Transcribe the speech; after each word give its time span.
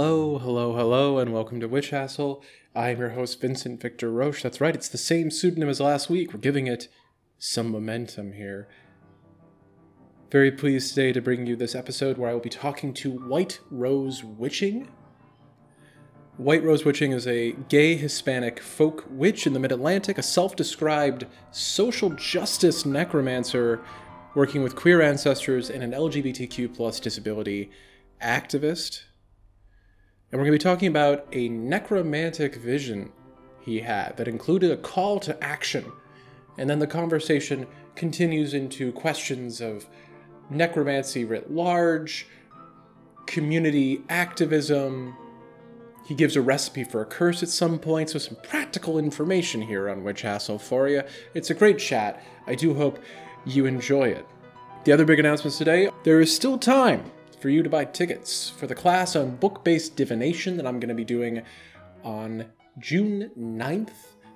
Hello, 0.00 0.38
hello, 0.38 0.76
hello, 0.76 1.18
and 1.18 1.32
welcome 1.32 1.58
to 1.58 1.66
Witch 1.66 1.90
Hassle. 1.90 2.40
I'm 2.72 3.00
your 3.00 3.08
host, 3.08 3.40
Vincent 3.40 3.82
Victor 3.82 4.12
Roche. 4.12 4.44
That's 4.44 4.60
right, 4.60 4.76
it's 4.76 4.88
the 4.88 4.96
same 4.96 5.28
pseudonym 5.28 5.68
as 5.68 5.80
last 5.80 6.08
week. 6.08 6.32
We're 6.32 6.38
giving 6.38 6.68
it 6.68 6.86
some 7.36 7.72
momentum 7.72 8.34
here. 8.34 8.68
Very 10.30 10.52
pleased 10.52 10.90
today 10.94 11.12
to 11.12 11.20
bring 11.20 11.46
you 11.46 11.56
this 11.56 11.74
episode 11.74 12.16
where 12.16 12.30
I 12.30 12.32
will 12.32 12.38
be 12.38 12.48
talking 12.48 12.94
to 12.94 13.10
White 13.10 13.58
Rose 13.72 14.22
Witching. 14.22 14.86
White 16.36 16.62
Rose 16.62 16.84
Witching 16.84 17.10
is 17.10 17.26
a 17.26 17.56
gay 17.68 17.96
Hispanic 17.96 18.60
folk 18.60 19.04
witch 19.10 19.48
in 19.48 19.52
the 19.52 19.58
mid 19.58 19.72
Atlantic, 19.72 20.16
a 20.16 20.22
self 20.22 20.54
described 20.54 21.26
social 21.50 22.10
justice 22.10 22.86
necromancer 22.86 23.80
working 24.36 24.62
with 24.62 24.76
queer 24.76 25.02
ancestors 25.02 25.68
and 25.68 25.82
an 25.82 25.90
LGBTQ 25.90 26.72
plus 26.72 27.00
disability 27.00 27.72
activist. 28.22 29.00
And 30.30 30.38
we're 30.38 30.44
going 30.44 30.58
to 30.58 30.64
be 30.64 30.70
talking 30.70 30.88
about 30.88 31.26
a 31.32 31.48
necromantic 31.48 32.56
vision 32.56 33.12
he 33.60 33.80
had 33.80 34.16
that 34.18 34.28
included 34.28 34.70
a 34.70 34.76
call 34.76 35.20
to 35.20 35.42
action. 35.42 35.90
And 36.58 36.68
then 36.68 36.80
the 36.80 36.86
conversation 36.86 37.66
continues 37.94 38.52
into 38.52 38.92
questions 38.92 39.60
of 39.60 39.86
necromancy 40.50 41.24
writ 41.24 41.50
large, 41.50 42.26
community 43.26 44.02
activism. 44.10 45.16
He 46.06 46.14
gives 46.14 46.36
a 46.36 46.42
recipe 46.42 46.84
for 46.84 47.00
a 47.00 47.06
curse 47.06 47.42
at 47.42 47.48
some 47.48 47.78
point, 47.78 48.10
so 48.10 48.18
some 48.18 48.36
practical 48.42 48.98
information 48.98 49.62
here 49.62 49.88
on 49.88 50.04
Witch 50.04 50.24
for 50.60 50.88
you. 50.88 51.02
It's 51.34 51.50
a 51.50 51.54
great 51.54 51.78
chat. 51.78 52.22
I 52.46 52.54
do 52.54 52.74
hope 52.74 52.98
you 53.46 53.64
enjoy 53.66 54.08
it. 54.08 54.26
The 54.84 54.92
other 54.92 55.04
big 55.04 55.18
announcements 55.18 55.58
today 55.58 55.90
there 56.04 56.20
is 56.20 56.34
still 56.34 56.58
time 56.58 57.10
for 57.40 57.48
you 57.48 57.62
to 57.62 57.70
buy 57.70 57.84
tickets 57.84 58.50
for 58.50 58.66
the 58.66 58.74
class 58.74 59.16
on 59.16 59.36
book 59.36 59.64
based 59.64 59.96
divination 59.96 60.56
that 60.56 60.66
I'm 60.66 60.80
going 60.80 60.88
to 60.88 60.94
be 60.94 61.04
doing 61.04 61.42
on 62.02 62.46
June 62.78 63.30
9th 63.38 63.92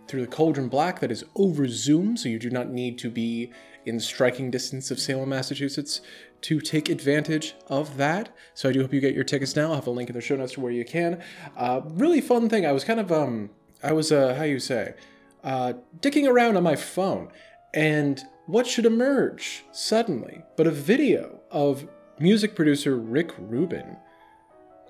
through 0.06 0.22
the 0.22 0.26
Cauldron 0.26 0.68
Black. 0.68 1.00
That 1.00 1.10
is 1.10 1.24
over 1.34 1.66
Zoom, 1.68 2.16
so 2.16 2.28
you 2.28 2.38
do 2.38 2.50
not 2.50 2.68
need 2.68 2.98
to 2.98 3.10
be 3.10 3.52
in 3.84 3.98
striking 3.98 4.50
distance 4.50 4.90
of 4.90 5.00
Salem, 5.00 5.30
Massachusetts 5.30 6.00
to 6.42 6.60
take 6.60 6.88
advantage 6.88 7.54
of 7.68 7.96
that. 7.96 8.34
So 8.54 8.68
I 8.68 8.72
do 8.72 8.82
hope 8.82 8.92
you 8.92 9.00
get 9.00 9.14
your 9.14 9.24
tickets 9.24 9.56
now. 9.56 9.68
I'll 9.68 9.76
have 9.76 9.86
a 9.86 9.90
link 9.90 10.08
in 10.08 10.14
the 10.14 10.20
show 10.20 10.36
notes 10.36 10.52
to 10.52 10.60
where 10.60 10.72
you 10.72 10.84
can. 10.84 11.22
Uh, 11.56 11.80
really 11.84 12.20
fun 12.20 12.48
thing. 12.48 12.66
I 12.66 12.72
was 12.72 12.84
kind 12.84 13.00
of, 13.00 13.10
um, 13.10 13.50
I 13.82 13.92
was, 13.92 14.12
uh, 14.12 14.34
how 14.34 14.44
you 14.44 14.58
say, 14.58 14.94
uh, 15.42 15.74
dicking 16.00 16.28
around 16.28 16.56
on 16.56 16.62
my 16.62 16.76
phone. 16.76 17.28
And 17.74 18.22
what 18.46 18.66
should 18.66 18.86
emerge 18.86 19.64
suddenly 19.72 20.42
but 20.56 20.66
a 20.66 20.70
video 20.70 21.40
of 21.50 21.88
music 22.22 22.54
producer 22.54 22.96
Rick 22.96 23.32
Rubin 23.36 23.96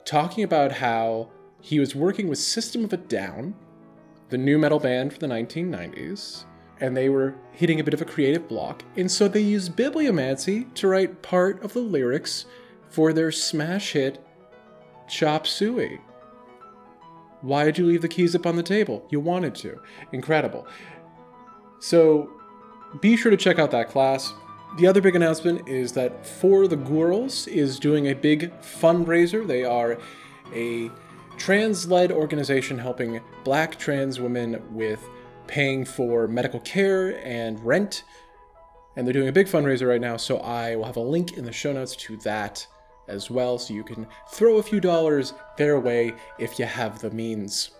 talking 0.04 0.44
about 0.44 0.70
how 0.70 1.30
he 1.62 1.80
was 1.80 1.94
working 1.94 2.28
with 2.28 2.38
System 2.38 2.84
of 2.84 2.92
a 2.92 2.98
Down, 2.98 3.54
the 4.28 4.36
nu 4.36 4.58
metal 4.58 4.78
band 4.78 5.14
from 5.14 5.20
the 5.20 5.34
1990s, 5.34 6.44
and 6.80 6.94
they 6.94 7.08
were 7.08 7.34
hitting 7.52 7.80
a 7.80 7.84
bit 7.84 7.94
of 7.94 8.02
a 8.02 8.04
creative 8.04 8.46
block, 8.48 8.82
and 8.96 9.10
so 9.10 9.28
they 9.28 9.40
used 9.40 9.74
bibliomancy 9.74 10.72
to 10.74 10.88
write 10.88 11.22
part 11.22 11.64
of 11.64 11.72
the 11.72 11.80
lyrics 11.80 12.44
for 12.90 13.14
their 13.14 13.32
smash 13.32 13.92
hit 13.92 14.22
Chop 15.08 15.46
Suey. 15.46 16.02
Why 17.40 17.64
did 17.64 17.78
you 17.78 17.86
leave 17.86 18.02
the 18.02 18.08
keys 18.08 18.34
up 18.34 18.44
on 18.44 18.56
the 18.56 18.62
table? 18.62 19.06
You 19.08 19.20
wanted 19.20 19.54
to. 19.56 19.80
Incredible. 20.12 20.66
So 21.80 22.28
be 23.00 23.16
sure 23.16 23.30
to 23.30 23.38
check 23.38 23.58
out 23.58 23.70
that 23.70 23.88
class. 23.88 24.34
The 24.78 24.86
other 24.86 25.02
big 25.02 25.14
announcement 25.14 25.68
is 25.68 25.92
that 25.92 26.26
For 26.26 26.66
the 26.66 26.78
Gworls 26.78 27.46
is 27.46 27.78
doing 27.78 28.06
a 28.06 28.14
big 28.14 28.50
fundraiser. 28.62 29.46
They 29.46 29.64
are 29.64 29.98
a 30.54 30.90
trans 31.36 31.90
led 31.90 32.10
organization 32.10 32.78
helping 32.78 33.20
black 33.44 33.78
trans 33.78 34.18
women 34.18 34.62
with 34.74 35.06
paying 35.46 35.84
for 35.84 36.26
medical 36.26 36.60
care 36.60 37.22
and 37.22 37.62
rent. 37.62 38.04
And 38.96 39.06
they're 39.06 39.12
doing 39.12 39.28
a 39.28 39.32
big 39.32 39.46
fundraiser 39.46 39.86
right 39.86 40.00
now, 40.00 40.16
so 40.16 40.38
I 40.38 40.74
will 40.76 40.86
have 40.86 40.96
a 40.96 41.00
link 41.00 41.36
in 41.36 41.44
the 41.44 41.52
show 41.52 41.74
notes 41.74 41.94
to 41.96 42.16
that 42.18 42.66
as 43.08 43.30
well, 43.30 43.58
so 43.58 43.74
you 43.74 43.84
can 43.84 44.06
throw 44.30 44.56
a 44.56 44.62
few 44.62 44.80
dollars 44.80 45.34
their 45.58 45.78
way 45.78 46.14
if 46.38 46.58
you 46.58 46.64
have 46.64 47.00
the 47.00 47.10
means. 47.10 47.72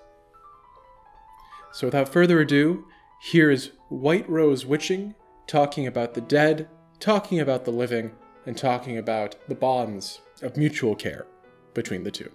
So 1.72 1.86
without 1.86 2.10
further 2.10 2.40
ado, 2.40 2.84
here 3.18 3.50
is 3.50 3.70
White 3.88 4.28
Rose 4.28 4.66
Witching 4.66 5.14
talking 5.46 5.86
about 5.86 6.12
the 6.12 6.20
dead 6.20 6.68
talking 7.02 7.40
about 7.40 7.64
the 7.64 7.70
living 7.70 8.12
and 8.46 8.56
talking 8.56 8.98
about 8.98 9.34
the 9.48 9.54
bonds 9.56 10.20
of 10.42 10.56
mutual 10.56 10.94
care 10.94 11.26
between 11.74 12.04
the 12.04 12.10
two. 12.10 12.30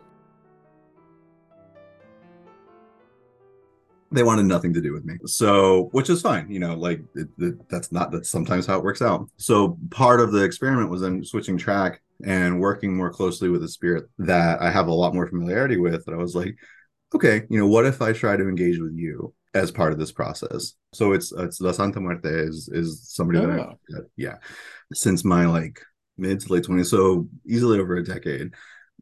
They 4.11 4.23
wanted 4.23 4.45
nothing 4.45 4.73
to 4.73 4.81
do 4.81 4.91
with 4.91 5.05
me. 5.05 5.15
So, 5.25 5.87
which 5.93 6.09
is 6.09 6.21
fine, 6.21 6.51
you 6.51 6.59
know, 6.59 6.75
like 6.75 7.01
it, 7.15 7.29
it, 7.37 7.69
that's 7.69 7.93
not 7.93 8.11
that's 8.11 8.29
sometimes 8.29 8.65
how 8.65 8.77
it 8.77 8.83
works 8.83 9.01
out. 9.01 9.29
So, 9.37 9.77
part 9.89 10.19
of 10.19 10.33
the 10.33 10.43
experiment 10.43 10.89
was 10.89 11.01
then 11.01 11.23
switching 11.23 11.57
track 11.57 12.01
and 12.25 12.59
working 12.59 12.95
more 12.95 13.09
closely 13.09 13.47
with 13.49 13.63
a 13.63 13.69
spirit 13.69 14.05
that 14.19 14.61
I 14.61 14.69
have 14.69 14.87
a 14.87 14.93
lot 14.93 15.13
more 15.13 15.27
familiarity 15.27 15.77
with. 15.77 16.05
That 16.05 16.13
I 16.13 16.17
was 16.17 16.35
like, 16.35 16.55
okay, 17.15 17.43
you 17.49 17.57
know, 17.57 17.67
what 17.67 17.85
if 17.85 18.01
I 18.01 18.11
try 18.11 18.35
to 18.35 18.47
engage 18.49 18.79
with 18.79 18.95
you? 18.95 19.33
As 19.57 19.71
part 19.71 19.93
of 19.93 19.99
this 19.99 20.11
process. 20.11 20.73
So 20.93 21.13
it's 21.13 21.31
it's 21.31 21.61
La 21.61 21.71
Santa 21.71 21.99
Muerte 21.99 22.29
is 22.29 22.69
is 22.71 23.01
somebody 23.09 23.39
oh. 23.39 23.47
that, 23.47 23.59
I, 23.59 23.99
yeah, 24.15 24.35
since 24.93 25.23
my 25.23 25.45
like 25.45 25.81
mid 26.17 26.39
to 26.41 26.53
late 26.53 26.63
twenties, 26.63 26.89
so 26.89 27.27
easily 27.45 27.79
over 27.79 27.95
a 27.95 28.03
decade, 28.03 28.53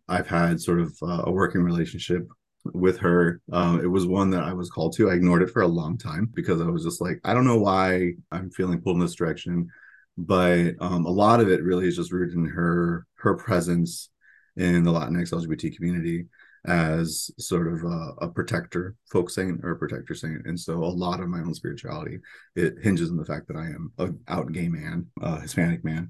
I've 0.07 0.27
had 0.27 0.61
sort 0.61 0.79
of 0.79 0.95
uh, 1.01 1.23
a 1.25 1.31
working 1.31 1.61
relationship 1.61 2.27
with 2.73 2.97
her. 2.99 3.41
Um, 3.51 3.79
it 3.79 3.87
was 3.87 4.07
one 4.07 4.31
that 4.31 4.43
I 4.43 4.53
was 4.53 4.69
called 4.69 4.95
to. 4.97 5.09
I 5.09 5.13
ignored 5.13 5.43
it 5.43 5.51
for 5.51 5.61
a 5.61 5.67
long 5.67 5.97
time 5.97 6.29
because 6.33 6.61
I 6.61 6.65
was 6.65 6.83
just 6.83 7.01
like, 7.01 7.19
I 7.23 7.33
don't 7.33 7.45
know 7.45 7.59
why 7.59 8.13
I'm 8.31 8.49
feeling 8.51 8.81
pulled 8.81 8.97
in 8.97 9.01
this 9.01 9.15
direction, 9.15 9.69
but 10.17 10.73
um, 10.79 11.05
a 11.05 11.11
lot 11.11 11.39
of 11.39 11.49
it 11.49 11.63
really 11.63 11.87
is 11.87 11.95
just 11.95 12.11
rooted 12.11 12.35
in 12.35 12.45
her 12.45 13.05
her 13.15 13.35
presence 13.35 14.09
in 14.57 14.83
the 14.83 14.91
Latinx 14.91 15.31
LGBT 15.31 15.75
community 15.75 16.25
as 16.67 17.31
sort 17.37 17.67
of 17.67 17.83
a, 17.83 18.25
a, 18.25 18.29
protector 18.29 18.95
folk 19.11 19.29
saint 19.29 19.59
or 19.63 19.71
a 19.71 19.77
protector 19.77 20.15
saint 20.15 20.45
and 20.45 20.59
so 20.59 20.83
a 20.83 20.85
lot 20.85 21.19
of 21.19 21.29
my 21.29 21.39
own 21.39 21.53
spirituality 21.53 22.19
it 22.55 22.75
hinges 22.81 23.09
on 23.09 23.17
the 23.17 23.25
fact 23.25 23.47
that 23.47 23.57
i 23.57 23.65
am 23.65 23.91
an 23.99 24.19
out 24.27 24.51
gay 24.51 24.67
man 24.67 25.07
a 25.21 25.39
hispanic 25.41 25.83
man. 25.83 26.09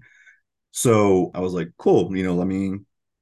So 0.72 1.32
i 1.34 1.40
was 1.40 1.54
like 1.54 1.70
cool 1.78 2.16
you 2.16 2.24
know 2.24 2.36
let 2.36 2.48
me 2.48 2.80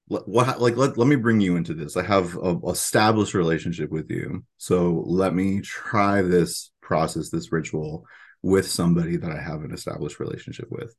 let, 0.09 0.27
what 0.27 0.61
like 0.61 0.77
let, 0.77 0.97
let 0.97 1.07
me 1.07 1.15
bring 1.15 1.41
you 1.41 1.55
into 1.55 1.73
this. 1.73 1.97
I 1.97 2.03
have 2.03 2.37
a 2.37 2.59
established 2.67 3.33
relationship 3.33 3.89
with 3.89 4.09
you. 4.09 4.43
So 4.57 5.03
let 5.05 5.33
me 5.33 5.61
try 5.61 6.21
this 6.21 6.71
process 6.81 7.29
this 7.29 7.51
ritual 7.51 8.05
with 8.41 8.69
somebody 8.69 9.15
that 9.15 9.31
i 9.31 9.39
have 9.39 9.63
an 9.63 9.73
established 9.73 10.19
relationship 10.19 10.67
with. 10.69 10.93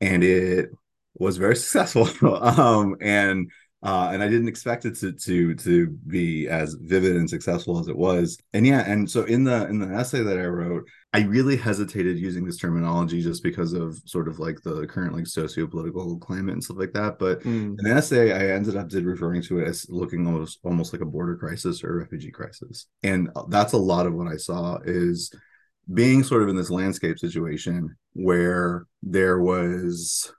And 0.00 0.22
it 0.22 0.70
was 1.14 1.36
very 1.36 1.56
successful. 1.64 2.08
Um 2.32 2.96
and 3.00 3.50
uh, 3.82 4.10
and 4.12 4.22
I 4.22 4.28
didn't 4.28 4.48
expect 4.48 4.84
it 4.84 4.96
to 4.98 5.12
to 5.12 5.54
to 5.54 5.86
be 6.06 6.48
as 6.48 6.74
vivid 6.74 7.14
and 7.16 7.30
successful 7.30 7.78
as 7.78 7.86
it 7.86 7.96
was. 7.96 8.36
And 8.52 8.66
yeah, 8.66 8.84
and 8.90 9.08
so 9.08 9.24
in 9.24 9.44
the 9.44 9.68
in 9.68 9.78
the 9.78 9.94
essay 9.94 10.22
that 10.22 10.38
I 10.38 10.46
wrote, 10.46 10.84
I 11.12 11.20
really 11.22 11.56
hesitated 11.56 12.18
using 12.18 12.44
this 12.44 12.56
terminology 12.56 13.22
just 13.22 13.42
because 13.42 13.72
of 13.72 14.00
sort 14.04 14.26
of 14.26 14.40
like 14.40 14.60
the 14.62 14.86
current 14.88 15.14
like 15.14 15.28
socio-political 15.28 16.18
climate 16.18 16.54
and 16.54 16.64
stuff 16.64 16.78
like 16.78 16.92
that. 16.94 17.20
But 17.20 17.40
mm. 17.42 17.78
in 17.78 17.84
the 17.84 17.90
essay, 17.90 18.32
I 18.32 18.54
ended 18.54 18.76
up 18.76 18.88
did 18.88 19.04
referring 19.04 19.42
to 19.42 19.60
it 19.60 19.68
as 19.68 19.86
looking 19.88 20.26
almost 20.26 20.58
almost 20.64 20.92
like 20.92 21.02
a 21.02 21.06
border 21.06 21.36
crisis 21.36 21.84
or 21.84 21.92
a 21.92 21.98
refugee 21.98 22.32
crisis, 22.32 22.86
and 23.04 23.30
that's 23.48 23.74
a 23.74 23.78
lot 23.78 24.06
of 24.06 24.14
what 24.14 24.26
I 24.26 24.36
saw 24.36 24.78
is 24.84 25.32
being 25.92 26.22
sort 26.22 26.42
of 26.42 26.48
in 26.48 26.56
this 26.56 26.70
landscape 26.70 27.18
situation 27.18 27.96
where 28.12 28.86
there 29.02 29.40
was 29.40 30.32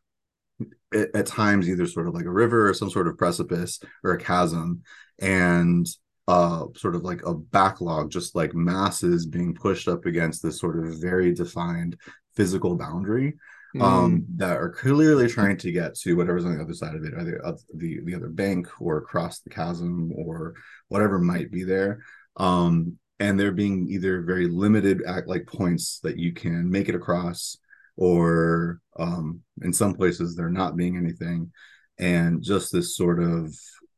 at, 0.94 1.16
at 1.16 1.26
times 1.26 1.70
either 1.70 1.86
sort 1.86 2.08
of 2.08 2.14
like 2.14 2.26
a 2.26 2.32
river 2.32 2.70
or 2.70 2.74
some 2.74 2.90
sort 2.90 3.08
of 3.08 3.18
precipice 3.18 3.80
or 4.04 4.12
a 4.12 4.20
chasm 4.20 4.82
and 5.20 5.88
uh, 6.28 6.66
sort 6.76 6.96
of 6.96 7.04
like 7.04 7.26
a 7.26 7.34
backlog, 7.34 8.12
just 8.12 8.36
like 8.36 8.54
masses 8.54 9.26
being 9.26 9.56
pushed 9.56 9.88
up 9.88 10.06
against 10.06 10.44
this 10.44 10.60
sort 10.60 10.78
of 10.78 11.02
very 11.02 11.34
defined 11.34 11.98
physical 12.36 12.76
boundary 12.76 13.34
um, 13.80 14.22
mm. 14.22 14.26
that 14.38 14.58
are 14.58 14.70
clearly 14.70 15.28
trying 15.28 15.58
to 15.58 15.72
get 15.72 15.96
to 15.96 16.16
whatever's 16.16 16.46
on 16.46 16.56
the 16.56 16.64
other 16.64 16.74
side 16.74 16.96
of 16.96 17.04
it, 17.04 17.14
either 17.20 17.46
uh, 17.46 17.54
the 17.76 18.00
the 18.04 18.16
other 18.16 18.30
bank 18.30 18.68
or 18.80 18.98
across 18.98 19.40
the 19.40 19.50
chasm 19.50 20.12
or 20.16 20.56
whatever 20.88 21.20
might 21.20 21.52
be 21.52 21.64
there. 21.64 22.04
Um, 22.38 22.98
and 23.20 23.40
they're 23.40 23.52
being 23.52 23.88
either 23.90 24.22
very 24.22 24.48
limited 24.48 25.02
at 25.02 25.28
like 25.28 25.46
points 25.46 26.00
that 26.04 26.18
you 26.18 26.32
can 26.32 26.70
make 26.70 26.90
it 26.90 26.96
across 26.96 27.58
or 28.00 28.80
um, 28.98 29.42
in 29.62 29.74
some 29.74 29.94
places 29.94 30.34
there 30.34 30.50
not 30.50 30.78
being 30.78 30.96
anything. 30.96 31.52
And 31.98 32.42
just 32.42 32.72
this 32.72 32.96
sort 32.96 33.22
of 33.22 33.54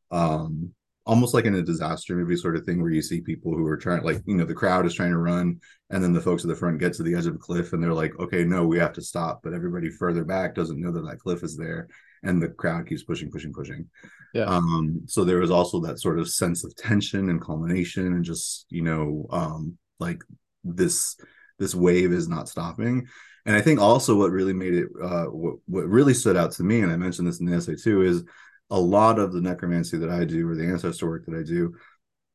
um, 0.09 0.73
almost 1.05 1.35
like 1.35 1.45
in 1.45 1.53
a 1.53 1.61
disaster 1.61 2.15
movie 2.15 2.35
sort 2.35 2.55
of 2.55 2.65
thing 2.65 2.81
where 2.81 2.91
you 2.91 3.01
see 3.01 3.21
people 3.21 3.53
who 3.53 3.65
are 3.67 3.77
trying 3.77 4.01
like 4.03 4.21
you 4.25 4.35
know 4.35 4.45
the 4.45 4.55
crowd 4.55 4.87
is 4.87 4.93
trying 4.95 5.11
to 5.11 5.17
run 5.17 5.59
and 5.91 6.03
then 6.03 6.13
the 6.13 6.21
folks 6.21 6.43
at 6.43 6.49
the 6.49 6.55
front 6.55 6.79
get 6.79 6.93
to 6.93 7.03
the 7.03 7.13
edge 7.13 7.27
of 7.27 7.33
the 7.33 7.39
cliff 7.39 7.73
and 7.73 7.83
they're 7.83 7.93
like 7.93 8.17
okay 8.19 8.43
no 8.43 8.65
we 8.65 8.77
have 8.77 8.93
to 8.93 9.01
stop 9.01 9.41
but 9.43 9.53
everybody 9.53 9.89
further 9.89 10.23
back 10.23 10.53
doesn't 10.53 10.79
know 10.79 10.91
that 10.91 11.03
that 11.05 11.19
cliff 11.19 11.43
is 11.43 11.57
there 11.57 11.87
and 12.23 12.41
the 12.41 12.47
crowd 12.49 12.87
keeps 12.87 13.03
pushing 13.03 13.31
pushing 13.31 13.51
pushing. 13.51 13.87
Yeah. 14.33 14.43
um 14.43 15.01
so 15.07 15.23
there 15.23 15.39
was 15.39 15.51
also 15.51 15.79
that 15.81 15.99
sort 15.99 16.19
of 16.19 16.29
sense 16.29 16.63
of 16.63 16.75
tension 16.75 17.29
and 17.29 17.41
culmination 17.41 18.07
and 18.07 18.23
just 18.23 18.67
you 18.69 18.83
know 18.83 19.25
um 19.31 19.77
like 19.99 20.21
this 20.63 21.17
this 21.57 21.73
wave 21.73 22.11
is 22.11 22.27
not 22.27 22.47
stopping 22.47 23.07
and 23.45 23.55
i 23.55 23.61
think 23.61 23.79
also 23.79 24.15
what 24.15 24.31
really 24.31 24.53
made 24.53 24.73
it 24.73 24.87
uh 25.01 25.25
what, 25.25 25.55
what 25.65 25.87
really 25.87 26.13
stood 26.13 26.37
out 26.37 26.51
to 26.51 26.63
me 26.63 26.81
and 26.81 26.91
i 26.91 26.95
mentioned 26.95 27.27
this 27.27 27.39
in 27.39 27.45
the 27.45 27.55
essay 27.55 27.75
too 27.75 28.01
is 28.01 28.23
a 28.69 28.79
lot 28.79 29.19
of 29.19 29.33
the 29.33 29.41
necromancy 29.41 29.97
that 29.97 30.09
i 30.09 30.23
do 30.23 30.47
or 30.49 30.55
the 30.55 30.65
ancestor 30.65 31.07
work 31.07 31.25
that 31.25 31.37
i 31.37 31.43
do 31.43 31.73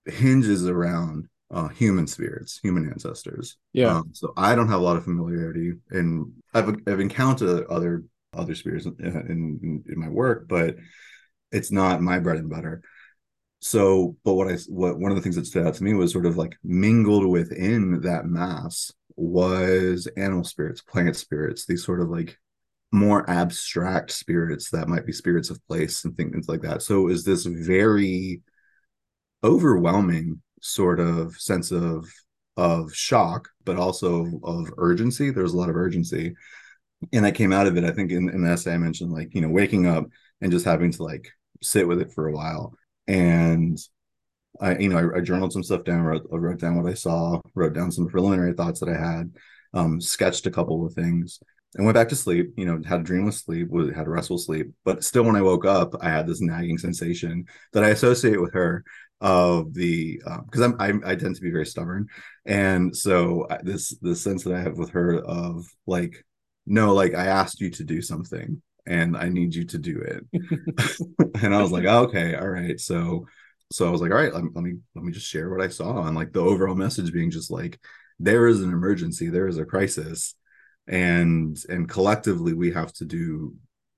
hinges 0.07 0.67
around 0.69 1.29
uh, 1.51 1.69
human 1.69 2.07
spirits, 2.07 2.59
human 2.63 2.89
ancestors. 2.89 3.57
Yeah. 3.73 3.99
Um, 3.99 4.11
so 4.13 4.33
I 4.37 4.55
don't 4.55 4.69
have 4.69 4.81
a 4.81 4.85
lot 4.85 4.97
of 4.97 5.05
familiarity, 5.05 5.75
and 5.91 6.33
I've 6.55 6.69
I've 6.87 7.01
encountered 7.01 7.67
other 7.67 8.05
other 8.33 8.55
spirits 8.55 8.87
in, 8.87 8.95
in 8.99 9.85
in 9.89 9.99
my 9.99 10.09
work, 10.09 10.49
but 10.49 10.77
it's 11.53 11.71
not 11.71 12.03
my 12.03 12.19
bread 12.19 12.39
and 12.39 12.51
butter. 12.51 12.83
So, 13.61 14.17
but 14.25 14.35
what 14.35 14.49
I 14.49 14.57
what 14.69 14.99
one 14.99 15.11
of 15.11 15.17
the 15.17 15.23
things 15.23 15.37
that 15.37 15.47
stood 15.47 15.67
out 15.67 15.75
to 15.75 15.85
me 15.85 15.95
was 15.95 16.13
sort 16.13 16.27
of 16.27 16.37
like 16.37 16.57
mingled 16.65 17.27
within 17.27 18.01
that 18.03 18.27
mass 18.27 18.93
was 19.17 20.07
animal 20.17 20.45
spirits, 20.45 20.83
plant 20.83 21.17
spirits, 21.17 21.67
these 21.67 21.85
sort 21.85 22.01
of 22.01 22.09
like 22.09 22.39
more 22.93 23.29
abstract 23.29 24.13
spirits 24.13 24.71
that 24.71 24.89
might 24.89 25.07
be 25.07 25.13
spirits 25.13 25.51
of 25.51 25.65
place 25.67 26.05
and 26.05 26.17
things 26.17 26.49
like 26.49 26.63
that. 26.63 26.83
So, 26.83 27.03
it 27.03 27.05
was 27.05 27.25
this 27.25 27.45
very 27.45 28.43
overwhelming 29.45 30.43
sort 30.61 31.01
of 31.01 31.37
sense 31.37 31.71
of 31.71 32.07
of 32.57 32.95
shock, 32.95 33.49
but 33.65 33.77
also 33.77 34.41
of 34.43 34.73
urgency. 34.79 35.31
There's 35.31 35.53
a 35.53 35.57
lot 35.57 35.69
of 35.69 35.77
urgency. 35.77 36.35
And 37.13 37.27
I 37.27 37.31
came 37.31 37.53
out 37.53 37.67
of 37.67 37.77
it, 37.77 37.85
I 37.85 37.91
think 37.91 38.11
in, 38.11 38.31
in 38.31 38.43
the 38.43 38.51
essay 38.51 38.73
I 38.73 38.79
mentioned, 38.79 39.13
like, 39.13 39.35
you 39.35 39.43
know, 39.43 39.51
waking 39.51 39.87
up 39.87 40.07
and 40.41 40.51
just 40.51 40.65
having 40.65 40.91
to 40.93 41.03
like 41.03 41.31
sit 41.63 41.87
with 41.87 42.01
it 42.01 42.13
for 42.13 42.29
a 42.29 42.33
while. 42.33 42.75
And 43.07 43.79
I, 44.61 44.79
you 44.79 44.89
know, 44.89 44.99
I, 44.99 45.19
I 45.19 45.21
journaled 45.21 45.53
some 45.53 45.63
stuff 45.63 45.85
down, 45.85 46.03
wrote, 46.03 46.27
wrote 46.31 46.61
down 46.61 46.81
what 46.81 46.91
I 46.91 46.95
saw, 46.95 47.41
wrote 47.55 47.75
down 47.75 47.91
some 47.91 48.09
preliminary 48.09 48.53
thoughts 48.53 48.81
that 48.81 48.89
I 48.89 48.97
had, 48.97 49.35
um, 49.75 50.01
sketched 50.01 50.47
a 50.47 50.51
couple 50.51 50.87
of 50.87 50.95
things, 50.95 51.41
and 51.75 51.85
went 51.85 51.95
back 51.95 52.09
to 52.09 52.17
sleep. 52.17 52.55
You 52.57 52.67
know, 52.67 52.81
had 52.87 53.01
a 53.01 53.05
dreamless 53.05 53.41
sleep, 53.41 53.69
had 53.95 54.07
a 54.07 54.11
restful 54.11 54.39
sleep, 54.39 54.73
but 54.85 55.05
still, 55.05 55.25
when 55.25 55.37
I 55.37 55.43
woke 55.43 55.65
up, 55.65 55.95
I 56.01 56.09
had 56.09 56.27
this 56.27 56.41
nagging 56.41 56.79
sensation 56.79 57.47
that 57.73 57.85
I 57.85 57.91
associate 57.91 58.41
with 58.41 58.55
her 58.55 58.85
of 59.21 59.73
the 59.73 60.21
because 60.47 60.63
um, 60.63 60.77
I'm 60.79 61.03
I, 61.05 61.13
I 61.13 61.17
tend 61.17 61.37
to 61.37 61.41
be 61.41 61.51
very 61.51 61.67
stubborn, 61.67 62.09
and 62.45 62.97
so 62.97 63.47
this 63.63 63.97
the 64.01 64.15
sense 64.15 64.45
that 64.45 64.55
I 64.55 64.61
have 64.61 64.79
with 64.79 64.91
her 64.91 65.21
of 65.21 65.67
like 65.87 66.25
no 66.67 66.95
like 66.95 67.15
I 67.15 67.27
asked 67.27 67.61
you 67.61 67.71
to 67.71 67.85
do 67.85 68.03
something 68.03 68.61
and 68.87 69.17
I 69.17 69.29
need 69.29 69.55
you 69.55 69.65
to 69.65 69.79
do 69.79 70.01
it, 70.01 70.25
and 71.43 71.55
I 71.55 71.63
was 71.63 71.73
like 71.73 71.85
oh, 71.85 72.05
okay 72.05 72.35
all 72.35 72.49
right 72.49 72.79
so 72.79 73.27
so 73.73 73.87
I 73.87 73.91
was 73.91 74.01
like 74.01 74.11
all 74.11 74.17
right 74.17 74.33
let, 74.33 74.45
let 74.55 74.65
me 74.65 74.75
let 74.95 75.05
me 75.05 75.13
just 75.13 75.27
share 75.27 75.51
what 75.51 75.63
I 75.63 75.69
saw. 75.69 76.07
And 76.07 76.17
like 76.17 76.33
the 76.33 76.41
overall 76.41 76.75
message 76.75 77.13
being 77.13 77.31
just 77.31 77.51
like 77.51 77.79
there 78.19 78.47
is 78.47 78.63
an 78.63 78.73
emergency 78.73 79.29
there 79.29 79.49
is 79.49 79.59
a 79.59 79.65
crisis 79.65 80.35
and 80.89 81.59
and 81.69 81.89
collectively 81.89 82.53
we 82.53 82.73
have 82.73 82.93
to 82.95 83.05
do 83.05 83.55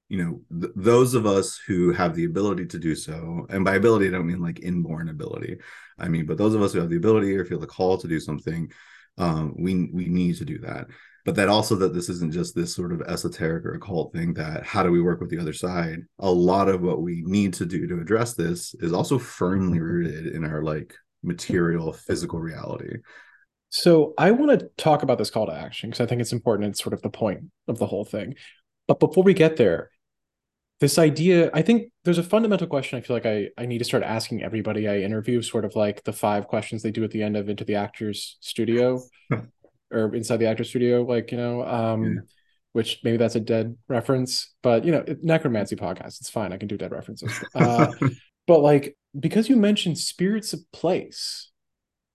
you 0.09 0.19
know 0.19 0.61
th- 0.61 0.73
those 0.75 1.15
of 1.15 1.27
us 1.27 1.61
who 1.67 1.93
have 1.93 2.15
the 2.15 2.25
ability 2.25 2.67
to 2.67 2.79
do 2.79 2.95
so 2.95 3.47
and 3.51 3.65
by 3.65 3.75
ability 3.75 4.09
i 4.09 4.11
don't 4.11 4.27
mean 4.27 4.41
like 4.41 4.61
inborn 4.61 5.09
ability. 5.09 5.59
I 5.99 6.09
mean 6.09 6.27
but 6.27 6.39
those 6.39 6.55
of 6.55 6.63
us 6.63 6.73
who 6.73 6.81
have 6.81 6.91
the 6.91 6.97
ability 6.97 7.37
or 7.37 7.45
feel 7.45 7.59
the 7.59 7.67
call 7.67 7.99
to 7.99 8.09
do 8.09 8.21
something 8.21 8.73
um, 9.19 9.55
we 9.59 9.91
we 9.93 10.07
need 10.07 10.37
to 10.37 10.45
do 10.45 10.59
that 10.61 10.87
but 11.29 11.35
that 11.35 11.51
also 11.51 11.77
that 11.77 11.93
this 11.93 12.09
isn't 12.09 12.33
just 12.33 12.55
this 12.55 12.75
sort 12.75 12.91
of 12.91 13.03
esoteric 13.03 13.67
or 13.67 13.75
occult 13.75 14.15
thing 14.15 14.33
that 14.33 14.65
how 14.65 14.83
do 14.83 14.91
we 14.91 15.03
work 15.03 15.21
with 15.21 15.29
the 15.29 15.39
other 15.39 15.53
side? 15.53 15.99
A 16.21 16.31
lot 16.31 16.71
of 16.71 16.81
what 16.81 17.03
we 17.03 17.23
need 17.27 17.53
to 17.53 17.67
do 17.67 17.87
to 17.87 18.01
address 18.01 18.33
this 18.33 18.75
is 18.79 18.95
also 18.95 19.19
firmly 19.19 19.77
mm-hmm. 19.77 19.87
rooted 19.87 20.29
in 20.29 20.43
our 20.43 20.63
like 20.63 20.95
material 21.23 21.93
physical 21.93 22.41
reality. 22.41 22.97
So 23.69 24.15
i 24.17 24.31
want 24.31 24.59
to 24.59 24.71
talk 24.79 25.03
about 25.03 25.19
this 25.19 25.29
call 25.29 25.45
to 25.45 25.53
action 25.53 25.91
because 25.91 26.01
i 26.01 26.07
think 26.07 26.23
it's 26.23 26.33
important 26.33 26.71
it's 26.71 26.83
sort 26.83 26.95
of 26.95 27.03
the 27.03 27.11
point 27.11 27.41
of 27.67 27.79
the 27.79 27.87
whole 27.87 28.07
thing. 28.07 28.35
But 28.87 28.99
before 28.99 29.23
we 29.23 29.35
get 29.35 29.59
there 29.59 29.91
this 30.81 30.99
idea 30.99 31.51
i 31.53 31.61
think 31.61 31.91
there's 32.05 32.19
a 32.19 32.23
fundamental 32.23 32.67
question 32.67 32.99
i 32.99 33.03
feel 33.03 33.17
like 33.17 33.27
i 33.27 33.49
i 33.59 33.67
need 33.67 33.79
to 33.79 33.85
start 33.85 34.03
asking 34.03 34.43
everybody 34.43 34.89
i 34.89 34.99
interview 34.99 35.43
sort 35.43 35.65
of 35.65 35.75
like 35.77 36.05
the 36.05 36.13
five 36.13 36.47
questions 36.47 36.83
they 36.83 36.91
do 36.91 37.05
at 37.05 37.11
the 37.11 37.23
end 37.23 37.37
of 37.37 37.49
into 37.49 37.65
the 37.65 37.75
actors 37.75 38.39
studio 38.41 39.03
or 39.91 40.15
inside 40.15 40.39
the 40.39 40.47
actors 40.47 40.69
studio 40.69 41.03
like 41.03 41.31
you 41.33 41.39
know 41.39 41.65
um 41.65 42.05
yeah. 42.05 42.21
which 42.73 43.01
maybe 43.05 43.17
that's 43.17 43.37
a 43.37 43.41
dead 43.41 43.77
reference 43.89 44.55
but 44.63 44.85
you 44.85 44.93
know 44.93 45.05
necromancy 45.23 45.77
podcast 45.77 46.21
it's 46.21 46.31
fine 46.31 46.53
i 46.53 46.57
can 46.57 46.69
do 46.69 46.77
dead 46.77 46.93
references 46.93 47.33
uh, 47.55 47.91
but 48.47 48.61
like 48.61 48.97
because 49.19 49.49
you 49.49 49.57
mentioned 49.57 49.99
spirits 49.99 50.53
of 50.53 50.61
place 50.73 51.51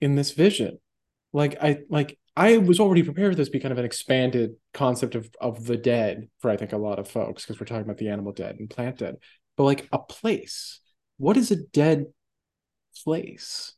in 0.01 0.15
this 0.15 0.31
vision 0.31 0.79
like 1.33 1.57
i 1.61 1.79
like 1.89 2.17
I 2.35 2.57
was 2.57 2.79
already 2.79 3.03
prepared 3.03 3.33
for 3.33 3.35
this 3.35 3.47
to 3.49 3.51
be 3.51 3.59
kind 3.59 3.71
of 3.71 3.77
an 3.77 3.85
expanded 3.85 4.55
concept 4.73 5.15
of 5.15 5.29
of 5.39 5.65
the 5.65 5.77
dead 5.77 6.29
for 6.39 6.49
I 6.49 6.57
think 6.57 6.73
a 6.73 6.77
lot 6.77 6.99
of 6.99 7.07
folks 7.07 7.43
because 7.43 7.59
we're 7.59 7.67
talking 7.67 7.83
about 7.83 7.97
the 7.97 8.09
animal 8.09 8.31
dead 8.31 8.55
and 8.57 8.69
plant 8.69 8.97
dead, 8.97 9.17
but 9.55 9.63
like 9.63 9.87
a 9.91 9.99
place. 9.99 10.79
What 11.17 11.37
is 11.37 11.51
a 11.51 11.57
dead 11.57 12.07
place? 13.03 13.73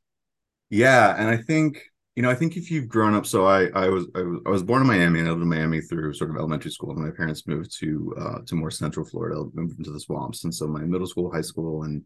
Yeah, 0.69 1.15
and 1.17 1.27
I 1.27 1.37
think 1.37 1.83
you 2.15 2.23
know 2.23 2.29
I 2.29 2.35
think 2.35 2.55
if 2.55 2.71
you've 2.71 2.87
grown 2.87 3.13
up, 3.13 3.25
so 3.25 3.45
I 3.45 3.67
I 3.75 3.89
was 3.89 4.07
I 4.15 4.21
was, 4.21 4.39
I 4.45 4.49
was 4.49 4.63
born 4.63 4.81
in 4.81 4.87
Miami 4.87 5.19
and 5.19 5.27
I 5.27 5.31
lived 5.31 5.43
in 5.43 5.49
Miami 5.49 5.81
through 5.81 6.13
sort 6.13 6.29
of 6.29 6.37
elementary 6.37 6.71
school. 6.71 6.91
And 6.91 7.03
my 7.03 7.11
parents 7.11 7.45
moved 7.45 7.77
to 7.79 8.15
uh, 8.17 8.37
to 8.45 8.55
more 8.55 8.71
central 8.71 9.05
Florida, 9.05 9.43
moved 9.53 9.77
into 9.77 9.91
the 9.91 9.99
swamps, 9.99 10.43
and 10.43 10.53
so 10.53 10.67
my 10.67 10.81
middle 10.81 11.07
school, 11.07 11.31
high 11.31 11.41
school, 11.41 11.83
and 11.83 12.03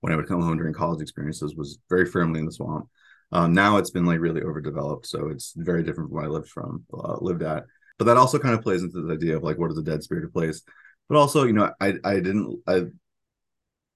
when 0.00 0.12
I 0.12 0.16
would 0.16 0.26
come 0.26 0.42
home 0.42 0.56
during 0.56 0.74
college 0.74 1.00
experiences 1.00 1.54
was 1.54 1.78
very 1.88 2.06
firmly 2.06 2.40
in 2.40 2.46
the 2.46 2.52
swamp. 2.52 2.88
Um, 3.30 3.54
now 3.54 3.76
it's 3.78 3.90
been 3.90 4.04
like 4.04 4.20
really 4.20 4.42
overdeveloped, 4.42 5.06
so 5.06 5.28
it's 5.28 5.54
very 5.56 5.82
different 5.82 6.10
from 6.10 6.16
where 6.16 6.24
I 6.24 6.28
lived 6.28 6.48
from, 6.48 6.84
uh, 6.92 7.16
lived 7.20 7.42
at. 7.42 7.64
But 7.98 8.06
that 8.06 8.16
also 8.16 8.38
kind 8.38 8.54
of 8.54 8.62
plays 8.62 8.82
into 8.82 9.00
the 9.00 9.14
idea 9.14 9.36
of 9.36 9.44
like 9.44 9.58
what 9.58 9.70
is 9.70 9.78
a 9.78 9.82
dead 9.82 10.02
spirit 10.02 10.24
of 10.24 10.32
place. 10.32 10.62
But 11.08 11.18
also, 11.18 11.44
you 11.44 11.52
know, 11.52 11.72
I 11.80 11.94
I 12.04 12.14
didn't 12.14 12.62
I 12.66 12.86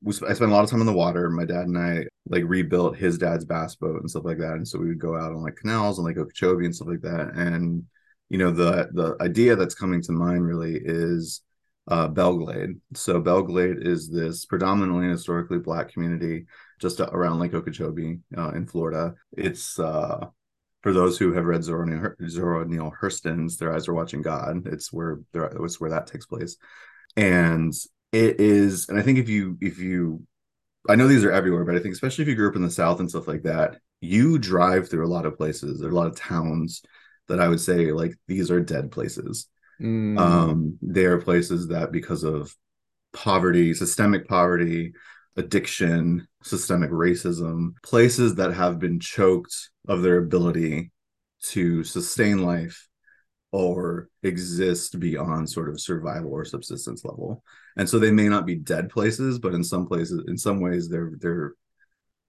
we 0.06 0.12
I 0.26 0.34
spent 0.34 0.52
a 0.52 0.54
lot 0.54 0.62
of 0.62 0.70
time 0.70 0.80
in 0.80 0.86
the 0.86 0.92
water. 0.92 1.28
My 1.28 1.44
dad 1.44 1.66
and 1.66 1.76
I 1.76 2.04
like 2.28 2.44
rebuilt 2.46 2.96
his 2.96 3.18
dad's 3.18 3.44
bass 3.44 3.74
boat 3.74 4.00
and 4.00 4.08
stuff 4.08 4.24
like 4.24 4.38
that, 4.38 4.54
and 4.54 4.66
so 4.66 4.78
we 4.78 4.86
would 4.86 5.00
go 5.00 5.16
out 5.16 5.32
on 5.32 5.42
like 5.42 5.56
canals 5.56 5.98
and 5.98 6.06
like 6.06 6.16
Okeechobee 6.16 6.64
and 6.64 6.74
stuff 6.74 6.88
like 6.88 7.02
that. 7.02 7.32
And 7.34 7.84
you 8.28 8.38
know, 8.38 8.52
the 8.52 8.88
the 8.92 9.16
idea 9.20 9.56
that's 9.56 9.74
coming 9.74 10.00
to 10.02 10.12
mind 10.12 10.46
really 10.46 10.80
is 10.82 11.42
uh, 11.88 12.06
Belle 12.06 12.36
Glade. 12.36 12.80
So 12.94 13.20
Belle 13.20 13.42
Glade 13.42 13.78
is 13.84 14.08
this 14.08 14.46
predominantly 14.46 15.08
historically 15.08 15.58
black 15.58 15.92
community 15.92 16.46
just 16.80 17.00
around 17.00 17.40
Lake 17.40 17.54
Okeechobee 17.54 18.20
uh, 18.36 18.50
in 18.50 18.66
Florida. 18.66 19.14
It's 19.36 19.76
uh, 19.78 20.26
for 20.82 20.92
those 20.92 21.18
who 21.18 21.32
have 21.32 21.46
read 21.46 21.64
Zora 21.64 21.84
Neale, 21.84 22.14
Zora 22.28 22.64
Neale 22.64 22.92
Hurston's 23.00 23.56
"Their 23.56 23.72
Eyes 23.72 23.88
Are 23.88 23.94
Watching 23.94 24.22
God." 24.22 24.68
It's 24.68 24.92
where 24.92 25.18
it's 25.34 25.80
where 25.80 25.90
that 25.90 26.06
takes 26.06 26.26
place, 26.26 26.56
and 27.16 27.74
it 28.12 28.40
is. 28.40 28.88
And 28.88 28.98
I 28.98 29.02
think 29.02 29.18
if 29.18 29.28
you 29.28 29.58
if 29.60 29.78
you, 29.78 30.26
I 30.88 30.94
know 30.94 31.08
these 31.08 31.24
are 31.24 31.32
everywhere, 31.32 31.64
but 31.64 31.74
I 31.74 31.80
think 31.80 31.94
especially 31.94 32.22
if 32.22 32.28
you 32.28 32.34
grew 32.34 32.48
up 32.48 32.56
in 32.56 32.62
the 32.62 32.70
South 32.70 33.00
and 33.00 33.08
stuff 33.08 33.28
like 33.28 33.42
that, 33.42 33.78
you 34.00 34.38
drive 34.38 34.88
through 34.88 35.06
a 35.06 35.08
lot 35.08 35.26
of 35.26 35.36
places. 35.36 35.80
There 35.80 35.88
are 35.88 35.92
a 35.92 35.96
lot 35.96 36.06
of 36.06 36.16
towns 36.16 36.82
that 37.28 37.40
I 37.40 37.48
would 37.48 37.60
say 37.60 37.92
like 37.92 38.14
these 38.28 38.50
are 38.50 38.60
dead 38.60 38.90
places. 38.90 39.48
Mm. 39.80 40.18
Um, 40.18 40.78
they 40.80 41.04
are 41.04 41.20
places 41.20 41.68
that 41.68 41.92
because 41.92 42.22
of 42.22 42.54
poverty, 43.12 43.74
systemic 43.74 44.28
poverty, 44.28 44.94
addiction, 45.36 46.26
systemic 46.42 46.90
racism, 46.90 47.74
places 47.82 48.36
that 48.36 48.54
have 48.54 48.78
been 48.78 49.00
choked 49.00 49.70
of 49.88 50.02
their 50.02 50.18
ability 50.18 50.90
to 51.42 51.84
sustain 51.84 52.38
life 52.38 52.88
or 53.56 54.10
exist 54.22 55.00
beyond 55.00 55.48
sort 55.48 55.70
of 55.70 55.80
survival 55.80 56.30
or 56.30 56.44
subsistence 56.44 57.06
level. 57.06 57.42
And 57.78 57.88
so 57.88 57.98
they 57.98 58.10
may 58.10 58.28
not 58.28 58.44
be 58.44 58.54
dead 58.54 58.90
places, 58.90 59.38
but 59.38 59.54
in 59.54 59.64
some 59.64 59.86
places, 59.86 60.24
in 60.28 60.36
some 60.36 60.60
ways, 60.60 60.90
they're 60.90 61.12
they're 61.18 61.54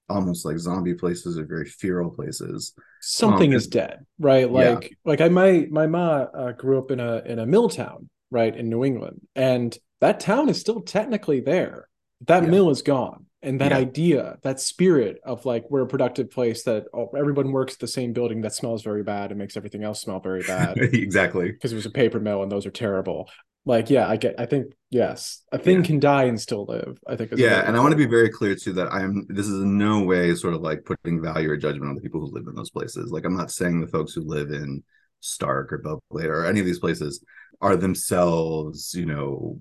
almost 0.08 0.46
like 0.46 0.58
zombie 0.58 0.94
places 0.94 1.38
or 1.38 1.44
very 1.44 1.66
feral 1.66 2.10
places. 2.10 2.74
Something 3.02 3.52
um, 3.52 3.58
is 3.58 3.68
dead, 3.68 4.06
right? 4.20 4.50
Like 4.50 4.84
yeah. 4.84 4.96
like 5.04 5.20
I 5.20 5.28
my 5.28 5.68
my 5.70 5.86
ma 5.86 6.28
uh, 6.34 6.52
grew 6.54 6.78
up 6.78 6.92
in 6.92 7.02
a 7.02 7.18
in 7.26 7.40
a 7.40 7.46
mill 7.46 7.68
town, 7.68 8.10
right 8.32 8.56
in 8.56 8.70
New 8.70 8.86
England, 8.86 9.20
and 9.36 9.78
that 10.00 10.22
town 10.22 10.48
is 10.48 10.62
still 10.62 10.80
technically 10.80 11.42
there. 11.42 11.90
That 12.26 12.44
yeah. 12.44 12.50
mill 12.50 12.70
is 12.70 12.84
gone, 12.84 13.26
and 13.42 13.62
that 13.62 13.72
yeah. 13.72 13.78
idea, 13.78 14.38
that 14.44 14.60
spirit 14.60 15.20
of 15.24 15.46
like 15.46 15.66
we're 15.70 15.82
a 15.82 15.88
productive 15.88 16.32
place 16.32 16.64
that 16.64 16.86
oh, 16.94 17.10
everyone 17.18 17.52
works 17.52 17.74
at 17.74 17.80
the 17.80 17.88
same 17.88 18.14
building 18.14 18.42
that 18.42 18.54
smells 18.54 18.84
very 18.84 19.04
bad 19.04 19.32
and 19.32 19.40
makes 19.40 19.56
everything 19.56 19.84
else 19.84 20.02
smell 20.02 20.20
very 20.20 20.44
bad. 20.44 20.78
exactly, 20.80 21.52
because 21.52 21.72
it 21.72 21.76
was 21.76 21.86
a 21.86 21.92
paper 21.92 22.20
mill 22.20 22.44
and 22.44 22.52
those 22.52 22.66
are 22.66 22.72
terrible 22.72 23.30
like 23.66 23.90
yeah 23.90 24.08
i 24.08 24.16
get 24.16 24.34
i 24.40 24.46
think 24.46 24.68
yes 24.92 25.44
a 25.52 25.58
thing 25.58 25.80
yeah. 25.80 25.84
can 25.84 26.00
die 26.00 26.24
and 26.24 26.40
still 26.40 26.64
live 26.70 26.98
i 27.06 27.18
think 27.18 27.30
yeah 27.36 27.68
and 27.68 27.76
i 27.76 27.82
want 27.82 27.92
to 27.92 27.98
be 27.98 28.06
very 28.06 28.30
clear 28.30 28.56
too 28.56 28.72
that 28.72 28.88
i'm 28.94 29.26
this 29.28 29.46
is 29.46 29.62
in 29.62 29.78
no 29.78 30.04
way 30.04 30.34
sort 30.36 30.54
of 30.54 30.62
like 30.62 30.86
putting 30.86 31.22
value 31.22 31.50
or 31.50 31.58
judgment 31.58 31.90
on 31.90 31.96
the 31.96 32.00
people 32.00 32.22
who 32.22 32.32
live 32.32 32.48
in 32.48 32.56
those 32.56 32.70
places 32.70 33.12
like 33.12 33.26
i'm 33.26 33.36
not 33.36 33.52
saying 33.52 33.82
the 33.82 33.88
folks 33.88 34.14
who 34.14 34.22
live 34.22 34.52
in 34.52 34.82
Starke 35.22 35.72
or 35.72 35.80
Belle 35.80 36.04
Glade 36.12 36.28
or 36.28 36.46
any 36.46 36.60
of 36.60 36.66
these 36.66 36.80
places 36.80 37.24
are 37.60 37.76
themselves 37.76 38.94
you 38.94 39.06
know 39.06 39.60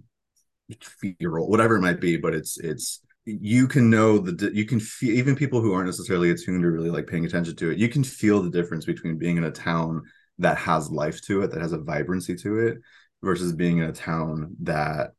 feral, 0.80 1.48
whatever 1.48 1.76
it 1.76 1.80
might 1.80 2.00
be, 2.00 2.16
but 2.16 2.34
it's 2.34 2.58
it's 2.58 3.00
you 3.26 3.66
can 3.66 3.90
know 3.90 4.18
the 4.18 4.54
you 4.54 4.64
can 4.64 4.80
feel 4.80 5.12
even 5.12 5.34
people 5.34 5.60
who 5.60 5.72
aren't 5.72 5.86
necessarily 5.86 6.30
attuned 6.30 6.64
or 6.64 6.70
really 6.70 6.90
like 6.90 7.06
paying 7.06 7.26
attention 7.26 7.56
to 7.56 7.70
it 7.70 7.78
you 7.78 7.88
can 7.88 8.04
feel 8.04 8.40
the 8.40 8.50
difference 8.50 8.84
between 8.84 9.18
being 9.18 9.36
in 9.36 9.44
a 9.44 9.50
town 9.50 10.02
that 10.38 10.56
has 10.56 10.90
life 10.90 11.20
to 11.20 11.42
it 11.42 11.50
that 11.50 11.60
has 11.60 11.72
a 11.72 11.78
vibrancy 11.78 12.36
to 12.36 12.60
it 12.60 12.78
versus 13.22 13.52
being 13.52 13.78
in 13.78 13.84
a 13.84 13.92
town 13.92 14.54
that 14.60 15.12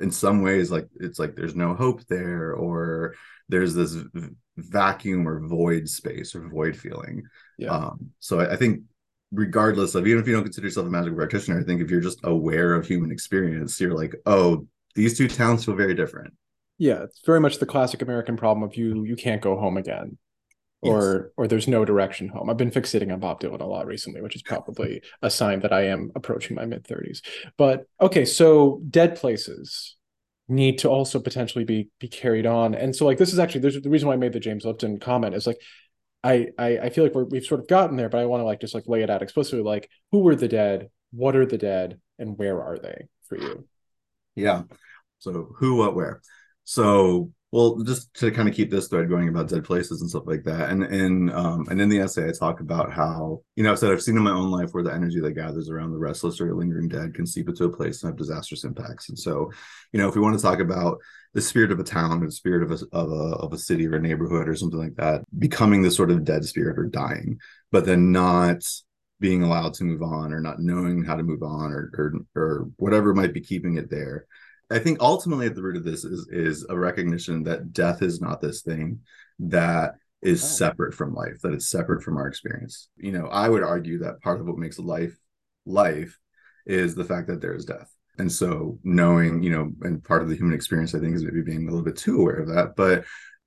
in 0.00 0.10
some 0.10 0.42
ways 0.42 0.70
like 0.70 0.88
it's 0.98 1.18
like 1.18 1.36
there's 1.36 1.54
no 1.54 1.74
hope 1.74 2.04
there 2.08 2.52
or 2.52 3.14
there's 3.48 3.74
this 3.74 3.96
vacuum 4.56 5.28
or 5.28 5.46
void 5.46 5.88
space 5.88 6.34
or 6.34 6.48
void 6.48 6.76
feeling. 6.76 7.22
Yeah. 7.58 7.70
Um, 7.70 8.10
so 8.18 8.40
I, 8.40 8.52
I 8.52 8.56
think 8.56 8.82
regardless 9.30 9.94
of 9.94 10.06
even 10.06 10.20
if 10.20 10.26
you 10.26 10.34
don't 10.34 10.44
consider 10.44 10.66
yourself 10.66 10.86
a 10.86 10.90
magical 10.90 11.16
practitioner 11.16 11.58
i 11.58 11.64
think 11.64 11.80
if 11.80 11.90
you're 11.90 12.02
just 12.02 12.20
aware 12.24 12.74
of 12.74 12.86
human 12.86 13.10
experience 13.10 13.80
you're 13.80 13.94
like 13.94 14.14
oh 14.26 14.66
these 14.94 15.16
two 15.16 15.26
towns 15.26 15.64
feel 15.64 15.74
very 15.74 15.94
different 15.94 16.34
yeah, 16.82 17.04
it's 17.04 17.20
very 17.24 17.38
much 17.38 17.58
the 17.58 17.66
classic 17.66 18.02
American 18.02 18.36
problem 18.36 18.64
of 18.64 18.76
you 18.76 19.04
you 19.04 19.14
can't 19.14 19.40
go 19.40 19.56
home 19.56 19.76
again. 19.76 20.18
Or 20.80 20.98
yes. 20.98 21.32
or 21.36 21.46
there's 21.46 21.68
no 21.68 21.84
direction 21.84 22.26
home. 22.26 22.50
I've 22.50 22.56
been 22.56 22.72
fixating 22.72 23.12
on 23.12 23.20
Bob 23.20 23.40
Dylan 23.40 23.60
a 23.60 23.64
lot 23.64 23.86
recently, 23.86 24.20
which 24.20 24.34
is 24.34 24.42
probably 24.42 25.00
a 25.22 25.30
sign 25.30 25.60
that 25.60 25.72
I 25.72 25.82
am 25.86 26.10
approaching 26.16 26.56
my 26.56 26.64
mid 26.64 26.82
30s. 26.82 27.20
But 27.56 27.86
okay, 28.00 28.24
so 28.24 28.82
dead 28.90 29.14
places 29.14 29.94
need 30.48 30.78
to 30.78 30.90
also 30.90 31.20
potentially 31.20 31.62
be 31.64 31.88
be 32.00 32.08
carried 32.08 32.46
on. 32.46 32.74
And 32.74 32.96
so 32.96 33.06
like 33.06 33.16
this 33.16 33.32
is 33.32 33.38
actually 33.38 33.60
there's 33.60 33.80
the 33.80 33.88
reason 33.88 34.08
why 34.08 34.14
I 34.14 34.16
made 34.16 34.32
the 34.32 34.40
James 34.40 34.64
Lipton 34.64 34.98
comment 34.98 35.36
is 35.36 35.46
like 35.46 35.60
I 36.24 36.48
I, 36.58 36.78
I 36.78 36.90
feel 36.90 37.04
like 37.04 37.14
we're, 37.14 37.26
we've 37.26 37.44
sort 37.44 37.60
of 37.60 37.68
gotten 37.68 37.96
there, 37.96 38.08
but 38.08 38.20
I 38.20 38.26
want 38.26 38.40
to 38.40 38.44
like 38.44 38.60
just 38.60 38.74
like 38.74 38.88
lay 38.88 39.04
it 39.04 39.10
out 39.10 39.22
explicitly 39.22 39.62
like 39.62 39.88
who 40.10 40.18
were 40.18 40.34
the 40.34 40.48
dead, 40.48 40.90
what 41.12 41.36
are 41.36 41.46
the 41.46 41.58
dead, 41.58 42.00
and 42.18 42.36
where 42.36 42.60
are 42.60 42.76
they 42.76 43.06
for 43.28 43.38
you? 43.38 43.68
Yeah. 44.34 44.62
So 45.20 45.54
who, 45.58 45.76
what, 45.76 45.94
where? 45.94 46.20
So, 46.64 47.32
well, 47.50 47.82
just 47.82 48.14
to 48.14 48.30
kind 48.30 48.48
of 48.48 48.54
keep 48.54 48.70
this 48.70 48.88
thread 48.88 49.10
going 49.10 49.28
about 49.28 49.48
dead 49.48 49.64
places 49.64 50.00
and 50.00 50.08
stuff 50.08 50.22
like 50.26 50.42
that, 50.44 50.70
and 50.70 50.82
and 50.84 51.30
um, 51.32 51.66
and 51.70 51.80
in 51.80 51.90
the 51.90 51.98
essay, 51.98 52.28
I 52.28 52.32
talk 52.32 52.60
about 52.60 52.92
how 52.92 53.42
you 53.56 53.62
know 53.62 53.72
I've 53.72 53.78
said 53.78 53.90
I've 53.90 54.02
seen 54.02 54.16
in 54.16 54.22
my 54.22 54.30
own 54.30 54.50
life 54.50 54.70
where 54.72 54.82
the 54.82 54.92
energy 54.92 55.20
that 55.20 55.32
gathers 55.32 55.68
around 55.68 55.92
the 55.92 55.98
restless 55.98 56.40
or 56.40 56.54
lingering 56.54 56.88
dead 56.88 57.14
can 57.14 57.26
seep 57.26 57.48
into 57.48 57.64
a 57.64 57.76
place 57.76 58.02
and 58.02 58.10
have 58.10 58.16
disastrous 58.16 58.64
impacts. 58.64 59.10
And 59.10 59.18
so, 59.18 59.50
you 59.92 60.00
know, 60.00 60.08
if 60.08 60.14
we 60.14 60.22
want 60.22 60.36
to 60.38 60.42
talk 60.42 60.60
about 60.60 60.98
the 61.34 61.42
spirit 61.42 61.72
of 61.72 61.80
a 61.80 61.84
town 61.84 62.22
or 62.22 62.26
the 62.26 62.32
spirit 62.32 62.62
of 62.62 62.70
a 62.70 62.96
of 62.96 63.10
a 63.10 63.36
of 63.36 63.52
a 63.52 63.58
city 63.58 63.86
or 63.86 63.96
a 63.96 64.00
neighborhood 64.00 64.48
or 64.48 64.56
something 64.56 64.80
like 64.80 64.96
that, 64.96 65.22
becoming 65.38 65.82
this 65.82 65.96
sort 65.96 66.10
of 66.10 66.24
dead 66.24 66.44
spirit 66.46 66.78
or 66.78 66.84
dying, 66.84 67.38
but 67.70 67.84
then 67.84 68.12
not 68.12 68.64
being 69.20 69.42
allowed 69.42 69.74
to 69.74 69.84
move 69.84 70.02
on 70.02 70.32
or 70.32 70.40
not 70.40 70.58
knowing 70.58 71.04
how 71.04 71.16
to 71.16 71.22
move 71.22 71.42
on 71.42 71.70
or 71.70 71.90
or, 71.98 72.12
or 72.34 72.70
whatever 72.76 73.14
might 73.14 73.34
be 73.34 73.40
keeping 73.40 73.76
it 73.76 73.90
there 73.90 74.26
I 74.72 74.78
think 74.78 74.98
ultimately 75.00 75.46
at 75.46 75.54
the 75.54 75.62
root 75.62 75.76
of 75.76 75.84
this 75.84 76.04
is 76.04 76.28
is 76.30 76.66
a 76.68 76.78
recognition 76.78 77.42
that 77.44 77.72
death 77.72 78.02
is 78.02 78.20
not 78.20 78.40
this 78.40 78.62
thing 78.62 79.00
that 79.38 79.94
is 80.22 80.42
oh. 80.42 80.46
separate 80.46 80.94
from 80.94 81.14
life, 81.14 81.40
that 81.42 81.52
it's 81.52 81.68
separate 81.68 82.02
from 82.02 82.16
our 82.16 82.26
experience. 82.26 82.88
You 82.96 83.12
know, 83.12 83.26
I 83.26 83.48
would 83.48 83.62
argue 83.62 83.98
that 83.98 84.22
part 84.22 84.40
of 84.40 84.46
what 84.46 84.58
makes 84.58 84.78
life 84.78 85.16
life 85.66 86.18
is 86.66 86.94
the 86.94 87.04
fact 87.04 87.26
that 87.28 87.40
there 87.40 87.54
is 87.54 87.64
death. 87.64 87.92
And 88.18 88.30
so 88.30 88.78
knowing, 88.84 89.42
you 89.42 89.50
know, 89.50 89.72
and 89.82 90.02
part 90.04 90.22
of 90.22 90.28
the 90.28 90.36
human 90.36 90.54
experience, 90.54 90.94
I 90.94 91.00
think, 91.00 91.14
is 91.14 91.24
maybe 91.24 91.42
being 91.42 91.66
a 91.66 91.70
little 91.70 91.84
bit 91.84 91.96
too 91.96 92.20
aware 92.20 92.36
of 92.36 92.48
that. 92.48 92.76
But 92.76 93.04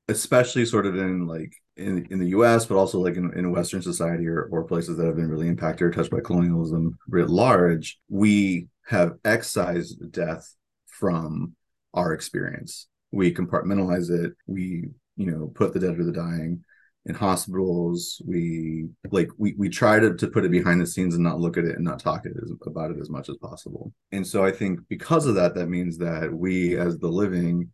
especially 0.08 0.65
sort 0.65 0.86
of 0.86 0.96
in 0.96 1.27
like 1.27 1.53
in, 1.77 2.08
in 2.10 2.20
the 2.20 2.29
US, 2.29 2.65
but 2.65 2.77
also 2.77 3.00
like 3.00 3.15
in, 3.15 3.34
in 3.38 3.51
Western 3.51 3.82
society 3.82 4.27
or, 4.27 4.44
or 4.51 4.63
places 4.63 4.98
that 4.98 5.05
have 5.05 5.15
been 5.15 5.29
really 5.29 5.48
impacted 5.48 5.88
or 5.88 5.91
touched 5.91 6.12
by 6.12 6.20
colonialism 6.20 6.98
writ 7.08 7.29
large, 7.29 8.00
we 8.10 8.67
have 8.88 9.13
excised 9.24 10.12
death 10.12 10.55
from 11.00 11.56
our 11.94 12.14
experience. 12.14 12.88
We 13.12 13.34
compartmentalize 13.34 14.10
it. 14.10 14.34
We, 14.48 14.90
you 15.16 15.32
know, 15.32 15.52
put 15.56 15.74
the 15.74 15.80
dead 15.80 16.00
or 16.00 16.04
the 16.04 16.12
dying 16.12 16.64
in 17.06 17.16
hospitals. 17.16 18.22
We 18.25 18.88
like 19.12 19.30
we 19.38 19.54
we 19.58 19.70
try 19.70 20.00
to, 20.00 20.16
to 20.16 20.28
put 20.28 20.46
it 20.46 20.52
behind 20.52 20.82
the 20.82 20.88
scenes 20.88 21.16
and 21.16 21.24
not 21.24 21.40
look 21.40 21.58
at 21.58 21.66
it 21.66 21.75
and 21.75 21.84
not 21.84 22.00
talk 22.00 22.25
it 22.25 22.34
as, 22.42 22.52
about 22.66 22.92
it 22.92 22.98
as 23.00 23.10
much 23.10 23.30
as 23.30 23.38
possible. 23.38 23.94
And 24.12 24.25
so 24.25 24.44
I 24.44 24.52
think 24.52 24.80
because 24.90 25.25
of 25.25 25.36
that, 25.36 25.56
that 25.56 25.68
means 25.68 25.98
that 26.00 26.34
we 26.34 26.78
as 26.78 26.98
the 26.98 27.08
living 27.08 27.72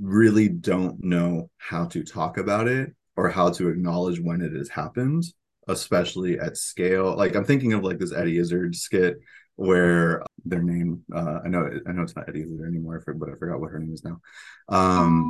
really 0.00 0.48
don't 0.48 1.02
know 1.02 1.50
how 1.56 1.86
to 1.86 2.02
talk 2.02 2.36
about 2.36 2.68
it 2.68 2.94
or 3.16 3.30
how 3.30 3.50
to 3.50 3.68
acknowledge 3.68 4.20
when 4.20 4.40
it 4.40 4.52
has 4.52 4.68
happened, 4.68 5.24
especially 5.68 6.38
at 6.38 6.56
scale. 6.56 7.16
Like 7.16 7.34
I'm 7.34 7.44
thinking 7.44 7.72
of 7.72 7.84
like 7.84 7.98
this 7.98 8.12
Eddie 8.12 8.38
Izzard 8.38 8.74
skit 8.74 9.16
where 9.56 10.22
their 10.44 10.62
name 10.62 11.04
uh, 11.14 11.40
I 11.44 11.48
know 11.48 11.70
I 11.86 11.92
know 11.92 12.02
it's 12.02 12.16
not 12.16 12.28
Eddie 12.28 12.42
Izzard 12.42 12.66
anymore, 12.66 13.02
but 13.16 13.28
I 13.28 13.34
forgot 13.36 13.60
what 13.60 13.70
her 13.70 13.78
name 13.78 13.94
is 13.94 14.04
now. 14.04 14.20
Um, 14.68 15.28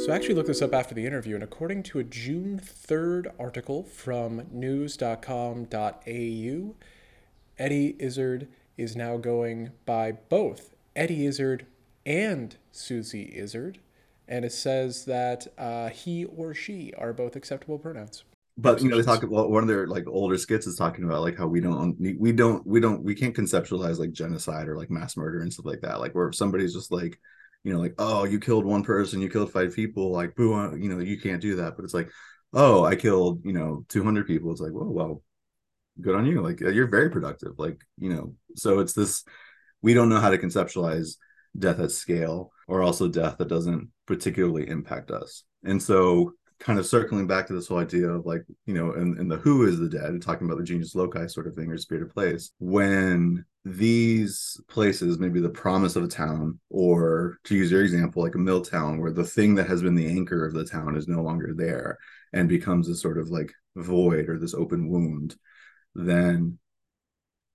so 0.00 0.12
I 0.12 0.16
actually 0.16 0.34
looked 0.34 0.48
this 0.48 0.62
up 0.62 0.74
after 0.74 0.94
the 0.94 1.06
interview, 1.06 1.34
and 1.34 1.42
according 1.42 1.82
to 1.84 1.98
a 1.98 2.04
June 2.04 2.60
3rd 2.64 3.32
article 3.38 3.82
from 3.82 4.46
news.com.au, 4.52 5.66
Eddie 7.58 7.96
Izzard 7.98 8.48
is 8.76 8.94
now 8.94 9.16
going 9.16 9.72
by 9.84 10.12
both 10.12 10.76
Eddie 10.94 11.26
Izzard 11.26 11.66
and 12.06 12.56
Susie 12.70 13.32
Izzard, 13.36 13.80
and 14.28 14.44
it 14.44 14.52
says 14.52 15.04
that 15.06 15.48
uh, 15.58 15.88
he 15.88 16.24
or 16.24 16.54
she 16.54 16.94
are 16.96 17.12
both 17.12 17.34
acceptable 17.34 17.78
pronouns 17.78 18.22
but 18.60 18.82
you 18.82 18.88
know 18.88 18.96
they 18.96 19.04
talk 19.04 19.22
about 19.22 19.50
one 19.50 19.62
of 19.62 19.68
their 19.68 19.86
like 19.86 20.04
older 20.08 20.36
skits 20.36 20.66
is 20.66 20.76
talking 20.76 21.04
about 21.04 21.22
like 21.22 21.38
how 21.38 21.46
we 21.46 21.60
don't 21.60 21.96
we 22.18 22.32
don't 22.32 22.66
we 22.66 22.80
don't 22.80 23.04
we 23.04 23.14
can't 23.14 23.36
conceptualize 23.36 23.98
like 23.98 24.10
genocide 24.10 24.68
or 24.68 24.76
like 24.76 24.90
mass 24.90 25.16
murder 25.16 25.40
and 25.40 25.52
stuff 25.52 25.64
like 25.64 25.80
that. 25.80 26.00
Like 26.00 26.14
where 26.14 26.32
somebody's 26.32 26.74
just 26.74 26.90
like 26.90 27.18
you 27.62 27.72
know 27.72 27.78
like 27.78 27.94
oh 27.98 28.24
you 28.24 28.40
killed 28.40 28.64
one 28.64 28.82
person 28.82 29.20
you 29.20 29.30
killed 29.30 29.52
five 29.52 29.74
people 29.74 30.10
like 30.12 30.34
boo 30.34 30.54
uh, 30.54 30.74
you 30.74 30.88
know 30.88 30.98
you 30.98 31.20
can't 31.20 31.40
do 31.40 31.56
that. 31.56 31.76
But 31.76 31.84
it's 31.84 31.94
like 31.94 32.10
oh 32.52 32.84
i 32.84 32.96
killed 32.96 33.42
you 33.44 33.52
know 33.52 33.84
200 33.88 34.26
people. 34.26 34.50
It's 34.50 34.60
like 34.60 34.72
well 34.72 34.92
well 34.92 35.22
good 36.00 36.16
on 36.16 36.26
you. 36.26 36.42
Like 36.42 36.58
you're 36.58 36.88
very 36.88 37.10
productive. 37.10 37.52
Like 37.58 37.80
you 37.96 38.12
know 38.12 38.34
so 38.56 38.80
it's 38.80 38.92
this 38.92 39.24
we 39.82 39.94
don't 39.94 40.08
know 40.08 40.20
how 40.20 40.30
to 40.30 40.38
conceptualize 40.38 41.14
death 41.56 41.78
at 41.78 41.92
scale 41.92 42.50
or 42.66 42.82
also 42.82 43.06
death 43.06 43.38
that 43.38 43.48
doesn't 43.48 43.90
particularly 44.06 44.68
impact 44.68 45.12
us. 45.12 45.44
And 45.64 45.80
so 45.80 46.34
kind 46.60 46.78
of 46.78 46.86
circling 46.86 47.26
back 47.26 47.46
to 47.46 47.52
this 47.52 47.68
whole 47.68 47.78
idea 47.78 48.08
of 48.08 48.26
like 48.26 48.44
you 48.66 48.74
know 48.74 48.92
and, 48.92 49.18
and 49.18 49.30
the 49.30 49.36
who 49.36 49.66
is 49.66 49.78
the 49.78 49.88
dead 49.88 50.20
talking 50.20 50.46
about 50.46 50.58
the 50.58 50.64
genius 50.64 50.94
loci 50.94 51.26
sort 51.26 51.46
of 51.46 51.54
thing 51.54 51.70
or 51.70 51.78
spirit 51.78 52.02
of 52.02 52.12
place 52.12 52.52
when 52.58 53.44
these 53.64 54.60
places 54.68 55.18
maybe 55.18 55.40
the 55.40 55.48
promise 55.48 55.94
of 55.94 56.02
a 56.02 56.08
town 56.08 56.58
or 56.70 57.38
to 57.44 57.54
use 57.54 57.70
your 57.70 57.82
example 57.82 58.22
like 58.22 58.34
a 58.34 58.38
mill 58.38 58.62
town 58.62 59.00
where 59.00 59.12
the 59.12 59.24
thing 59.24 59.54
that 59.54 59.68
has 59.68 59.82
been 59.82 59.94
the 59.94 60.06
anchor 60.06 60.44
of 60.44 60.52
the 60.52 60.64
town 60.64 60.96
is 60.96 61.06
no 61.06 61.22
longer 61.22 61.52
there 61.54 61.96
and 62.32 62.48
becomes 62.48 62.88
a 62.88 62.94
sort 62.94 63.18
of 63.18 63.28
like 63.28 63.52
void 63.76 64.28
or 64.28 64.38
this 64.38 64.54
open 64.54 64.88
wound 64.88 65.36
then 65.94 66.58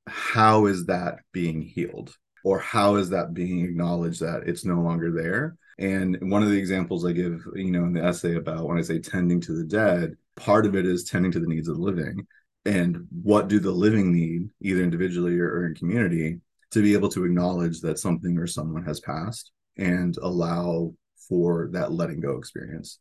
how 0.07 0.65
is 0.65 0.85
that 0.85 1.19
being 1.31 1.61
healed 1.61 2.15
or 2.43 2.59
how 2.59 2.95
is 2.95 3.09
that 3.09 3.33
being 3.33 3.63
acknowledged 3.65 4.21
that 4.21 4.43
it's 4.45 4.65
no 4.65 4.81
longer 4.81 5.11
there 5.11 5.57
and 5.79 6.17
one 6.21 6.43
of 6.43 6.49
the 6.49 6.57
examples 6.57 7.05
I 7.05 7.13
give, 7.13 7.45
you 7.55 7.71
know, 7.71 7.85
in 7.85 7.93
the 7.93 8.03
essay 8.03 8.35
about 8.35 8.67
when 8.67 8.77
I 8.77 8.81
say 8.81 8.99
tending 8.99 9.41
to 9.41 9.53
the 9.53 9.63
dead, 9.63 10.15
part 10.35 10.65
of 10.65 10.75
it 10.75 10.85
is 10.85 11.03
tending 11.03 11.31
to 11.31 11.39
the 11.39 11.47
needs 11.47 11.67
of 11.67 11.77
the 11.77 11.81
living. 11.81 12.27
And 12.65 13.07
what 13.09 13.47
do 13.47 13.59
the 13.59 13.71
living 13.71 14.13
need, 14.13 14.49
either 14.61 14.83
individually 14.83 15.39
or, 15.39 15.65
in 15.65 15.75
community, 15.75 16.39
to 16.71 16.81
be 16.81 16.93
able 16.93 17.09
to 17.09 17.25
acknowledge 17.25 17.81
that 17.81 17.99
something 17.99 18.37
or 18.37 18.47
someone 18.47 18.85
has 18.85 18.99
passed 18.99 19.51
and 19.77 20.15
allow 20.17 20.93
for 21.27 21.69
that 21.73 21.91
letting 21.91 22.19
go 22.19 22.37
experience. 22.37 22.99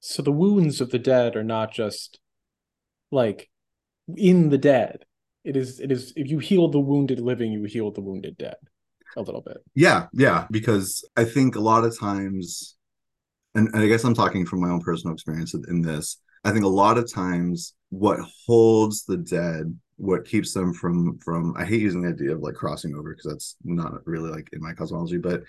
So 0.00 0.22
the 0.22 0.32
wounds 0.32 0.80
of 0.80 0.90
the 0.90 0.98
dead 0.98 1.34
are 1.34 1.44
not 1.44 1.72
just 1.72 2.20
like 3.10 3.48
in 4.16 4.50
the 4.50 4.58
dead. 4.58 5.04
It 5.44 5.56
is 5.56 5.80
it 5.80 5.92
is 5.92 6.12
if 6.16 6.28
you 6.28 6.38
heal 6.38 6.68
the 6.68 6.80
wounded 6.80 7.20
living, 7.20 7.52
you 7.52 7.64
heal 7.64 7.90
the 7.90 8.00
wounded 8.00 8.36
dead 8.38 8.56
a 9.16 9.22
little 9.22 9.42
bit. 9.42 9.58
Yeah, 9.74 10.06
yeah, 10.12 10.46
because 10.50 11.04
I 11.16 11.24
think 11.24 11.56
a 11.56 11.60
lot 11.60 11.84
of 11.84 11.98
times, 11.98 12.76
and, 13.54 13.68
and 13.68 13.82
I 13.82 13.86
guess 13.86 14.04
I'm 14.04 14.14
talking 14.14 14.46
from 14.46 14.60
my 14.60 14.70
own 14.70 14.80
personal 14.80 15.14
experience 15.14 15.54
in 15.54 15.82
this. 15.82 16.18
I 16.44 16.52
think 16.52 16.64
a 16.64 16.68
lot 16.68 16.98
of 16.98 17.12
times, 17.12 17.74
what 17.90 18.18
holds 18.46 19.04
the 19.04 19.16
dead, 19.18 19.78
what 19.96 20.24
keeps 20.24 20.52
them 20.52 20.72
from 20.72 21.18
from 21.18 21.54
I 21.56 21.64
hate 21.64 21.80
using 21.80 22.02
the 22.02 22.08
idea 22.08 22.32
of 22.32 22.40
like 22.40 22.54
crossing 22.54 22.94
over 22.94 23.10
because 23.14 23.30
that's 23.30 23.56
not 23.64 24.06
really 24.06 24.30
like 24.30 24.48
in 24.52 24.60
my 24.60 24.72
cosmology, 24.72 25.18
but 25.18 25.42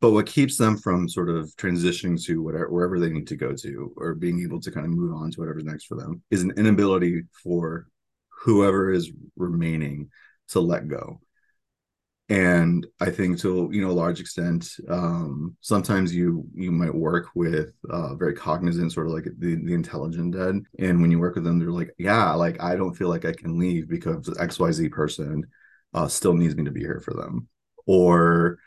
but 0.00 0.10
what 0.10 0.26
keeps 0.26 0.56
them 0.56 0.76
from 0.76 1.08
sort 1.08 1.30
of 1.30 1.46
transitioning 1.56 2.22
to 2.24 2.42
whatever 2.42 2.70
wherever 2.70 3.00
they 3.00 3.10
need 3.10 3.26
to 3.28 3.36
go 3.36 3.54
to 3.54 3.92
or 3.96 4.14
being 4.14 4.42
able 4.42 4.60
to 4.60 4.70
kind 4.70 4.86
of 4.86 4.92
move 4.92 5.14
on 5.14 5.30
to 5.30 5.40
whatever's 5.40 5.64
next 5.64 5.86
for 5.86 5.96
them 5.96 6.22
is 6.30 6.42
an 6.42 6.52
inability 6.56 7.22
for 7.42 7.86
whoever 8.40 8.90
is 8.90 9.10
remaining 9.36 10.10
to 10.48 10.60
let 10.60 10.88
go. 10.88 11.20
And 12.28 12.86
i 13.00 13.10
think 13.10 13.40
to 13.40 13.68
you 13.72 13.82
know 13.82 13.90
a 13.90 14.02
large 14.02 14.20
extent 14.20 14.76
um, 14.88 15.56
sometimes 15.62 16.14
you 16.14 16.46
you 16.54 16.70
might 16.70 16.94
work 16.94 17.26
with 17.34 17.72
uh, 17.90 18.14
very 18.14 18.34
cognizant 18.34 18.92
sort 18.92 19.08
of 19.08 19.12
like 19.12 19.24
the, 19.24 19.56
the 19.56 19.74
intelligent 19.74 20.36
dead. 20.36 20.62
And 20.78 21.02
when 21.02 21.10
you 21.10 21.18
work 21.18 21.34
with 21.34 21.42
them 21.42 21.58
they're 21.58 21.72
like 21.72 21.92
yeah 21.98 22.32
like 22.34 22.62
i 22.62 22.76
don't 22.76 22.94
feel 22.94 23.08
like 23.08 23.24
i 23.24 23.32
can 23.32 23.58
leave 23.58 23.88
because 23.88 24.28
xyz 24.28 24.92
person 24.92 25.44
uh, 25.92 26.06
still 26.06 26.34
needs 26.34 26.54
me 26.54 26.64
to 26.64 26.70
be 26.70 26.80
here 26.80 27.00
for 27.00 27.14
them. 27.14 27.48
Or 27.86 28.58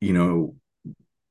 you 0.00 0.12
know 0.12 0.56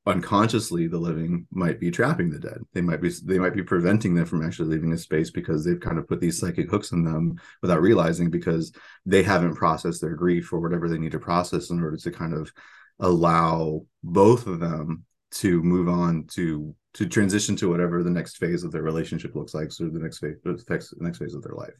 unconsciously 0.06 0.86
the 0.86 0.98
living 0.98 1.46
might 1.50 1.80
be 1.80 1.90
trapping 1.90 2.30
the 2.30 2.38
dead. 2.38 2.58
They 2.74 2.82
might 2.82 3.00
be 3.00 3.10
they 3.24 3.38
might 3.38 3.54
be 3.54 3.62
preventing 3.62 4.14
them 4.14 4.26
from 4.26 4.44
actually 4.44 4.68
leaving 4.68 4.92
a 4.92 4.98
space 4.98 5.30
because 5.30 5.64
they've 5.64 5.80
kind 5.80 5.98
of 5.98 6.06
put 6.06 6.20
these 6.20 6.38
psychic 6.38 6.70
hooks 6.70 6.92
in 6.92 7.04
them 7.04 7.40
without 7.62 7.80
realizing 7.80 8.30
because 8.30 8.72
they 9.06 9.22
haven't 9.22 9.54
processed 9.54 10.02
their 10.02 10.14
grief 10.14 10.52
or 10.52 10.60
whatever 10.60 10.88
they 10.88 10.98
need 10.98 11.12
to 11.12 11.18
process 11.18 11.70
in 11.70 11.82
order 11.82 11.96
to 11.96 12.10
kind 12.10 12.34
of 12.34 12.52
allow 13.00 13.84
both 14.02 14.46
of 14.46 14.60
them 14.60 15.04
to 15.32 15.62
move 15.62 15.88
on 15.88 16.26
to 16.32 16.74
to 16.92 17.06
transition 17.06 17.56
to 17.56 17.68
whatever 17.68 18.02
the 18.02 18.10
next 18.10 18.36
phase 18.36 18.62
of 18.62 18.70
their 18.72 18.82
relationship 18.82 19.34
looks 19.34 19.54
like 19.54 19.72
so 19.72 19.88
the 19.88 19.98
next 19.98 20.18
phase 20.18 20.36
the 20.44 20.86
next 21.00 21.18
phase 21.18 21.34
of 21.34 21.42
their 21.42 21.54
life. 21.56 21.74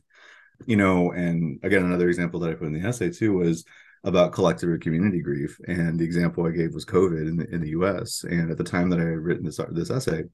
You 0.66 0.76
know 0.76 1.12
and 1.12 1.60
again 1.62 1.84
another 1.84 2.08
example 2.08 2.40
that 2.40 2.50
i 2.50 2.54
put 2.54 2.68
in 2.68 2.72
the 2.72 2.88
essay 2.88 3.10
too 3.10 3.34
was 3.34 3.64
about 4.04 4.32
collective 4.32 4.68
or 4.68 4.78
community 4.78 5.20
grief. 5.20 5.58
And 5.66 5.98
the 5.98 6.04
example 6.04 6.46
I 6.46 6.50
gave 6.50 6.74
was 6.74 6.84
COVID 6.84 7.26
in 7.26 7.36
the, 7.36 7.54
in 7.54 7.60
the 7.60 7.70
US. 7.70 8.24
And 8.24 8.50
at 8.50 8.58
the 8.58 8.64
time 8.64 8.90
that 8.90 9.00
I 9.00 9.04
had 9.04 9.18
written 9.18 9.44
this, 9.44 9.58
this 9.70 9.90
essay, 9.90 10.24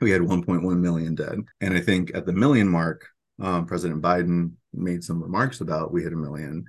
we 0.00 0.10
had 0.10 0.20
1.1 0.20 0.80
million 0.80 1.14
dead. 1.14 1.38
And 1.60 1.74
I 1.74 1.80
think 1.80 2.10
at 2.14 2.26
the 2.26 2.32
million 2.32 2.68
mark, 2.68 3.06
um, 3.40 3.66
President 3.66 4.02
Biden 4.02 4.52
made 4.74 5.04
some 5.04 5.22
remarks 5.22 5.60
about 5.60 5.92
we 5.92 6.02
hit 6.02 6.12
a 6.12 6.16
million. 6.16 6.64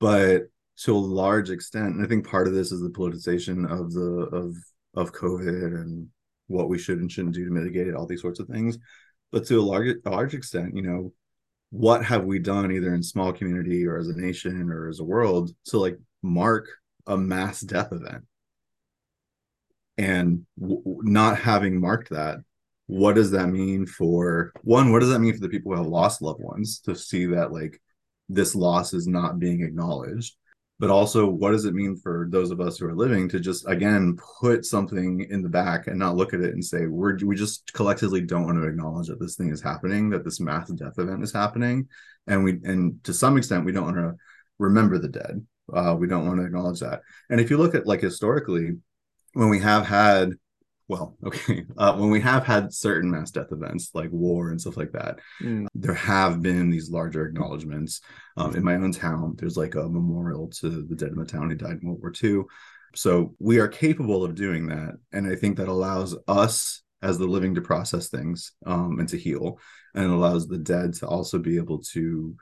But 0.00 0.44
to 0.82 0.94
a 0.94 0.98
large 0.98 1.50
extent, 1.50 1.94
and 1.94 2.04
I 2.04 2.08
think 2.08 2.28
part 2.28 2.46
of 2.46 2.54
this 2.54 2.72
is 2.72 2.82
the 2.82 2.90
politicization 2.90 3.70
of 3.70 3.92
the 3.92 4.28
of 4.36 4.56
of 4.94 5.12
COVID 5.12 5.80
and 5.80 6.08
what 6.46 6.68
we 6.68 6.78
should 6.78 6.98
and 6.98 7.10
shouldn't 7.10 7.34
do 7.34 7.44
to 7.44 7.50
mitigate 7.50 7.88
it, 7.88 7.94
all 7.94 8.06
these 8.06 8.20
sorts 8.20 8.40
of 8.40 8.48
things. 8.48 8.78
But 9.32 9.46
to 9.46 9.60
a 9.60 9.62
large 9.62 9.96
large 10.04 10.34
extent, 10.34 10.76
you 10.76 10.82
know, 10.82 11.12
what 11.74 12.04
have 12.04 12.24
we 12.24 12.38
done 12.38 12.70
either 12.70 12.94
in 12.94 13.02
small 13.02 13.32
community 13.32 13.86
or 13.86 13.98
as 13.98 14.08
a 14.08 14.16
nation 14.16 14.70
or 14.70 14.88
as 14.88 15.00
a 15.00 15.04
world 15.04 15.50
to 15.66 15.78
like 15.78 15.98
mark 16.22 16.68
a 17.06 17.16
mass 17.16 17.60
death 17.60 17.92
event? 17.92 18.24
And 19.98 20.46
w- 20.58 21.00
not 21.02 21.38
having 21.38 21.80
marked 21.80 22.10
that 22.10 22.38
what 22.86 23.14
does 23.14 23.30
that 23.30 23.48
mean 23.48 23.86
for 23.86 24.52
one 24.62 24.92
what 24.92 25.00
does 25.00 25.08
that 25.08 25.18
mean 25.18 25.32
for 25.32 25.40
the 25.40 25.48
people 25.48 25.72
who 25.72 25.78
have 25.78 25.86
lost 25.86 26.20
loved 26.20 26.42
ones 26.42 26.80
to 26.80 26.94
see 26.94 27.26
that 27.26 27.52
like 27.52 27.80
this 28.28 28.54
loss 28.54 28.92
is 28.92 29.06
not 29.06 29.38
being 29.38 29.62
acknowledged 29.62 30.36
but 30.80 30.90
also 30.90 31.26
what 31.26 31.52
does 31.52 31.64
it 31.64 31.74
mean 31.74 31.96
for 31.96 32.26
those 32.30 32.50
of 32.50 32.60
us 32.60 32.78
who 32.78 32.86
are 32.86 32.94
living 32.94 33.28
to 33.28 33.38
just 33.38 33.66
again 33.68 34.16
put 34.40 34.64
something 34.64 35.26
in 35.30 35.42
the 35.42 35.48
back 35.48 35.86
and 35.86 35.98
not 35.98 36.16
look 36.16 36.34
at 36.34 36.40
it 36.40 36.52
and 36.52 36.64
say 36.64 36.86
we're 36.86 37.16
we 37.24 37.36
just 37.36 37.72
collectively 37.72 38.20
don't 38.20 38.44
want 38.44 38.58
to 38.58 38.68
acknowledge 38.68 39.08
that 39.08 39.20
this 39.20 39.36
thing 39.36 39.50
is 39.50 39.62
happening 39.62 40.10
that 40.10 40.24
this 40.24 40.40
mass 40.40 40.68
death 40.70 40.98
event 40.98 41.22
is 41.22 41.32
happening. 41.32 41.88
And 42.26 42.42
we 42.42 42.52
and 42.64 43.02
to 43.04 43.12
some 43.12 43.36
extent 43.36 43.64
we 43.64 43.72
don't 43.72 43.84
want 43.84 43.96
to 43.96 44.14
remember 44.58 44.98
the 44.98 45.08
dead. 45.08 45.46
Uh, 45.72 45.96
we 45.98 46.06
don't 46.06 46.26
want 46.26 46.40
to 46.40 46.46
acknowledge 46.46 46.80
that. 46.80 47.02
And 47.30 47.40
if 47.40 47.50
you 47.50 47.56
look 47.56 47.74
at 47.74 47.86
like 47.86 48.00
historically 48.00 48.72
when 49.34 49.48
we 49.48 49.60
have 49.60 49.86
had 49.86 50.34
well 50.88 51.16
okay. 51.26 51.64
Uh, 51.76 51.94
when 51.96 52.10
we 52.10 52.20
have 52.20 52.44
had 52.44 52.72
certain 52.72 53.10
mass 53.10 53.30
death 53.30 53.52
events 53.52 53.90
like 53.94 54.10
war 54.10 54.50
and 54.50 54.60
stuff 54.60 54.76
like 54.76 54.92
that 54.92 55.18
mm. 55.40 55.66
there 55.74 55.94
have 55.94 56.42
been 56.42 56.70
these 56.70 56.90
larger 56.90 57.26
acknowledgments. 57.26 58.00
Um, 58.36 58.56
in 58.56 58.64
my 58.64 58.74
own 58.74 58.92
town 58.92 59.34
there's 59.38 59.56
like 59.56 59.74
a 59.74 59.88
memorial 59.88 60.48
to 60.60 60.84
the 60.86 60.94
dead 60.96 61.10
in 61.10 61.18
the 61.18 61.24
town 61.24 61.50
who 61.50 61.56
died 61.56 61.78
in 61.82 61.88
world 61.88 62.00
war 62.02 62.12
ii 62.22 62.42
so 62.96 63.34
we 63.38 63.58
are 63.58 63.68
capable 63.68 64.24
of 64.24 64.34
doing 64.34 64.66
that 64.66 64.94
and 65.12 65.26
i 65.26 65.36
think 65.36 65.56
that 65.56 65.68
allows 65.68 66.16
us 66.26 66.82
as 67.04 67.18
the 67.18 67.26
living 67.26 67.54
to 67.54 67.60
process 67.60 68.08
things 68.08 68.52
um, 68.66 68.98
and 68.98 69.08
to 69.10 69.18
heal 69.18 69.58
and 69.94 70.04
it 70.04 70.10
allows 70.10 70.48
the 70.48 70.58
dead 70.58 70.94
to 70.94 71.06
also 71.06 71.38
be 71.38 71.56
able 71.56 71.78
to 71.78 72.34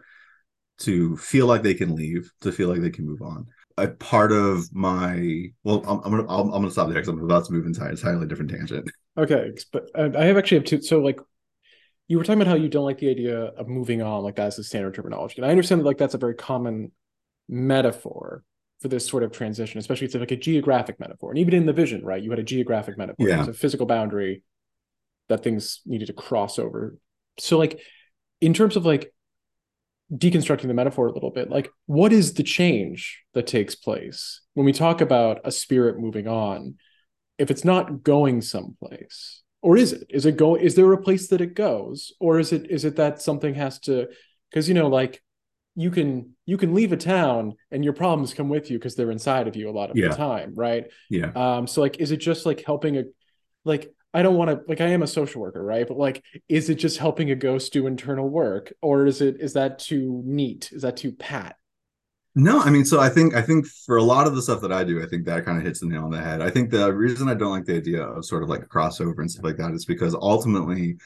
to 0.78 1.16
feel 1.16 1.46
like 1.46 1.62
they 1.62 1.74
can 1.74 1.94
leave 1.94 2.30
to 2.40 2.50
feel 2.50 2.68
like 2.68 2.80
they 2.80 2.90
can 2.90 3.06
move 3.06 3.22
on 3.22 3.46
a 3.82 3.88
part 3.88 4.32
of 4.32 4.72
my 4.72 5.46
well 5.64 5.82
i'm, 5.86 6.00
I'm 6.04 6.10
gonna 6.10 6.28
I'm, 6.28 6.46
I'm, 6.46 6.62
gonna 6.62 6.70
stop 6.70 6.86
there 6.86 6.94
because 6.94 7.08
i'm 7.08 7.22
about 7.22 7.44
to 7.46 7.52
move 7.52 7.66
into 7.66 7.82
an 7.82 7.90
entirely 7.90 8.26
different 8.26 8.50
tangent 8.50 8.90
okay 9.18 9.52
but 9.72 9.90
uh, 9.94 10.10
i 10.16 10.24
have 10.24 10.36
actually 10.36 10.58
have 10.58 10.66
two 10.66 10.80
so 10.82 11.00
like 11.00 11.18
you 12.08 12.18
were 12.18 12.24
talking 12.24 12.40
about 12.40 12.50
how 12.50 12.56
you 12.56 12.68
don't 12.68 12.84
like 12.84 12.98
the 12.98 13.10
idea 13.10 13.36
of 13.36 13.68
moving 13.68 14.02
on 14.02 14.22
like 14.22 14.36
that's 14.36 14.56
the 14.56 14.64
standard 14.64 14.94
terminology 14.94 15.36
and 15.38 15.46
i 15.46 15.50
understand 15.50 15.80
that 15.80 15.84
like 15.84 15.98
that's 15.98 16.14
a 16.14 16.18
very 16.18 16.34
common 16.34 16.92
metaphor 17.48 18.44
for 18.80 18.88
this 18.88 19.06
sort 19.06 19.22
of 19.22 19.32
transition 19.32 19.78
especially 19.78 20.04
it's 20.04 20.14
like 20.14 20.30
a 20.30 20.36
geographic 20.36 20.98
metaphor 21.00 21.30
and 21.30 21.38
even 21.38 21.54
in 21.54 21.66
the 21.66 21.72
vision 21.72 22.04
right 22.04 22.22
you 22.22 22.30
had 22.30 22.38
a 22.38 22.44
geographic 22.44 22.96
metaphor 22.96 23.28
yeah. 23.28 23.40
it's 23.40 23.48
a 23.48 23.52
physical 23.52 23.86
boundary 23.86 24.42
that 25.28 25.42
things 25.42 25.80
needed 25.86 26.06
to 26.06 26.12
cross 26.12 26.58
over 26.58 26.96
so 27.38 27.58
like 27.58 27.80
in 28.40 28.54
terms 28.54 28.76
of 28.76 28.84
like 28.84 29.12
deconstructing 30.12 30.66
the 30.66 30.74
metaphor 30.74 31.06
a 31.06 31.12
little 31.12 31.30
bit 31.30 31.48
like 31.48 31.70
what 31.86 32.12
is 32.12 32.34
the 32.34 32.42
change 32.42 33.22
that 33.34 33.46
takes 33.46 33.74
place? 33.74 34.40
When 34.54 34.66
we 34.66 34.72
talk 34.72 35.00
about 35.00 35.40
a 35.44 35.52
spirit 35.52 35.98
moving 35.98 36.28
on 36.28 36.76
if 37.38 37.50
it's 37.50 37.64
not 37.64 38.02
going 38.02 38.42
someplace 38.42 39.42
or 39.62 39.76
is 39.76 39.92
it? 39.92 40.06
Is 40.10 40.26
it 40.26 40.36
going 40.36 40.60
is 40.60 40.74
there 40.74 40.92
a 40.92 41.00
place 41.00 41.28
that 41.28 41.40
it 41.40 41.54
goes? 41.54 42.12
Or 42.20 42.38
is 42.38 42.52
it 42.52 42.70
is 42.70 42.84
it 42.84 42.96
that 42.96 43.22
something 43.22 43.54
has 43.54 43.78
to 43.80 44.08
because 44.50 44.68
you 44.68 44.74
know 44.74 44.88
like 44.88 45.22
you 45.74 45.90
can 45.90 46.34
you 46.44 46.58
can 46.58 46.74
leave 46.74 46.92
a 46.92 46.96
town 46.96 47.54
and 47.70 47.82
your 47.82 47.94
problems 47.94 48.34
come 48.34 48.48
with 48.48 48.70
you 48.70 48.78
because 48.78 48.96
they're 48.96 49.10
inside 49.10 49.48
of 49.48 49.56
you 49.56 49.70
a 49.70 49.72
lot 49.72 49.90
of 49.90 49.96
yeah. 49.96 50.08
the 50.08 50.16
time 50.16 50.52
right? 50.56 50.86
Yeah. 51.08 51.30
Um 51.34 51.66
so 51.66 51.80
like 51.80 52.00
is 52.00 52.10
it 52.10 52.18
just 52.18 52.44
like 52.44 52.64
helping 52.66 52.98
a 52.98 53.04
like 53.64 53.94
I 54.14 54.22
don't 54.22 54.36
want 54.36 54.50
to 54.50 54.60
like 54.68 54.80
I 54.80 54.88
am 54.88 55.02
a 55.02 55.06
social 55.06 55.40
worker, 55.40 55.64
right? 55.64 55.86
But 55.86 55.96
like, 55.96 56.22
is 56.48 56.68
it 56.68 56.76
just 56.76 56.98
helping 56.98 57.30
a 57.30 57.34
ghost 57.34 57.72
do 57.72 57.86
internal 57.86 58.28
work, 58.28 58.72
or 58.82 59.06
is 59.06 59.20
it 59.20 59.36
is 59.40 59.54
that 59.54 59.78
too 59.78 60.22
neat? 60.24 60.70
Is 60.72 60.82
that 60.82 60.96
too 60.96 61.12
pat? 61.12 61.56
No, 62.34 62.60
I 62.60 62.70
mean, 62.70 62.84
so 62.84 62.98
I 62.98 63.10
think 63.10 63.34
I 63.34 63.42
think 63.42 63.66
for 63.66 63.96
a 63.96 64.02
lot 64.02 64.26
of 64.26 64.34
the 64.34 64.42
stuff 64.42 64.62
that 64.62 64.72
I 64.72 64.84
do, 64.84 65.02
I 65.02 65.06
think 65.06 65.26
that 65.26 65.44
kind 65.44 65.58
of 65.58 65.64
hits 65.64 65.80
the 65.80 65.86
nail 65.86 66.04
on 66.04 66.10
the 66.10 66.20
head. 66.20 66.40
I 66.40 66.48
think 66.50 66.70
the 66.70 66.92
reason 66.92 67.28
I 67.28 67.34
don't 67.34 67.52
like 67.52 67.66
the 67.66 67.76
idea 67.76 68.02
of 68.02 68.24
sort 68.24 68.42
of 68.42 68.48
like 68.48 68.62
a 68.62 68.66
crossover 68.66 69.18
and 69.18 69.30
stuff 69.30 69.44
like 69.44 69.58
that 69.58 69.72
is 69.72 69.84
because 69.84 70.14
ultimately 70.14 70.96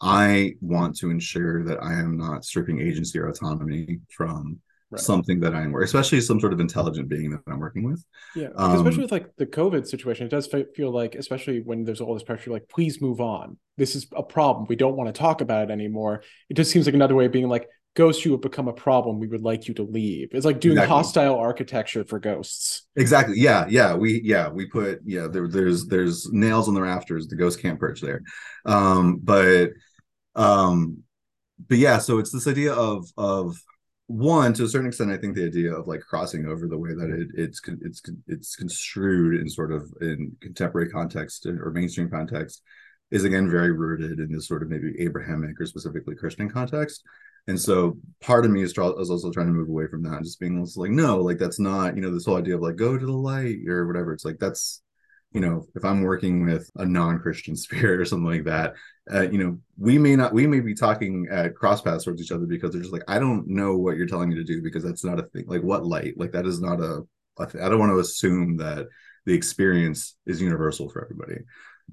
I 0.00 0.54
want 0.60 0.96
to 0.98 1.10
ensure 1.10 1.64
that 1.64 1.82
I 1.82 1.94
am 1.94 2.16
not 2.16 2.44
stripping 2.44 2.80
agency 2.80 3.18
or 3.18 3.28
autonomy 3.28 4.00
from 4.16 4.60
right. 4.90 5.00
something 5.00 5.40
that 5.40 5.54
I'm, 5.54 5.72
working, 5.72 5.84
especially 5.84 6.20
some 6.20 6.40
sort 6.40 6.52
of 6.52 6.60
intelligent 6.60 7.08
being 7.08 7.30
that 7.30 7.40
I'm 7.46 7.58
working 7.58 7.84
with. 7.84 8.04
Yeah, 8.34 8.48
um, 8.56 8.76
especially 8.76 9.02
with 9.02 9.12
like 9.12 9.34
the 9.36 9.46
COVID 9.46 9.86
situation, 9.86 10.26
it 10.26 10.30
does 10.30 10.48
feel 10.74 10.90
like, 10.90 11.14
especially 11.14 11.60
when 11.60 11.84
there's 11.84 12.00
all 12.00 12.14
this 12.14 12.22
pressure, 12.22 12.50
like 12.50 12.68
please 12.68 13.00
move 13.00 13.20
on. 13.20 13.58
This 13.76 13.94
is 13.94 14.06
a 14.16 14.22
problem. 14.22 14.66
We 14.68 14.76
don't 14.76 14.96
want 14.96 15.14
to 15.14 15.18
talk 15.18 15.40
about 15.40 15.70
it 15.70 15.72
anymore. 15.72 16.22
It 16.48 16.54
just 16.54 16.70
seems 16.70 16.86
like 16.86 16.94
another 16.94 17.14
way 17.14 17.26
of 17.26 17.32
being 17.32 17.48
like, 17.48 17.68
ghosts, 17.94 18.24
you 18.24 18.30
have 18.32 18.40
become 18.40 18.68
a 18.68 18.72
problem. 18.72 19.18
We 19.18 19.26
would 19.26 19.42
like 19.42 19.66
you 19.66 19.74
to 19.74 19.82
leave. 19.82 20.28
It's 20.32 20.46
like 20.46 20.60
doing 20.60 20.76
exactly. 20.76 20.94
hostile 20.94 21.36
architecture 21.36 22.04
for 22.04 22.18
ghosts. 22.20 22.86
Exactly. 22.96 23.38
Yeah. 23.38 23.66
Yeah. 23.68 23.94
We 23.94 24.20
yeah 24.22 24.48
we 24.48 24.66
put 24.66 25.00
yeah 25.04 25.26
there, 25.26 25.48
there's 25.48 25.86
there's 25.86 26.30
nails 26.32 26.68
on 26.68 26.74
the 26.74 26.80
rafters. 26.80 27.26
The 27.26 27.36
ghost 27.36 27.60
can't 27.60 27.78
perch 27.78 28.00
there. 28.00 28.22
Um, 28.64 29.18
but 29.22 29.70
um, 30.36 31.02
but 31.68 31.78
yeah. 31.78 31.98
So 31.98 32.18
it's 32.18 32.30
this 32.30 32.46
idea 32.46 32.72
of 32.72 33.06
of 33.16 33.56
one 34.08 34.54
to 34.54 34.64
a 34.64 34.68
certain 34.68 34.88
extent 34.88 35.10
i 35.10 35.16
think 35.18 35.34
the 35.34 35.44
idea 35.44 35.72
of 35.72 35.86
like 35.86 36.00
crossing 36.00 36.46
over 36.46 36.66
the 36.66 36.78
way 36.78 36.94
that 36.94 37.10
it, 37.10 37.28
it's 37.34 37.60
it's 37.82 38.02
it's 38.26 38.56
construed 38.56 39.38
in 39.38 39.48
sort 39.48 39.70
of 39.70 39.86
in 40.00 40.34
contemporary 40.40 40.88
context 40.88 41.46
uh, 41.46 41.50
or 41.62 41.70
mainstream 41.70 42.08
context 42.10 42.62
is 43.10 43.24
again 43.24 43.50
very 43.50 43.70
rooted 43.70 44.18
in 44.18 44.32
this 44.32 44.48
sort 44.48 44.62
of 44.62 44.70
maybe 44.70 44.94
abrahamic 45.00 45.60
or 45.60 45.66
specifically 45.66 46.14
christian 46.14 46.48
context. 46.48 47.02
And 47.48 47.58
so 47.58 47.96
part 48.20 48.44
of 48.44 48.50
me 48.50 48.60
is, 48.60 48.72
is 48.72 48.78
also 48.78 49.30
trying 49.30 49.46
to 49.46 49.54
move 49.54 49.70
away 49.70 49.86
from 49.86 50.02
that 50.02 50.16
and 50.16 50.24
just 50.24 50.38
being 50.38 50.62
like 50.76 50.90
no 50.90 51.16
like 51.16 51.38
that's 51.38 51.58
not 51.58 51.96
you 51.96 52.02
know 52.02 52.12
this 52.12 52.26
whole 52.26 52.36
idea 52.36 52.56
of 52.56 52.60
like 52.60 52.76
go 52.76 52.98
to 52.98 53.06
the 53.06 53.12
light 53.12 53.56
or 53.66 53.86
whatever. 53.86 54.12
It's 54.12 54.24
like 54.24 54.38
that's 54.38 54.82
you 55.32 55.40
know 55.40 55.66
if 55.74 55.84
i'm 55.84 56.02
working 56.02 56.44
with 56.44 56.70
a 56.76 56.86
non-christian 56.86 57.54
spirit 57.66 58.00
or 58.00 58.04
something 58.04 58.26
like 58.26 58.44
that 58.44 58.74
uh, 59.12 59.22
you 59.22 59.38
know 59.38 59.58
we 59.78 59.98
may 59.98 60.16
not 60.16 60.32
we 60.32 60.46
may 60.46 60.60
be 60.60 60.74
talking 60.74 61.26
at 61.30 61.54
cross 61.54 61.80
paths 61.80 62.04
towards 62.04 62.22
each 62.22 62.32
other 62.32 62.46
because 62.46 62.72
they're 62.72 62.82
just 62.82 62.92
like 62.92 63.04
i 63.08 63.18
don't 63.18 63.46
know 63.46 63.76
what 63.76 63.96
you're 63.96 64.06
telling 64.06 64.28
me 64.28 64.34
to 64.34 64.44
do 64.44 64.62
because 64.62 64.82
that's 64.82 65.04
not 65.04 65.18
a 65.18 65.22
thing. 65.24 65.44
Like 65.46 65.62
what 65.62 65.84
light? 65.84 66.14
Like 66.16 66.32
that 66.32 66.46
is 66.46 66.60
not 66.60 66.80
a, 66.80 67.02
a 67.38 67.46
th- 67.46 67.62
I 67.62 67.68
don't 67.68 67.78
want 67.78 67.92
to 67.92 67.98
assume 67.98 68.56
that 68.58 68.86
the 69.26 69.34
experience 69.34 70.16
is 70.26 70.40
universal 70.40 70.88
for 70.88 71.02
everybody. 71.04 71.40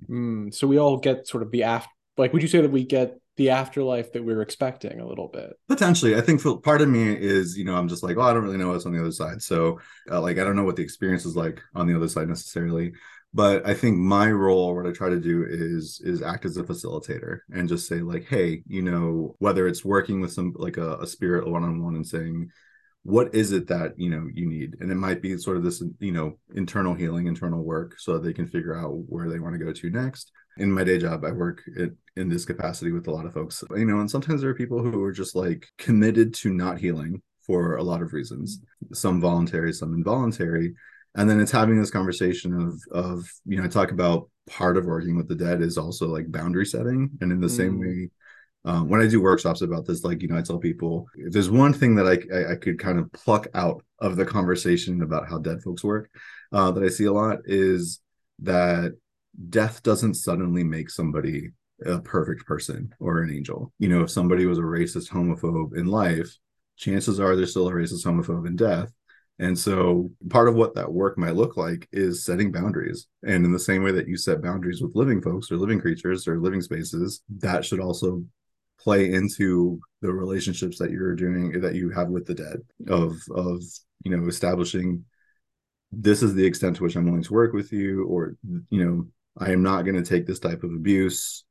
Mm, 0.09 0.53
so 0.53 0.67
we 0.67 0.77
all 0.77 0.97
get 0.97 1.27
sort 1.27 1.43
of 1.43 1.51
the 1.51 1.63
after 1.63 1.89
like 2.17 2.33
would 2.33 2.41
you 2.41 2.47
say 2.47 2.61
that 2.61 2.71
we 2.71 2.85
get 2.85 3.19
the 3.37 3.49
afterlife 3.49 4.13
that 4.13 4.23
we 4.23 4.31
are 4.31 4.41
expecting 4.41 4.99
a 4.99 5.07
little 5.07 5.27
bit? 5.27 5.53
Potentially. 5.67 6.15
I 6.15 6.21
think 6.21 6.39
for, 6.39 6.59
part 6.59 6.81
of 6.81 6.87
me 6.89 7.13
is 7.13 7.57
you 7.57 7.65
know 7.65 7.75
i'm 7.75 7.89
just 7.89 8.03
like 8.03 8.17
oh 8.17 8.21
i 8.21 8.33
don't 8.33 8.43
really 8.43 8.57
know 8.57 8.69
what's 8.69 8.85
on 8.85 8.93
the 8.93 9.01
other 9.01 9.11
side. 9.11 9.41
So 9.41 9.79
uh, 10.09 10.21
like 10.21 10.37
i 10.37 10.43
don't 10.43 10.55
know 10.55 10.63
what 10.63 10.75
the 10.75 10.83
experience 10.83 11.25
is 11.25 11.35
like 11.35 11.61
on 11.73 11.87
the 11.87 11.95
other 11.95 12.07
side 12.07 12.29
necessarily 12.29 12.93
but 13.35 13.67
i 13.67 13.73
think 13.73 13.97
my 13.97 14.31
role 14.31 14.75
what 14.75 14.87
i 14.87 14.91
try 14.91 15.09
to 15.09 15.19
do 15.19 15.45
is 15.47 16.01
is 16.03 16.23
act 16.23 16.45
as 16.45 16.57
a 16.57 16.63
facilitator 16.63 17.39
and 17.51 17.69
just 17.69 17.87
say 17.87 17.97
like 17.97 18.25
hey 18.25 18.63
you 18.67 18.81
know 18.81 19.35
whether 19.39 19.67
it's 19.67 19.85
working 19.85 20.21
with 20.21 20.31
some 20.31 20.53
like 20.55 20.77
a, 20.77 20.97
a 20.97 21.07
spirit 21.07 21.47
one-on-one 21.47 21.95
and 21.95 22.07
saying 22.07 22.49
what 23.03 23.35
is 23.35 23.51
it 23.51 23.67
that 23.67 23.93
you 23.99 24.09
know 24.09 24.27
you 24.33 24.47
need? 24.47 24.77
And 24.79 24.91
it 24.91 24.95
might 24.95 25.21
be 25.21 25.37
sort 25.37 25.57
of 25.57 25.63
this 25.63 25.83
you 25.99 26.11
know 26.11 26.39
internal 26.55 26.95
healing 26.95 27.27
internal 27.27 27.63
work 27.63 27.99
so 27.99 28.13
that 28.13 28.23
they 28.23 28.33
can 28.33 28.47
figure 28.47 28.75
out 28.75 28.95
where 29.07 29.29
they 29.29 29.37
want 29.37 29.53
to 29.53 29.63
go 29.63 29.71
to 29.71 29.89
next. 29.91 30.31
In 30.57 30.71
my 30.71 30.83
day 30.83 30.97
job 30.97 31.23
i 31.23 31.31
work 31.31 31.61
in, 31.75 31.95
in 32.15 32.29
this 32.29 32.45
capacity 32.45 32.91
with 32.91 33.07
a 33.07 33.11
lot 33.11 33.25
of 33.25 33.33
folks 33.33 33.61
you 33.75 33.85
know 33.85 33.99
and 33.99 34.09
sometimes 34.09 34.41
there 34.41 34.49
are 34.49 34.55
people 34.55 34.81
who 34.81 35.03
are 35.03 35.11
just 35.11 35.35
like 35.35 35.67
committed 35.77 36.33
to 36.35 36.51
not 36.51 36.79
healing 36.79 37.21
for 37.45 37.75
a 37.75 37.83
lot 37.83 38.01
of 38.01 38.13
reasons, 38.13 38.57
mm-hmm. 38.57 38.93
some 38.93 39.21
voluntary, 39.21 39.71
some 39.73 39.93
involuntary. 39.93 40.73
And 41.15 41.29
then 41.29 41.39
it's 41.39 41.51
having 41.51 41.79
this 41.79 41.91
conversation 41.91 42.53
of 42.53 42.81
of 42.91 43.25
you 43.45 43.57
know 43.57 43.63
I 43.63 43.67
talk 43.67 43.91
about 43.91 44.29
part 44.47 44.77
of 44.77 44.85
working 44.85 45.17
with 45.17 45.27
the 45.27 45.35
dead 45.35 45.61
is 45.61 45.77
also 45.77 46.07
like 46.07 46.31
boundary 46.31 46.65
setting, 46.65 47.09
and 47.21 47.31
in 47.31 47.39
the 47.39 47.47
mm. 47.47 47.57
same 47.57 47.79
way 47.79 48.09
um, 48.65 48.89
when 48.89 48.99
I 48.99 49.07
do 49.07 49.21
workshops 49.21 49.61
about 49.61 49.85
this, 49.85 50.03
like 50.03 50.23
you 50.23 50.27
know, 50.27 50.37
I 50.37 50.41
tell 50.41 50.57
people 50.57 51.07
if 51.15 51.31
there's 51.31 51.51
one 51.51 51.71
thing 51.71 51.95
that 51.95 52.07
I, 52.07 52.35
I, 52.35 52.53
I 52.53 52.55
could 52.55 52.79
kind 52.79 52.97
of 52.97 53.11
pluck 53.13 53.47
out 53.53 53.83
of 53.99 54.15
the 54.15 54.25
conversation 54.25 55.03
about 55.03 55.29
how 55.29 55.37
dead 55.37 55.61
folks 55.61 55.83
work 55.83 56.09
uh, 56.51 56.71
that 56.71 56.83
I 56.83 56.89
see 56.89 57.05
a 57.05 57.13
lot 57.13 57.39
is 57.45 57.99
that 58.39 58.93
death 59.49 59.83
doesn't 59.83 60.15
suddenly 60.15 60.63
make 60.63 60.89
somebody 60.89 61.51
a 61.85 61.99
perfect 61.99 62.47
person 62.47 62.93
or 62.99 63.21
an 63.21 63.29
angel. 63.29 63.71
You 63.77 63.89
know, 63.89 64.01
if 64.01 64.09
somebody 64.09 64.47
was 64.47 64.57
a 64.57 64.63
racist 64.63 65.11
homophobe 65.11 65.77
in 65.77 65.85
life, 65.85 66.35
chances 66.75 67.19
are 67.19 67.35
they're 67.35 67.45
still 67.45 67.67
a 67.67 67.71
racist 67.71 68.03
homophobe 68.03 68.47
in 68.47 68.55
death. 68.55 68.91
And 69.37 69.57
so 69.57 70.11
part 70.29 70.47
of 70.47 70.55
what 70.55 70.75
that 70.75 70.91
work 70.91 71.17
might 71.17 71.35
look 71.35 71.57
like 71.57 71.87
is 71.91 72.23
setting 72.23 72.51
boundaries. 72.51 73.07
And 73.23 73.43
in 73.43 73.51
the 73.51 73.59
same 73.59 73.83
way 73.83 73.91
that 73.91 74.07
you 74.07 74.15
set 74.15 74.41
boundaries 74.41 74.81
with 74.81 74.95
living 74.95 75.21
folks 75.21 75.51
or 75.51 75.57
living 75.57 75.81
creatures 75.81 76.27
or 76.27 76.39
living 76.39 76.61
spaces, 76.61 77.21
that 77.39 77.65
should 77.65 77.81
also 77.81 78.23
play 78.79 79.11
into 79.11 79.79
the 80.01 80.11
relationships 80.11 80.77
that 80.77 80.91
you're 80.91 81.15
doing 81.15 81.59
that 81.61 81.75
you 81.75 81.89
have 81.89 82.09
with 82.09 82.25
the 82.25 82.33
dead 82.35 82.59
of 82.87 83.15
of 83.35 83.61
you 84.03 84.15
know 84.15 84.27
establishing 84.27 85.03
this 85.91 86.21
is 86.21 86.33
the 86.33 86.45
extent 86.45 86.75
to 86.75 86.83
which 86.83 86.95
i'm 86.95 87.05
willing 87.05 87.23
to 87.23 87.33
work 87.33 87.53
with 87.53 87.71
you 87.71 88.05
or 88.05 88.35
you 88.69 88.85
know 88.85 89.07
i 89.39 89.51
am 89.51 89.63
not 89.63 89.83
going 89.83 89.95
to 89.95 90.07
take 90.07 90.27
this 90.27 90.39
type 90.39 90.63
of 90.63 90.71
abuse 90.71 91.45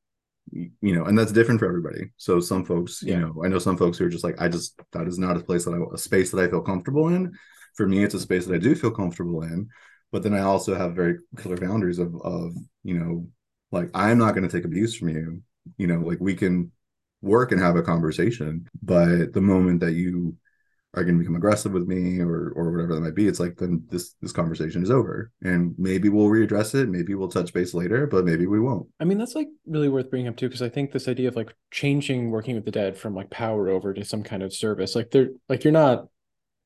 you 0.53 0.95
know 0.95 1.05
and 1.05 1.19
that's 1.19 1.33
different 1.33 1.59
for 1.59 1.67
everybody 1.67 2.11
so 2.19 2.39
some 2.39 2.65
folks 2.65 3.03
yeah. 3.03 3.15
you 3.15 3.21
know 3.21 3.43
i 3.45 3.49
know 3.49 3.59
some 3.59 3.77
folks 3.77 3.97
who 3.97 4.05
are 4.05 4.11
just 4.11 4.25
like 4.25 4.41
i 4.41 4.47
just 4.47 4.79
that 4.93 5.09
is 5.09 5.19
not 5.19 5.37
a 5.37 5.41
place 5.41 5.65
that 5.65 5.73
i 5.73 5.95
a 5.95 5.99
space 5.99 6.31
that 6.31 6.45
i 6.45 6.49
feel 6.49 6.61
comfortable 6.61 7.09
in 7.09 7.33
for 7.75 7.87
me 7.87 8.03
it's 8.03 8.15
a 8.15 8.21
space 8.21 8.47
that 8.47 8.55
i 8.55 8.59
do 8.59 8.75
feel 8.75 8.91
comfortable 8.91 9.43
in 9.43 9.69
but 10.13 10.23
then 10.23 10.35
i 10.35 10.41
also 10.41 10.75
have 10.75 10.95
very 10.95 11.17
clear 11.37 11.57
boundaries 11.57 11.99
of 11.99 12.15
of 12.23 12.53
you 12.83 12.99
know 12.99 13.27
like 13.73 13.89
i'm 13.95 14.19
not 14.19 14.35
going 14.35 14.47
to 14.47 14.57
take 14.57 14.65
abuse 14.65 14.97
from 14.97 15.09
you 15.09 15.43
you 15.77 15.87
know 15.87 16.01
like 16.01 16.19
we 16.21 16.35
can 16.35 16.71
work 17.25 17.51
and 17.53 17.61
have 17.61 17.77
a 17.77 17.83
conversation. 17.83 18.69
But 18.83 19.33
the 19.33 19.41
moment 19.41 19.81
that 19.81 19.95
you 19.95 20.37
are 20.93 21.03
going 21.03 21.17
to 21.17 21.19
become 21.19 21.35
aggressive 21.35 21.73
with 21.73 21.89
me 21.89 22.21
or 22.21 22.53
or 22.55 22.71
whatever 22.71 22.95
that 22.95 23.01
might 23.01 23.17
be, 23.17 23.27
it's 23.27 23.41
like 23.41 23.57
then 23.57 23.83
this 23.89 24.15
this 24.21 24.31
conversation 24.31 24.83
is 24.83 24.91
over, 24.91 25.33
and 25.43 25.75
maybe 25.77 26.09
we'll 26.09 26.29
readdress 26.29 26.75
it. 26.75 26.89
Maybe 26.89 27.15
we'll 27.15 27.29
touch 27.29 27.53
base 27.53 27.75
later, 27.75 28.07
but 28.07 28.25
maybe 28.25 28.47
we 28.47 28.61
won't. 28.61 28.87
I 29.01 29.05
mean, 29.05 29.19
that's 29.19 29.35
like 29.35 29.49
really 29.67 29.89
worth 29.89 30.11
bringing 30.11 30.29
up 30.29 30.37
too, 30.37 30.49
because 30.49 30.63
I 30.63 30.69
think 30.69 30.93
this 30.93 31.09
idea 31.09 31.29
of 31.29 31.37
like 31.37 31.53
changing 31.73 32.31
working 32.31 32.55
with 32.55 32.65
the 32.65 32.71
dead 32.71 32.97
from 32.97 33.15
like 33.15 33.31
power 33.31 33.69
over 33.69 33.93
to 33.93 34.05
some 34.05 34.23
kind 34.23 34.43
of 34.43 34.55
service, 34.55 34.95
like 34.95 35.11
they're 35.11 35.31
like 35.49 35.65
you're 35.65 35.73
not 35.73 36.07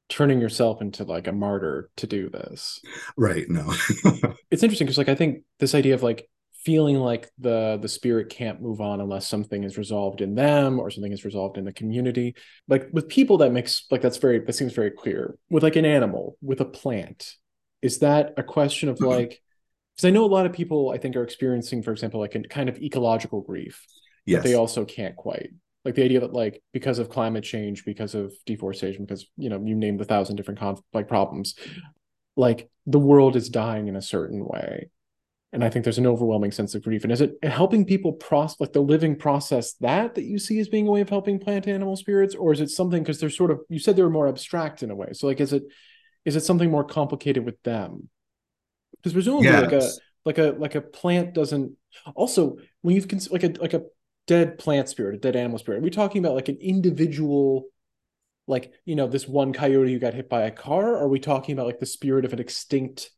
turning 0.08 0.40
yourself 0.40 0.80
into 0.80 1.04
like 1.04 1.26
a 1.26 1.32
martyr 1.32 1.90
to 1.96 2.06
do 2.06 2.28
this 2.30 2.80
right 3.16 3.48
no 3.48 3.72
it's 4.50 4.62
interesting 4.62 4.86
because 4.86 4.98
like 4.98 5.08
i 5.08 5.14
think 5.14 5.42
this 5.58 5.74
idea 5.74 5.94
of 5.94 6.02
like 6.02 6.28
feeling 6.64 6.96
like 6.96 7.30
the 7.38 7.78
the 7.80 7.88
spirit 7.88 8.28
can't 8.28 8.60
move 8.60 8.80
on 8.80 9.00
unless 9.00 9.26
something 9.26 9.64
is 9.64 9.78
resolved 9.78 10.20
in 10.20 10.34
them 10.34 10.80
or 10.80 10.90
something 10.90 11.12
is 11.12 11.24
resolved 11.24 11.56
in 11.56 11.64
the 11.64 11.72
community 11.72 12.34
like 12.66 12.88
with 12.92 13.08
people 13.08 13.38
that 13.38 13.52
makes 13.52 13.86
like 13.90 14.02
that's 14.02 14.16
very 14.16 14.40
that 14.40 14.54
seems 14.54 14.72
very 14.72 14.90
clear 14.90 15.36
with 15.50 15.62
like 15.62 15.76
an 15.76 15.84
animal 15.84 16.36
with 16.42 16.60
a 16.60 16.64
plant 16.64 17.34
is 17.80 18.00
that 18.00 18.34
a 18.36 18.42
question 18.42 18.88
of 18.88 18.96
mm-hmm. 18.96 19.06
like 19.06 19.40
because 19.94 20.04
i 20.04 20.10
know 20.10 20.24
a 20.24 20.26
lot 20.26 20.46
of 20.46 20.52
people 20.52 20.90
i 20.90 20.98
think 20.98 21.14
are 21.14 21.22
experiencing 21.22 21.82
for 21.82 21.92
example 21.92 22.18
like 22.18 22.34
a 22.34 22.42
kind 22.42 22.68
of 22.68 22.76
ecological 22.82 23.40
grief 23.40 23.86
yes. 24.26 24.42
they 24.42 24.54
also 24.54 24.84
can't 24.84 25.16
quite 25.16 25.50
like 25.84 25.94
the 25.94 26.04
idea 26.04 26.20
that 26.20 26.32
like 26.32 26.62
because 26.72 26.98
of 26.98 27.08
climate 27.08 27.44
change 27.44 27.84
because 27.84 28.14
of 28.14 28.32
deforestation 28.46 29.04
because 29.04 29.26
you 29.36 29.48
know 29.48 29.62
you 29.64 29.74
named 29.74 30.00
a 30.00 30.04
thousand 30.04 30.36
different 30.36 30.60
conf- 30.60 30.80
like 30.92 31.08
problems 31.08 31.54
like 32.38 32.70
the 32.86 32.98
world 32.98 33.36
is 33.36 33.50
dying 33.50 33.88
in 33.88 33.96
a 33.96 34.02
certain 34.02 34.44
way. 34.46 34.88
And 35.52 35.64
i 35.64 35.70
think 35.70 35.84
there's 35.84 35.98
an 35.98 36.06
overwhelming 36.06 36.52
sense 36.52 36.74
of 36.74 36.82
grief. 36.82 37.04
And 37.04 37.12
is 37.12 37.22
it 37.22 37.36
helping 37.42 37.84
people 37.84 38.12
process 38.12 38.60
like 38.60 38.72
the 38.72 38.80
living 38.80 39.16
process 39.16 39.74
that 39.74 40.14
that 40.14 40.24
you 40.24 40.38
see 40.38 40.58
as 40.60 40.68
being 40.68 40.86
a 40.86 40.90
way 40.90 41.00
of 41.00 41.08
helping 41.08 41.38
plant 41.38 41.66
animal 41.66 41.96
spirits? 41.96 42.34
Or 42.34 42.52
is 42.52 42.60
it 42.60 42.70
something 42.70 43.02
because 43.02 43.18
they're 43.18 43.30
sort 43.30 43.50
of 43.50 43.60
you 43.68 43.78
said 43.78 43.96
they 43.96 44.02
were 44.02 44.10
more 44.10 44.28
abstract 44.28 44.82
in 44.82 44.90
a 44.90 44.94
way. 44.94 45.08
So 45.12 45.26
like 45.26 45.40
is 45.40 45.52
it 45.52 45.64
is 46.24 46.36
it 46.36 46.44
something 46.44 46.70
more 46.70 46.84
complicated 46.84 47.44
with 47.44 47.60
them? 47.62 48.10
Because 48.96 49.14
presumably 49.14 49.46
yes. 49.46 49.62
like 49.62 49.72
a 49.72 49.90
like 50.24 50.38
a 50.38 50.58
like 50.58 50.74
a 50.74 50.82
plant 50.82 51.32
doesn't 51.32 51.72
also 52.14 52.58
when 52.82 52.94
you've 52.94 53.08
cons- 53.08 53.30
like 53.30 53.42
a 53.42 53.54
like 53.58 53.72
a 53.72 53.82
dead 54.28 54.58
plant 54.58 54.88
spirit 54.88 55.16
a 55.16 55.18
dead 55.18 55.34
animal 55.34 55.58
spirit. 55.58 55.78
Are 55.78 55.82
we 55.82 55.90
talking 55.90 56.24
about 56.24 56.36
like 56.36 56.48
an 56.48 56.58
individual 56.60 57.64
like 58.46 58.72
you 58.84 58.94
know 58.94 59.08
this 59.08 59.26
one 59.26 59.52
coyote 59.52 59.92
who 59.92 59.98
got 59.98 60.14
hit 60.14 60.28
by 60.28 60.42
a 60.42 60.52
car? 60.52 60.96
Are 60.96 61.08
we 61.08 61.18
talking 61.18 61.54
about 61.54 61.66
like 61.66 61.80
the 61.80 61.86
spirit 61.86 62.24
of 62.24 62.32
an 62.32 62.38
extinct 62.38 63.10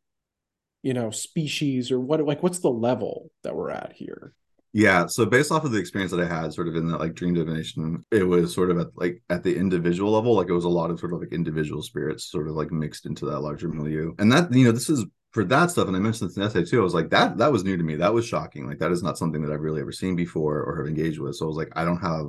you 0.83 0.95
know 0.95 1.11
species? 1.11 1.91
Or 1.91 2.01
what 2.01 2.25
like 2.25 2.43
what's 2.43 2.61
the 2.61 2.71
level 2.71 3.31
that 3.43 3.55
we're 3.55 3.71
at 3.71 3.93
here? 3.95 4.33
Yeah 4.73 5.07
so 5.09 5.27
based 5.27 5.51
off 5.51 5.65
of 5.65 5.73
the 5.73 5.81
experience 5.81 6.13
that 6.13 6.21
i 6.21 6.25
had 6.25 6.55
sort 6.55 6.69
of 6.69 6.77
in 6.77 6.87
that 6.87 7.01
like 7.01 7.15
dream 7.15 7.35
divination 7.35 8.05
it 8.13 8.23
was 8.23 8.55
sort 8.55 8.71
of 8.71 8.79
at 8.79 8.87
like 8.95 9.21
at 9.29 9.43
the 9.43 9.57
individual 9.57 10.13
level 10.13 10.37
like 10.37 10.49
it 10.49 10.53
was 10.53 10.65
a 10.65 10.69
lot 10.69 10.93
of 10.93 11.01
sort 11.01 11.13
of 11.13 11.19
like 11.19 11.33
individual 11.33 11.83
spirits 11.83 12.31
sort 12.31 12.47
of 12.47 12.55
like 12.55 12.71
mixed 12.71 13.05
into 13.05 13.27
that 13.27 13.41
larger 13.41 13.69
milieu. 13.69 14.15
And 14.21 14.31
that 14.31 14.55
you 14.55 14.65
know 14.65 14.71
this 14.71 14.89
is 14.89 15.05
for 15.31 15.45
that 15.45 15.71
stuff 15.71 15.87
and 15.87 15.97
i 15.97 16.01
mentioned 16.01 16.29
this 16.29 16.37
in 16.37 16.43
the 16.43 16.49
essay 16.49 16.65
too 16.65 16.81
i 16.81 16.85
was 16.85 16.95
like 16.95 17.11
that 17.11 17.39
that 17.39 17.53
was 17.53 17.65
new 17.65 17.77
to 17.77 17.83
me. 17.83 17.97
That 17.97 18.15
was 18.15 18.27
shocking. 18.27 18.67
Like 18.67 18.79
that 18.79 18.93
is 18.93 19.03
not 19.03 19.19
something 19.19 19.43
that 19.43 19.53
i've 19.53 19.61
really 19.61 19.81
ever 19.81 19.93
seen 19.93 20.17
before 20.17 20.63
or 20.63 20.77
have 20.79 20.87
engaged 20.89 21.19
with. 21.19 21.37
So 21.37 21.47
i 21.47 21.49
was 21.49 21.57
like 21.57 21.73
i 21.77 21.85
don't 21.85 22.01
have 22.01 22.27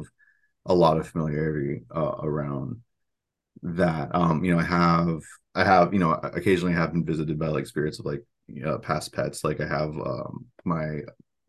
a 0.68 0.74
lot 0.74 0.98
of 0.98 1.08
familiarity 1.08 1.84
uh, 1.96 2.18
around 2.22 2.82
that. 3.64 4.14
Um 4.14 4.44
you 4.44 4.54
know 4.54 4.60
i 4.60 4.64
have 4.64 5.22
i 5.56 5.64
have 5.64 5.94
you 5.94 6.00
know 6.00 6.12
occasionally 6.14 6.74
I 6.74 6.78
have 6.80 6.94
been 6.94 7.06
visited 7.06 7.40
by 7.40 7.48
like 7.48 7.68
spirits 7.68 8.00
of 8.00 8.06
like 8.06 8.24
past 8.82 9.14
pets. 9.14 9.44
Like 9.44 9.62
I 9.62 9.68
have 9.68 9.90
um, 9.90 10.46
my 10.66 11.02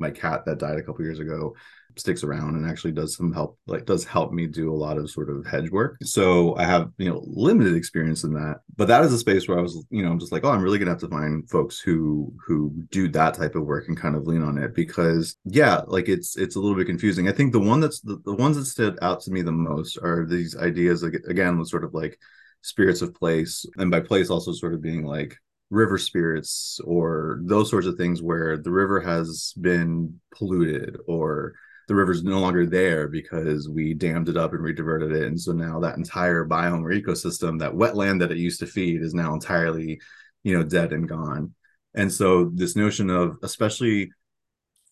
my 0.03 0.11
cat 0.11 0.45
that 0.45 0.59
died 0.59 0.79
a 0.79 0.83
couple 0.83 1.05
years 1.05 1.21
ago 1.21 1.55
sticks 1.97 2.25
around 2.25 2.57
and 2.57 2.69
actually 2.69 2.93
does 2.93 3.17
some 3.17 3.33
help 3.33 3.59
like 3.67 3.85
does 3.85 4.05
help 4.05 4.33
me 4.33 4.47
do 4.47 4.73
a 4.73 4.75
lot 4.75 4.97
of 4.99 5.11
sort 5.11 5.29
of 5.29 5.47
hedge 5.47 5.71
work. 5.71 5.97
So 6.03 6.57
i 6.57 6.65
have 6.65 6.91
you 6.99 7.09
know 7.09 7.23
limited 7.27 7.75
experience 7.75 8.25
in 8.25 8.33
that 8.35 8.61
but 8.77 8.89
that 8.89 9.05
is 9.05 9.13
a 9.13 9.19
space 9.19 9.49
where 9.49 9.59
i 9.59 9.63
was 9.63 9.85
you 9.91 10.03
know 10.03 10.11
i'm 10.11 10.19
just 10.19 10.33
like 10.33 10.45
oh 10.45 10.51
i'm 10.51 10.63
really 10.63 10.79
gonna 10.79 10.91
have 10.91 11.01
to 11.01 11.09
find 11.09 11.49
folks 11.51 11.81
who 11.81 12.33
who 12.47 12.73
do 12.91 13.09
that 13.09 13.35
type 13.35 13.55
of 13.55 13.65
work 13.65 13.89
and 13.89 13.97
kind 13.97 14.17
of 14.17 14.27
lean 14.27 14.43
on 14.43 14.59
it 14.59 14.75
because 14.75 15.37
yeah 15.45 15.83
like 15.87 16.09
it's 16.09 16.37
it's 16.37 16.57
a 16.57 16.61
little 16.61 16.77
bit 16.77 16.87
confusing. 16.87 17.29
I 17.29 17.33
think 17.33 17.53
the 17.53 17.61
one 17.61 17.81
that's 17.81 18.01
the, 18.01 18.21
the 18.25 18.35
ones 18.35 18.57
that 18.57 18.67
stood 18.67 18.99
out 19.03 19.21
to 19.23 19.31
me 19.31 19.43
the 19.43 19.53
most 19.53 19.99
are 19.99 20.27
these 20.27 20.57
ideas 20.57 21.03
like 21.03 21.15
again 21.29 21.65
sort 21.65 21.85
of 21.85 21.95
like 21.95 22.19
spirits 22.63 23.03
of 23.03 23.15
place 23.15 23.67
and 23.77 23.91
by 23.91 24.01
place 24.01 24.31
also 24.31 24.53
sort 24.53 24.75
of 24.75 24.81
being 24.81 25.05
like 25.05 25.37
river 25.73 25.97
spirits 25.97 26.79
or 26.85 27.41
those 27.45 27.71
sorts 27.71 27.87
of 27.87 27.97
things 27.97 28.21
where 28.21 28.59
the 28.59 28.71
river 28.71 29.01
has 29.01 29.55
been 29.59 30.21
polluted 30.37 30.99
or 31.09 31.55
the 31.89 31.95
river's 31.95 32.23
no 32.23 32.39
longer 32.41 32.67
there 32.67 33.09
because 33.09 33.71
we 33.71 33.95
dammed 33.95 34.29
it 34.29 34.37
up 34.37 34.53
and 34.53 34.61
rediverted 34.61 35.15
it. 35.15 35.27
And 35.27 35.41
so 35.41 35.53
now 35.53 35.81
that 35.81 35.97
entire 35.97 36.47
biome 36.47 36.83
or 36.83 36.91
ecosystem 36.91 37.59
that 37.59 37.73
wetland 37.73 38.21
that 38.21 38.31
it 38.31 38.37
used 38.37 38.61
to 38.61 38.67
feed 38.67 39.01
is 39.01 39.15
now 39.15 39.33
entirely 39.33 39.99
you 40.43 40.57
know 40.57 40.63
dead 40.63 40.93
and 40.93 41.09
gone. 41.09 41.55
And 41.95 42.13
so 42.13 42.51
this 42.55 42.77
notion 42.77 43.09
of 43.09 43.39
especially 43.43 44.11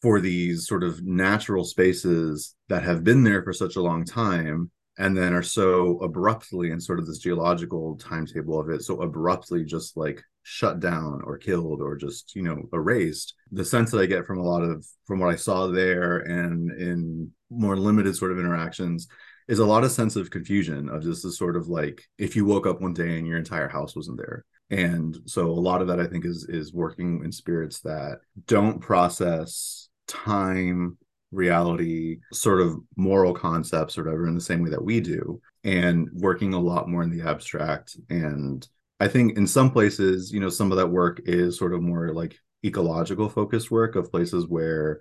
for 0.01 0.19
these 0.19 0.67
sort 0.67 0.83
of 0.83 1.05
natural 1.05 1.65
spaces 1.65 2.55
that 2.71 2.83
have 2.83 3.05
been 3.05 3.23
there 3.23 3.43
for 3.43 3.53
such 3.53 3.77
a 3.77 3.83
long 3.83 4.07
time 4.07 4.71
and 4.97 5.15
then 5.15 5.35
are 5.35 5.43
so 5.43 5.99
abruptly 5.99 6.71
in 6.71 6.81
sort 6.81 6.99
of 6.99 7.07
this 7.07 7.19
geological 7.19 7.97
timetable 7.99 8.59
of 8.59 8.71
it 8.71 8.83
so 8.83 9.03
abruptly 9.03 9.63
just 9.63 9.95
like 9.99 10.23
shut 10.43 10.81
down 10.81 11.21
or 11.25 11.37
killed 11.37 11.81
or 11.81 11.97
just 11.97 12.35
you 12.35 12.43
know 12.43 12.63
erased 12.73 13.35
the 13.53 13.65
sense 13.65 13.91
that 13.91 14.01
i 14.01 14.07
get 14.07 14.27
from 14.27 14.39
a 14.39 14.43
lot 14.43 14.63
of 14.63 14.87
from 15.07 15.19
what 15.19 15.31
i 15.31 15.37
saw 15.37 15.67
there 15.67 16.19
and 16.19 16.71
in 16.73 17.31
more 17.51 17.77
limited 17.77 18.17
sort 18.17 18.33
of 18.33 18.39
interactions 18.39 19.07
is 19.51 19.59
a 19.59 19.67
lot 19.67 19.83
of 19.83 19.91
sense 19.91 20.15
of 20.15 20.31
confusion 20.31 20.89
of 20.89 21.03
just 21.03 21.25
this 21.25 21.37
sort 21.37 21.57
of 21.57 21.67
like 21.67 22.09
if 22.19 22.37
you 22.37 22.45
woke 22.45 22.69
up 22.69 22.81
one 22.81 22.95
day 22.95 23.19
and 23.19 23.27
your 23.27 23.37
entire 23.37 23.69
house 23.69 23.97
wasn't 23.97 24.17
there. 24.17 24.45
And 24.71 25.19
so 25.27 25.47
a 25.47 25.51
lot 25.51 25.83
of 25.83 25.89
that 25.89 25.99
i 25.99 26.07
think 26.07 26.25
is 26.25 26.47
is 26.49 26.73
working 26.73 27.25
in 27.25 27.33
spirits 27.33 27.81
that 27.81 28.21
don't 28.47 28.81
process 28.81 29.89
time 30.07 30.97
reality 31.33 32.19
sort 32.33 32.61
of 32.61 32.77
moral 32.97 33.35
concepts 33.35 33.99
or 33.99 34.05
whatever 34.05 34.29
in 34.29 34.37
the 34.37 34.41
same 34.41 34.63
way 34.63 34.71
that 34.71 34.85
we 34.85 35.01
do 35.01 35.41
and 35.65 36.09
working 36.13 36.55
a 36.55 36.61
lot 36.61 36.89
more 36.89 37.03
in 37.03 37.11
the 37.11 37.29
abstract 37.29 37.97
and 38.09 38.69
I 39.01 39.09
think 39.09 39.39
in 39.39 39.47
some 39.47 39.71
places, 39.71 40.31
you 40.31 40.41
know, 40.41 40.51
some 40.51 40.71
of 40.71 40.79
that 40.79 40.89
work 40.89 41.23
is 41.25 41.59
sort 41.59 41.75
of 41.75 41.83
more 41.83 42.13
like 42.13 42.39
ecological 42.65 43.29
focused 43.29 43.71
work 43.71 43.97
of 43.97 44.11
places 44.11 44.47
where, 44.47 45.01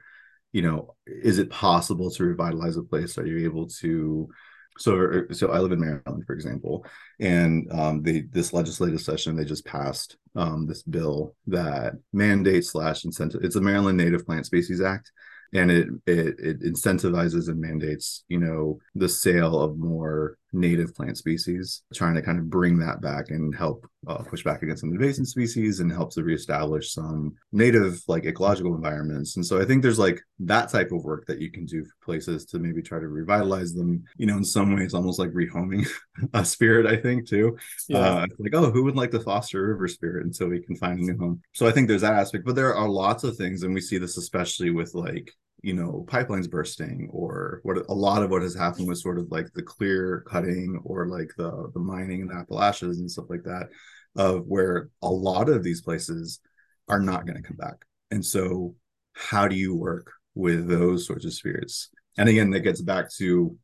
you 0.53 0.61
know, 0.61 0.95
is 1.05 1.37
it 1.37 1.49
possible 1.49 2.09
to 2.11 2.23
revitalize 2.23 2.77
a 2.77 2.83
place? 2.83 3.17
Are 3.17 3.25
you 3.25 3.45
able 3.45 3.67
to? 3.81 4.29
So, 4.77 5.25
so 5.31 5.51
I 5.51 5.59
live 5.59 5.73
in 5.73 5.81
Maryland, 5.81 6.23
for 6.25 6.33
example, 6.33 6.85
and 7.19 7.69
um, 7.73 8.01
they 8.01 8.21
this 8.21 8.53
legislative 8.53 9.01
session 9.01 9.35
they 9.35 9.43
just 9.43 9.65
passed 9.65 10.15
um, 10.37 10.67
this 10.67 10.83
bill 10.83 11.35
that 11.47 11.95
mandates 12.13 12.71
slash 12.71 13.03
incentive. 13.03 13.43
It's 13.43 13.57
a 13.57 13.61
Maryland 13.61 13.97
Native 13.97 14.25
Plant 14.25 14.45
Species 14.45 14.79
Act, 14.79 15.11
and 15.53 15.69
it, 15.69 15.89
it 16.07 16.39
it 16.39 16.61
incentivizes 16.61 17.49
and 17.49 17.59
mandates 17.59 18.23
you 18.29 18.39
know 18.39 18.79
the 18.95 19.09
sale 19.09 19.59
of 19.59 19.77
more 19.77 20.37
native 20.51 20.95
plant 20.95 21.17
species, 21.17 21.83
trying 21.93 22.15
to 22.15 22.21
kind 22.21 22.39
of 22.39 22.49
bring 22.49 22.77
that 22.79 23.01
back 23.01 23.29
and 23.29 23.55
help 23.55 23.85
uh, 24.07 24.23
push 24.23 24.43
back 24.43 24.63
against 24.63 24.81
some 24.81 24.91
invasive 24.91 25.27
species 25.27 25.79
and 25.79 25.91
help 25.91 26.11
to 26.13 26.23
reestablish 26.23 26.93
some 26.93 27.35
native 27.51 28.01
like 28.07 28.25
ecological 28.25 28.75
environments. 28.75 29.35
And 29.35 29.45
so 29.45 29.61
I 29.61 29.65
think 29.65 29.81
there's 29.81 29.99
like 29.99 30.19
that 30.39 30.69
type 30.69 30.91
of 30.91 31.03
work 31.03 31.25
that 31.27 31.39
you 31.39 31.51
can 31.51 31.65
do 31.65 31.83
for 31.83 31.93
places 32.03 32.45
to 32.45 32.59
maybe 32.59 32.81
try 32.81 32.99
to 32.99 33.07
revitalize 33.07 33.73
them. 33.73 34.03
You 34.17 34.27
know, 34.27 34.37
in 34.37 34.45
some 34.45 34.75
ways, 34.75 34.93
almost 34.93 35.19
like 35.19 35.31
rehoming 35.31 35.87
a 36.33 36.43
spirit. 36.43 36.85
I 36.85 36.95
think 36.95 37.27
too. 37.27 37.57
Yeah. 37.87 37.99
Uh, 37.99 38.25
like, 38.39 38.53
oh, 38.53 38.71
who 38.71 38.83
would 38.83 38.95
like 38.95 39.11
to 39.11 39.19
foster 39.19 39.67
river 39.67 39.87
spirit 39.87 40.25
until 40.25 40.47
we 40.47 40.61
can 40.61 40.75
find 40.75 40.99
a 40.99 41.03
new 41.03 41.17
home? 41.17 41.41
So 41.53 41.67
I 41.67 41.71
think 41.71 41.87
there's 41.87 42.01
that 42.01 42.13
aspect, 42.13 42.45
but 42.45 42.55
there 42.55 42.75
are 42.75 42.89
lots 42.89 43.23
of 43.23 43.35
things, 43.35 43.63
and 43.63 43.73
we 43.73 43.81
see 43.81 43.97
this 43.97 44.17
especially 44.17 44.71
with 44.71 44.93
like 44.93 45.31
you 45.61 45.73
know 45.73 46.05
pipelines 46.07 46.49
bursting 46.49 47.09
or 47.11 47.59
what 47.63 47.77
a 47.89 47.93
lot 47.93 48.23
of 48.23 48.29
what 48.29 48.41
has 48.41 48.55
happened 48.55 48.87
was 48.87 49.01
sort 49.01 49.17
of 49.17 49.29
like 49.31 49.51
the 49.53 49.61
clear 49.61 50.23
cutting 50.27 50.79
or 50.83 51.07
like 51.07 51.31
the 51.37 51.69
the 51.73 51.79
mining 51.79 52.21
in 52.21 52.27
the 52.27 52.35
appalachians 52.35 52.99
and 52.99 53.11
stuff 53.11 53.29
like 53.29 53.43
that 53.43 53.69
of 54.15 54.45
where 54.47 54.89
a 55.01 55.09
lot 55.09 55.49
of 55.49 55.63
these 55.63 55.81
places 55.81 56.39
are 56.87 56.99
not 56.99 57.25
going 57.25 57.35
to 57.35 57.47
come 57.47 57.57
back. 57.57 57.85
And 58.11 58.25
so 58.25 58.75
how 59.13 59.47
do 59.47 59.55
you 59.55 59.75
work 59.75 60.11
with 60.35 60.67
those 60.67 61.05
sorts 61.05 61.25
of 61.25 61.33
spirits 61.33 61.89
and 62.17 62.29
again 62.29 62.51
that 62.51 62.61
gets 62.61 62.81
back 62.81 63.11
to 63.11 63.57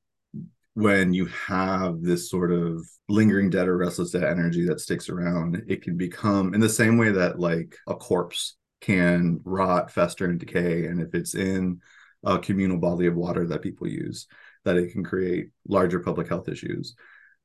when 0.73 1.13
you 1.13 1.25
have 1.27 2.01
this 2.01 2.29
sort 2.29 2.51
of 2.51 2.85
lingering 3.07 3.49
dead 3.49 3.67
or 3.67 3.77
restless 3.77 4.11
dead 4.11 4.23
energy 4.23 4.65
that 4.65 4.81
sticks 4.81 5.07
around 5.07 5.63
it 5.67 5.81
can 5.81 5.95
become 5.95 6.53
in 6.53 6.59
the 6.59 6.67
same 6.67 6.97
way 6.97 7.11
that 7.11 7.39
like 7.39 7.77
a 7.87 7.95
corpse 7.95 8.57
can 8.85 9.39
rot, 9.43 9.89
fester, 9.91 10.25
and 10.25 10.39
decay. 10.39 10.85
And 10.85 11.01
if 11.01 11.15
it's 11.15 11.33
in 11.33 11.81
a 12.23 12.37
communal 12.37 12.77
body 12.77 13.07
of 13.07 13.15
water 13.15 13.47
that 13.47 13.61
people 13.61 13.87
use, 13.87 14.27
that 14.63 14.77
it 14.77 14.91
can 14.91 15.03
create 15.03 15.49
larger 15.67 15.99
public 15.99 16.27
health 16.27 16.47
issues. 16.49 16.95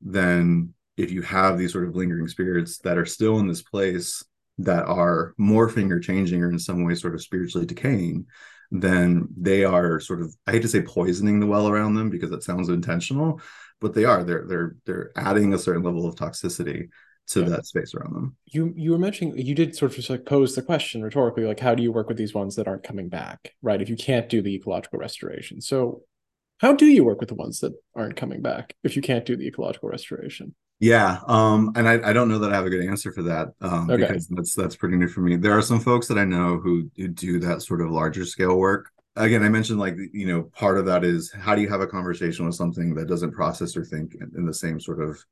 Then, 0.03 0.74
if 0.96 1.11
you 1.11 1.22
have 1.22 1.59
these 1.59 1.72
sort 1.72 1.88
of 1.88 1.96
lingering 1.96 2.29
spirits 2.29 2.79
that 2.79 2.98
are 2.98 3.07
still 3.07 3.38
in 3.38 3.46
this 3.46 3.62
place 3.62 4.22
that 4.59 4.85
are 4.85 5.35
morphing 5.40 5.90
or 5.90 5.98
changing 5.98 6.42
or 6.42 6.50
in 6.50 6.59
some 6.59 6.85
way 6.85 6.94
sort 6.94 7.14
of 7.14 7.22
spiritually 7.22 7.66
decaying, 7.66 8.26
then 8.70 9.26
they 9.37 9.64
are 9.64 9.98
sort 9.98 10.20
of 10.20 10.35
I 10.46 10.53
hate 10.53 10.62
to 10.62 10.68
say 10.68 10.83
poisoning 10.83 11.40
the 11.40 11.46
well 11.46 11.68
around 11.68 11.94
them 11.94 12.11
because 12.11 12.33
it 12.33 12.42
sounds 12.42 12.68
intentional, 12.68 13.40
but 13.81 13.94
they 13.94 14.05
are. 14.05 14.24
They're 14.24 14.44
they're 14.46 14.76
they're 14.85 15.11
adding 15.16 15.55
a 15.55 15.59
certain 15.59 15.83
level 15.83 16.07
of 16.07 16.16
toxicity 16.16 16.90
to 17.29 17.43
yeah. 17.43 17.49
that 17.49 17.67
space 17.67 17.95
around 17.95 18.15
them. 18.15 18.37
You 18.47 18.73
you 18.77 18.91
were 18.91 18.99
mentioning 18.99 19.37
you 19.39 19.55
did 19.55 19.77
sort 19.77 19.93
of 19.93 19.97
just 19.97 20.11
like 20.11 20.27
pose 20.27 20.55
the 20.55 20.63
question 20.63 21.03
rhetorically, 21.03 21.45
like 21.45 21.61
how 21.61 21.75
do 21.75 21.83
you 21.83 21.93
work 21.93 22.09
with 22.09 22.17
these 22.17 22.35
ones 22.35 22.57
that 22.57 22.69
aren't 22.69 22.83
coming 22.83 23.09
back, 23.09 23.55
right? 23.63 23.81
If 23.81 23.89
you 23.89 23.97
can't 23.97 24.29
do 24.29 24.43
the 24.43 24.55
ecological 24.55 24.99
restoration, 24.99 25.61
so 25.61 26.03
how 26.59 26.75
do 26.75 26.87
you 26.87 27.05
work 27.05 27.21
with 27.21 27.31
the 27.31 27.35
ones 27.35 27.61
that 27.61 27.73
aren't 27.95 28.17
coming 28.17 28.43
back 28.43 28.75
if 28.85 28.95
you 28.95 29.03
can't 29.03 29.25
do 29.25 29.37
the 29.37 29.47
ecological 29.47 29.89
restoration? 29.89 30.55
Yeah, 30.79 31.21
um, 31.27 31.73
and 31.77 31.87
I, 31.87 32.11
I 32.11 32.13
don't 32.15 32.29
know 32.29 32.39
that 32.39 32.53
I 32.53 32.57
have 32.57 32.65
a 32.65 32.71
good 32.71 32.85
answer 32.85 33.13
for 33.13 33.23
that 33.25 33.49
um, 33.61 33.91
okay. 33.91 34.07
because 34.07 34.27
that's 34.29 34.55
that's 34.55 34.77
pretty 34.77 34.97
new 34.97 35.09
for 35.09 35.21
me. 35.21 35.37
There 35.37 35.57
are 35.57 35.63
some 35.63 35.79
folks 35.79 36.09
that 36.09 36.19
I 36.19 36.25
know 36.25 36.57
who, 36.57 36.91
who 36.97 37.09
do 37.09 37.39
that 37.41 37.63
sort 37.63 37.83
of 37.83 37.91
larger 37.91 38.25
scale 38.25 38.57
work. 38.57 38.91
Again, 39.17 39.43
I 39.43 39.51
mentioned 39.51 39.79
like 39.79 39.97
you 40.13 40.27
know 40.27 40.45
part 40.45 40.79
of 40.79 40.87
that 40.87 41.05
is 41.05 41.31
how 41.31 41.55
do 41.55 41.61
you 41.61 41.69
have 41.69 41.83
a 41.83 41.87
conversation 41.87 42.47
with 42.47 42.55
something 42.55 42.95
that 42.95 43.09
doesn't 43.09 43.33
process 43.33 43.77
or 43.77 43.85
think 43.85 44.15
in, 44.15 44.33
in 44.37 44.47
the 44.47 44.55
same 44.55 44.81
sort 44.81 45.03
of 45.03 45.23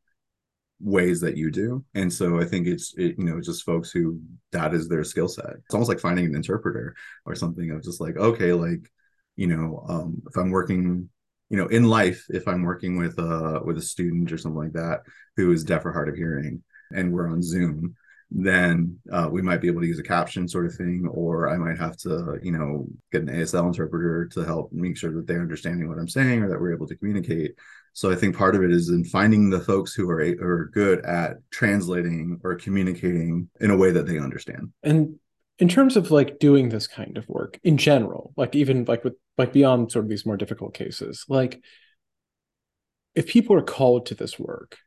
ways 0.80 1.20
that 1.20 1.36
you 1.36 1.50
do 1.50 1.84
and 1.94 2.12
so 2.12 2.40
i 2.40 2.44
think 2.44 2.66
it's 2.66 2.94
it, 2.96 3.16
you 3.18 3.24
know 3.24 3.40
just 3.40 3.64
folks 3.64 3.90
who 3.90 4.20
that 4.52 4.72
is 4.74 4.88
their 4.88 5.02
skill 5.02 5.28
set 5.28 5.56
it's 5.64 5.74
almost 5.74 5.88
like 5.88 5.98
finding 5.98 6.26
an 6.26 6.36
interpreter 6.36 6.94
or 7.26 7.34
something 7.34 7.70
of 7.70 7.82
just 7.82 8.00
like 8.00 8.16
okay 8.16 8.52
like 8.52 8.88
you 9.36 9.48
know 9.48 9.84
um 9.88 10.22
if 10.28 10.36
i'm 10.36 10.50
working 10.50 11.08
you 11.50 11.56
know 11.56 11.66
in 11.66 11.88
life 11.88 12.24
if 12.30 12.46
i'm 12.46 12.62
working 12.62 12.96
with 12.96 13.18
uh 13.18 13.60
with 13.64 13.76
a 13.76 13.82
student 13.82 14.30
or 14.30 14.38
something 14.38 14.62
like 14.62 14.72
that 14.72 15.00
who 15.36 15.50
is 15.50 15.64
deaf 15.64 15.84
or 15.84 15.92
hard 15.92 16.08
of 16.08 16.14
hearing 16.14 16.62
and 16.92 17.12
we're 17.12 17.28
on 17.28 17.42
zoom 17.42 17.96
then 18.30 18.98
uh, 19.10 19.28
we 19.30 19.40
might 19.40 19.60
be 19.60 19.68
able 19.68 19.80
to 19.80 19.86
use 19.86 19.98
a 19.98 20.02
caption 20.02 20.46
sort 20.46 20.66
of 20.66 20.74
thing, 20.74 21.08
or 21.10 21.48
I 21.48 21.56
might 21.56 21.78
have 21.78 21.96
to, 21.98 22.38
you 22.42 22.52
know, 22.52 22.86
get 23.10 23.22
an 23.22 23.28
ASL 23.28 23.66
interpreter 23.66 24.26
to 24.32 24.44
help 24.44 24.70
make 24.70 24.98
sure 24.98 25.12
that 25.14 25.26
they're 25.26 25.40
understanding 25.40 25.88
what 25.88 25.98
I'm 25.98 26.08
saying 26.08 26.42
or 26.42 26.48
that 26.50 26.60
we're 26.60 26.74
able 26.74 26.86
to 26.88 26.96
communicate. 26.96 27.54
So 27.92 28.10
I 28.10 28.14
think 28.14 28.36
part 28.36 28.54
of 28.54 28.62
it 28.62 28.70
is 28.70 28.90
in 28.90 29.04
finding 29.04 29.50
the 29.50 29.60
folks 29.60 29.94
who 29.94 30.08
are 30.10 30.20
are 30.20 30.70
good 30.72 31.04
at 31.04 31.36
translating 31.50 32.40
or 32.44 32.54
communicating 32.54 33.48
in 33.60 33.70
a 33.70 33.76
way 33.76 33.90
that 33.90 34.06
they 34.06 34.18
understand. 34.18 34.72
And 34.82 35.18
in 35.58 35.68
terms 35.68 35.96
of 35.96 36.10
like 36.10 36.38
doing 36.38 36.68
this 36.68 36.86
kind 36.86 37.16
of 37.16 37.28
work 37.28 37.58
in 37.64 37.76
general, 37.76 38.32
like 38.36 38.54
even 38.54 38.84
like 38.84 39.04
with 39.04 39.14
like 39.36 39.52
beyond 39.52 39.90
sort 39.90 40.04
of 40.04 40.08
these 40.08 40.26
more 40.26 40.36
difficult 40.36 40.74
cases, 40.74 41.24
like 41.28 41.60
if 43.14 43.26
people 43.26 43.56
are 43.56 43.62
called 43.62 44.06
to 44.06 44.14
this 44.14 44.38
work, 44.38 44.78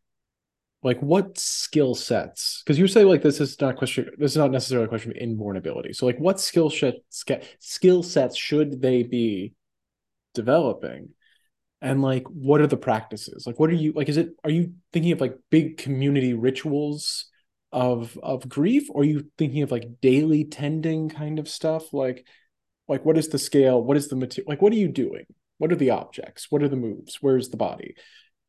like 0.83 0.99
what 0.99 1.37
skill 1.37 1.93
sets 1.93 2.61
because 2.63 2.79
you 2.79 2.87
say 2.87 3.03
like 3.03 3.21
this 3.21 3.39
is 3.39 3.59
not 3.61 3.77
question 3.77 4.09
this 4.17 4.31
is 4.31 4.37
not 4.37 4.51
necessarily 4.51 4.85
a 4.85 4.89
question 4.89 5.11
of 5.11 5.17
inborn 5.17 5.57
ability 5.57 5.93
so 5.93 6.05
like 6.05 6.17
what 6.17 6.39
skill 6.39 6.69
set 6.69 6.95
skill 7.59 8.03
sets 8.03 8.35
should 8.35 8.81
they 8.81 9.03
be 9.03 9.53
developing 10.33 11.09
and 11.81 12.01
like 12.01 12.23
what 12.27 12.61
are 12.61 12.67
the 12.67 12.77
practices? 12.77 13.45
Like 13.45 13.59
what 13.59 13.69
are 13.69 13.75
you 13.75 13.93
like 13.93 14.09
is 14.09 14.17
it 14.17 14.29
are 14.43 14.51
you 14.51 14.73
thinking 14.93 15.11
of 15.11 15.21
like 15.21 15.37
big 15.49 15.77
community 15.77 16.33
rituals 16.33 17.25
of 17.71 18.17
of 18.21 18.47
grief? 18.47 18.87
Or 18.89 19.01
are 19.01 19.05
you 19.05 19.27
thinking 19.37 19.63
of 19.63 19.71
like 19.71 20.01
daily 20.01 20.45
tending 20.45 21.09
kind 21.09 21.39
of 21.39 21.49
stuff? 21.49 21.93
Like 21.93 22.25
like 22.87 23.03
what 23.05 23.17
is 23.17 23.29
the 23.29 23.39
scale? 23.39 23.81
What 23.81 23.97
is 23.97 24.07
the 24.07 24.15
material 24.15 24.49
like 24.49 24.61
what 24.61 24.73
are 24.73 24.77
you 24.77 24.89
doing? 24.89 25.25
What 25.57 25.71
are 25.71 25.75
the 25.75 25.91
objects? 25.91 26.47
What 26.49 26.63
are 26.63 26.69
the 26.69 26.75
moves? 26.75 27.17
Where's 27.21 27.49
the 27.49 27.57
body? 27.57 27.95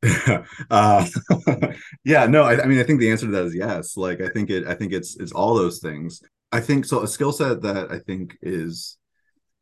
Uh, 0.71 1.07
yeah, 2.05 2.27
no, 2.27 2.43
I, 2.43 2.63
I, 2.63 2.67
mean, 2.67 2.81
I 2.81 2.83
think 2.83 3.01
the 3.01 3.11
answer 3.11 3.27
to 3.27 3.33
that 3.33 3.45
is 3.45 3.55
yes. 3.55 3.97
Like, 3.97 4.21
I 4.21 4.29
think 4.29 4.51
it, 4.51 4.67
I 4.67 4.75
think 4.75 4.93
it's, 4.93 5.17
it's 5.21 5.33
all 5.33 5.55
those 5.55 5.79
things. 5.79 6.21
I 6.51 6.61
think 6.61 6.85
so. 6.85 7.03
A 7.03 7.09
skill 7.09 7.33
set 7.33 7.63
that 7.63 7.93
I 7.93 7.99
think 7.99 8.37
is, 8.43 8.97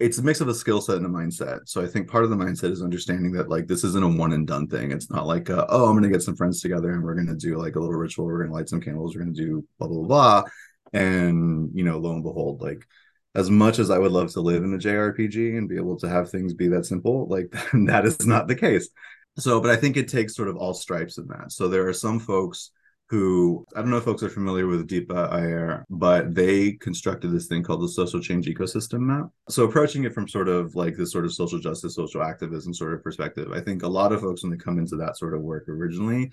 it's 0.01 0.19
a 0.19 0.23
mix 0.23 0.41
of 0.41 0.49
a 0.49 0.55
skill 0.55 0.81
set 0.81 0.97
and 0.97 1.07
a 1.07 1.09
mindset. 1.09 1.69
So 1.69 1.83
I 1.83 1.87
think 1.87 2.09
part 2.09 2.25
of 2.25 2.31
the 2.31 2.37
mindset 2.37 2.71
is 2.71 2.83
understanding 2.83 3.33
that 3.33 3.49
like 3.49 3.67
this 3.67 3.85
isn't 3.85 4.03
a 4.03 4.09
one 4.09 4.33
and 4.33 4.47
done 4.47 4.67
thing. 4.67 4.91
It's 4.91 5.11
not 5.11 5.27
like, 5.27 5.51
uh, 5.51 5.67
oh, 5.69 5.89
I'm 5.89 6.03
to 6.03 6.09
get 6.09 6.23
some 6.23 6.37
friends 6.37 6.61
together 6.61 6.93
and 6.93 7.05
we're 7.05 7.15
to 7.15 7.37
do 7.37 7.59
like 7.59 7.77
a 7.77 7.81
little 7.81 7.95
ritual. 7.95 8.27
We're 8.27 8.47
to 8.47 8.53
light 8.53 8.69
some 8.69 8.81
candles. 8.81 9.15
We're 9.15 9.25
to 9.25 9.33
do 9.33 9.67
blah 9.79 9.89
blah 9.89 10.07
blah, 10.07 10.43
and 10.93 11.71
you 11.75 11.85
know, 11.85 11.99
lo 11.99 12.15
and 12.15 12.23
behold, 12.23 12.63
like 12.63 12.87
as 13.35 13.49
much 13.51 13.79
as 13.79 13.91
I 13.91 13.99
would 13.99 14.11
love 14.11 14.33
to 14.33 14.41
live 14.41 14.65
in 14.65 14.75
a 14.75 14.79
JRPG 14.79 15.57
and 15.57 15.69
be 15.69 15.77
able 15.77 15.97
to 15.99 16.09
have 16.09 16.31
things 16.31 16.55
be 16.55 16.69
that 16.69 16.87
simple, 16.87 17.29
like 17.29 17.51
that 17.87 18.07
is 18.07 18.27
not 18.27 18.49
the 18.49 18.57
case 18.57 18.89
so 19.39 19.61
but 19.61 19.71
i 19.71 19.77
think 19.77 19.97
it 19.97 20.09
takes 20.09 20.35
sort 20.35 20.49
of 20.49 20.57
all 20.57 20.75
stripes 20.75 21.19
in 21.19 21.27
that 21.29 21.53
so 21.53 21.69
there 21.69 21.89
are 21.89 21.93
some 21.93 22.19
folks 22.19 22.71
who 23.11 23.67
I 23.75 23.81
don't 23.81 23.91
know 23.91 23.97
if 23.97 24.05
folks 24.05 24.23
are 24.23 24.29
familiar 24.29 24.69
with 24.69 24.89
Deepa 24.89 25.33
Iyer, 25.33 25.85
but 25.91 26.33
they 26.33 26.73
constructed 26.75 27.33
this 27.33 27.49
thing 27.49 27.65
called 27.65 27.83
the 27.83 27.89
social 27.89 28.21
change 28.21 28.47
ecosystem 28.47 29.01
map. 29.01 29.27
So 29.49 29.65
approaching 29.65 30.05
it 30.05 30.15
from 30.15 30.29
sort 30.29 30.49
of 30.49 30.77
like 30.77 30.97
this 30.97 31.11
sort 31.11 31.25
of 31.25 31.35
social 31.35 31.59
justice, 31.59 31.97
social 31.97 32.23
activism 32.23 32.73
sort 32.73 32.95
of 32.95 33.03
perspective, 33.03 33.51
I 33.53 33.61
think 33.61 33.83
a 33.83 33.89
lot 33.89 34.13
of 34.13 34.21
folks 34.21 34.45
when 34.45 34.53
they 34.53 34.57
come 34.57 34.79
into 34.79 34.95
that 34.97 35.19
sort 35.19 35.35
of 35.35 35.43
work 35.43 35.69
originally, 35.69 36.31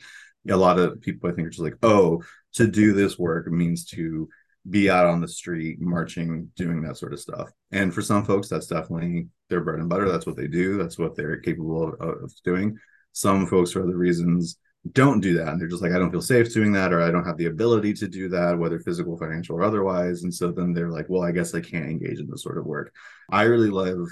a 0.47 0.55
lot 0.55 0.77
of 0.77 1.01
people 1.01 1.27
I 1.27 1.33
think 1.33 1.47
are 1.47 1.49
just 1.49 1.63
like, 1.63 1.77
oh, 1.81 2.21
to 2.53 2.67
do 2.67 2.93
this 2.93 3.17
work 3.17 3.47
means 3.47 3.85
to 3.85 4.29
be 4.69 4.87
out 4.87 5.07
on 5.07 5.19
the 5.19 5.27
street, 5.27 5.81
marching, 5.81 6.51
doing 6.55 6.83
that 6.83 6.97
sort 6.97 7.13
of 7.13 7.19
stuff. 7.19 7.49
And 7.71 7.91
for 7.91 8.03
some 8.03 8.23
folks, 8.23 8.49
that's 8.49 8.67
definitely 8.67 9.29
their 9.49 9.61
bread 9.61 9.79
and 9.79 9.89
butter. 9.89 10.11
That's 10.11 10.27
what 10.27 10.35
they 10.35 10.47
do. 10.47 10.77
That's 10.77 10.99
what 10.99 11.15
they're 11.15 11.37
capable 11.37 11.95
of, 11.99 12.23
of 12.23 12.33
doing. 12.43 12.77
Some 13.13 13.47
folks, 13.47 13.71
for 13.71 13.81
other 13.81 13.97
reasons, 13.97 14.59
don't 14.93 15.21
do 15.21 15.37
that. 15.37 15.49
And 15.49 15.59
they're 15.59 15.67
just 15.67 15.81
like, 15.81 15.91
I 15.91 15.99
don't 15.99 16.11
feel 16.11 16.21
safe 16.21 16.53
doing 16.53 16.71
that, 16.73 16.93
or 16.93 17.01
I 17.01 17.11
don't 17.11 17.25
have 17.25 17.37
the 17.37 17.45
ability 17.45 17.93
to 17.95 18.07
do 18.07 18.29
that, 18.29 18.57
whether 18.57 18.79
physical, 18.79 19.17
financial, 19.17 19.55
or 19.55 19.63
otherwise. 19.63 20.23
And 20.23 20.33
so 20.33 20.51
then 20.51 20.73
they're 20.73 20.91
like, 20.91 21.07
well, 21.09 21.23
I 21.23 21.31
guess 21.31 21.53
I 21.53 21.61
can't 21.61 21.89
engage 21.89 22.19
in 22.19 22.29
this 22.29 22.43
sort 22.43 22.57
of 22.57 22.65
work. 22.65 22.93
I 23.31 23.43
really 23.43 23.69
love 23.69 24.07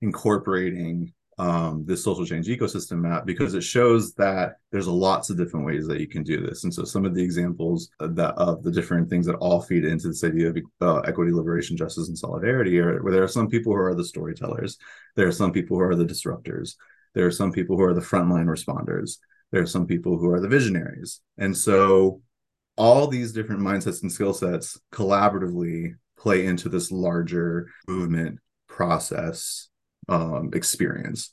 incorporating 0.00 1.12
um, 1.38 1.84
this 1.86 2.02
social 2.02 2.26
change 2.26 2.48
ecosystem 2.48 2.98
map 2.98 3.24
because 3.24 3.54
it 3.54 3.62
shows 3.62 4.12
that 4.14 4.56
there's 4.72 4.88
lots 4.88 5.30
of 5.30 5.36
different 5.36 5.64
ways 5.64 5.86
that 5.86 6.00
you 6.00 6.08
can 6.08 6.24
do 6.24 6.44
this. 6.44 6.64
And 6.64 6.74
so 6.74 6.84
some 6.84 7.04
of 7.04 7.14
the 7.14 7.22
examples 7.22 7.90
of, 8.00 8.16
that, 8.16 8.34
of 8.34 8.64
the 8.64 8.72
different 8.72 9.08
things 9.08 9.26
that 9.26 9.36
all 9.36 9.60
feed 9.60 9.84
into 9.84 10.08
this 10.08 10.24
idea 10.24 10.50
of 10.50 10.58
uh, 10.80 10.98
equity, 11.00 11.30
liberation, 11.30 11.76
justice, 11.76 12.08
and 12.08 12.18
solidarity 12.18 12.78
are 12.80 13.00
where 13.02 13.12
there 13.12 13.22
are 13.22 13.28
some 13.28 13.48
people 13.48 13.72
who 13.72 13.78
are 13.78 13.94
the 13.94 14.04
storytellers, 14.04 14.78
there 15.14 15.28
are 15.28 15.32
some 15.32 15.52
people 15.52 15.76
who 15.76 15.84
are 15.84 15.94
the 15.94 16.04
disruptors, 16.04 16.74
there 17.14 17.26
are 17.26 17.32
some 17.32 17.52
people 17.52 17.76
who 17.76 17.84
are 17.84 17.94
the 17.94 18.00
frontline 18.00 18.46
responders. 18.46 19.18
There 19.52 19.62
are 19.62 19.66
some 19.66 19.86
people 19.86 20.18
who 20.18 20.30
are 20.30 20.40
the 20.40 20.48
visionaries. 20.48 21.20
And 21.38 21.56
so 21.56 22.20
all 22.76 23.06
these 23.06 23.32
different 23.32 23.60
mindsets 23.60 24.02
and 24.02 24.12
skill 24.12 24.34
sets 24.34 24.78
collaboratively 24.92 25.94
play 26.18 26.46
into 26.46 26.68
this 26.68 26.90
larger 26.92 27.70
movement 27.88 28.38
process 28.68 29.68
um, 30.08 30.50
experience. 30.54 31.32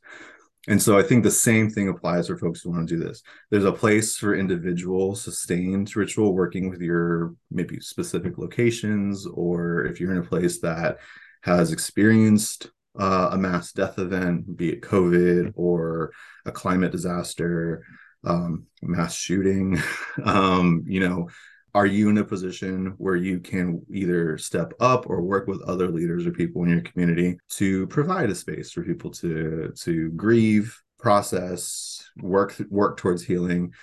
And 0.67 0.81
so 0.81 0.97
I 0.97 1.03
think 1.03 1.23
the 1.23 1.31
same 1.31 1.69
thing 1.69 1.89
applies 1.89 2.27
for 2.27 2.37
folks 2.37 2.61
who 2.61 2.71
want 2.71 2.89
to 2.89 2.95
do 2.97 3.03
this. 3.03 3.21
There's 3.51 3.65
a 3.65 3.71
place 3.71 4.17
for 4.17 4.35
individual 4.35 5.15
sustained 5.15 5.95
ritual 5.95 6.33
working 6.33 6.69
with 6.69 6.81
your 6.81 7.35
maybe 7.51 7.79
specific 7.79 8.39
locations, 8.39 9.27
or 9.27 9.85
if 9.85 9.99
you're 9.99 10.11
in 10.11 10.17
a 10.17 10.23
place 10.23 10.59
that 10.61 10.97
has 11.43 11.71
experienced 11.71 12.71
uh, 12.99 13.29
a 13.33 13.37
mass 13.37 13.73
death 13.73 13.99
event, 13.99 14.57
be 14.57 14.69
it 14.69 14.81
COVID 14.81 15.53
or 15.55 16.11
a 16.45 16.51
climate 16.51 16.91
disaster, 16.91 17.85
um, 18.25 18.65
mass 18.81 19.15
shooting. 19.15 19.81
Um, 20.23 20.85
you 20.87 21.01
know 21.01 21.27
are 21.75 21.85
you 21.85 22.07
in 22.07 22.17
a 22.19 22.23
position 22.23 22.93
where 22.97 23.17
you 23.17 23.37
can 23.37 23.85
either 23.91 24.37
step 24.37 24.71
up 24.79 25.09
or 25.09 25.21
work 25.21 25.45
with 25.45 25.61
other 25.63 25.89
leaders 25.89 26.25
or 26.25 26.31
people 26.31 26.63
in 26.63 26.69
your 26.69 26.79
community 26.79 27.37
to 27.49 27.85
provide 27.87 28.29
a 28.29 28.35
space 28.35 28.71
for 28.71 28.81
people 28.81 29.11
to 29.11 29.73
to 29.81 30.09
grieve 30.11 30.81
process 30.97 32.09
work 32.21 32.55
work 32.69 32.95
towards 32.95 33.23
healing 33.23 33.73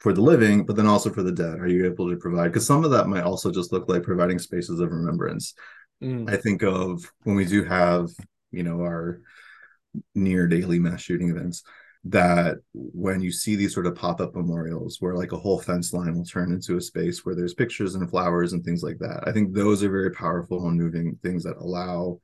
for 0.00 0.12
the 0.12 0.20
living 0.20 0.66
but 0.66 0.74
then 0.74 0.86
also 0.86 1.10
for 1.10 1.22
the 1.22 1.30
dead? 1.30 1.60
Are 1.60 1.68
you 1.68 1.86
able 1.86 2.10
to 2.10 2.16
provide? 2.16 2.48
Because 2.48 2.66
some 2.66 2.84
of 2.84 2.90
that 2.90 3.06
might 3.06 3.22
also 3.22 3.52
just 3.52 3.72
look 3.72 3.88
like 3.88 4.02
providing 4.02 4.40
spaces 4.40 4.80
of 4.80 4.90
remembrance. 4.90 5.54
Mm. 6.02 6.28
i 6.28 6.36
think 6.36 6.64
of 6.64 7.08
when 7.22 7.36
we 7.36 7.44
do 7.44 7.62
have 7.62 8.10
you 8.50 8.64
know 8.64 8.80
our 8.80 9.20
near 10.16 10.48
daily 10.48 10.80
mass 10.80 11.00
shooting 11.00 11.30
events 11.30 11.62
that 12.04 12.56
when 12.72 13.20
you 13.20 13.30
see 13.30 13.54
these 13.54 13.72
sort 13.72 13.86
of 13.86 13.94
pop-up 13.94 14.34
memorials 14.34 14.96
where 15.00 15.14
like 15.14 15.32
a 15.32 15.38
whole 15.38 15.60
fence 15.60 15.92
line 15.92 16.16
will 16.16 16.24
turn 16.24 16.52
into 16.52 16.76
a 16.76 16.80
space 16.80 17.24
where 17.24 17.34
there's 17.34 17.54
pictures 17.54 17.94
and 17.94 18.10
flowers 18.10 18.52
and 18.52 18.64
things 18.64 18.82
like 18.82 18.98
that 18.98 19.22
i 19.26 19.30
think 19.30 19.54
those 19.54 19.84
are 19.84 19.90
very 19.90 20.10
powerful 20.10 20.66
and 20.66 20.76
moving 20.76 21.16
things 21.22 21.44
that 21.44 21.56
allow 21.58 22.18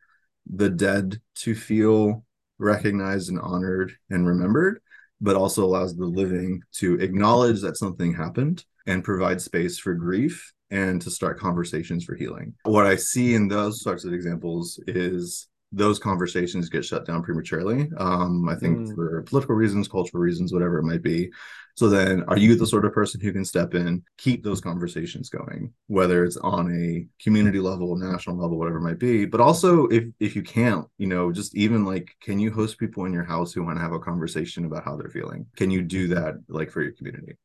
the 0.53 0.69
dead 0.69 1.21
to 1.37 1.55
feel 1.55 2.25
recognized 2.59 3.29
and 3.29 3.39
honored 3.39 3.93
and 4.11 4.27
remembered 4.27 4.81
but 5.21 5.37
also 5.37 5.65
allows 5.65 5.97
the 5.97 6.05
living 6.05 6.61
to 6.73 6.95
acknowledge 7.01 7.61
that 7.61 7.77
something 7.77 8.15
happened 8.15 8.65
and 8.87 9.05
provide 9.05 9.41
space 9.41 9.79
for 9.79 9.95
grief 9.95 10.53
and 10.71 11.01
to 11.03 11.11
start 11.11 11.39
conversations 11.39 12.05
for 12.05 12.15
healing. 12.15 12.55
What 12.65 12.87
i 12.87 12.97
see 12.97 13.35
in 13.35 13.49
those 13.49 13.83
sorts 13.83 14.05
of 14.05 14.13
examples 14.13 14.81
is 14.87 15.49
those 15.73 15.99
conversations 15.99 16.69
get 16.69 16.85
shut 16.85 17.07
down 17.07 17.23
prematurely. 17.23 17.91
Um, 17.99 18.49
I 18.49 18.55
think 18.55 18.79
mm. 18.79 18.95
for 18.95 19.23
political 19.23 19.55
reasons, 19.55 19.89
cultural 19.89 20.23
reasons, 20.23 20.53
whatever 20.53 20.79
it 20.79 20.85
might 20.85 21.03
be. 21.03 21.31
So 21.77 21.89
then, 21.89 22.25
are 22.27 22.37
you 22.37 22.57
the 22.57 22.67
sort 22.67 22.85
of 22.85 22.93
person 22.93 23.21
who 23.21 23.33
can 23.33 23.45
step 23.45 23.75
in, 23.75 24.03
keep 24.17 24.43
those 24.43 24.61
conversations 24.61 25.29
going, 25.29 25.73
whether 25.87 26.25
it's 26.25 26.37
on 26.39 26.73
a 26.73 27.07
community 27.23 27.61
level, 27.61 27.95
national 27.95 28.37
level, 28.37 28.59
whatever 28.59 28.79
it 28.79 28.83
might 28.83 28.99
be. 28.99 29.27
But 29.27 29.41
also, 29.41 29.87
if 29.87 30.05
if 30.19 30.35
you 30.35 30.43
can't, 30.43 30.87
you 30.99 31.07
know, 31.07 31.31
just 31.31 31.55
even 31.55 31.85
like, 31.85 32.11
can 32.21 32.41
you 32.41 32.51
host 32.51 32.79
people 32.79 33.05
in 33.05 33.13
your 33.13 33.23
house 33.23 33.53
who 33.53 33.63
want 33.63 33.77
to 33.77 33.83
have 33.83 33.93
a 33.93 34.01
conversation 34.01 34.65
about 34.65 34.85
how 34.85 34.97
they're 34.97 35.09
feeling? 35.09 35.47
Can 35.55 35.71
you 35.71 35.83
do 35.83 36.09
that, 36.09 36.35
like 36.49 36.73
for 36.73 36.83
your 36.83 36.93
community? 36.93 37.37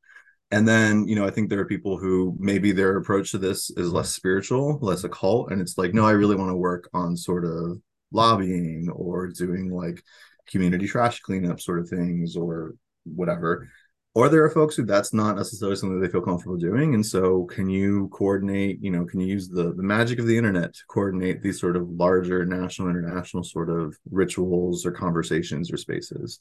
and 0.54 0.68
then 0.68 1.08
you 1.08 1.16
know 1.16 1.26
i 1.26 1.32
think 1.32 1.50
there 1.50 1.60
are 1.60 1.66
people 1.66 1.98
who 1.98 2.36
maybe 2.38 2.72
their 2.72 2.98
approach 2.98 3.32
to 3.32 3.38
this 3.38 3.72
is 3.72 3.92
less 3.92 4.12
spiritual 4.12 4.78
less 4.82 5.04
occult 5.04 5.52
and 5.52 5.60
it's 5.60 5.78
like 5.78 5.94
no 5.94 6.06
i 6.06 6.12
really 6.12 6.36
want 6.36 6.50
to 6.50 6.56
work 6.56 6.90
on 6.94 7.18
sort 7.18 7.44
of 7.44 7.82
lobbying 8.14 8.90
or 8.90 9.28
doing 9.28 9.70
like 9.70 10.04
community 10.48 10.88
trash 10.88 11.20
cleanup 11.22 11.60
sort 11.60 11.80
of 11.80 11.90
things 11.90 12.36
or 12.36 12.76
whatever. 13.04 13.70
Or 14.16 14.30
there 14.30 14.44
are 14.44 14.50
folks 14.50 14.76
who 14.76 14.86
that's 14.86 15.12
not 15.12 15.36
necessarily 15.36 15.76
something 15.76 16.00
they 16.00 16.08
feel 16.08 16.22
comfortable 16.22 16.58
doing. 16.58 16.94
And 16.94 17.04
so 17.04 17.46
can 17.46 17.68
you 17.70 18.10
coordinate 18.10 18.80
you 18.82 18.92
know 18.92 19.06
can 19.06 19.20
you 19.20 19.28
use 19.28 19.50
the 19.50 19.74
the 19.74 19.84
magic 19.84 20.20
of 20.20 20.28
the 20.28 20.38
internet 20.38 20.74
to 20.74 20.82
coordinate 20.88 21.42
these 21.42 21.60
sort 21.60 21.76
of 21.76 21.90
larger 21.90 22.46
national 22.46 22.90
international 22.90 23.44
sort 23.44 23.70
of 23.70 23.98
rituals 24.12 24.86
or 24.86 24.92
conversations 24.92 25.72
or 25.72 25.78
spaces? 25.78 26.40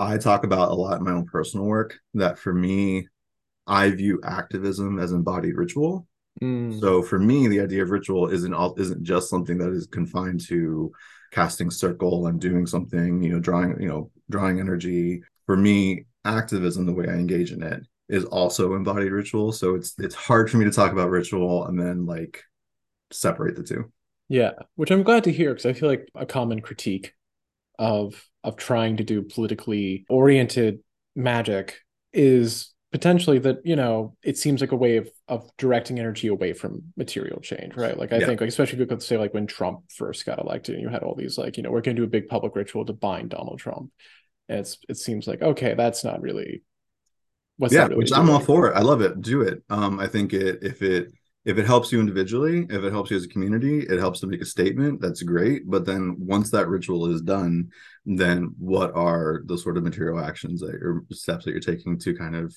I 0.00 0.16
talk 0.18 0.44
about 0.44 0.70
a 0.70 0.74
lot 0.74 0.98
in 0.98 1.04
my 1.04 1.12
own 1.12 1.26
personal 1.26 1.66
work 1.66 1.98
that 2.14 2.38
for 2.38 2.54
me 2.54 3.08
i 3.68 3.90
view 3.90 4.20
activism 4.24 4.98
as 4.98 5.12
embodied 5.12 5.56
ritual 5.56 6.06
Mm. 6.42 6.80
So 6.80 7.02
for 7.02 7.18
me, 7.18 7.48
the 7.48 7.60
idea 7.60 7.82
of 7.82 7.90
ritual 7.90 8.28
isn't 8.28 8.54
all 8.54 8.74
isn't 8.78 9.02
just 9.02 9.28
something 9.28 9.58
that 9.58 9.72
is 9.72 9.86
confined 9.86 10.40
to 10.46 10.92
casting 11.32 11.70
circle 11.70 12.26
and 12.26 12.40
doing 12.40 12.66
something, 12.66 13.22
you 13.22 13.32
know, 13.32 13.40
drawing, 13.40 13.80
you 13.80 13.88
know, 13.88 14.10
drawing 14.30 14.60
energy. 14.60 15.22
For 15.46 15.56
me, 15.56 16.04
activism, 16.24 16.86
the 16.86 16.92
way 16.92 17.06
I 17.08 17.14
engage 17.14 17.52
in 17.52 17.62
it, 17.62 17.82
is 18.08 18.24
also 18.24 18.74
embodied 18.74 19.12
ritual. 19.12 19.52
So 19.52 19.74
it's 19.74 19.94
it's 19.98 20.14
hard 20.14 20.50
for 20.50 20.56
me 20.56 20.64
to 20.64 20.70
talk 20.70 20.92
about 20.92 21.10
ritual 21.10 21.66
and 21.66 21.78
then 21.78 22.06
like 22.06 22.42
separate 23.10 23.56
the 23.56 23.62
two. 23.62 23.90
Yeah, 24.28 24.52
which 24.76 24.90
I'm 24.90 25.02
glad 25.02 25.24
to 25.24 25.32
hear 25.32 25.50
because 25.50 25.66
I 25.66 25.72
feel 25.72 25.88
like 25.88 26.08
a 26.14 26.26
common 26.26 26.60
critique 26.60 27.14
of 27.78 28.22
of 28.44 28.56
trying 28.56 28.96
to 28.98 29.04
do 29.04 29.22
politically 29.22 30.04
oriented 30.08 30.80
magic 31.14 31.80
is 32.12 32.72
potentially 32.92 33.38
that 33.38 33.58
you 33.64 33.76
know 33.76 34.16
it 34.22 34.38
seems 34.38 34.60
like 34.60 34.72
a 34.72 34.76
way 34.76 34.96
of 34.96 35.10
of 35.28 35.50
directing 35.58 35.98
energy 35.98 36.28
away 36.28 36.52
from 36.52 36.82
material 36.96 37.40
change 37.40 37.76
right? 37.76 37.98
Like 37.98 38.12
i 38.12 38.18
yeah. 38.18 38.26
think 38.26 38.40
like 38.40 38.48
especially 38.48 38.74
if 38.74 38.80
you 38.80 38.86
could 38.86 39.02
say 39.02 39.18
like 39.18 39.34
when 39.34 39.46
trump 39.46 39.80
first 39.94 40.24
got 40.24 40.38
elected 40.38 40.74
and 40.74 40.82
you 40.82 40.88
had 40.88 41.02
all 41.02 41.14
these 41.14 41.36
like 41.36 41.56
you 41.56 41.62
know 41.62 41.70
we're 41.70 41.82
going 41.82 41.96
to 41.96 42.00
do 42.00 42.06
a 42.06 42.10
big 42.10 42.28
public 42.28 42.56
ritual 42.56 42.86
to 42.86 42.94
bind 42.94 43.30
donald 43.30 43.58
trump 43.58 43.90
and 44.48 44.60
it's 44.60 44.78
it 44.88 44.96
seems 44.96 45.26
like 45.26 45.42
okay 45.42 45.74
that's 45.74 46.02
not 46.02 46.22
really 46.22 46.62
what's 47.58 47.74
yeah 47.74 47.84
really 47.84 47.96
which 47.96 48.08
doing? 48.08 48.20
i'm 48.20 48.30
all 48.30 48.40
for. 48.40 48.68
It 48.68 48.76
i 48.76 48.80
love 48.80 49.02
it. 49.02 49.20
Do 49.20 49.42
it. 49.42 49.62
Um 49.68 50.00
i 50.00 50.06
think 50.06 50.32
it 50.32 50.60
if 50.62 50.80
it 50.80 51.12
if 51.44 51.56
it 51.56 51.66
helps 51.66 51.92
you 51.92 52.00
individually 52.00 52.66
if 52.70 52.82
it 52.82 52.92
helps 52.92 53.10
you 53.10 53.16
as 53.16 53.24
a 53.24 53.28
community 53.28 53.80
it 53.80 53.98
helps 53.98 54.20
to 54.20 54.26
make 54.26 54.40
a 54.40 54.46
statement 54.46 55.00
that's 55.00 55.22
great. 55.22 55.68
But 55.68 55.84
then 55.84 56.16
once 56.18 56.50
that 56.50 56.68
ritual 56.68 57.06
is 57.12 57.20
done 57.20 57.70
then 58.06 58.54
what 58.58 58.94
are 58.94 59.42
the 59.44 59.58
sort 59.58 59.76
of 59.76 59.84
material 59.84 60.20
actions 60.20 60.60
that 60.60 60.74
or 60.74 61.04
steps 61.12 61.44
that 61.44 61.50
you're 61.50 61.60
taking 61.60 61.98
to 61.98 62.14
kind 62.14 62.34
of 62.34 62.56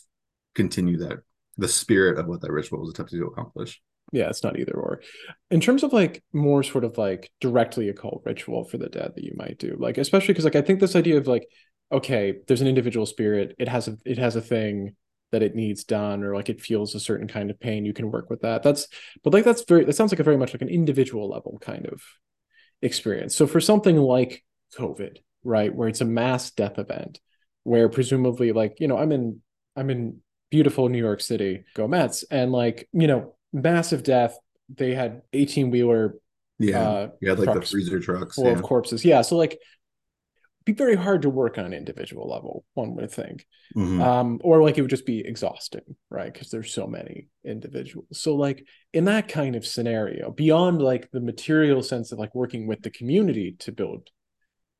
continue 0.55 0.97
that 0.97 1.19
the 1.57 1.67
spirit 1.67 2.17
of 2.17 2.27
what 2.27 2.41
that 2.41 2.51
ritual 2.51 2.79
was 2.79 2.89
attempting 2.89 3.19
to 3.19 3.27
accomplish. 3.27 3.81
Yeah, 4.11 4.29
it's 4.29 4.43
not 4.43 4.59
either 4.59 4.73
or. 4.73 5.01
In 5.49 5.61
terms 5.61 5.83
of 5.83 5.93
like 5.93 6.23
more 6.33 6.63
sort 6.63 6.83
of 6.83 6.97
like 6.97 7.31
directly 7.39 7.89
occult 7.89 8.23
ritual 8.25 8.65
for 8.65 8.77
the 8.77 8.89
dead 8.89 9.13
that 9.15 9.23
you 9.23 9.33
might 9.35 9.57
do, 9.57 9.75
like 9.79 9.97
especially 9.97 10.33
because 10.33 10.43
like 10.43 10.55
I 10.55 10.61
think 10.61 10.79
this 10.79 10.95
idea 10.95 11.17
of 11.17 11.27
like, 11.27 11.47
okay, 11.91 12.35
there's 12.47 12.61
an 12.61 12.67
individual 12.67 13.05
spirit, 13.05 13.55
it 13.57 13.67
has 13.67 13.87
a 13.87 13.97
it 14.05 14.17
has 14.17 14.35
a 14.35 14.41
thing 14.41 14.95
that 15.31 15.43
it 15.43 15.55
needs 15.55 15.85
done, 15.85 16.23
or 16.23 16.35
like 16.35 16.49
it 16.49 16.61
feels 16.61 16.93
a 16.93 16.99
certain 16.99 17.27
kind 17.27 17.49
of 17.49 17.59
pain, 17.59 17.85
you 17.85 17.93
can 17.93 18.11
work 18.11 18.29
with 18.29 18.41
that. 18.41 18.63
That's 18.63 18.87
but 19.23 19.33
like 19.33 19.45
that's 19.45 19.63
very 19.63 19.85
that 19.85 19.95
sounds 19.95 20.11
like 20.11 20.19
a 20.19 20.23
very 20.23 20.37
much 20.37 20.53
like 20.53 20.61
an 20.61 20.69
individual 20.69 21.29
level 21.29 21.57
kind 21.61 21.85
of 21.85 22.01
experience. 22.81 23.35
So 23.35 23.47
for 23.47 23.61
something 23.61 23.95
like 23.95 24.43
COVID, 24.77 25.17
right, 25.43 25.73
where 25.73 25.87
it's 25.87 26.01
a 26.01 26.05
mass 26.05 26.51
death 26.51 26.77
event, 26.79 27.19
where 27.63 27.87
presumably 27.87 28.51
like, 28.51 28.79
you 28.79 28.87
know, 28.87 28.97
I'm 28.97 29.11
in 29.11 29.41
I'm 29.75 29.89
in 29.89 30.21
beautiful 30.51 30.89
New 30.89 30.99
York 30.99 31.21
City, 31.21 31.63
go 31.73 31.87
Mets. 31.87 32.23
And 32.29 32.51
like, 32.51 32.87
you 32.93 33.07
know, 33.07 33.35
massive 33.51 34.03
death. 34.03 34.37
They 34.69 34.93
had 34.93 35.23
18 35.33 35.71
wheeler. 35.71 36.15
Yeah. 36.59 36.81
Uh, 36.81 37.09
yeah. 37.21 37.33
Like 37.33 37.59
the 37.59 37.65
freezer 37.65 37.99
trucks. 37.99 38.35
Full 38.35 38.45
yeah. 38.45 38.51
of 38.51 38.61
corpses. 38.61 39.03
Yeah. 39.03 39.21
So 39.21 39.35
like, 39.37 39.59
be 40.63 40.73
very 40.73 40.95
hard 40.95 41.23
to 41.23 41.29
work 41.29 41.57
on 41.57 41.65
an 41.65 41.73
individual 41.73 42.29
level, 42.29 42.63
one 42.75 42.95
would 42.95 43.11
think. 43.11 43.47
Mm-hmm. 43.75 44.01
Um, 44.01 44.39
or 44.43 44.61
like 44.61 44.77
it 44.77 44.81
would 44.81 44.91
just 44.91 45.05
be 45.05 45.25
exhausting, 45.25 45.95
right? 46.09 46.31
Because 46.31 46.51
there's 46.51 46.73
so 46.73 46.85
many 46.85 47.27
individuals. 47.43 48.07
So 48.13 48.35
like 48.35 48.65
in 48.93 49.05
that 49.05 49.27
kind 49.27 49.55
of 49.55 49.65
scenario, 49.65 50.29
beyond 50.29 50.81
like 50.81 51.09
the 51.11 51.19
material 51.19 51.81
sense 51.81 52.11
of 52.11 52.19
like 52.19 52.35
working 52.35 52.67
with 52.67 52.83
the 52.83 52.91
community 52.91 53.55
to 53.59 53.71
build 53.71 54.09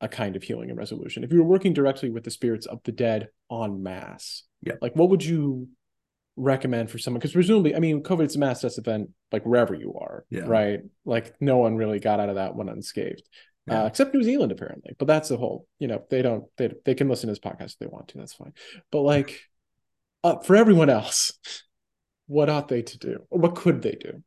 a 0.00 0.08
kind 0.08 0.36
of 0.36 0.42
healing 0.42 0.70
and 0.70 0.78
resolution, 0.78 1.24
if 1.24 1.32
you 1.32 1.38
were 1.38 1.48
working 1.48 1.72
directly 1.72 2.10
with 2.10 2.22
the 2.22 2.30
spirits 2.30 2.66
of 2.66 2.80
the 2.84 2.92
dead 2.92 3.28
en 3.50 3.82
masse, 3.82 4.44
yeah. 4.62 4.74
Like, 4.80 4.94
what 4.94 5.10
would 5.10 5.24
you 5.24 5.68
recommend 6.36 6.90
for 6.90 6.98
someone? 6.98 7.18
Because 7.18 7.32
presumably, 7.32 7.74
I 7.74 7.80
mean, 7.80 8.02
COVID 8.02 8.20
COVID's 8.20 8.36
a 8.36 8.38
mass 8.38 8.62
death 8.62 8.78
event, 8.78 9.10
like 9.30 9.44
wherever 9.44 9.74
you 9.74 9.94
are, 10.00 10.24
yeah. 10.30 10.44
right? 10.46 10.80
Like, 11.04 11.34
no 11.40 11.58
one 11.58 11.76
really 11.76 11.98
got 11.98 12.20
out 12.20 12.28
of 12.28 12.36
that 12.36 12.54
one 12.54 12.68
unscathed, 12.68 13.28
yeah. 13.66 13.82
uh, 13.82 13.86
except 13.86 14.14
New 14.14 14.22
Zealand, 14.22 14.52
apparently. 14.52 14.94
But 14.98 15.08
that's 15.08 15.28
the 15.28 15.36
whole, 15.36 15.66
you 15.78 15.88
know, 15.88 16.02
they 16.10 16.22
don't, 16.22 16.44
they 16.56 16.72
they 16.84 16.94
can 16.94 17.08
listen 17.08 17.28
to 17.28 17.32
this 17.32 17.38
podcast 17.38 17.72
if 17.72 17.78
they 17.78 17.86
want 17.86 18.08
to. 18.08 18.18
That's 18.18 18.34
fine. 18.34 18.52
But 18.90 19.02
like, 19.02 19.40
uh, 20.24 20.38
for 20.38 20.56
everyone 20.56 20.90
else, 20.90 21.32
what 22.26 22.48
ought 22.48 22.68
they 22.68 22.82
to 22.82 22.98
do, 22.98 23.26
or 23.30 23.40
what 23.40 23.56
could 23.56 23.82
they 23.82 23.96
do? 24.00 24.22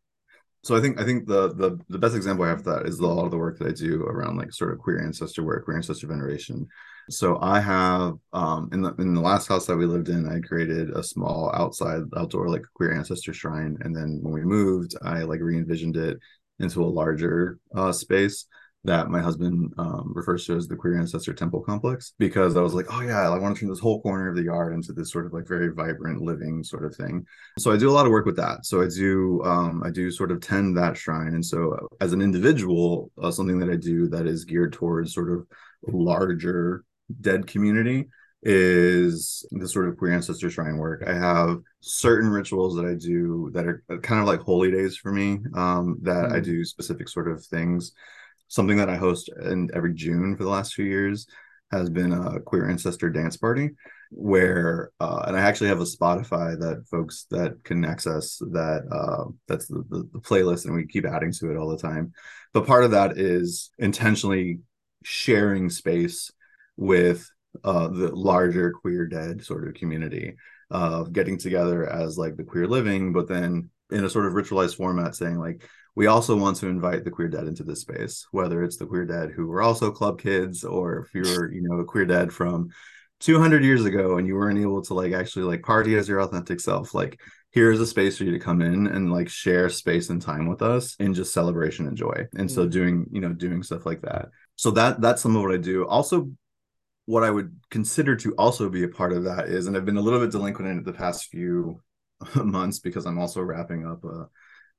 So 0.65 0.75
I 0.75 0.81
think 0.81 0.99
I 0.99 1.03
think 1.05 1.27
the 1.27 1.53
the 1.53 1.79
the 1.89 1.99
best 1.99 2.15
example 2.15 2.43
I 2.43 2.49
have 2.49 2.63
that 2.63 2.87
is 2.87 2.99
a 2.99 3.05
lot 3.05 3.25
of 3.25 3.31
the 3.31 3.37
work 3.37 3.59
that 3.59 3.67
I 3.67 3.71
do 3.71 4.03
around 4.03 4.37
like 4.37 4.51
sort 4.51 4.73
of 4.73 4.79
queer 4.79 4.99
ancestor 4.99 5.43
work, 5.43 5.65
queer 5.65 5.77
ancestor 5.77 6.07
veneration, 6.07 6.67
so 7.09 7.37
I 7.39 7.59
have 7.59 8.13
um, 8.33 8.69
in 8.73 8.81
the 8.81 8.95
in 8.95 9.13
the 9.13 9.21
last 9.21 9.47
house 9.47 9.67
that 9.67 9.77
we 9.77 9.85
lived 9.85 10.09
in, 10.09 10.27
I 10.27 10.39
created 10.39 10.89
a 10.89 11.03
small 11.03 11.51
outside 11.53 12.01
outdoor 12.17 12.49
like 12.49 12.63
queer 12.73 12.93
ancestor 12.93 13.31
shrine, 13.33 13.77
and 13.81 13.95
then 13.95 14.19
when 14.23 14.33
we 14.33 14.41
moved, 14.41 14.95
I 15.03 15.21
like 15.21 15.39
re 15.39 15.55
envisioned 15.55 15.97
it 15.97 16.17
into 16.59 16.83
a 16.83 16.85
larger 16.85 17.59
uh, 17.75 17.91
space 17.91 18.47
that 18.85 19.09
my 19.09 19.21
husband 19.21 19.73
um, 19.77 20.11
refers 20.15 20.45
to 20.45 20.55
as 20.55 20.67
the 20.67 20.75
queer 20.75 20.99
ancestor 20.99 21.33
temple 21.33 21.61
complex 21.61 22.13
because 22.17 22.55
I 22.55 22.61
was 22.61 22.73
like, 22.73 22.85
oh 22.91 23.01
yeah, 23.01 23.29
I 23.29 23.37
want 23.37 23.55
to 23.55 23.59
turn 23.59 23.69
this 23.69 23.79
whole 23.79 24.01
corner 24.01 24.29
of 24.29 24.35
the 24.35 24.43
yard 24.43 24.73
into 24.73 24.93
this 24.93 25.11
sort 25.11 25.25
of 25.25 25.33
like 25.33 25.47
very 25.47 25.73
vibrant 25.73 26.21
living 26.21 26.63
sort 26.63 26.85
of 26.85 26.95
thing. 26.95 27.25
So 27.57 27.71
I 27.71 27.77
do 27.77 27.89
a 27.89 27.93
lot 27.93 28.05
of 28.05 28.11
work 28.11 28.25
with 28.25 28.37
that. 28.37 28.65
So 28.65 28.81
I 28.81 28.87
do 28.87 29.43
um, 29.43 29.81
I 29.83 29.89
do 29.89 30.11
sort 30.11 30.31
of 30.31 30.41
tend 30.41 30.77
that 30.77 30.97
shrine, 30.97 31.33
and 31.33 31.45
so 31.45 31.89
as 31.99 32.13
an 32.13 32.21
individual, 32.21 33.11
uh, 33.21 33.31
something 33.31 33.59
that 33.59 33.69
I 33.69 33.75
do 33.75 34.07
that 34.09 34.27
is 34.27 34.45
geared 34.45 34.73
towards 34.73 35.13
sort 35.13 35.31
of 35.31 35.47
larger 35.87 36.83
dead 37.21 37.47
community 37.47 38.07
is 38.45 39.43
the 39.51 39.67
sort 39.67 39.89
of 39.89 39.97
queer 39.97 40.13
ancestor 40.13 40.51
shrine 40.51 40.77
work. 40.77 41.03
I 41.05 41.13
have 41.13 41.57
certain 41.81 42.29
rituals 42.29 42.75
that 42.75 42.85
I 42.85 42.93
do 42.93 43.49
that 43.53 43.65
are 43.65 43.83
kind 44.03 44.21
of 44.21 44.27
like 44.27 44.41
holy 44.41 44.71
days 44.71 44.95
for 44.95 45.11
me. 45.11 45.39
Um, 45.55 45.97
that 46.03 46.25
mm-hmm. 46.25 46.35
I 46.35 46.39
do 46.39 46.63
specific 46.63 47.09
sort 47.09 47.29
of 47.29 47.43
things. 47.43 47.93
Something 48.47 48.77
that 48.77 48.89
I 48.89 48.95
host 48.95 49.29
in 49.41 49.69
every 49.73 49.93
June 49.93 50.35
for 50.35 50.43
the 50.43 50.49
last 50.49 50.73
few 50.73 50.85
years 50.85 51.27
has 51.71 51.89
been 51.89 52.13
a 52.13 52.39
queer 52.39 52.69
ancestor 52.69 53.09
dance 53.09 53.37
party. 53.37 53.71
where 54.11 54.91
uh, 54.99 55.23
and 55.27 55.35
I 55.35 55.41
actually 55.41 55.69
have 55.69 55.81
a 55.81 55.85
Spotify 55.85 56.57
that 56.59 56.85
folks 56.89 57.25
that 57.31 57.63
can 57.63 57.83
access 57.83 58.37
that 58.37 58.83
uh, 58.91 59.31
that's 59.47 59.67
the, 59.67 59.83
the, 59.89 60.09
the 60.13 60.19
playlist 60.19 60.65
and 60.65 60.75
we 60.75 60.85
keep 60.87 61.05
adding 61.05 61.31
to 61.33 61.51
it 61.51 61.57
all 61.57 61.69
the 61.69 61.77
time. 61.77 62.13
But 62.53 62.67
part 62.67 62.85
of 62.85 62.91
that 62.91 63.17
is 63.17 63.71
intentionally 63.77 64.59
sharing 65.03 65.69
space 65.69 66.31
with 66.77 67.29
uh, 67.63 67.87
the 67.87 68.15
larger 68.15 68.71
queer 68.71 69.05
dead 69.07 69.43
sort 69.43 69.67
of 69.67 69.73
community 69.73 70.35
of 70.69 71.13
getting 71.13 71.37
together 71.37 71.87
as 71.87 72.17
like 72.17 72.35
the 72.37 72.43
queer 72.43 72.67
living, 72.67 73.13
but 73.13 73.27
then 73.27 73.69
in 73.91 74.03
a 74.03 74.09
sort 74.09 74.25
of 74.25 74.33
ritualized 74.33 74.75
format 74.75 75.15
saying 75.15 75.37
like 75.37 75.67
we 75.95 76.07
also 76.07 76.35
want 76.35 76.57
to 76.57 76.67
invite 76.67 77.03
the 77.03 77.11
queer 77.11 77.27
dead 77.27 77.47
into 77.47 77.63
this 77.63 77.81
space, 77.81 78.27
whether 78.31 78.63
it's 78.63 78.77
the 78.77 78.85
queer 78.85 79.05
dead 79.05 79.31
who 79.31 79.47
were 79.47 79.61
also 79.61 79.91
club 79.91 80.19
kids 80.19 80.63
or 80.63 80.99
if 80.99 81.13
you're, 81.13 81.51
you 81.51 81.61
know, 81.61 81.79
a 81.79 81.85
queer 81.85 82.05
dead 82.05 82.33
from 82.33 82.69
200 83.21 83.63
years 83.63 83.85
ago 83.85 84.17
and 84.17 84.27
you 84.27 84.35
weren't 84.35 84.59
able 84.59 84.81
to 84.81 84.93
like 84.93 85.13
actually 85.13 85.45
like 85.45 85.63
party 85.63 85.95
as 85.95 86.07
your 86.07 86.19
authentic 86.19 86.59
self 86.59 86.93
like 86.93 87.17
here's 87.51 87.79
a 87.79 87.87
space 87.87 88.17
for 88.17 88.25
you 88.25 88.31
to 88.31 88.39
come 88.39 88.61
in 88.61 88.87
and 88.87 89.13
like 89.13 89.29
share 89.29 89.69
space 89.69 90.09
and 90.09 90.21
time 90.21 90.47
with 90.47 90.61
us 90.61 90.95
in 90.99 91.13
just 91.13 91.33
celebration 91.33 91.87
and 91.87 91.95
joy. 91.95 92.27
And 92.37 92.51
so 92.51 92.67
mm. 92.67 92.71
doing 92.71 93.05
you 93.11 93.21
know 93.21 93.31
doing 93.31 93.63
stuff 93.63 93.85
like 93.85 94.01
that. 94.01 94.27
So 94.57 94.71
that 94.71 94.99
that's 94.99 95.21
some 95.21 95.35
of 95.35 95.41
what 95.41 95.53
i 95.53 95.57
do. 95.57 95.87
Also 95.87 96.29
what 97.05 97.23
i 97.23 97.29
would 97.29 97.55
consider 97.69 98.15
to 98.15 98.33
also 98.33 98.69
be 98.69 98.83
a 98.83 98.87
part 98.87 99.13
of 99.13 99.23
that 99.23 99.47
is 99.47 99.67
and 99.67 99.77
i've 99.77 99.85
been 99.85 99.97
a 99.97 100.01
little 100.01 100.19
bit 100.19 100.31
delinquent 100.31 100.69
in 100.69 100.83
the 100.83 100.93
past 100.93 101.25
few 101.25 101.81
months 102.35 102.79
because 102.79 103.05
i'm 103.05 103.19
also 103.19 103.41
wrapping 103.41 103.85
up 103.85 104.03
a 104.03 104.27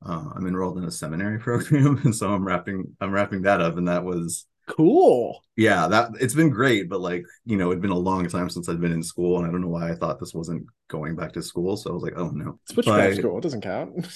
uh, 0.05 0.25
i'm 0.35 0.47
enrolled 0.47 0.79
in 0.79 0.85
a 0.85 0.91
seminary 0.91 1.39
program 1.41 2.01
and 2.05 2.15
so 2.15 2.33
i'm 2.33 2.45
wrapping 2.45 2.85
i'm 3.01 3.11
wrapping 3.11 3.43
that 3.43 3.61
up 3.61 3.77
and 3.77 3.89
that 3.89 4.05
was 4.05 4.47
Cool. 4.67 5.45
Yeah, 5.55 5.87
that 5.87 6.11
it's 6.21 6.35
been 6.35 6.51
great, 6.51 6.89
but 6.89 7.01
like, 7.01 7.25
you 7.45 7.57
know, 7.57 7.71
it'd 7.71 7.81
been 7.81 7.91
a 7.91 7.99
long 7.99 8.29
time 8.29 8.51
since 8.51 8.69
I'd 8.69 8.81
been 8.81 8.93
in 8.93 9.03
school, 9.03 9.39
and 9.39 9.47
I 9.47 9.51
don't 9.51 9.61
know 9.61 9.69
why 9.69 9.91
I 9.91 9.95
thought 9.95 10.19
this 10.19 10.35
wasn't 10.35 10.67
going 10.89 11.15
back 11.15 11.33
to 11.33 11.43
school. 11.43 11.77
So 11.77 11.91
I 11.91 11.93
was 11.95 12.03
like, 12.03 12.15
oh 12.17 12.31
no. 12.31 12.59
Switch 12.71 12.87
but, 12.87 13.15
school, 13.15 13.39
it 13.39 13.43
doesn't 13.43 13.61
count. 13.61 14.07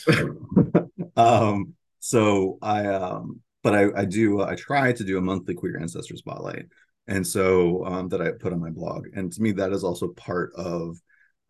um, 1.17 1.75
so 2.01 2.59
I 2.61 2.87
um 2.87 3.41
but 3.63 3.75
I, 3.75 3.87
I 3.95 4.05
do 4.05 4.43
I 4.43 4.57
try 4.57 4.93
to 4.93 5.05
do 5.05 5.19
a 5.19 5.23
monthly 5.23 5.55
queer 5.55 5.79
ancestor 5.79 6.17
spotlight. 6.17 6.67
And 7.07 7.25
so 7.25 7.85
um 7.87 8.09
that 8.09 8.21
I 8.21 8.33
put 8.33 8.53
on 8.53 8.61
my 8.61 8.71
blog. 8.71 9.07
And 9.15 9.33
to 9.33 9.41
me, 9.43 9.53
that 9.53 9.73
is 9.73 9.85
also 9.85 10.09
part 10.09 10.53
of 10.57 10.97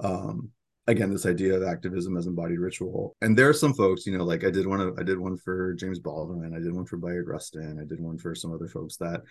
um 0.01 0.51
again 0.87 1.11
this 1.11 1.26
idea 1.26 1.55
of 1.55 1.62
activism 1.62 2.16
as 2.16 2.26
embodied 2.26 2.59
ritual. 2.59 3.16
And 3.20 3.37
there 3.37 3.49
are 3.49 3.55
some 3.55 3.74
folks 3.74 4.07
you 4.07 4.16
know 4.16 4.24
like 4.24 4.45
i 4.45 4.51
did 4.51 4.66
one 4.66 4.81
of 4.81 4.99
i 4.99 5.03
did 5.03 5.18
one 5.18 5.37
for 5.37 5.74
james 5.74 5.99
baldwin 5.99 6.55
i 6.55 6.59
did 6.59 6.72
one 6.72 6.87
for 6.87 6.97
bayard 6.97 7.28
rustin 7.28 7.78
i 7.81 7.85
did 7.85 8.01
one 8.01 8.18
for 8.18 8.35
some 8.35 8.53
other 8.53 8.68
folks 8.68 8.97
that 8.97 9.22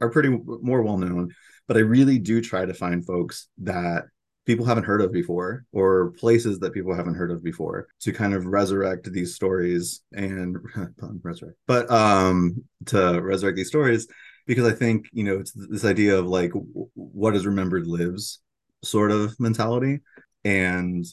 are 0.00 0.10
pretty 0.10 0.28
more 0.28 0.82
well 0.82 0.98
known 0.98 1.34
but 1.66 1.76
i 1.76 1.80
really 1.80 2.18
do 2.18 2.40
try 2.40 2.64
to 2.64 2.74
find 2.74 3.04
folks 3.04 3.48
that 3.58 4.04
people 4.46 4.64
haven't 4.64 4.84
heard 4.84 5.02
of 5.02 5.12
before 5.12 5.64
or 5.72 6.10
places 6.12 6.58
that 6.58 6.72
people 6.72 6.94
haven't 6.94 7.14
heard 7.14 7.30
of 7.30 7.44
before 7.44 7.86
to 8.00 8.12
kind 8.12 8.34
of 8.34 8.46
resurrect 8.46 9.10
these 9.12 9.34
stories 9.34 10.00
and 10.12 10.56
resurrect 11.22 11.56
but 11.66 11.90
um 11.90 12.62
to 12.86 13.20
resurrect 13.20 13.56
these 13.56 13.68
stories 13.68 14.06
because 14.46 14.66
i 14.66 14.74
think 14.74 15.06
you 15.12 15.24
know 15.24 15.38
it's 15.38 15.52
this 15.52 15.84
idea 15.84 16.16
of 16.16 16.26
like 16.26 16.52
what 16.94 17.36
is 17.36 17.46
remembered 17.46 17.86
lives 17.86 18.40
sort 18.82 19.10
of 19.10 19.38
mentality 19.38 20.00
and 20.44 21.04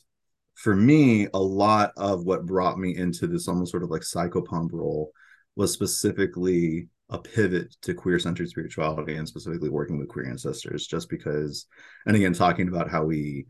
for 0.56 0.76
me, 0.76 1.28
a 1.34 1.40
lot 1.40 1.92
of 1.98 2.26
what 2.26 2.46
brought 2.46 2.80
me 2.80 2.96
into 2.96 3.28
this 3.28 3.48
almost 3.48 3.72
sort 3.72 3.84
of 3.84 3.92
like 3.92 4.02
psychopomp 4.02 4.72
role 4.72 5.12
was 5.56 5.72
specifically 5.72 6.88
a 7.10 7.20
pivot 7.20 7.76
to 7.82 7.94
queer 7.94 8.20
centered 8.20 8.50
spirituality 8.50 9.16
and 9.16 9.28
specifically 9.28 9.70
working 9.70 9.98
with 9.98 10.10
queer 10.10 10.30
ancestors, 10.30 10.88
just 10.88 11.10
because, 11.10 11.68
and 12.06 12.16
again, 12.16 12.34
talking 12.34 12.68
about 12.68 12.90
how 12.90 13.04
we 13.04 13.46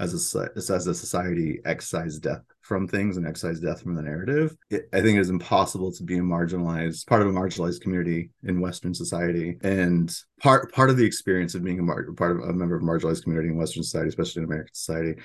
as 0.00 0.34
a 0.34 0.48
as 0.56 0.86
a 0.86 0.94
society 0.94 1.60
excise 1.64 2.18
death 2.18 2.42
from 2.62 2.88
things 2.88 3.16
and 3.16 3.26
excise 3.26 3.60
death 3.60 3.82
from 3.82 3.94
the 3.94 4.02
narrative 4.02 4.56
it, 4.70 4.88
i 4.92 5.00
think 5.00 5.16
it 5.16 5.20
is 5.20 5.30
impossible 5.30 5.92
to 5.92 6.02
be 6.02 6.18
a 6.18 6.22
marginalized 6.22 7.06
part 7.06 7.22
of 7.22 7.28
a 7.28 7.32
marginalized 7.32 7.80
community 7.80 8.30
in 8.44 8.60
western 8.60 8.94
society. 8.94 9.56
And 9.62 10.14
part 10.40 10.72
part 10.72 10.90
of 10.90 10.96
the 10.96 11.04
experience 11.04 11.54
of 11.54 11.64
being 11.64 11.78
a 11.78 11.82
mar- 11.82 12.12
part 12.16 12.32
of 12.32 12.48
a 12.48 12.52
member 12.52 12.76
of 12.76 12.82
a 12.82 12.84
marginalized 12.84 13.22
community 13.22 13.48
in 13.48 13.56
western 13.56 13.82
society 13.82 14.08
especially 14.08 14.40
in 14.40 14.44
american 14.46 14.74
society 14.74 15.20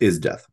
is 0.00 0.18
death. 0.18 0.46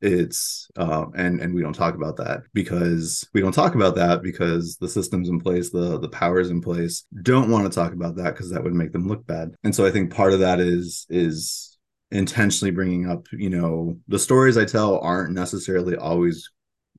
It's 0.00 0.70
um, 0.76 1.12
and 1.16 1.40
and 1.40 1.52
we 1.52 1.60
don't 1.60 1.72
talk 1.72 1.96
about 1.96 2.16
that 2.18 2.42
because 2.54 3.28
we 3.34 3.40
don't 3.40 3.52
talk 3.52 3.74
about 3.74 3.96
that 3.96 4.22
because 4.22 4.76
the 4.76 4.88
systems 4.88 5.28
in 5.28 5.40
place 5.40 5.70
the 5.70 5.98
the 5.98 6.08
powers 6.08 6.50
in 6.50 6.60
place 6.60 7.04
don't 7.22 7.50
want 7.50 7.64
to 7.64 7.74
talk 7.74 7.92
about 7.92 8.14
that 8.16 8.34
because 8.34 8.50
that 8.50 8.62
would 8.62 8.74
make 8.74 8.92
them 8.92 9.08
look 9.08 9.26
bad. 9.26 9.56
And 9.64 9.74
so 9.74 9.84
i 9.84 9.90
think 9.90 10.14
part 10.14 10.32
of 10.32 10.38
that 10.40 10.60
is 10.60 11.04
is 11.08 11.67
intentionally 12.10 12.70
bringing 12.70 13.10
up 13.10 13.26
you 13.32 13.50
know 13.50 13.98
the 14.08 14.18
stories 14.18 14.56
i 14.56 14.64
tell 14.64 14.98
aren't 15.00 15.34
necessarily 15.34 15.94
always 15.96 16.50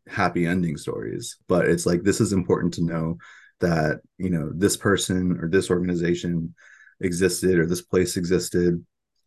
happy 0.07 0.45
ending 0.45 0.77
stories 0.77 1.37
but 1.47 1.65
it's 1.65 1.85
like 1.85 2.03
this 2.03 2.21
is 2.21 2.31
important 2.31 2.73
to 2.73 2.83
know 2.83 3.17
that 3.59 4.01
you 4.17 4.29
know 4.29 4.51
this 4.53 4.77
person 4.77 5.37
or 5.41 5.49
this 5.49 5.69
organization 5.69 6.53
existed 7.01 7.57
or 7.57 7.65
this 7.65 7.81
place 7.81 8.17
existed. 8.17 8.83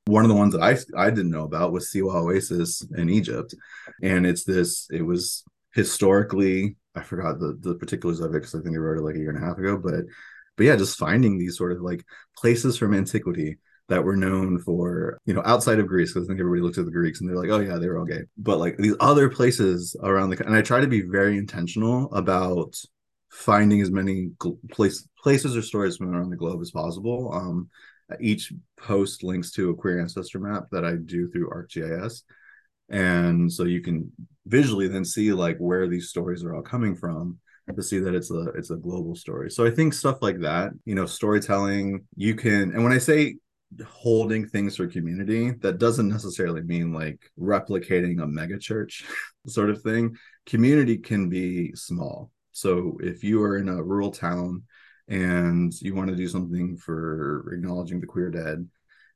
One 0.06 0.24
of 0.24 0.28
the 0.28 0.36
ones 0.36 0.52
that 0.52 0.62
i 0.62 0.76
i 0.96 1.10
didn't 1.10 1.30
know 1.30 1.44
about 1.44 1.72
was 1.72 1.90
siwa 1.90 2.14
oasis 2.14 2.84
in 2.96 3.08
egypt. 3.08 3.54
And 4.02 4.26
it's 4.26 4.44
this 4.44 4.88
it 4.90 5.02
was 5.02 5.44
historically 5.74 6.76
i 6.94 7.02
forgot 7.02 7.38
the, 7.38 7.56
the 7.60 7.74
particulars 7.74 8.20
of 8.20 8.30
it 8.34 8.40
because 8.40 8.54
i 8.54 8.60
think 8.60 8.76
i 8.76 8.78
wrote 8.78 8.98
it 8.98 9.02
like 9.02 9.14
a 9.14 9.18
year 9.18 9.30
and 9.30 9.42
a 9.42 9.46
half 9.46 9.56
ago 9.56 9.78
but 9.78 10.04
but 10.56 10.66
yeah 10.66 10.76
just 10.76 10.98
finding 10.98 11.38
these 11.38 11.56
sort 11.56 11.72
of 11.72 11.80
like 11.80 12.04
places 12.36 12.76
from 12.76 12.92
antiquity 12.92 13.56
that 13.92 14.02
were 14.02 14.16
known 14.16 14.58
for, 14.58 15.18
you 15.26 15.34
know, 15.34 15.42
outside 15.44 15.78
of 15.78 15.86
Greece, 15.86 16.14
because 16.14 16.26
I 16.26 16.28
think 16.28 16.40
everybody 16.40 16.62
looks 16.62 16.78
at 16.78 16.86
the 16.86 16.90
Greeks 16.90 17.20
and 17.20 17.28
they're 17.28 17.36
like, 17.36 17.50
oh 17.50 17.60
yeah, 17.60 17.76
they 17.76 17.86
were 17.86 17.98
all 17.98 18.06
gay. 18.06 18.22
But 18.38 18.58
like 18.58 18.78
these 18.78 18.96
other 19.00 19.28
places 19.28 19.94
around 20.02 20.30
the 20.30 20.46
and 20.46 20.56
I 20.56 20.62
try 20.62 20.80
to 20.80 20.86
be 20.86 21.02
very 21.02 21.36
intentional 21.36 22.10
about 22.14 22.74
finding 23.30 23.82
as 23.82 23.90
many 23.90 24.30
place, 24.70 25.06
places 25.22 25.54
or 25.54 25.60
stories 25.60 25.98
from 25.98 26.14
around 26.14 26.30
the 26.30 26.36
globe 26.36 26.62
as 26.62 26.70
possible. 26.70 27.32
Um, 27.34 27.68
each 28.18 28.54
post 28.78 29.22
links 29.22 29.52
to 29.52 29.68
a 29.68 29.74
queer 29.74 30.00
ancestor 30.00 30.40
map 30.40 30.64
that 30.72 30.86
I 30.86 30.94
do 30.94 31.28
through 31.28 31.50
ArcGIS. 31.50 32.22
And 32.88 33.52
so 33.52 33.64
you 33.64 33.82
can 33.82 34.10
visually 34.46 34.88
then 34.88 35.04
see 35.04 35.34
like 35.34 35.58
where 35.58 35.86
these 35.86 36.08
stories 36.08 36.44
are 36.44 36.54
all 36.54 36.62
coming 36.62 36.96
from 36.96 37.38
to 37.76 37.82
see 37.82 37.98
that 37.98 38.14
it's 38.14 38.30
a 38.30 38.44
it's 38.54 38.70
a 38.70 38.76
global 38.76 39.14
story. 39.14 39.50
So 39.50 39.66
I 39.66 39.70
think 39.70 39.92
stuff 39.92 40.18
like 40.22 40.40
that, 40.40 40.72
you 40.86 40.94
know, 40.94 41.06
storytelling, 41.06 42.06
you 42.16 42.34
can 42.34 42.72
and 42.72 42.82
when 42.82 42.92
I 42.92 42.98
say 42.98 43.36
holding 43.86 44.46
things 44.46 44.76
for 44.76 44.86
community 44.86 45.50
that 45.62 45.78
doesn't 45.78 46.08
necessarily 46.08 46.62
mean 46.62 46.92
like 46.92 47.30
replicating 47.38 48.22
a 48.22 48.26
mega 48.26 48.58
church 48.58 49.04
sort 49.46 49.70
of 49.70 49.82
thing. 49.82 50.16
Community 50.46 50.98
can 50.98 51.28
be 51.28 51.72
small. 51.74 52.30
So 52.52 52.98
if 53.00 53.24
you 53.24 53.42
are 53.42 53.56
in 53.56 53.68
a 53.68 53.82
rural 53.82 54.10
town 54.10 54.64
and 55.08 55.72
you 55.80 55.94
want 55.94 56.10
to 56.10 56.16
do 56.16 56.28
something 56.28 56.76
for 56.76 57.52
acknowledging 57.52 58.00
the 58.00 58.06
queer 58.06 58.30
dead 58.30 58.68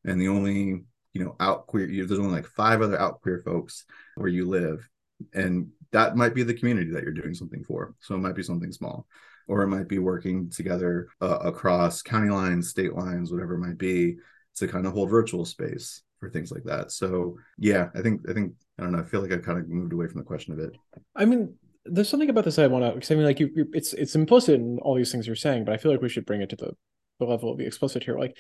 and 0.05 0.21
the 0.21 0.29
only 0.29 0.85
you 1.13 1.25
know 1.25 1.37
out 1.41 1.67
queer 1.67 1.87
there's 1.87 2.19
only 2.19 2.33
like 2.33 2.47
five 2.47 2.83
other 2.83 3.01
out 3.01 3.21
queer 3.23 3.43
folks 3.45 3.85
where 4.17 4.29
you 4.29 4.49
live 4.49 4.89
and 5.33 5.69
that 5.93 6.17
might 6.17 6.35
be 6.35 6.43
the 6.43 6.55
community 6.55 6.91
that 6.91 7.03
you're 7.03 7.13
doing 7.13 7.35
something 7.35 7.65
for. 7.65 7.95
So 8.01 8.15
it 8.15 8.19
might 8.19 8.35
be 8.35 8.43
something 8.43 8.73
small 8.73 9.07
or 9.49 9.63
it 9.63 9.69
might 9.69 9.89
be 9.89 9.99
working 9.99 10.51
together 10.51 11.09
uh, 11.21 11.39
across 11.39 12.03
county 12.03 12.31
lines 12.31 12.69
state 12.69 12.95
lines 12.95 13.33
whatever 13.33 13.55
it 13.55 13.61
might 13.61 13.79
be 13.79 14.17
to 14.57 14.69
kind 14.69 14.87
of 14.87 14.93
hold 14.93 15.11
virtual 15.11 15.45
space 15.45 16.03
for 16.19 16.31
things 16.31 16.51
like 16.51 16.65
that. 16.65 16.93
So 16.93 17.37
yeah, 17.59 17.89
I 17.95 18.03
think 18.03 18.23
I 18.29 18.33
think 18.33 18.53
I 18.79 18.83
don't 18.83 18.93
know. 18.93 19.01
I 19.01 19.05
feel 19.05 19.21
like 19.21 19.33
I 19.33 19.39
kind 19.39 19.59
of 19.59 19.69
moved 19.69 19.93
away 19.93 20.07
from 20.07 20.19
the 20.19 20.25
question 20.25 20.53
of 20.53 20.59
it. 20.59 20.77
I 21.15 21.25
mean, 21.25 21.55
there's 21.85 22.09
something 22.09 22.31
about 22.31 22.45
this 22.45 22.59
I 22.59 22.67
want 22.67 23.03
to 23.03 23.15
I 23.15 23.17
mean, 23.17 23.27
like 23.27 23.41
you, 23.41 23.51
it's 23.73 23.93
it's 23.93 24.15
implicit 24.15 24.57
in 24.57 24.79
all 24.83 24.95
these 24.95 25.13
things 25.13 25.27
you're 25.27 25.37
saying, 25.37 25.65
but 25.65 25.75
I 25.75 25.77
feel 25.77 25.93
like 25.93 26.03
we 26.03 26.09
should 26.09 26.27
bring 26.27 26.43
it 26.43 26.51
to 26.51 26.57
the 26.57 26.73
the 27.19 27.27
level 27.27 27.51
of 27.51 27.59
the 27.59 27.67
explicit 27.67 28.05
here. 28.05 28.19
Like 28.19 28.37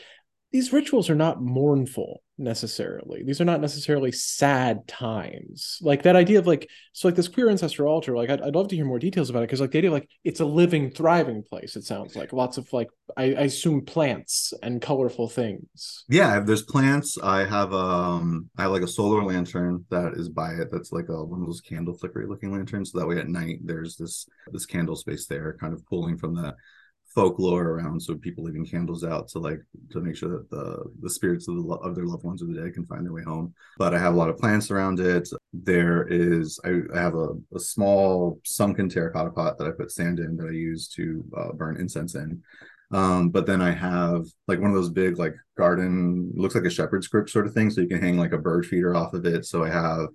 these 0.52 0.72
rituals 0.72 1.10
are 1.10 1.16
not 1.16 1.42
mournful 1.42 2.22
necessarily. 2.38 3.22
These 3.24 3.40
are 3.40 3.46
not 3.46 3.60
necessarily 3.60 4.12
sad 4.12 4.86
times. 4.86 5.78
Like 5.80 6.02
that 6.02 6.16
idea 6.16 6.38
of 6.38 6.46
like, 6.46 6.68
so 6.92 7.08
like 7.08 7.14
this 7.14 7.28
queer 7.28 7.48
ancestor 7.48 7.86
altar, 7.86 8.16
like 8.16 8.30
I'd, 8.30 8.40
I'd 8.42 8.54
love 8.54 8.68
to 8.68 8.76
hear 8.76 8.84
more 8.84 8.98
details 8.98 9.28
about 9.30 9.40
it 9.40 9.46
because 9.46 9.60
like 9.60 9.72
the 9.72 9.78
idea 9.78 9.90
like 9.90 10.08
it's 10.22 10.40
a 10.40 10.44
living, 10.44 10.90
thriving 10.90 11.42
place. 11.42 11.76
It 11.76 11.84
sounds 11.84 12.14
like 12.14 12.32
lots 12.32 12.58
of 12.58 12.72
like 12.72 12.88
I, 13.16 13.24
I 13.24 13.42
assume 13.42 13.84
plants 13.84 14.52
and 14.62 14.80
colorful 14.80 15.28
things. 15.28 16.04
Yeah, 16.08 16.40
there's 16.40 16.62
plants. 16.62 17.18
I 17.22 17.44
have 17.44 17.72
um 17.72 18.48
I 18.56 18.62
have 18.62 18.72
like 18.72 18.82
a 18.82 18.88
solar 18.88 19.24
lantern 19.24 19.84
that 19.90 20.12
is 20.14 20.28
by 20.28 20.52
it. 20.52 20.68
That's 20.70 20.92
like 20.92 21.08
a 21.08 21.24
one 21.24 21.40
of 21.40 21.46
those 21.46 21.60
candle 21.60 21.94
flickery 21.94 22.26
looking 22.26 22.52
lanterns. 22.52 22.92
So 22.92 22.98
that 23.00 23.08
way 23.08 23.18
at 23.18 23.28
night 23.28 23.60
there's 23.64 23.96
this 23.96 24.28
this 24.52 24.66
candle 24.66 24.96
space 24.96 25.26
there, 25.26 25.56
kind 25.58 25.72
of 25.72 25.84
pulling 25.86 26.18
from 26.18 26.34
the 26.34 26.54
folklore 27.16 27.70
around 27.70 27.98
so 27.98 28.14
people 28.14 28.44
leaving 28.44 28.66
candles 28.66 29.02
out 29.02 29.26
to 29.26 29.38
like 29.38 29.58
to 29.90 30.00
make 30.02 30.14
sure 30.14 30.28
that 30.28 30.50
the 30.50 30.84
the 31.00 31.08
spirits 31.08 31.48
of 31.48 31.56
the 31.56 31.62
of 31.76 31.94
their 31.94 32.04
loved 32.04 32.24
ones 32.24 32.42
of 32.42 32.48
the 32.48 32.60
dead 32.60 32.74
can 32.74 32.84
find 32.84 33.06
their 33.06 33.12
way 33.14 33.22
home. 33.22 33.54
But 33.78 33.94
i 33.94 33.98
have 33.98 34.12
a 34.14 34.16
lot 34.16 34.28
of 34.28 34.36
plants 34.36 34.70
around 34.70 35.00
it. 35.00 35.26
There 35.54 36.06
is 36.08 36.60
i, 36.62 36.72
I 36.94 37.00
have 37.00 37.14
a, 37.14 37.30
a 37.54 37.58
small 37.58 38.38
sunken 38.44 38.90
terracotta 38.90 39.30
pot 39.30 39.56
that 39.56 39.66
i 39.66 39.70
put 39.70 39.90
sand 39.90 40.20
in 40.20 40.36
that 40.36 40.48
i 40.48 40.52
use 40.52 40.88
to 40.88 41.24
uh, 41.36 41.52
burn 41.52 41.80
incense 41.80 42.14
in. 42.14 42.42
Um, 42.92 43.30
but 43.30 43.46
then 43.46 43.60
I 43.60 43.72
have 43.72 44.26
like 44.46 44.60
one 44.60 44.70
of 44.70 44.76
those 44.76 44.90
big 44.90 45.18
like 45.18 45.34
garden 45.56 46.32
looks 46.36 46.54
like 46.54 46.64
a 46.64 46.70
shepherd's 46.70 47.08
crib 47.08 47.28
sort 47.28 47.46
of 47.46 47.54
thing, 47.54 47.70
so 47.70 47.80
you 47.80 47.88
can 47.88 48.00
hang 48.00 48.16
like 48.18 48.32
a 48.32 48.38
bird 48.38 48.66
feeder 48.66 48.94
off 48.94 49.14
of 49.14 49.24
it. 49.24 49.44
So 49.46 49.64
I 49.64 49.70
have 49.70 50.08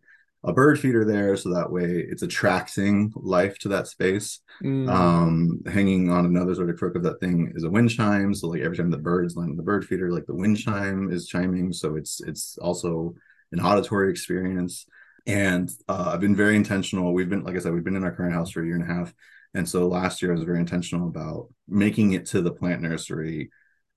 a 0.43 0.53
bird 0.53 0.79
feeder 0.79 1.05
there, 1.05 1.37
so 1.37 1.53
that 1.53 1.71
way 1.71 2.05
it's 2.09 2.23
attracting 2.23 3.13
life 3.15 3.59
to 3.59 3.69
that 3.69 3.87
space. 3.87 4.39
Mm. 4.63 4.89
Um, 4.89 5.61
hanging 5.71 6.09
on 6.09 6.25
another 6.25 6.55
sort 6.55 6.69
of 6.69 6.77
crook 6.77 6.95
of 6.95 7.03
that 7.03 7.19
thing 7.19 7.51
is 7.55 7.63
a 7.63 7.69
wind 7.69 7.91
chime. 7.91 8.33
So 8.33 8.47
like 8.47 8.61
every 8.61 8.77
time 8.77 8.89
the 8.89 8.97
birds 8.97 9.35
land 9.35 9.51
on 9.51 9.57
the 9.57 9.63
bird 9.63 9.85
feeder, 9.85 10.11
like 10.11 10.25
the 10.25 10.35
wind 10.35 10.57
chime 10.57 11.11
is 11.11 11.27
chiming. 11.27 11.73
So 11.73 11.95
it's 11.95 12.21
it's 12.21 12.57
also 12.57 13.13
an 13.51 13.59
auditory 13.59 14.09
experience. 14.09 14.85
And 15.27 15.69
uh, 15.87 16.11
I've 16.13 16.21
been 16.21 16.35
very 16.35 16.55
intentional. 16.55 17.13
We've 17.13 17.29
been, 17.29 17.43
like 17.43 17.55
I 17.55 17.59
said, 17.59 17.73
we've 17.73 17.83
been 17.83 17.95
in 17.95 18.03
our 18.03 18.15
current 18.15 18.33
house 18.33 18.51
for 18.51 18.63
a 18.63 18.65
year 18.65 18.75
and 18.75 18.89
a 18.89 18.93
half. 18.93 19.13
And 19.53 19.67
so 19.67 19.87
last 19.87 20.21
year 20.21 20.31
I 20.31 20.35
was 20.35 20.43
very 20.43 20.59
intentional 20.59 21.07
about 21.07 21.49
making 21.67 22.13
it 22.13 22.25
to 22.27 22.41
the 22.41 22.51
plant 22.51 22.81
nursery 22.81 23.51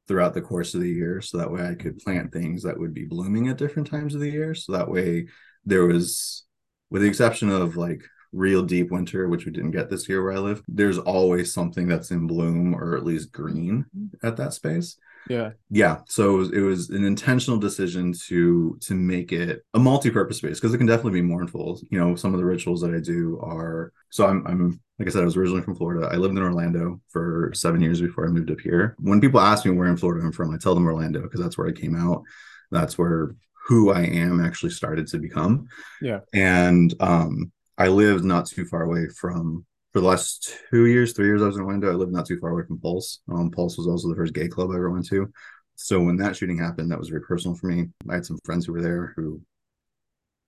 throughout 0.06 0.34
the 0.34 0.42
course 0.42 0.74
of 0.74 0.80
the 0.80 0.90
year. 0.90 1.22
So 1.22 1.38
that 1.38 1.50
way 1.50 1.66
I 1.66 1.74
could 1.74 1.98
plant 1.98 2.32
things 2.32 2.62
that 2.64 2.78
would 2.78 2.92
be 2.92 3.06
blooming 3.06 3.48
at 3.48 3.56
different 3.56 3.88
times 3.88 4.14
of 4.14 4.20
the 4.20 4.30
year. 4.30 4.54
So 4.54 4.72
that 4.72 4.90
way 4.90 5.28
there 5.66 5.86
was, 5.86 6.44
with 6.90 7.02
the 7.02 7.08
exception 7.08 7.50
of 7.50 7.76
like 7.76 8.02
real 8.32 8.62
deep 8.62 8.90
winter, 8.90 9.28
which 9.28 9.46
we 9.46 9.52
didn't 9.52 9.70
get 9.70 9.88
this 9.88 10.08
year 10.08 10.22
where 10.22 10.32
I 10.32 10.38
live, 10.38 10.62
there's 10.68 10.98
always 10.98 11.52
something 11.52 11.86
that's 11.86 12.10
in 12.10 12.26
bloom 12.26 12.74
or 12.74 12.96
at 12.96 13.04
least 13.04 13.32
green 13.32 13.86
mm-hmm. 13.96 14.26
at 14.26 14.36
that 14.36 14.52
space. 14.52 14.96
Yeah. 15.28 15.52
Yeah 15.70 16.00
so 16.06 16.34
it 16.34 16.36
was, 16.36 16.52
it 16.52 16.60
was, 16.60 16.90
an 16.90 17.04
intentional 17.04 17.58
decision 17.58 18.12
to 18.26 18.76
to 18.82 18.94
make 18.94 19.32
it 19.32 19.64
a 19.72 19.78
multi-purpose 19.78 20.38
space 20.38 20.60
because 20.60 20.74
it 20.74 20.78
can 20.78 20.86
definitely 20.86 21.22
be 21.22 21.26
mournful. 21.26 21.80
You 21.90 21.98
know 21.98 22.14
some 22.14 22.34
of 22.34 22.38
the 22.38 22.44
rituals 22.44 22.82
that 22.82 22.94
i 22.94 23.00
do 23.00 23.40
are 23.42 23.92
so 24.10 24.26
i'm 24.26 24.46
i'm 24.46 24.80
like 24.98 25.08
i 25.08 25.10
said 25.10 25.22
i 25.22 25.24
was 25.24 25.36
originally 25.36 25.62
from 25.62 25.76
florida. 25.76 26.08
I 26.12 26.16
lived 26.16 26.36
in 26.36 26.42
orlando 26.42 27.00
for 27.08 27.52
seven 27.54 27.80
years 27.80 28.00
before 28.00 28.26
i 28.26 28.30
moved 28.30 28.50
up 28.50 28.60
here. 28.60 28.96
When 28.98 29.20
people 29.20 29.40
ask 29.40 29.64
me 29.64 29.70
where 29.70 29.88
in 29.88 29.96
florida 29.96 30.24
i'm 30.24 30.32
from 30.32 30.52
i 30.52 30.58
tell 30.58 30.74
them 30.74 30.86
orlando 30.86 31.22
because 31.22 31.40
that's 31.40 31.56
where 31.56 31.68
i 31.68 31.72
came 31.72 31.96
out. 31.96 32.22
That's 32.70 32.98
where 32.98 33.34
who 33.64 33.92
i 33.92 34.02
am 34.02 34.44
actually 34.44 34.70
started 34.70 35.06
to 35.06 35.18
become 35.18 35.66
yeah 36.00 36.20
and 36.32 36.94
um 37.00 37.50
i 37.78 37.88
lived 37.88 38.24
not 38.24 38.46
too 38.46 38.64
far 38.64 38.82
away 38.82 39.06
from 39.08 39.64
for 39.94 40.00
the 40.00 40.08
last 40.08 40.58
two 40.70 40.86
years, 40.86 41.12
three 41.12 41.26
years 41.26 41.40
I 41.40 41.46
was 41.46 41.56
in 41.56 41.62
Orlando. 41.62 41.88
I 41.88 41.94
lived 41.94 42.12
not 42.12 42.26
too 42.26 42.40
far 42.40 42.50
away 42.50 42.64
from 42.66 42.80
Pulse. 42.80 43.20
Um, 43.32 43.52
Pulse 43.52 43.78
was 43.78 43.86
also 43.86 44.08
the 44.08 44.16
first 44.16 44.34
gay 44.34 44.48
club 44.48 44.72
I 44.72 44.74
ever 44.74 44.90
went 44.90 45.06
to. 45.06 45.32
So 45.76 46.00
when 46.00 46.16
that 46.16 46.36
shooting 46.36 46.58
happened, 46.58 46.90
that 46.90 46.98
was 46.98 47.10
very 47.10 47.22
personal 47.22 47.56
for 47.56 47.68
me. 47.68 47.86
I 48.10 48.14
had 48.14 48.26
some 48.26 48.40
friends 48.44 48.66
who 48.66 48.72
were 48.72 48.82
there 48.82 49.12
who 49.16 49.40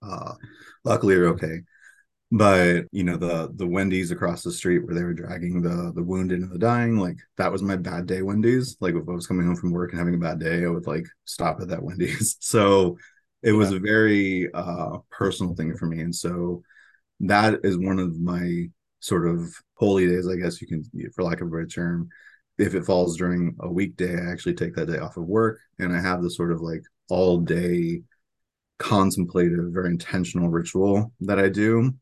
uh 0.01 0.33
luckily 0.83 1.15
are 1.15 1.27
okay. 1.27 1.61
But 2.31 2.87
you 2.91 3.03
know, 3.05 3.15
the 3.15 3.51
the 3.55 3.67
Wendy's 3.67 4.11
across 4.11 4.43
the 4.43 4.51
street 4.51 4.79
where 4.79 4.93
they 4.93 5.03
were 5.03 5.13
dragging 5.13 5.61
the 5.61 5.93
the 5.95 6.03
wounded 6.03 6.41
and 6.41 6.51
the 6.51 6.59
dying, 6.59 6.97
like 6.97 7.17
that 7.37 7.51
was 7.51 7.61
my 7.63 7.77
bad 7.77 8.05
day 8.05 8.21
Wendy's. 8.21 8.75
Like 8.81 8.95
if 8.95 9.07
I 9.07 9.11
was 9.13 9.27
coming 9.27 9.45
home 9.45 9.55
from 9.55 9.71
work 9.71 9.91
and 9.91 9.99
having 9.99 10.15
a 10.15 10.17
bad 10.17 10.39
day, 10.39 10.65
I 10.65 10.67
would 10.67 10.87
like 10.87 11.05
stop 11.25 11.61
at 11.61 11.69
that 11.69 11.83
Wendy's. 11.83 12.37
So 12.41 12.97
it 13.43 13.53
was 13.53 13.71
a 13.71 13.79
very 13.79 14.51
uh 14.53 14.97
personal 15.09 15.55
thing 15.55 15.77
for 15.77 15.85
me. 15.85 16.01
And 16.01 16.13
so 16.13 16.63
that 17.21 17.61
is 17.63 17.77
one 17.77 17.99
of 17.99 18.19
my 18.19 18.69
sort 18.99 19.27
of 19.27 19.41
holy 19.75 20.07
days, 20.07 20.27
I 20.27 20.35
guess 20.35 20.61
you 20.61 20.67
can, 20.67 20.83
for 21.15 21.23
lack 21.23 21.41
of 21.41 21.47
a 21.47 21.51
better 21.51 21.67
term. 21.67 22.09
If 22.57 22.73
it 22.75 22.85
falls 22.85 23.17
during 23.17 23.55
a 23.61 23.71
weekday, 23.71 24.15
I 24.15 24.31
actually 24.31 24.55
take 24.55 24.75
that 24.75 24.87
day 24.87 24.97
off 24.97 25.17
of 25.17 25.25
work 25.25 25.59
and 25.79 25.95
I 25.95 26.01
have 26.01 26.23
the 26.23 26.29
sort 26.31 26.51
of 26.51 26.61
like 26.61 26.81
all 27.09 27.39
day 27.39 28.01
contemplative, 28.79 29.71
very 29.73 29.89
intentional 29.89 30.49
ritual 30.49 31.13
that 31.21 31.39
I 31.39 31.49
do. 31.49 31.93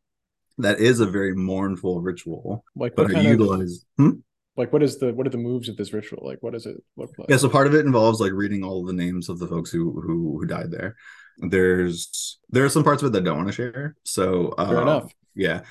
That 0.57 0.79
is 0.79 0.99
a 0.99 1.05
very 1.05 1.35
mournful 1.35 2.01
ritual. 2.01 2.63
Like, 2.75 2.95
but 2.95 3.15
I 3.15 3.21
utilize. 3.21 3.85
Of, 3.99 4.05
hmm? 4.05 4.19
Like, 4.57 4.71
what 4.71 4.83
is 4.83 4.97
the 4.99 5.13
what 5.13 5.27
are 5.27 5.31
the 5.31 5.37
moves 5.37 5.67
of 5.67 5.75
this 5.75 5.91
ritual? 5.91 6.25
Like, 6.25 6.41
what 6.41 6.53
does 6.53 6.65
it 6.65 6.77
look 6.95 7.11
like? 7.17 7.29
Yeah, 7.29 7.37
so 7.37 7.49
part 7.49 7.67
of 7.67 7.75
it 7.75 7.85
involves 7.85 8.21
like 8.21 8.31
reading 8.31 8.63
all 8.63 8.81
of 8.81 8.87
the 8.87 8.93
names 8.93 9.27
of 9.27 9.39
the 9.39 9.47
folks 9.47 9.69
who 9.69 9.99
who 9.99 10.37
who 10.39 10.45
died 10.45 10.71
there. 10.71 10.95
There's 11.39 12.39
there 12.49 12.63
are 12.63 12.69
some 12.69 12.83
parts 12.83 13.03
of 13.03 13.09
it 13.09 13.11
that 13.13 13.21
I 13.21 13.25
don't 13.25 13.37
want 13.37 13.49
to 13.49 13.53
share. 13.53 13.95
So 14.03 14.53
fair 14.57 14.77
uh, 14.77 14.81
enough. 14.81 15.13
Yeah, 15.35 15.61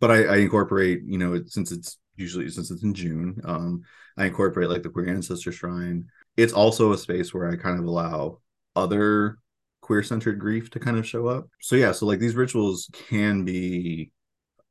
but 0.00 0.10
I, 0.10 0.24
I 0.24 0.36
incorporate, 0.36 1.00
you 1.06 1.16
know, 1.16 1.42
since 1.46 1.72
it's 1.72 1.98
usually 2.16 2.50
since 2.50 2.70
it's 2.70 2.82
in 2.82 2.92
June, 2.92 3.40
um, 3.44 3.82
I 4.18 4.26
incorporate 4.26 4.68
like 4.68 4.82
the 4.82 4.90
queer 4.90 5.08
ancestor 5.08 5.52
shrine. 5.52 6.08
It's 6.36 6.52
also 6.52 6.92
a 6.92 6.98
space 6.98 7.32
where 7.32 7.48
I 7.48 7.56
kind 7.56 7.78
of 7.78 7.86
allow 7.86 8.40
other 8.76 9.38
queer 9.80 10.02
centered 10.02 10.38
grief 10.38 10.70
to 10.70 10.80
kind 10.80 10.98
of 10.98 11.06
show 11.06 11.28
up. 11.28 11.48
So 11.60 11.76
yeah, 11.76 11.92
so 11.92 12.06
like 12.06 12.18
these 12.18 12.34
rituals 12.34 12.90
can 13.08 13.44
be 13.44 14.10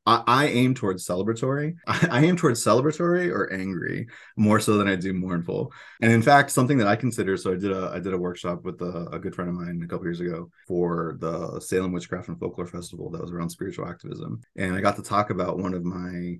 I, 0.06 0.22
I 0.26 0.46
aim 0.48 0.74
towards 0.74 1.06
celebratory. 1.06 1.76
I, 1.86 2.08
I, 2.10 2.24
aim 2.24 2.36
towards 2.36 2.64
celebratory 2.64 3.30
or 3.30 3.52
angry 3.52 4.06
more 4.36 4.60
so 4.60 4.76
than 4.76 4.88
I 4.88 4.96
do 4.96 5.12
mournful. 5.12 5.72
And 6.02 6.12
in 6.12 6.22
fact, 6.22 6.50
something 6.50 6.78
that 6.78 6.86
I 6.86 6.96
consider. 6.96 7.36
So 7.36 7.52
I 7.52 7.56
did 7.56 7.72
a 7.72 7.90
I 7.94 8.00
did 8.00 8.12
a 8.12 8.18
workshop 8.18 8.64
with 8.64 8.80
a, 8.82 9.08
a 9.12 9.18
good 9.18 9.34
friend 9.34 9.48
of 9.48 9.56
mine 9.56 9.80
a 9.82 9.88
couple 9.88 10.06
years 10.06 10.20
ago 10.20 10.50
for 10.66 11.16
the 11.20 11.60
Salem 11.60 11.92
Witchcraft 11.92 12.28
and 12.28 12.38
Folklore 12.38 12.66
Festival 12.66 13.10
that 13.10 13.22
was 13.22 13.32
around 13.32 13.50
spiritual 13.50 13.88
activism, 13.88 14.40
and 14.56 14.74
I 14.74 14.80
got 14.80 14.96
to 14.96 15.02
talk 15.02 15.30
about 15.30 15.58
one 15.58 15.74
of 15.74 15.84
my 15.84 16.38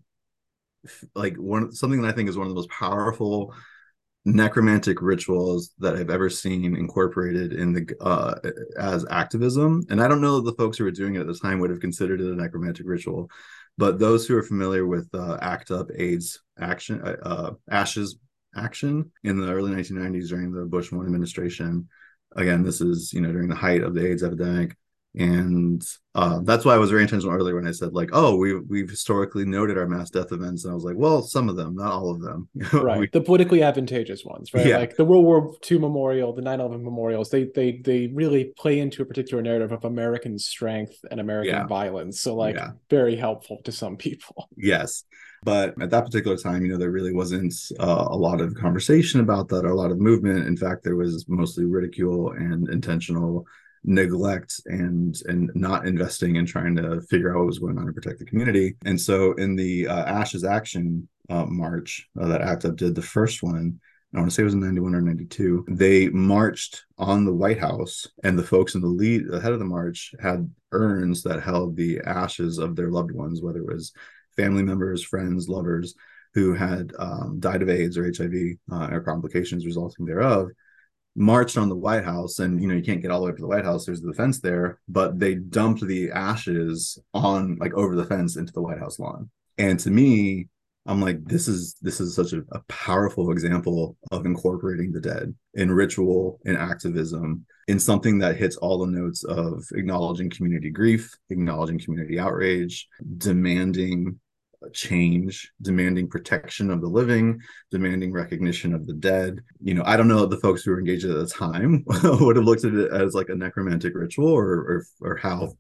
like 1.14 1.36
one 1.36 1.72
something 1.72 2.02
that 2.02 2.08
I 2.08 2.12
think 2.12 2.28
is 2.28 2.36
one 2.36 2.46
of 2.46 2.50
the 2.50 2.56
most 2.56 2.70
powerful 2.70 3.54
necromantic 4.24 5.02
rituals 5.02 5.72
that 5.78 5.96
I've 5.96 6.10
ever 6.10 6.30
seen 6.30 6.76
incorporated 6.76 7.52
in 7.52 7.72
the 7.72 7.94
uh, 8.00 8.34
as 8.78 9.04
activism. 9.10 9.82
And 9.90 10.02
I 10.02 10.08
don't 10.08 10.22
know 10.22 10.40
that 10.40 10.50
the 10.50 10.56
folks 10.56 10.78
who 10.78 10.84
were 10.84 10.90
doing 10.90 11.16
it 11.16 11.20
at 11.20 11.26
the 11.26 11.34
time 11.34 11.60
would 11.60 11.70
have 11.70 11.80
considered 11.80 12.20
it 12.20 12.32
a 12.32 12.34
necromantic 12.34 12.86
ritual, 12.86 13.28
but 13.76 13.98
those 13.98 14.26
who 14.26 14.36
are 14.36 14.42
familiar 14.42 14.86
with 14.86 15.08
uh, 15.14 15.38
ACT 15.42 15.70
UP 15.70 15.90
AIDS 15.96 16.40
action, 16.58 17.02
uh, 17.02 17.16
uh 17.22 17.50
ashes 17.70 18.16
action 18.56 19.10
in 19.24 19.38
the 19.38 19.52
early 19.52 19.72
1990s 19.72 20.28
during 20.28 20.52
the 20.52 20.64
Bush 20.64 20.90
one 20.90 21.04
administration. 21.04 21.88
Again, 22.36 22.62
this 22.62 22.80
is 22.80 23.12
you 23.12 23.20
know 23.20 23.32
during 23.32 23.48
the 23.48 23.54
height 23.54 23.82
of 23.82 23.94
the 23.94 24.06
AIDS 24.06 24.22
epidemic 24.22 24.76
and 25.16 25.84
uh, 26.16 26.40
that's 26.42 26.64
why 26.64 26.74
I 26.74 26.78
was 26.78 26.90
very 26.90 27.02
intentional 27.02 27.34
earlier 27.34 27.54
when 27.54 27.68
I 27.68 27.72
said 27.72 27.92
like, 27.92 28.10
oh, 28.12 28.34
we 28.36 28.58
we've 28.58 28.90
historically 28.90 29.44
noted 29.44 29.78
our 29.78 29.86
mass 29.86 30.10
death 30.10 30.32
events, 30.32 30.64
and 30.64 30.72
I 30.72 30.74
was 30.74 30.84
like, 30.84 30.96
well, 30.96 31.22
some 31.22 31.48
of 31.48 31.54
them, 31.54 31.76
not 31.76 31.92
all 31.92 32.10
of 32.10 32.20
them, 32.20 32.48
right? 32.72 32.98
we, 32.98 33.08
the 33.12 33.20
politically 33.20 33.62
advantageous 33.62 34.24
ones, 34.24 34.52
right? 34.52 34.66
Yeah. 34.66 34.78
Like 34.78 34.96
the 34.96 35.04
World 35.04 35.24
War 35.24 35.54
II 35.70 35.78
memorial, 35.78 36.32
the 36.32 36.42
9/11 36.42 36.82
memorials, 36.82 37.30
they 37.30 37.44
they 37.54 37.80
they 37.84 38.08
really 38.08 38.52
play 38.56 38.80
into 38.80 39.02
a 39.02 39.04
particular 39.04 39.42
narrative 39.42 39.70
of 39.70 39.84
American 39.84 40.36
strength 40.38 40.96
and 41.10 41.20
American 41.20 41.54
yeah. 41.54 41.66
violence. 41.66 42.20
So 42.20 42.34
like, 42.34 42.56
yeah. 42.56 42.72
very 42.90 43.14
helpful 43.14 43.60
to 43.64 43.72
some 43.72 43.96
people. 43.96 44.48
Yes, 44.56 45.04
but 45.42 45.74
at 45.82 45.90
that 45.90 46.06
particular 46.06 46.38
time, 46.38 46.64
you 46.64 46.72
know, 46.72 46.78
there 46.78 46.90
really 46.90 47.12
wasn't 47.12 47.54
uh, 47.78 48.06
a 48.08 48.16
lot 48.16 48.40
of 48.40 48.54
conversation 48.54 49.20
about 49.20 49.48
that, 49.48 49.64
or 49.64 49.68
a 49.68 49.74
lot 49.74 49.90
of 49.90 49.98
movement. 49.98 50.46
In 50.46 50.56
fact, 50.56 50.84
there 50.84 50.96
was 50.96 51.26
mostly 51.28 51.66
ridicule 51.66 52.32
and 52.32 52.68
intentional 52.70 53.46
neglect 53.84 54.60
and 54.66 55.16
and 55.26 55.50
not 55.54 55.86
investing 55.86 56.36
in 56.36 56.46
trying 56.46 56.74
to 56.76 57.00
figure 57.02 57.30
out 57.30 57.38
what 57.38 57.46
was 57.46 57.58
going 57.58 57.78
on 57.78 57.86
to 57.86 57.92
protect 57.92 58.18
the 58.18 58.24
community. 58.24 58.74
And 58.84 59.00
so 59.00 59.32
in 59.34 59.56
the 59.56 59.86
uh, 59.88 60.04
Ashes 60.04 60.44
Action 60.44 61.08
uh, 61.28 61.46
March 61.46 62.08
uh, 62.20 62.26
that 62.28 62.40
ACT 62.40 62.64
UP 62.66 62.76
did, 62.76 62.94
the 62.94 63.02
first 63.02 63.42
one, 63.42 63.80
I 64.14 64.18
want 64.18 64.30
to 64.30 64.34
say 64.34 64.42
it 64.42 64.44
was 64.44 64.54
in 64.54 64.60
91 64.60 64.94
or 64.94 65.00
92, 65.00 65.66
they 65.68 66.08
marched 66.08 66.84
on 66.98 67.24
the 67.24 67.34
White 67.34 67.58
House, 67.58 68.06
and 68.22 68.38
the 68.38 68.44
folks 68.44 68.74
in 68.74 68.80
the 68.80 68.86
lead, 68.86 69.22
the 69.28 69.40
head 69.40 69.52
of 69.52 69.58
the 69.58 69.64
march, 69.64 70.14
had 70.20 70.50
urns 70.72 71.22
that 71.22 71.42
held 71.42 71.76
the 71.76 72.00
ashes 72.06 72.58
of 72.58 72.76
their 72.76 72.90
loved 72.90 73.10
ones, 73.10 73.42
whether 73.42 73.58
it 73.58 73.66
was 73.66 73.92
family 74.36 74.62
members, 74.62 75.02
friends, 75.02 75.48
lovers 75.48 75.94
who 76.34 76.52
had 76.52 76.92
um, 76.98 77.36
died 77.38 77.62
of 77.62 77.68
AIDS 77.68 77.96
or 77.96 78.04
HIV 78.04 78.34
uh, 78.70 78.88
or 78.92 79.00
complications 79.00 79.66
resulting 79.66 80.04
thereof 80.04 80.50
marched 81.16 81.56
on 81.56 81.68
the 81.68 81.76
White 81.76 82.04
House, 82.04 82.38
and 82.38 82.60
you 82.60 82.68
know 82.68 82.74
you 82.74 82.82
can't 82.82 83.02
get 83.02 83.10
all 83.10 83.20
the 83.20 83.26
way 83.26 83.30
up 83.30 83.36
to 83.36 83.42
the 83.42 83.48
White 83.48 83.64
House. 83.64 83.86
There's 83.86 84.00
the 84.00 84.14
fence 84.14 84.40
there, 84.40 84.80
but 84.88 85.18
they 85.18 85.34
dumped 85.34 85.86
the 85.86 86.10
ashes 86.10 86.98
on 87.12 87.56
like 87.60 87.74
over 87.74 87.94
the 87.94 88.06
fence 88.06 88.36
into 88.36 88.52
the 88.52 88.62
White 88.62 88.78
House 88.78 88.98
lawn. 88.98 89.30
And 89.58 89.78
to 89.80 89.90
me, 89.90 90.48
I'm 90.86 91.00
like, 91.00 91.24
this 91.24 91.48
is 91.48 91.76
this 91.80 92.00
is 92.00 92.14
such 92.14 92.32
a, 92.32 92.42
a 92.52 92.60
powerful 92.68 93.30
example 93.30 93.96
of 94.10 94.26
incorporating 94.26 94.92
the 94.92 95.00
dead 95.00 95.34
in 95.54 95.72
ritual, 95.72 96.40
in 96.44 96.56
activism, 96.56 97.46
in 97.68 97.80
something 97.80 98.18
that 98.18 98.36
hits 98.36 98.56
all 98.56 98.78
the 98.78 98.86
notes 98.86 99.24
of 99.24 99.64
acknowledging 99.74 100.28
community 100.28 100.70
grief, 100.70 101.16
acknowledging 101.30 101.78
community 101.78 102.18
outrage, 102.18 102.86
demanding 103.18 104.18
change, 104.72 105.52
demanding 105.60 106.08
protection 106.08 106.70
of 106.70 106.80
the 106.80 106.88
living, 106.88 107.40
demanding 107.70 108.12
recognition 108.12 108.74
of 108.74 108.86
the 108.86 108.94
dead. 108.94 109.40
You 109.60 109.74
know, 109.74 109.82
I 109.84 109.96
don't 109.96 110.08
know 110.08 110.26
the 110.26 110.38
folks 110.38 110.62
who 110.62 110.70
were 110.70 110.78
engaged 110.78 111.04
at 111.04 111.16
the 111.16 111.26
time 111.26 111.84
would 111.86 112.36
have 112.36 112.44
looked 112.44 112.64
at 112.64 112.74
it 112.74 112.92
as 112.92 113.14
like 113.14 113.28
a 113.28 113.34
necromantic 113.34 113.94
ritual 113.94 114.28
or, 114.28 114.46
or 114.46 114.86
or 115.00 115.16
how 115.16 115.52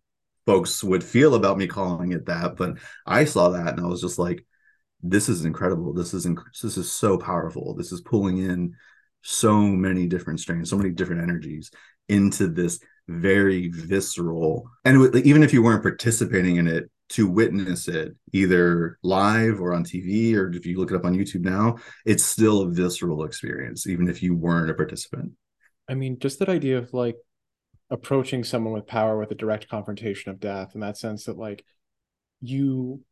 folks 0.46 0.84
would 0.84 1.02
feel 1.02 1.34
about 1.34 1.58
me 1.58 1.66
calling 1.66 2.12
it 2.12 2.26
that, 2.26 2.56
but 2.56 2.78
I 3.06 3.24
saw 3.24 3.50
that 3.50 3.74
and 3.74 3.80
I 3.80 3.88
was 3.88 4.00
just 4.00 4.18
like, 4.18 4.44
this 5.02 5.28
is 5.28 5.44
incredible. 5.44 5.92
This 5.92 6.14
is 6.14 6.26
inc- 6.26 6.44
this 6.62 6.76
is 6.76 6.90
so 6.92 7.18
powerful. 7.18 7.74
This 7.74 7.92
is 7.92 8.00
pulling 8.00 8.38
in 8.38 8.74
so 9.22 9.58
many 9.60 10.06
different 10.06 10.40
strains, 10.40 10.68
so 10.68 10.76
many 10.76 10.90
different 10.90 11.22
energies 11.22 11.70
into 12.08 12.46
this 12.46 12.80
very 13.08 13.68
visceral 13.68 14.70
and 14.84 15.14
even 15.26 15.42
if 15.42 15.52
you 15.52 15.62
weren't 15.62 15.82
participating 15.82 16.56
in 16.56 16.66
it 16.66 16.90
to 17.10 17.28
witness 17.28 17.86
it 17.88 18.14
either 18.32 18.98
live 19.02 19.60
or 19.60 19.74
on 19.74 19.84
TV 19.84 20.34
or 20.34 20.50
if 20.50 20.64
you 20.64 20.78
look 20.78 20.90
it 20.90 20.96
up 20.96 21.04
on 21.04 21.14
YouTube 21.14 21.42
now, 21.42 21.76
it's 22.04 22.24
still 22.24 22.62
a 22.62 22.70
visceral 22.70 23.24
experience, 23.24 23.86
even 23.86 24.08
if 24.08 24.22
you 24.22 24.34
weren't 24.34 24.70
a 24.70 24.74
participant. 24.74 25.32
I 25.88 25.94
mean, 25.94 26.18
just 26.18 26.38
that 26.38 26.48
idea 26.48 26.78
of 26.78 26.92
like 26.94 27.16
approaching 27.90 28.42
someone 28.42 28.72
with 28.72 28.86
power 28.86 29.18
with 29.18 29.30
a 29.30 29.36
direct 29.36 29.68
confrontation 29.68 30.30
of 30.30 30.40
death 30.40 30.72
in 30.74 30.80
that 30.80 30.96
sense 30.96 31.24
that 31.24 31.36
like 31.36 31.64
you 32.40 33.02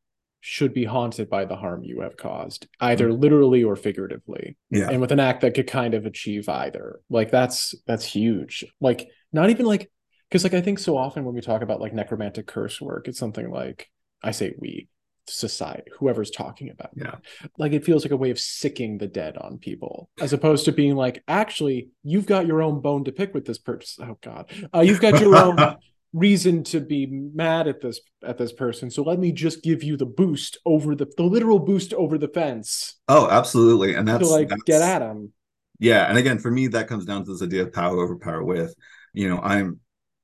should 0.41 0.75
be 0.75 0.85
haunted 0.85 1.31
by 1.31 1.45
the 1.45 1.55
harm 1.55 1.85
you 1.85 2.01
have 2.01 2.17
caused, 2.17 2.67
either 2.81 3.09
mm-hmm. 3.09 3.21
literally 3.21 3.63
or 3.63 3.77
figuratively. 3.77 4.57
Yeah. 4.71 4.89
And 4.91 5.01
with 5.01 5.13
an 5.13 5.21
act 5.21 5.43
that 5.43 5.55
could 5.55 5.69
kind 5.69 5.95
of 5.95 6.05
achieve 6.05 6.49
either. 6.49 7.01
Like 7.09 7.31
that's 7.31 7.75
that's 7.87 8.05
huge. 8.05 8.65
Like 8.81 9.09
not 9.33 9.51
even 9.51 9.67
like 9.67 9.91
because 10.33 10.45
like 10.45 10.55
I 10.55 10.63
think 10.63 10.79
so 10.79 10.97
often 10.97 11.27
when 11.27 11.35
we 11.35 11.43
talk 11.43 11.61
about 11.61 11.79
like 11.79 11.93
necromantic 11.93 12.47
curse 12.47 12.81
work, 12.81 13.07
it's 13.07 13.19
something 13.19 13.51
like 13.51 13.91
I 14.23 14.31
say 14.31 14.55
we 14.59 14.89
society, 15.27 15.91
whoever's 15.99 16.31
talking 16.31 16.71
about. 16.71 16.89
Yeah. 16.97 17.17
Like 17.59 17.73
it 17.73 17.85
feels 17.85 18.03
like 18.03 18.13
a 18.13 18.17
way 18.17 18.31
of 18.31 18.39
sicking 18.39 18.97
the 18.97 19.07
dead 19.07 19.37
on 19.37 19.59
people, 19.59 20.09
as 20.19 20.33
opposed 20.33 20.65
to 20.65 20.73
being 20.73 20.97
like, 20.97 21.23
actually, 21.29 21.91
you've 22.03 22.25
got 22.25 22.47
your 22.47 22.63
own 22.63 22.81
bone 22.81 23.05
to 23.05 23.13
pick 23.13 23.35
with 23.35 23.45
this 23.45 23.59
person. 23.59 24.09
Oh 24.09 24.19
God, 24.23 24.51
uh, 24.75 24.81
you've 24.81 25.03
got 25.03 25.21
your 25.21 25.37
own 25.37 25.77
reason 26.15 26.65
to 26.65 26.81
be 26.81 27.05
mad 27.07 27.69
at 27.69 27.83
this 27.83 28.01
at 28.25 28.39
this 28.39 28.55
person. 28.55 28.91
So 28.91 29.03
let 29.03 29.19
me 29.19 29.33
just 29.33 29.63
give 29.63 29.83
you 29.83 29.99
the 29.99 30.07
boost 30.07 30.57
over 30.65 30.95
the 30.95 31.13
the 31.15 31.25
literal 31.25 31.59
boost 31.59 31.93
over 31.93 32.17
the 32.17 32.29
fence. 32.29 32.99
Oh, 33.07 33.29
absolutely, 33.29 33.97
and 33.97 34.09
that's 34.09 34.27
to 34.27 34.33
like 34.33 34.49
that's, 34.49 34.63
get 34.63 34.81
at 34.81 35.03
him. 35.03 35.35
Yeah, 35.79 36.09
and 36.09 36.17
again, 36.17 36.39
for 36.39 36.51
me, 36.51 36.69
that 36.69 36.89
comes 36.89 37.05
down 37.05 37.27
to 37.27 37.33
this 37.33 37.43
idea 37.43 37.65
of 37.65 37.73
power 37.75 37.99
over 37.99 38.17
power 38.17 38.43
with. 38.43 38.75
You 39.13 39.29
know, 39.29 39.41
I'm 39.41 39.79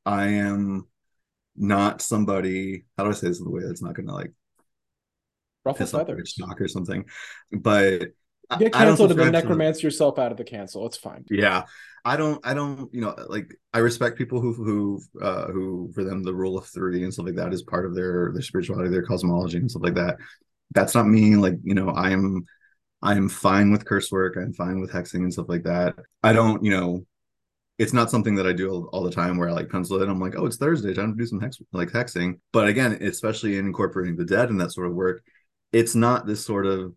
I 0.08 0.28
am 0.28 0.86
not 1.54 2.00
somebody. 2.00 2.84
How 2.96 3.04
do 3.04 3.10
I 3.10 3.12
say 3.12 3.28
this 3.28 3.40
in 3.40 3.44
the 3.44 3.50
way 3.50 3.62
that's 3.62 3.82
not 3.82 3.92
going 3.94 4.08
to 4.08 4.14
like 4.14 4.32
ruffle 5.66 5.86
feathers, 5.86 6.36
knock 6.38 6.58
or 6.62 6.66
something? 6.66 7.04
But 7.52 8.08
get 8.58 8.72
canceled 8.72 9.10
and 9.10 9.20
then 9.20 9.32
necromancer 9.32 9.86
yourself 9.86 10.18
out 10.18 10.32
of 10.32 10.38
the 10.38 10.44
cancel. 10.44 10.86
It's 10.86 10.96
fine. 10.96 11.26
Yeah, 11.30 11.64
I 12.06 12.16
don't. 12.16 12.40
I 12.42 12.54
don't. 12.54 12.92
You 12.94 13.02
know, 13.02 13.14
like 13.28 13.54
I 13.74 13.80
respect 13.80 14.16
people 14.16 14.40
who 14.40 14.54
who 14.54 15.00
uh, 15.20 15.48
who 15.48 15.92
for 15.94 16.04
them 16.04 16.22
the 16.22 16.34
rule 16.34 16.56
of 16.56 16.64
three 16.64 17.04
and 17.04 17.12
stuff 17.12 17.26
like 17.26 17.36
that 17.36 17.52
is 17.52 17.62
part 17.62 17.84
of 17.84 17.94
their 17.94 18.30
their 18.32 18.40
spirituality, 18.40 18.88
their 18.88 19.02
cosmology 19.02 19.58
and 19.58 19.70
stuff 19.70 19.82
like 19.82 19.96
that. 19.96 20.16
That's 20.74 20.94
not 20.94 21.06
me. 21.06 21.36
Like 21.36 21.58
you 21.62 21.74
know, 21.74 21.90
I'm 21.90 22.46
I'm 23.02 23.28
fine 23.28 23.72
with 23.72 23.84
curse 23.84 24.10
work. 24.10 24.38
I'm 24.38 24.54
fine 24.54 24.80
with 24.80 24.90
hexing 24.90 25.16
and 25.16 25.32
stuff 25.34 25.50
like 25.50 25.64
that. 25.64 25.96
I 26.22 26.32
don't. 26.32 26.64
You 26.64 26.70
know, 26.70 27.06
it's 27.78 27.92
not 27.92 28.10
something 28.10 28.34
that 28.34 28.46
I 28.46 28.52
do 28.52 28.88
all, 28.92 29.04
the 29.04 29.10
time 29.10 29.38
where 29.38 29.48
I 29.48 29.52
like 29.52 29.70
pencil 29.70 30.02
it. 30.02 30.08
I'm 30.08 30.20
like, 30.20 30.34
oh, 30.36 30.46
it's 30.46 30.56
Thursday, 30.56 30.92
time 30.92 31.12
to 31.12 31.18
do 31.18 31.26
some 31.26 31.40
hex 31.40 31.58
like 31.72 31.90
hexing. 31.90 32.40
But 32.52 32.66
again, 32.66 32.92
especially 33.00 33.56
in 33.56 33.66
incorporating 33.66 34.16
the 34.16 34.24
dead 34.24 34.50
and 34.50 34.60
that 34.60 34.72
sort 34.72 34.88
of 34.88 34.94
work, 34.94 35.22
it's 35.72 35.94
not 35.94 36.26
this 36.26 36.44
sort 36.44 36.66
of 36.66 36.92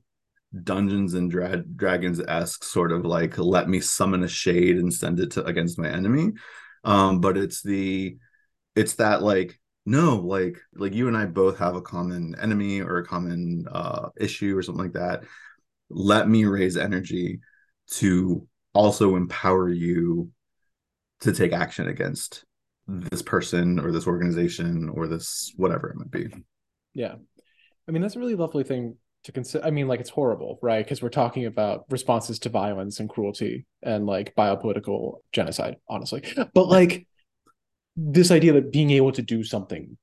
Dungeons 0.63 1.13
and 1.13 1.29
Dra- 1.29 1.63
Dragons 1.75 2.19
esque 2.19 2.63
sort 2.63 2.91
of 2.91 3.05
like 3.05 3.37
let 3.37 3.69
me 3.69 3.79
summon 3.79 4.23
a 4.23 4.27
shade 4.27 4.77
and 4.77 4.93
send 4.93 5.19
it 5.19 5.31
to 5.31 5.45
against 5.45 5.77
my 5.77 5.87
enemy. 5.87 6.31
Um, 6.83 7.21
but 7.21 7.37
it's 7.37 7.61
the 7.61 8.17
it's 8.75 8.95
that 8.95 9.21
like 9.21 9.59
no 9.85 10.17
like 10.17 10.59
like 10.73 10.93
you 10.93 11.07
and 11.07 11.15
I 11.15 11.25
both 11.25 11.59
have 11.59 11.75
a 11.75 11.81
common 11.81 12.35
enemy 12.41 12.81
or 12.81 12.97
a 12.97 13.05
common 13.05 13.65
uh 13.71 14.09
issue 14.19 14.57
or 14.57 14.63
something 14.63 14.83
like 14.83 14.93
that. 14.93 15.23
Let 15.89 16.27
me 16.27 16.45
raise 16.45 16.75
energy 16.75 17.39
to 17.91 18.47
also 18.73 19.15
empower 19.15 19.69
you 19.69 20.31
to 21.21 21.31
take 21.31 21.53
action 21.53 21.87
against 21.87 22.43
this 22.87 23.21
person 23.21 23.79
or 23.79 23.91
this 23.91 24.07
organization 24.07 24.89
or 24.89 25.07
this 25.07 25.53
whatever 25.55 25.89
it 25.89 25.95
might 25.95 26.11
be. 26.11 26.27
Yeah. 26.93 27.15
I 27.87 27.91
mean, 27.91 28.01
that's 28.01 28.15
a 28.15 28.19
really 28.19 28.35
lovely 28.35 28.63
thing 28.63 28.97
to 29.23 29.31
consider. 29.31 29.65
I 29.65 29.71
mean, 29.71 29.87
like, 29.87 29.99
it's 29.99 30.09
horrible, 30.09 30.59
right? 30.61 30.83
Because 30.83 31.01
we're 31.01 31.09
talking 31.09 31.45
about 31.45 31.85
responses 31.89 32.39
to 32.39 32.49
violence 32.49 32.99
and 32.99 33.09
cruelty 33.09 33.65
and 33.81 34.05
like 34.05 34.35
biopolitical 34.35 35.19
genocide, 35.31 35.77
honestly. 35.87 36.23
But 36.53 36.67
like, 36.67 37.07
this 37.95 38.31
idea 38.31 38.53
that 38.53 38.71
being 38.71 38.91
able 38.91 39.11
to 39.11 39.21
do 39.21 39.43
something 39.43 39.97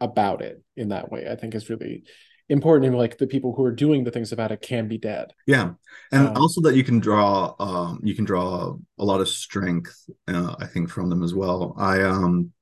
about 0.00 0.42
it 0.42 0.62
in 0.76 0.90
that 0.90 1.10
way, 1.10 1.28
I 1.28 1.36
think 1.36 1.54
is 1.54 1.68
really 1.68 2.04
important 2.50 2.86
and 2.86 2.98
like 2.98 3.16
the 3.16 3.26
people 3.26 3.54
who 3.54 3.64
are 3.64 3.72
doing 3.72 4.04
the 4.04 4.10
things 4.10 4.32
about 4.32 4.50
it 4.50 4.60
can 4.60 4.88
be 4.88 4.98
dead. 4.98 5.32
Yeah. 5.46 5.70
And 6.10 6.28
um, 6.28 6.36
also 6.36 6.60
that 6.62 6.74
you 6.74 6.84
can 6.84 6.98
draw 6.98 7.54
um 7.60 8.00
you 8.02 8.14
can 8.14 8.24
draw 8.24 8.76
a 8.98 9.04
lot 9.04 9.20
of 9.20 9.28
strength 9.28 9.94
uh, 10.28 10.54
i 10.58 10.66
think 10.66 10.90
from 10.90 11.08
them 11.08 11.22
as 11.22 11.32
well. 11.32 11.74
I 11.78 12.02
um 12.02 12.52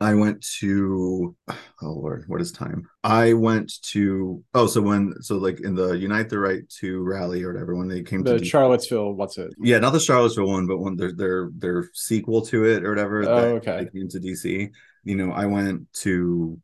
i 0.00 0.14
went 0.14 0.44
to 0.58 1.34
oh 1.48 1.56
lord 1.80 2.24
what 2.26 2.40
is 2.40 2.52
time? 2.52 2.88
I 3.02 3.32
went 3.32 3.72
to 3.92 4.44
oh 4.52 4.66
so 4.66 4.82
when 4.82 5.14
so 5.20 5.38
like 5.38 5.60
in 5.60 5.74
the 5.74 5.92
unite 5.92 6.28
the 6.28 6.38
right 6.38 6.68
to 6.80 7.02
rally 7.02 7.42
or 7.42 7.52
whatever 7.52 7.74
when 7.74 7.88
they 7.88 8.02
came 8.02 8.22
the 8.22 8.38
to 8.38 8.44
charlottesville 8.44 9.14
what's 9.14 9.38
it? 9.38 9.54
Yeah 9.58 9.78
not 9.78 9.92
the 9.92 10.00
charlottesville 10.00 10.48
one 10.48 10.66
but 10.66 10.78
when 10.78 10.96
their 10.96 11.12
their 11.12 11.50
their 11.56 11.88
sequel 11.94 12.42
to 12.46 12.66
it 12.66 12.84
or 12.84 12.90
whatever 12.90 13.22
oh, 13.22 13.56
okay. 13.56 13.88
came 13.92 14.08
to 14.08 14.20
dc 14.20 14.70
you 15.04 15.16
know 15.16 15.32
i 15.32 15.46
went 15.46 15.90
to 15.94 16.60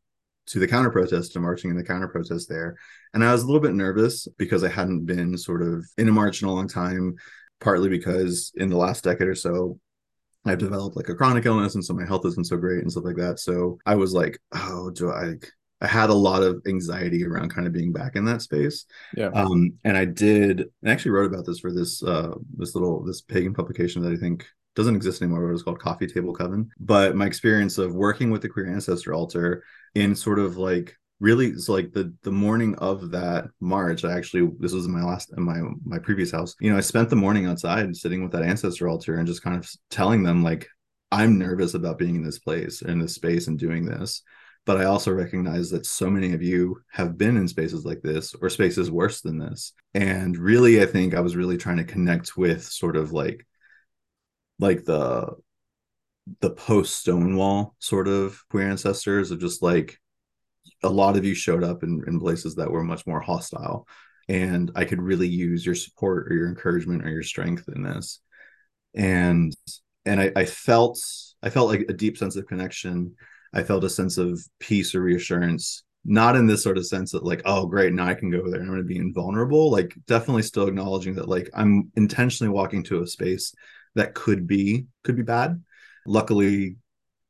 to 0.48 0.58
the 0.58 0.68
counter 0.68 0.90
protest 0.90 1.32
to 1.32 1.40
marching 1.40 1.70
in 1.70 1.76
the 1.76 1.84
counter 1.84 2.08
protest 2.08 2.48
there. 2.48 2.76
And 3.14 3.24
I 3.24 3.32
was 3.32 3.42
a 3.42 3.46
little 3.46 3.60
bit 3.60 3.74
nervous 3.74 4.26
because 4.38 4.64
I 4.64 4.68
hadn't 4.68 5.06
been 5.06 5.36
sort 5.36 5.62
of 5.62 5.84
in 5.98 6.08
a 6.08 6.12
march 6.12 6.42
in 6.42 6.48
a 6.48 6.52
long 6.52 6.68
time, 6.68 7.16
partly 7.60 7.88
because 7.88 8.52
in 8.56 8.68
the 8.68 8.76
last 8.76 9.04
decade 9.04 9.28
or 9.28 9.34
so, 9.34 9.78
I've 10.44 10.58
developed 10.58 10.96
like 10.96 11.08
a 11.08 11.14
chronic 11.14 11.46
illness 11.46 11.74
and 11.74 11.84
so 11.84 11.94
my 11.94 12.06
health 12.06 12.24
isn't 12.24 12.46
so 12.46 12.56
great 12.56 12.82
and 12.82 12.90
stuff 12.90 13.04
like 13.04 13.16
that. 13.16 13.38
So 13.38 13.78
I 13.84 13.94
was 13.96 14.12
like, 14.12 14.38
oh, 14.52 14.90
do 14.90 15.10
I 15.10 15.34
I 15.80 15.86
had 15.86 16.10
a 16.10 16.14
lot 16.14 16.42
of 16.42 16.62
anxiety 16.66 17.24
around 17.24 17.54
kind 17.54 17.66
of 17.66 17.72
being 17.72 17.92
back 17.92 18.16
in 18.16 18.24
that 18.24 18.42
space. 18.42 18.84
Yeah. 19.16 19.28
Um, 19.28 19.74
and 19.84 19.96
I 19.96 20.04
did 20.06 20.64
I 20.84 20.90
actually 20.90 21.12
wrote 21.12 21.32
about 21.32 21.46
this 21.46 21.60
for 21.60 21.72
this 21.72 22.02
uh 22.02 22.34
this 22.56 22.74
little 22.74 23.04
this 23.04 23.20
pagan 23.20 23.54
publication 23.54 24.02
that 24.02 24.12
I 24.12 24.16
think 24.16 24.46
doesn't 24.78 24.94
exist 24.94 25.20
anymore, 25.20 25.40
but 25.40 25.48
it 25.48 25.52
was 25.52 25.64
called 25.64 25.80
Coffee 25.80 26.06
Table 26.06 26.32
Coven. 26.32 26.70
But 26.78 27.16
my 27.16 27.26
experience 27.26 27.78
of 27.78 27.96
working 27.96 28.30
with 28.30 28.42
the 28.42 28.48
queer 28.48 28.68
ancestor 28.68 29.12
altar 29.12 29.64
in 29.96 30.14
sort 30.14 30.38
of 30.38 30.56
like 30.56 30.96
really 31.18 31.56
so 31.56 31.72
like 31.72 31.92
the 31.92 32.14
the 32.22 32.30
morning 32.30 32.76
of 32.76 33.10
that 33.10 33.46
march 33.58 34.04
i 34.04 34.16
actually 34.16 34.48
this 34.60 34.72
was 34.72 34.86
my 34.86 35.02
last 35.02 35.32
in 35.36 35.42
my 35.42 35.60
my 35.84 35.98
previous 35.98 36.30
house 36.30 36.54
you 36.60 36.70
know 36.70 36.76
i 36.76 36.80
spent 36.80 37.10
the 37.10 37.16
morning 37.16 37.46
outside 37.46 37.84
and 37.84 37.96
sitting 37.96 38.22
with 38.22 38.30
that 38.30 38.44
ancestor 38.44 38.88
altar 38.88 39.16
and 39.16 39.26
just 39.26 39.42
kind 39.42 39.56
of 39.56 39.68
telling 39.90 40.22
them 40.22 40.44
like 40.44 40.68
i'm 41.10 41.36
nervous 41.36 41.74
about 41.74 41.98
being 41.98 42.14
in 42.14 42.22
this 42.22 42.38
place 42.38 42.82
in 42.82 43.00
this 43.00 43.16
space 43.16 43.48
and 43.48 43.58
doing 43.58 43.84
this 43.84 44.22
but 44.64 44.80
i 44.80 44.84
also 44.84 45.10
recognize 45.10 45.70
that 45.70 45.86
so 45.86 46.08
many 46.08 46.34
of 46.34 46.40
you 46.40 46.80
have 46.92 47.18
been 47.18 47.36
in 47.36 47.48
spaces 47.48 47.84
like 47.84 48.00
this 48.02 48.32
or 48.40 48.48
spaces 48.48 48.88
worse 48.88 49.20
than 49.20 49.38
this 49.38 49.72
and 49.94 50.38
really 50.38 50.80
i 50.80 50.86
think 50.86 51.14
i 51.14 51.20
was 51.20 51.34
really 51.34 51.56
trying 51.56 51.78
to 51.78 51.84
connect 51.84 52.36
with 52.36 52.62
sort 52.62 52.96
of 52.96 53.10
like 53.10 53.44
like 54.58 54.84
the 54.84 55.36
the 56.40 56.50
post 56.50 57.00
Stonewall 57.00 57.74
sort 57.78 58.08
of 58.08 58.42
queer 58.50 58.68
ancestors 58.68 59.30
of 59.30 59.40
just 59.40 59.62
like 59.62 59.98
a 60.82 60.88
lot 60.88 61.16
of 61.16 61.24
you 61.24 61.34
showed 61.34 61.64
up 61.64 61.82
in, 61.82 62.02
in 62.06 62.20
places 62.20 62.56
that 62.56 62.70
were 62.70 62.84
much 62.84 63.06
more 63.06 63.20
hostile. 63.20 63.86
And 64.28 64.70
I 64.76 64.84
could 64.84 65.00
really 65.00 65.28
use 65.28 65.64
your 65.64 65.74
support 65.74 66.30
or 66.30 66.36
your 66.36 66.48
encouragement 66.48 67.04
or 67.04 67.10
your 67.10 67.22
strength 67.22 67.68
in 67.74 67.82
this. 67.82 68.20
And 68.94 69.56
and 70.04 70.20
I, 70.20 70.32
I 70.36 70.44
felt 70.44 70.98
I 71.42 71.50
felt 71.50 71.68
like 71.68 71.86
a 71.88 71.94
deep 71.94 72.18
sense 72.18 72.36
of 72.36 72.46
connection. 72.46 73.14
I 73.54 73.62
felt 73.62 73.84
a 73.84 73.90
sense 73.90 74.18
of 74.18 74.40
peace 74.60 74.94
or 74.94 75.00
reassurance, 75.00 75.82
not 76.04 76.36
in 76.36 76.46
this 76.46 76.62
sort 76.62 76.76
of 76.76 76.86
sense 76.86 77.12
that 77.12 77.24
like, 77.24 77.42
oh 77.46 77.66
great, 77.66 77.94
now 77.94 78.06
I 78.06 78.14
can 78.14 78.30
go 78.30 78.38
over 78.38 78.50
there 78.50 78.60
and 78.60 78.68
I'm 78.68 78.74
gonna 78.74 78.84
be 78.84 78.98
invulnerable. 78.98 79.70
Like 79.70 79.94
definitely 80.06 80.42
still 80.42 80.68
acknowledging 80.68 81.14
that 81.14 81.28
like 81.28 81.48
I'm 81.54 81.90
intentionally 81.96 82.52
walking 82.52 82.82
to 82.84 83.02
a 83.02 83.06
space 83.06 83.54
that 83.94 84.14
could 84.14 84.46
be 84.46 84.86
could 85.04 85.16
be 85.16 85.22
bad 85.22 85.62
luckily, 86.08 86.76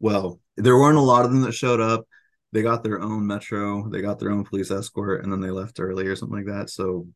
well, 0.01 0.41
there 0.57 0.77
weren't 0.77 0.97
a 0.97 1.03
lot 1.03 1.25
of 1.25 1.31
them 1.31 1.43
that 1.43 1.53
showed 1.53 1.81
up. 1.81 2.07
They 2.53 2.63
got 2.63 2.83
their 2.83 3.03
own 3.03 3.27
metro, 3.27 3.91
they 3.91 4.01
got 4.01 4.19
their 4.19 4.31
own 4.31 4.45
police 4.45 4.71
escort, 4.71 5.23
and 5.23 5.31
then 5.31 5.41
they 5.41 5.51
left 5.51 5.81
early 5.81 6.07
or 6.07 6.17
something 6.17 6.39
like 6.39 6.47
that. 6.47 6.71
So, 6.71 7.07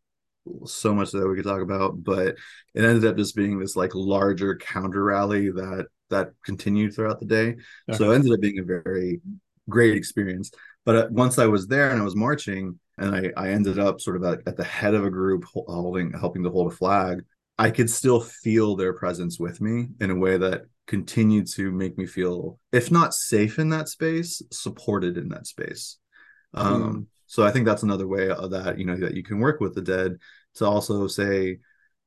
so 0.66 0.93
much 0.93 1.12
that 1.12 1.26
we 1.26 1.36
could 1.36 1.47
talk 1.47 1.62
about, 1.62 2.03
but 2.03 2.36
it 2.74 2.84
ended 2.84 3.07
up 3.07 3.16
just 3.16 3.34
being 3.34 3.59
this 3.59 3.76
like 3.76 3.95
larger 3.95 4.57
counter 4.57 5.05
rally 5.05 5.51
that 5.51 5.86
that 6.11 6.32
continued 6.45 6.95
throughout 6.95 7.20
the 7.20 7.26
day. 7.26 7.57
Okay. 7.88 7.97
So 7.97 8.11
it 8.11 8.16
ended 8.16 8.32
up 8.32 8.40
being 8.40 8.59
a 8.59 8.64
very 8.64 9.22
great 9.70 9.97
experience. 9.97 10.51
But 10.84 10.97
uh, 10.97 11.09
once 11.11 11.38
I 11.38 11.47
was 11.47 11.68
there 11.68 11.90
and 11.90 12.01
I 12.01 12.05
was 12.05 12.16
marching, 12.16 12.78
and 12.99 13.14
I, 13.14 13.32
I 13.36 13.51
ended 13.51 13.78
up 13.78 14.01
sort 14.01 14.16
of 14.16 14.24
at, 14.24 14.40
at 14.47 14.57
the 14.57 14.64
head 14.64 14.95
of 14.95 15.07
a 15.07 15.11
group 15.11 15.45
holding, 15.55 16.12
helping 16.12 16.43
to 16.43 16.51
hold 16.51 16.70
a 16.70 16.76
flag. 16.76 17.24
I 17.59 17.70
could 17.70 17.90
still 17.90 18.20
feel 18.20 18.76
their 18.76 18.92
presence 18.92 19.38
with 19.38 19.61
me 19.61 19.88
in 20.00 20.11
a 20.11 20.16
way 20.16 20.38
that 20.38 20.62
continued 20.86 21.46
to 21.46 21.70
make 21.70 21.96
me 21.96 22.07
feel, 22.07 22.59
if 22.72 22.90
not 22.90 23.14
safe 23.14 23.59
in 23.59 23.68
that 23.70 23.88
space, 23.88 24.42
supported 24.50 25.16
in 25.16 25.28
that 25.28 25.46
space. 25.46 25.98
Um, 26.55 26.82
mm. 26.82 27.07
So 27.26 27.44
I 27.44 27.50
think 27.50 27.66
that's 27.66 27.82
another 27.82 28.07
way 28.07 28.28
of 28.30 28.50
that, 28.50 28.78
you 28.78 28.84
know, 28.84 28.96
that 28.96 29.14
you 29.14 29.22
can 29.22 29.38
work 29.38 29.61
with 29.61 29.74
the 29.74 29.82
dead 29.82 30.18
to 30.57 30.66
also 30.66 31.07
say, 31.07 31.59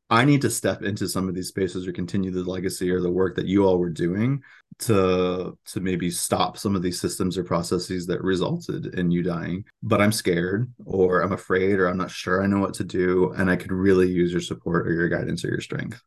I 0.09 0.23
need 0.23 0.41
to 0.41 0.51
step 0.51 0.83
into 0.83 1.09
some 1.09 1.27
of 1.27 1.33
these 1.33 1.47
spaces 1.47 1.87
or 1.87 1.91
continue 1.91 2.29
the 2.29 2.43
legacy 2.43 2.91
or 2.91 3.01
the 3.01 3.11
work 3.11 3.35
that 3.37 3.47
you 3.47 3.65
all 3.65 3.79
were 3.79 3.89
doing 3.89 4.43
to 4.79 5.57
to 5.65 5.79
maybe 5.79 6.11
stop 6.11 6.57
some 6.57 6.75
of 6.75 6.83
these 6.83 6.99
systems 7.01 7.37
or 7.37 7.43
processes 7.43 8.05
that 8.07 8.23
resulted 8.23 8.93
in 8.99 9.09
you 9.09 9.23
dying. 9.23 9.65
But 9.81 10.01
I'm 10.01 10.11
scared 10.11 10.71
or 10.85 11.21
I'm 11.21 11.31
afraid 11.31 11.79
or 11.79 11.87
I'm 11.87 11.97
not 11.97 12.11
sure 12.11 12.43
I 12.43 12.47
know 12.47 12.59
what 12.59 12.75
to 12.75 12.83
do. 12.83 13.33
And 13.35 13.49
I 13.49 13.55
could 13.55 13.71
really 13.71 14.09
use 14.09 14.31
your 14.31 14.41
support 14.41 14.87
or 14.87 14.93
your 14.93 15.09
guidance 15.09 15.43
or 15.43 15.49
your 15.49 15.61
strength. 15.61 16.01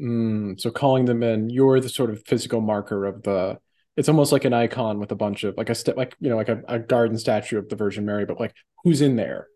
Mm, 0.00 0.58
so 0.58 0.70
calling 0.70 1.04
them 1.04 1.22
in, 1.22 1.50
you're 1.50 1.80
the 1.80 1.88
sort 1.88 2.10
of 2.10 2.24
physical 2.26 2.60
marker 2.60 3.04
of 3.04 3.22
the 3.22 3.58
it's 3.96 4.08
almost 4.08 4.32
like 4.32 4.44
an 4.44 4.52
icon 4.52 4.98
with 4.98 5.12
a 5.12 5.16
bunch 5.16 5.44
of 5.44 5.56
like 5.56 5.70
a 5.70 5.74
step 5.74 5.96
like 5.96 6.16
you 6.18 6.28
know 6.28 6.36
like 6.36 6.48
a, 6.48 6.62
a 6.66 6.78
garden 6.78 7.18
statue 7.18 7.58
of 7.58 7.68
the 7.68 7.76
Virgin 7.76 8.06
Mary, 8.06 8.24
but 8.24 8.40
like 8.40 8.54
who's 8.82 9.02
in 9.02 9.16
there? 9.16 9.48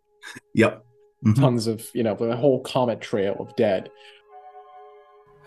Yep. 0.55 0.85
Mm-hmm. 1.25 1.41
Tons 1.41 1.67
of, 1.67 1.89
you 1.95 2.03
know, 2.03 2.15
the 2.15 2.37
whole 2.37 2.61
comet 2.61 3.01
trail 3.01 3.37
of 3.41 3.57
dead. 3.57 3.91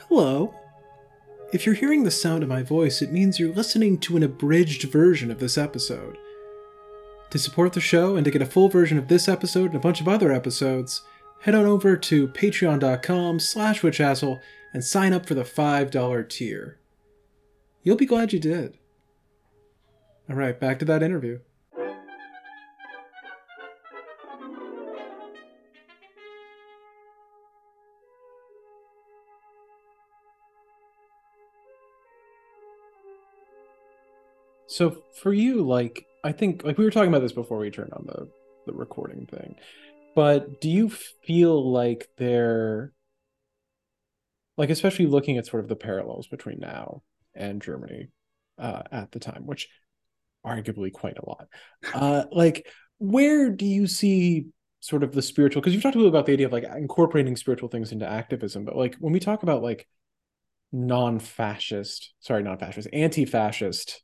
Hello. 0.09 0.53
If 1.53 1.65
you're 1.65 1.75
hearing 1.75 2.03
the 2.03 2.11
sound 2.11 2.43
of 2.43 2.49
my 2.49 2.63
voice, 2.63 3.01
it 3.01 3.11
means 3.11 3.39
you're 3.39 3.53
listening 3.53 3.97
to 3.99 4.17
an 4.17 4.23
abridged 4.23 4.83
version 4.83 5.31
of 5.31 5.39
this 5.39 5.57
episode. 5.57 6.17
To 7.29 7.39
support 7.39 7.73
the 7.73 7.79
show 7.79 8.17
and 8.17 8.25
to 8.25 8.31
get 8.31 8.41
a 8.41 8.45
full 8.45 8.67
version 8.67 8.97
of 8.97 9.07
this 9.07 9.29
episode 9.29 9.67
and 9.67 9.75
a 9.75 9.79
bunch 9.79 10.01
of 10.01 10.07
other 10.07 10.33
episodes, 10.33 11.01
head 11.41 11.55
on 11.55 11.65
over 11.65 11.95
to 11.95 12.27
patreon.com 12.27 13.39
slash 13.39 13.81
witchastle 13.81 14.39
and 14.73 14.83
sign 14.83 15.13
up 15.13 15.25
for 15.25 15.33
the 15.33 15.43
$5 15.43 16.29
tier. 16.29 16.79
You'll 17.83 17.97
be 17.97 18.05
glad 18.05 18.33
you 18.33 18.39
did. 18.39 18.77
Alright, 20.29 20.59
back 20.59 20.79
to 20.79 20.85
that 20.85 21.03
interview. 21.03 21.39
So 34.71 35.03
for 35.21 35.33
you, 35.33 35.63
like 35.63 36.05
I 36.23 36.31
think 36.31 36.63
like 36.63 36.77
we 36.77 36.85
were 36.85 36.91
talking 36.91 37.09
about 37.09 37.21
this 37.21 37.33
before 37.33 37.57
we 37.57 37.69
turned 37.69 37.93
on 37.93 38.05
the 38.07 38.29
the 38.65 38.73
recording 38.73 39.25
thing. 39.25 39.55
But 40.15 40.61
do 40.61 40.69
you 40.69 40.89
feel 40.89 41.71
like 41.71 42.07
they're 42.17 42.93
like 44.57 44.69
especially 44.69 45.07
looking 45.07 45.37
at 45.37 45.45
sort 45.45 45.61
of 45.63 45.69
the 45.69 45.75
parallels 45.75 46.27
between 46.27 46.59
now 46.59 47.01
and 47.35 47.61
Germany 47.61 48.07
uh, 48.57 48.83
at 48.91 49.11
the 49.11 49.19
time, 49.19 49.45
which 49.45 49.67
arguably 50.45 50.91
quite 50.91 51.17
a 51.17 51.29
lot. 51.29 51.47
Uh, 51.93 52.23
like 52.31 52.67
where 52.97 53.49
do 53.49 53.65
you 53.65 53.87
see 53.87 54.47
sort 54.79 55.03
of 55.03 55.11
the 55.11 55.21
spiritual 55.21 55.61
because 55.61 55.73
you've 55.73 55.83
talked 55.83 55.95
a 55.95 55.99
little 55.99 56.13
about 56.13 56.25
the 56.25 56.33
idea 56.33 56.45
of 56.45 56.53
like 56.53 56.65
incorporating 56.77 57.35
spiritual 57.35 57.67
things 57.67 57.91
into 57.91 58.07
activism, 58.07 58.63
but 58.63 58.77
like 58.77 58.95
when 58.99 59.11
we 59.11 59.19
talk 59.19 59.43
about 59.43 59.61
like 59.61 59.85
non-fascist, 60.71 62.13
sorry, 62.21 62.41
non-fascist, 62.41 62.87
anti-fascist 62.93 64.01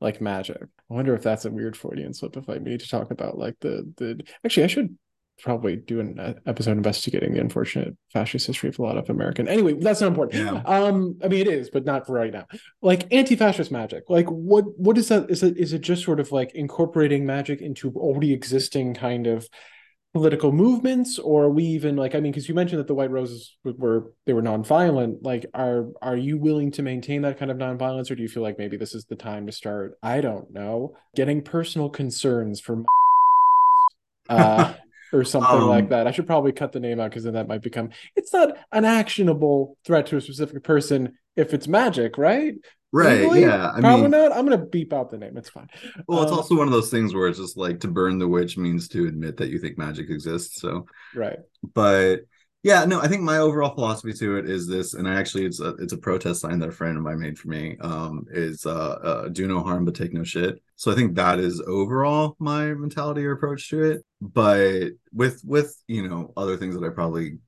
like 0.00 0.20
magic. 0.20 0.62
I 0.62 0.94
wonder 0.94 1.14
if 1.14 1.22
that's 1.22 1.44
a 1.44 1.50
weird 1.50 1.76
Freudian 1.76 2.14
slip 2.14 2.36
if 2.36 2.48
I 2.48 2.58
need 2.58 2.80
to 2.80 2.88
talk 2.88 3.10
about 3.10 3.38
like 3.38 3.56
the 3.60 3.92
the 3.96 4.20
actually 4.44 4.64
I 4.64 4.68
should 4.68 4.96
probably 5.40 5.76
do 5.76 6.00
an 6.00 6.40
episode 6.46 6.76
investigating 6.76 7.32
the 7.32 7.40
unfortunate 7.40 7.96
fascist 8.12 8.48
history 8.48 8.68
of 8.68 8.78
a 8.78 8.82
lot 8.82 8.98
of 8.98 9.08
American. 9.08 9.46
Anyway, 9.46 9.72
that's 9.74 10.00
not 10.00 10.08
important. 10.08 10.44
Yeah. 10.44 10.62
Um, 10.64 11.16
I 11.22 11.28
mean 11.28 11.40
it 11.40 11.48
is, 11.48 11.70
but 11.70 11.84
not 11.84 12.06
for 12.06 12.12
right 12.12 12.32
now. 12.32 12.46
Like 12.82 13.12
anti-fascist 13.12 13.70
magic. 13.70 14.04
Like 14.08 14.26
what 14.28 14.64
what 14.78 14.98
is 14.98 15.08
that? 15.08 15.30
Is 15.30 15.42
it 15.42 15.56
is 15.56 15.72
it 15.72 15.80
just 15.80 16.04
sort 16.04 16.20
of 16.20 16.32
like 16.32 16.52
incorporating 16.54 17.24
magic 17.26 17.60
into 17.60 17.92
already 17.92 18.32
existing 18.32 18.94
kind 18.94 19.26
of 19.26 19.48
political 20.14 20.52
movements 20.52 21.18
or 21.18 21.44
are 21.44 21.50
we 21.50 21.64
even 21.64 21.94
like 21.94 22.14
i 22.14 22.20
mean 22.20 22.32
because 22.32 22.48
you 22.48 22.54
mentioned 22.54 22.80
that 22.80 22.86
the 22.86 22.94
white 22.94 23.10
roses 23.10 23.56
were 23.62 24.12
they 24.24 24.32
were 24.32 24.42
nonviolent 24.42 25.18
like 25.22 25.44
are 25.52 25.88
are 26.00 26.16
you 26.16 26.38
willing 26.38 26.70
to 26.70 26.82
maintain 26.82 27.22
that 27.22 27.38
kind 27.38 27.50
of 27.50 27.58
nonviolence 27.58 28.10
or 28.10 28.14
do 28.14 28.22
you 28.22 28.28
feel 28.28 28.42
like 28.42 28.58
maybe 28.58 28.76
this 28.76 28.94
is 28.94 29.04
the 29.04 29.14
time 29.14 29.46
to 29.46 29.52
start 29.52 29.98
i 30.02 30.20
don't 30.20 30.50
know 30.50 30.96
getting 31.14 31.42
personal 31.42 31.90
concerns 31.90 32.58
from 32.58 32.86
uh 34.30 34.72
or 35.12 35.24
something 35.24 35.50
um, 35.50 35.68
like 35.68 35.88
that? 35.90 36.06
I 36.06 36.10
should 36.10 36.26
probably 36.26 36.52
cut 36.52 36.72
the 36.72 36.80
name 36.80 37.00
out 37.00 37.10
because 37.10 37.24
then 37.24 37.34
that 37.34 37.48
might 37.48 37.62
become 37.62 37.90
it's 38.16 38.32
not 38.32 38.56
an 38.72 38.84
actionable 38.84 39.76
threat 39.84 40.06
to 40.06 40.16
a 40.16 40.20
specific 40.20 40.62
person 40.62 41.14
if 41.36 41.54
it's 41.54 41.68
magic 41.68 42.18
right 42.18 42.54
Right. 42.92 43.20
Yeah. 43.38 43.70
I 43.74 43.80
Probably 43.80 44.02
mean, 44.02 44.10
not. 44.12 44.32
I'm 44.32 44.44
gonna 44.44 44.64
beep 44.64 44.92
out 44.92 45.10
the 45.10 45.18
name. 45.18 45.36
It's 45.36 45.50
fine. 45.50 45.68
Well, 46.06 46.22
it's 46.22 46.32
um, 46.32 46.38
also 46.38 46.56
one 46.56 46.66
of 46.66 46.72
those 46.72 46.90
things 46.90 47.14
where 47.14 47.28
it's 47.28 47.38
just 47.38 47.56
like 47.56 47.80
to 47.80 47.88
burn 47.88 48.18
the 48.18 48.28
witch 48.28 48.56
means 48.56 48.88
to 48.88 49.06
admit 49.06 49.36
that 49.36 49.50
you 49.50 49.58
think 49.58 49.76
magic 49.76 50.08
exists. 50.08 50.60
So 50.60 50.86
right. 51.14 51.38
But 51.74 52.20
yeah, 52.62 52.84
no, 52.86 53.00
I 53.00 53.08
think 53.08 53.22
my 53.22 53.38
overall 53.38 53.74
philosophy 53.74 54.12
to 54.14 54.36
it 54.36 54.50
is 54.50 54.66
this, 54.66 54.94
and 54.94 55.06
I 55.06 55.14
actually 55.14 55.44
it's 55.44 55.60
a 55.60 55.74
it's 55.76 55.92
a 55.92 55.98
protest 55.98 56.40
sign 56.40 56.58
that 56.58 56.70
a 56.70 56.72
friend 56.72 56.96
of 56.96 57.02
mine 57.02 57.20
made 57.20 57.38
for 57.38 57.48
me. 57.48 57.76
Um, 57.80 58.24
is 58.30 58.66
uh, 58.66 58.98
uh 59.02 59.28
do 59.28 59.46
no 59.46 59.62
harm 59.62 59.84
but 59.84 59.94
take 59.94 60.12
no 60.12 60.24
shit. 60.24 60.60
So 60.76 60.90
I 60.90 60.94
think 60.94 61.14
that 61.16 61.38
is 61.38 61.60
overall 61.60 62.36
my 62.38 62.72
mentality 62.74 63.24
or 63.24 63.32
approach 63.32 63.68
to 63.70 63.82
it. 63.82 64.04
But 64.20 64.92
with 65.12 65.42
with 65.44 65.76
you 65.86 66.08
know 66.08 66.32
other 66.36 66.56
things 66.56 66.74
that 66.74 66.84
I 66.84 66.88
probably 66.88 67.38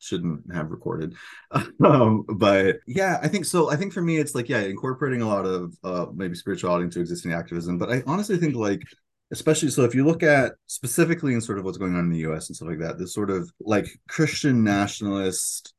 shouldn't 0.00 0.52
have 0.52 0.70
recorded. 0.70 1.14
Um, 1.84 2.24
but 2.28 2.76
yeah 2.86 3.18
i 3.22 3.28
think 3.28 3.44
so 3.44 3.70
i 3.70 3.76
think 3.76 3.92
for 3.92 4.02
me 4.02 4.18
it's 4.18 4.34
like 4.34 4.48
yeah 4.48 4.60
incorporating 4.60 5.22
a 5.22 5.26
lot 5.26 5.46
of 5.46 5.74
uh, 5.82 6.06
maybe 6.14 6.34
spirituality 6.34 6.84
into 6.84 7.00
existing 7.00 7.32
activism 7.32 7.78
but 7.78 7.90
i 7.90 8.02
honestly 8.06 8.36
think 8.36 8.54
like 8.54 8.82
especially 9.32 9.70
so 9.70 9.82
if 9.82 9.94
you 9.94 10.04
look 10.04 10.22
at 10.22 10.52
specifically 10.66 11.34
in 11.34 11.40
sort 11.40 11.58
of 11.58 11.64
what's 11.64 11.78
going 11.78 11.94
on 11.94 12.04
in 12.04 12.10
the 12.10 12.18
us 12.18 12.48
and 12.48 12.56
stuff 12.56 12.68
like 12.68 12.78
that 12.78 12.98
this 12.98 13.14
sort 13.14 13.30
of 13.30 13.50
like 13.60 13.88
christian 14.08 14.62
nationalist 14.62 15.74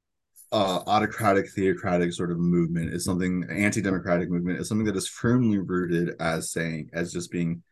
uh, 0.52 0.82
autocratic 0.88 1.50
theocratic 1.52 2.12
sort 2.12 2.32
of 2.32 2.38
movement 2.38 2.94
is 2.94 3.06
something 3.06 3.46
anti-democratic 3.50 4.30
movement 4.30 4.60
is 4.60 4.68
something 4.68 4.86
that 4.86 4.98
is 4.98 5.08
firmly 5.08 5.60
rooted 5.60 6.14
as 6.20 6.52
saying 6.52 6.90
as 6.94 7.14
just 7.14 7.32
being 7.32 7.64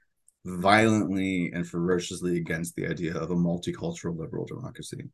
violently 0.45 1.52
and 1.54 1.68
ferociously 1.68 2.38
against 2.38 2.76
the 2.76 2.88
idea 2.88 3.14
of 3.16 3.32
a 3.32 3.36
multicultural 3.36 4.18
liberal 4.18 4.45
democracy 4.45 5.10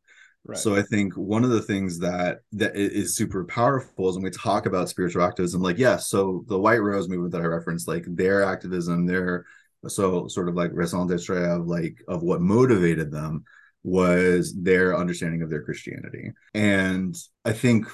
Right. 0.46 0.58
So 0.58 0.76
I 0.76 0.82
think 0.82 1.14
one 1.14 1.42
of 1.42 1.50
the 1.50 1.60
things 1.60 1.98
that 1.98 2.38
that 2.52 2.76
is 2.76 3.16
super 3.16 3.44
powerful 3.44 4.08
is 4.08 4.14
when 4.14 4.24
we 4.24 4.30
talk 4.30 4.66
about 4.66 4.88
spiritual 4.88 5.24
activism, 5.24 5.60
like 5.60 5.76
yes, 5.76 5.90
yeah, 5.90 5.96
so 5.96 6.44
the 6.46 6.58
White 6.58 6.82
Rose 6.82 7.08
movement 7.08 7.32
that 7.32 7.42
I 7.42 7.46
referenced, 7.46 7.88
like 7.88 8.04
their 8.06 8.44
activism, 8.44 9.06
their 9.06 9.44
so 9.88 10.28
sort 10.28 10.48
of 10.48 10.54
like 10.54 10.70
raison 10.72 11.06
d'etre 11.08 11.44
of 11.44 11.66
like 11.66 12.02
of 12.06 12.22
what 12.22 12.40
motivated 12.40 13.10
them 13.10 13.44
was 13.82 14.54
their 14.60 14.96
understanding 14.96 15.42
of 15.42 15.50
their 15.50 15.62
Christianity. 15.62 16.32
And 16.54 17.16
I 17.44 17.52
think 17.52 17.86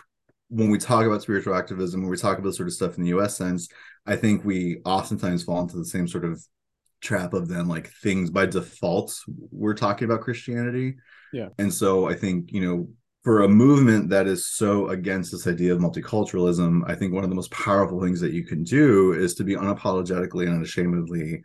when 0.49 0.71
we 0.71 0.79
talk 0.79 1.07
about 1.07 1.23
spiritual 1.23 1.55
activism, 1.55 2.03
when 2.03 2.11
we 2.11 2.17
talk 2.17 2.39
about 2.39 2.55
sort 2.55 2.69
of 2.69 2.75
stuff 2.75 2.99
in 2.99 3.05
the 3.05 3.11
US 3.11 3.37
sense, 3.37 3.69
I 4.07 4.17
think 4.17 4.45
we 4.45 4.81
oftentimes 4.85 5.45
fall 5.45 5.61
into 5.61 5.79
the 5.79 5.85
same 5.85 6.07
sort 6.07 6.27
of 6.27 6.43
trap 7.03 7.35
of 7.35 7.49
then 7.49 7.67
like 7.69 7.89
things 7.89 8.31
by 8.31 8.47
default 8.47 9.13
we're 9.51 9.75
talking 9.75 10.07
about 10.07 10.21
Christianity 10.21 10.95
yeah. 11.33 11.49
And 11.59 11.73
so 11.73 12.09
I 12.09 12.15
think, 12.15 12.53
you 12.53 12.61
know, 12.61 12.89
for 13.25 13.43
a 13.43 13.49
movement 13.49 14.11
that 14.11 14.27
is 14.27 14.47
so 14.47 14.89
against 14.89 15.33
this 15.33 15.47
idea 15.47 15.73
of 15.73 15.81
multiculturalism, 15.81 16.83
I 16.87 16.95
think 16.95 17.13
one 17.13 17.25
of 17.25 17.31
the 17.31 17.37
most 17.37 17.51
powerful 17.51 18.03
things 18.03 18.21
that 18.21 18.33
you 18.33 18.45
can 18.45 18.65
do 18.65 19.13
is 19.13 19.35
to 19.37 19.45
be 19.45 19.55
unapologetically 19.55 20.47
and 20.47 20.57
unashamedly 20.57 21.43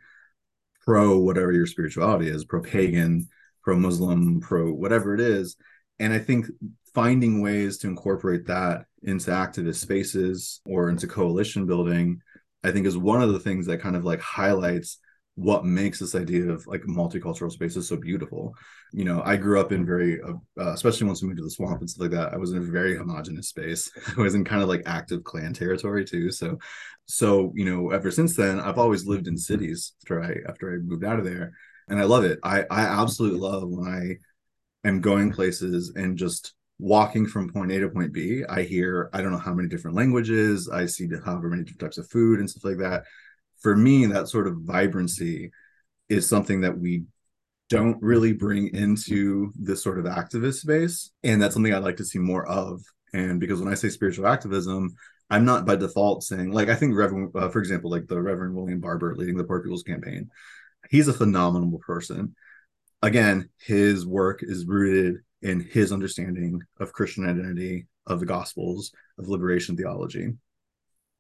pro 0.82 1.18
whatever 1.20 1.52
your 1.52 1.68
spirituality 1.68 2.30
is, 2.30 2.46
pro 2.46 2.62
pagan, 2.62 3.28
pro 3.64 3.78
Muslim, 3.78 4.42
pro 4.42 4.72
whatever 4.72 5.14
it 5.14 5.20
is. 5.20 5.56
And 6.00 6.14
I 6.14 6.20
think 6.20 6.48
finding 6.94 7.42
ways 7.42 7.78
to 7.80 7.88
incorporate 7.88 8.48
that 8.48 8.86
into 9.04 9.30
activist 9.32 9.76
spaces 9.76 10.62
or 10.66 10.90
into 10.90 11.08
coalition 11.08 11.68
building, 11.68 12.22
I 12.64 12.72
think 12.72 12.88
is 12.88 12.98
one 12.98 13.22
of 13.22 13.32
the 13.32 13.40
things 13.40 13.68
that 13.68 13.82
kind 13.82 13.96
of 13.96 14.04
like 14.04 14.20
highlights 14.20 14.98
what 15.38 15.64
makes 15.64 16.00
this 16.00 16.16
idea 16.16 16.50
of 16.50 16.66
like 16.66 16.82
multicultural 16.82 17.52
spaces 17.52 17.88
so 17.88 17.96
beautiful. 17.96 18.56
You 18.92 19.06
know, 19.06 19.22
I 19.24 19.36
grew 19.36 19.62
up 19.62 19.72
in 19.72 19.86
very, 19.86 20.20
uh, 20.20 20.34
uh, 20.60 20.72
especially 20.72 21.06
once 21.06 21.22
we 21.22 21.28
moved 21.28 21.38
to 21.38 21.44
the 21.44 21.52
swamp 21.52 21.80
and 21.80 21.88
stuff 21.88 22.02
like 22.02 22.12
that. 22.12 22.34
I 22.34 22.38
was 22.38 22.54
in 22.54 22.58
a 22.58 22.62
very 22.62 22.98
homogenous 22.98 23.48
space. 23.48 23.92
I 24.18 24.22
was 24.22 24.34
in 24.34 24.44
kind 24.44 24.64
of 24.64 24.68
like 24.68 24.82
active 24.88 25.24
Klan 25.24 25.54
territory 25.54 26.06
too. 26.06 26.32
So, 26.32 26.58
so 27.06 27.54
you 27.54 27.66
know, 27.66 27.92
ever 27.92 28.10
since 28.10 28.36
then, 28.36 28.60
I've 28.60 28.80
always 28.80 29.06
lived 29.06 29.28
in 29.28 29.38
cities 29.38 29.94
after 30.02 30.24
I 30.24 30.38
after 30.50 30.74
I 30.74 30.78
moved 30.78 31.06
out 31.06 31.20
of 31.20 31.26
there, 31.26 31.54
and 31.88 32.00
I 32.00 32.06
love 32.06 32.24
it. 32.24 32.40
I 32.42 32.66
I 32.72 32.82
absolutely 32.82 33.40
love 33.40 33.70
when 33.70 33.88
I 33.88 34.88
am 34.88 35.02
going 35.02 35.32
places 35.32 35.94
and 35.96 36.18
just 36.18 36.56
walking 36.80 37.28
from 37.28 37.54
point 37.54 37.72
A 37.72 37.80
to 37.82 37.90
point 37.90 38.12
B. 38.12 38.44
I 38.50 38.64
hear 38.64 39.12
I 39.14 39.22
don't 39.22 39.34
know 39.34 39.38
how 39.38 39.54
many 39.54 39.70
different 39.70 39.98
languages. 39.98 40.68
I 40.68 40.88
see 40.88 41.08
however 41.24 41.48
many 41.48 41.62
different 41.62 41.82
types 41.82 42.00
of 42.00 42.10
food 42.10 42.40
and 42.40 42.50
stuff 42.50 42.64
like 42.64 42.80
that 42.80 43.04
for 43.62 43.76
me, 43.76 44.06
that 44.08 44.30
sort 44.30 44.48
of 44.48 44.58
vibrancy 44.62 45.52
is 46.10 46.28
something 46.28 46.62
that 46.62 46.78
we 46.78 47.04
don't 47.70 48.02
really 48.02 48.34
bring 48.34 48.74
into 48.74 49.52
this 49.56 49.84
sort 49.84 50.00
of 50.00 50.06
activist 50.06 50.62
space. 50.62 51.12
And 51.24 51.42
that's 51.42 51.54
something 51.54 51.74
I'd 51.74 51.84
like 51.84 51.98
to 51.98 52.06
see 52.06 52.20
more 52.20 52.48
of. 52.48 52.82
And 53.14 53.40
because 53.40 53.60
when 53.60 53.72
I 53.72 53.76
say 53.76 53.90
spiritual 53.90 54.28
activism, 54.28 54.96
I'm 55.30 55.44
not 55.44 55.66
by 55.66 55.76
default 55.76 56.24
saying, 56.24 56.52
like, 56.52 56.70
I 56.70 56.76
think 56.76 56.96
Reverend, 56.96 57.32
uh, 57.36 57.50
for 57.50 57.60
example, 57.60 57.92
like 57.92 58.08
the 58.08 58.22
Reverend 58.22 58.56
William 58.56 58.80
Barber 58.80 59.16
leading 59.16 59.38
the 59.38 59.44
Poor 59.44 59.62
People's 59.62 59.84
Campaign, 59.84 60.30
he's 60.90 61.10
a 61.10 61.14
phenomenal 61.14 61.80
person. 61.80 62.36
Again, 63.02 63.50
his 63.60 64.06
work 64.06 64.40
is 64.42 64.66
rooted 64.66 65.18
in 65.42 65.60
his 65.60 65.92
understanding 65.92 66.62
of 66.80 66.94
Christian 66.94 67.30
identity, 67.30 67.88
of 68.06 68.22
the 68.22 68.26
Gospels, 68.26 68.92
of 69.20 69.28
liberation 69.28 69.76
theology. 69.76 70.30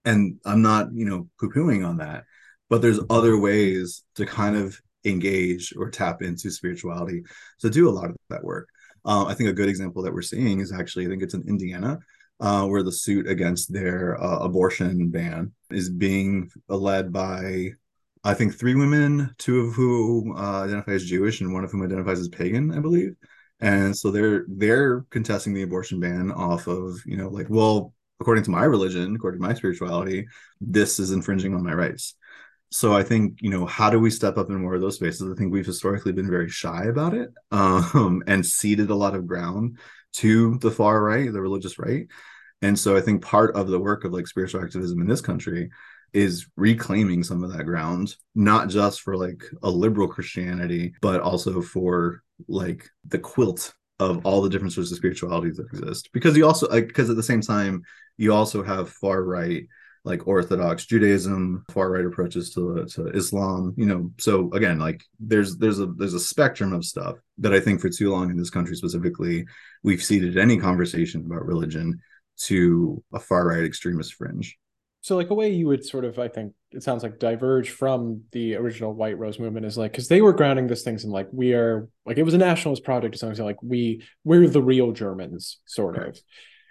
And 0.07 0.39
I'm 0.45 0.61
not, 0.61 0.93
you 0.93 1.05
know, 1.05 1.27
poo 1.39 1.49
pooing 1.49 1.87
on 1.87 1.97
that, 1.97 2.23
but 2.69 2.81
there's 2.81 2.99
other 3.09 3.37
ways 3.37 4.03
to 4.15 4.25
kind 4.25 4.55
of 4.55 4.79
engage 5.03 5.73
or 5.77 5.89
tap 5.89 6.21
into 6.21 6.49
spirituality 6.49 7.23
to 7.59 7.69
do 7.69 7.89
a 7.89 7.91
lot 7.91 8.09
of 8.09 8.15
that 8.29 8.43
work. 8.43 8.67
Um, 9.05 9.27
I 9.27 9.33
think 9.33 9.49
a 9.49 9.53
good 9.53 9.69
example 9.69 10.01
that 10.03 10.13
we're 10.13 10.21
seeing 10.21 10.59
is 10.59 10.71
actually, 10.71 11.05
I 11.05 11.09
think 11.09 11.23
it's 11.23 11.33
in 11.33 11.47
Indiana, 11.47 11.99
uh, 12.39 12.65
where 12.67 12.83
the 12.83 12.91
suit 12.91 13.27
against 13.27 13.71
their 13.71 14.21
uh, 14.21 14.39
abortion 14.39 15.09
ban 15.09 15.51
is 15.71 15.89
being 15.89 16.49
led 16.69 17.11
by, 17.11 17.71
I 18.23 18.33
think, 18.33 18.55
three 18.55 18.75
women, 18.75 19.33
two 19.37 19.61
of 19.61 19.73
whom 19.73 20.35
uh, 20.35 20.63
identify 20.63 20.91
as 20.91 21.05
Jewish 21.05 21.41
and 21.41 21.53
one 21.53 21.63
of 21.63 21.71
whom 21.71 21.83
identifies 21.83 22.19
as 22.19 22.29
pagan, 22.29 22.71
I 22.71 22.79
believe. 22.79 23.15
And 23.59 23.97
so 23.97 24.11
they're 24.11 24.45
they're 24.47 25.01
contesting 25.09 25.53
the 25.53 25.63
abortion 25.63 25.99
ban 25.99 26.31
off 26.31 26.67
of 26.67 27.01
you 27.05 27.17
know 27.17 27.29
like 27.29 27.47
well 27.49 27.93
according 28.19 28.43
to 28.43 28.51
my 28.51 28.63
religion 28.63 29.15
according 29.15 29.39
to 29.39 29.47
my 29.47 29.53
spirituality 29.53 30.27
this 30.61 30.99
is 30.99 31.11
infringing 31.11 31.53
on 31.53 31.63
my 31.63 31.73
rights. 31.73 32.15
So 32.69 32.93
i 32.93 33.03
think 33.03 33.41
you 33.41 33.49
know 33.49 33.65
how 33.65 33.89
do 33.89 33.99
we 33.99 34.09
step 34.09 34.37
up 34.37 34.49
in 34.49 34.61
more 34.61 34.75
of 34.75 34.81
those 34.81 34.95
spaces? 34.95 35.31
I 35.31 35.35
think 35.35 35.51
we've 35.51 35.65
historically 35.65 36.11
been 36.11 36.29
very 36.29 36.49
shy 36.49 36.85
about 36.85 37.13
it 37.13 37.29
um, 37.51 38.23
and 38.27 38.45
ceded 38.45 38.89
a 38.89 38.95
lot 38.95 39.15
of 39.15 39.27
ground 39.27 39.77
to 40.13 40.57
the 40.59 40.71
far 40.71 41.01
right 41.01 41.31
the 41.31 41.41
religious 41.41 41.79
right. 41.79 42.07
And 42.61 42.77
so 42.77 42.97
i 42.97 43.01
think 43.01 43.21
part 43.21 43.55
of 43.55 43.67
the 43.67 43.79
work 43.79 44.03
of 44.03 44.13
like 44.13 44.27
spiritual 44.27 44.63
activism 44.63 45.01
in 45.01 45.07
this 45.07 45.21
country 45.21 45.69
is 46.13 46.47
reclaiming 46.55 47.23
some 47.23 47.43
of 47.43 47.53
that 47.53 47.65
ground 47.65 48.15
not 48.33 48.69
just 48.69 49.01
for 49.01 49.17
like 49.17 49.43
a 49.61 49.69
liberal 49.69 50.07
christianity 50.07 50.93
but 51.01 51.21
also 51.21 51.61
for 51.61 52.23
like 52.47 52.89
the 53.05 53.19
quilt 53.19 53.73
of 53.99 54.25
all 54.25 54.41
the 54.41 54.49
different 54.49 54.73
sorts 54.73 54.91
of 54.91 54.97
spiritualities 54.97 55.57
that 55.57 55.65
exist 55.67 56.09
because 56.13 56.37
you 56.37 56.45
also 56.45 56.67
like 56.69 56.87
because 56.87 57.09
at 57.09 57.15
the 57.15 57.23
same 57.23 57.41
time 57.41 57.81
you 58.17 58.33
also 58.33 58.63
have 58.63 58.89
far 58.89 59.23
right 59.23 59.67
like 60.07 60.25
Orthodox 60.25 60.85
Judaism, 60.85 61.65
far 61.69 61.91
right 61.91 62.05
approaches 62.05 62.53
to 62.53 62.85
to 62.95 63.07
Islam. 63.09 63.73
You 63.77 63.85
know, 63.85 64.11
so 64.17 64.49
again, 64.53 64.79
like 64.79 65.03
there's 65.19 65.57
there's 65.57 65.79
a 65.79 65.87
there's 65.87 66.13
a 66.13 66.19
spectrum 66.19 66.71
of 66.71 66.85
stuff 66.85 67.17
that 67.39 67.53
I 67.53 67.59
think 67.59 67.81
for 67.81 67.89
too 67.89 68.11
long 68.11 68.31
in 68.31 68.37
this 68.37 68.49
country 68.49 68.75
specifically, 68.75 69.45
we've 69.83 70.01
ceded 70.01 70.37
any 70.37 70.57
conversation 70.57 71.25
about 71.25 71.45
religion 71.45 71.99
to 72.43 73.03
a 73.13 73.19
far 73.19 73.47
right 73.47 73.65
extremist 73.65 74.13
fringe. 74.13 74.57
So, 75.07 75.15
like 75.15 75.29
a 75.29 75.33
way 75.33 75.49
you 75.49 75.67
would 75.67 75.85
sort 75.85 76.03
of, 76.03 76.19
I 76.19 76.27
think 76.27 76.51
it 76.71 76.83
sounds 76.83 77.01
like 77.01 77.17
diverge 77.17 77.69
from 77.69 78.23
the 78.33 78.55
original 78.55 78.93
White 78.93 79.17
Rose 79.17 79.39
movement 79.39 79.65
is 79.65 79.77
like 79.77 79.93
because 79.93 80.09
they 80.09 80.19
were 80.19 80.33
grounding 80.33 80.67
this 80.67 80.83
things 80.83 81.05
in 81.05 81.11
like 81.11 81.29
we 81.31 81.53
are 81.53 81.87
like 82.05 82.17
it 82.17 82.23
was 82.23 82.33
a 82.33 82.37
nationalist 82.37 82.83
project 82.83 83.13
to 83.13 83.17
some 83.17 83.29
extent, 83.29 83.45
like 83.45 83.63
we 83.63 84.03
we're 84.25 84.49
the 84.49 84.61
real 84.61 84.91
Germans, 84.91 85.59
sort 85.65 85.97
of 85.97 86.19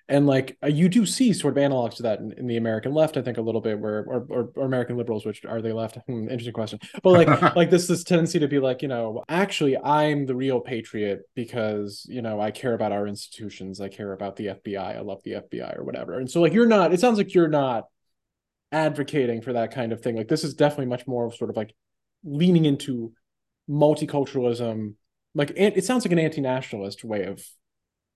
and 0.09 0.26
like 0.26 0.57
uh, 0.62 0.66
you 0.66 0.91
do 0.91 1.05
see 1.07 1.32
sort 1.32 1.57
of 1.57 1.62
analogs 1.62 1.97
to 1.97 2.03
that 2.03 2.20
in, 2.20 2.32
in, 2.32 2.47
the 2.47 2.59
American 2.59 2.93
left, 2.93 3.16
I 3.16 3.22
think 3.22 3.39
a 3.39 3.43
little 3.43 3.61
bit 3.61 3.78
where 3.78 4.01
or, 4.01 4.26
or, 4.28 4.51
or 4.55 4.66
American 4.66 4.97
liberals, 4.97 5.26
which 5.26 5.45
are 5.45 5.61
they 5.61 5.72
left? 5.72 5.97
Hmm, 6.07 6.24
interesting 6.24 6.53
question. 6.53 6.78
But 7.03 7.11
like 7.12 7.43
like 7.57 7.70
this 7.70 7.87
this 7.87 8.05
tendency 8.05 8.39
to 8.39 8.49
be 8.49 8.59
like 8.59 8.82
you 8.82 8.89
know 8.89 9.24
actually 9.28 9.76
I'm 9.78 10.26
the 10.26 10.34
real 10.34 10.61
patriot 10.61 11.22
because 11.34 12.07
you 12.09 12.22
know 12.22 12.39
I 12.41 12.51
care 12.51 12.74
about 12.74 12.93
our 12.93 13.07
institutions, 13.07 13.80
I 13.80 13.89
care 13.89 14.12
about 14.12 14.37
the 14.37 14.47
FBI, 14.47 14.97
I 14.97 15.01
love 15.01 15.22
the 15.24 15.32
FBI 15.32 15.78
or 15.78 15.84
whatever. 15.84 16.18
And 16.18 16.30
so 16.30 16.41
like 16.41 16.53
you're 16.53 16.66
not. 16.66 16.93
It 16.93 17.01
sounds 17.01 17.18
like 17.18 17.34
you're 17.34 17.49
not 17.49 17.87
advocating 18.77 19.41
for 19.41 19.55
that 19.55 19.72
kind 19.72 19.93
of 19.93 20.03
thing. 20.03 20.16
Like 20.16 20.29
this 20.29 20.45
is 20.45 20.55
definitely 20.55 20.87
much 20.87 21.07
more 21.07 21.27
of 21.27 21.35
sort 21.35 21.51
of 21.51 21.57
like 21.57 21.74
leaning 22.22 22.66
into 22.66 23.12
multiculturalism. 23.68 24.95
Like 25.35 25.53
it 25.57 25.85
sounds 25.85 26.05
like 26.05 26.12
an 26.12 26.18
anti-nationalist 26.18 27.05
way 27.05 27.24
of 27.24 27.45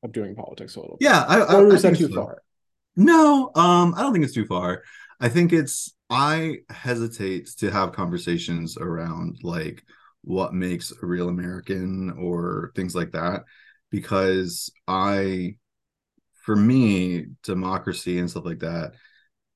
of 0.02 0.12
doing 0.12 0.34
politics 0.34 0.76
a 0.76 0.80
little. 0.80 0.96
Bit. 0.98 1.06
Yeah, 1.06 1.24
I, 1.26 1.54
or 1.54 1.74
is 1.74 1.82
that 1.82 1.96
too 1.96 2.08
so. 2.08 2.14
far? 2.14 2.42
No, 2.96 3.50
um, 3.54 3.94
I 3.96 4.02
don't 4.02 4.12
think 4.12 4.24
it's 4.24 4.34
too 4.34 4.46
far. 4.46 4.82
I 5.18 5.28
think 5.28 5.52
it's 5.52 5.94
I 6.10 6.58
hesitate 6.68 7.48
to 7.58 7.70
have 7.70 7.92
conversations 7.92 8.76
around 8.76 9.38
like 9.42 9.82
what 10.22 10.52
makes 10.52 10.92
a 10.92 11.06
real 11.06 11.28
American 11.28 12.10
or 12.18 12.72
things 12.74 12.94
like 12.94 13.12
that 13.12 13.42
because 13.90 14.70
I 14.86 15.56
for 16.44 16.56
me 16.56 17.26
democracy 17.42 18.18
and 18.18 18.30
stuff 18.30 18.44
like 18.44 18.60
that 18.60 18.92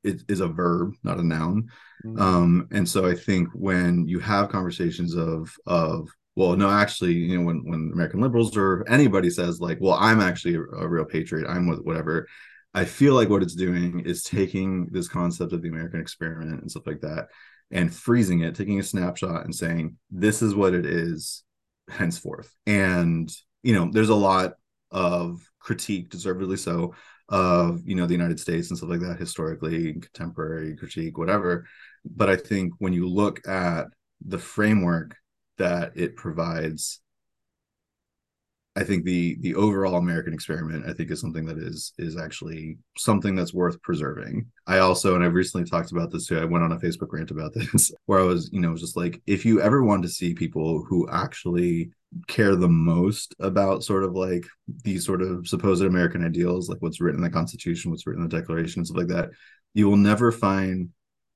it 0.04 0.22
is 0.28 0.40
a 0.40 0.48
verb 0.48 0.94
not 1.02 1.18
a 1.18 1.22
noun 1.22 1.68
mm-hmm. 2.04 2.20
um 2.20 2.68
and 2.70 2.88
so 2.88 3.06
i 3.06 3.14
think 3.14 3.48
when 3.54 4.06
you 4.06 4.18
have 4.20 4.48
conversations 4.48 5.14
of 5.14 5.50
of 5.66 6.08
well 6.36 6.56
no 6.56 6.70
actually 6.70 7.12
you 7.12 7.38
know 7.38 7.44
when 7.44 7.62
when 7.64 7.90
american 7.92 8.20
liberals 8.20 8.56
or 8.56 8.84
anybody 8.88 9.30
says 9.30 9.60
like 9.60 9.78
well 9.80 9.94
i'm 9.94 10.20
actually 10.20 10.54
a, 10.54 10.60
a 10.60 10.88
real 10.88 11.04
patriot 11.04 11.48
i'm 11.48 11.66
with 11.66 11.80
whatever 11.80 12.28
i 12.74 12.84
feel 12.84 13.14
like 13.14 13.28
what 13.28 13.42
it's 13.42 13.54
doing 13.54 14.00
is 14.00 14.22
taking 14.22 14.86
this 14.90 15.08
concept 15.08 15.52
of 15.52 15.62
the 15.62 15.68
american 15.68 16.00
experiment 16.00 16.60
and 16.60 16.70
stuff 16.70 16.86
like 16.86 17.00
that 17.00 17.28
and 17.70 17.94
freezing 17.94 18.40
it 18.40 18.54
taking 18.54 18.78
a 18.78 18.82
snapshot 18.82 19.44
and 19.44 19.54
saying 19.54 19.96
this 20.10 20.42
is 20.42 20.54
what 20.54 20.74
it 20.74 20.86
is 20.86 21.42
henceforth 21.88 22.54
and 22.66 23.30
you 23.62 23.74
know 23.74 23.90
there's 23.92 24.08
a 24.10 24.14
lot 24.14 24.54
of 24.90 25.40
critique 25.58 26.10
deservedly 26.10 26.56
so 26.56 26.94
of 27.28 27.80
you 27.86 27.94
know 27.94 28.06
the 28.06 28.14
united 28.14 28.38
states 28.38 28.68
and 28.68 28.76
stuff 28.76 28.90
like 28.90 29.00
that 29.00 29.18
historically 29.18 29.92
contemporary 29.94 30.76
critique 30.76 31.16
whatever 31.16 31.66
but 32.04 32.28
i 32.28 32.36
think 32.36 32.72
when 32.78 32.92
you 32.92 33.08
look 33.08 33.46
at 33.48 33.86
the 34.26 34.38
framework 34.38 35.16
that 35.56 35.92
it 35.94 36.16
provides 36.16 37.00
I 38.76 38.82
think 38.82 39.04
the 39.04 39.36
the 39.40 39.54
overall 39.54 39.96
American 39.96 40.34
experiment, 40.34 40.88
I 40.88 40.92
think, 40.92 41.10
is 41.10 41.20
something 41.20 41.46
that 41.46 41.58
is 41.58 41.92
is 41.96 42.16
actually 42.16 42.78
something 42.98 43.36
that's 43.36 43.54
worth 43.54 43.80
preserving. 43.82 44.50
I 44.66 44.78
also, 44.78 45.14
and 45.14 45.22
I've 45.22 45.34
recently 45.34 45.68
talked 45.68 45.92
about 45.92 46.10
this 46.10 46.26
too. 46.26 46.40
I 46.40 46.44
went 46.44 46.64
on 46.64 46.72
a 46.72 46.78
Facebook 46.78 47.12
rant 47.12 47.30
about 47.30 47.54
this, 47.54 47.92
where 48.06 48.18
I 48.18 48.24
was, 48.24 48.50
you 48.52 48.60
know, 48.60 48.74
just 48.76 48.96
like, 48.96 49.22
if 49.26 49.44
you 49.44 49.60
ever 49.60 49.84
want 49.84 50.02
to 50.02 50.08
see 50.08 50.34
people 50.34 50.84
who 50.88 51.08
actually 51.08 51.90
care 52.28 52.54
the 52.54 52.68
most 52.68 53.34
about 53.40 53.84
sort 53.84 54.04
of 54.04 54.14
like 54.14 54.44
these 54.82 55.04
sort 55.04 55.22
of 55.22 55.48
supposed 55.48 55.82
American 55.82 56.24
ideals, 56.24 56.68
like 56.68 56.80
what's 56.80 57.00
written 57.00 57.20
in 57.20 57.24
the 57.24 57.30
Constitution, 57.30 57.90
what's 57.90 58.06
written 58.06 58.22
in 58.22 58.28
the 58.28 58.36
Declaration, 58.36 58.80
and 58.80 58.86
stuff 58.86 58.98
like 58.98 59.08
that, 59.08 59.30
you 59.72 59.88
will 59.88 59.96
never 59.96 60.30
find 60.30 60.90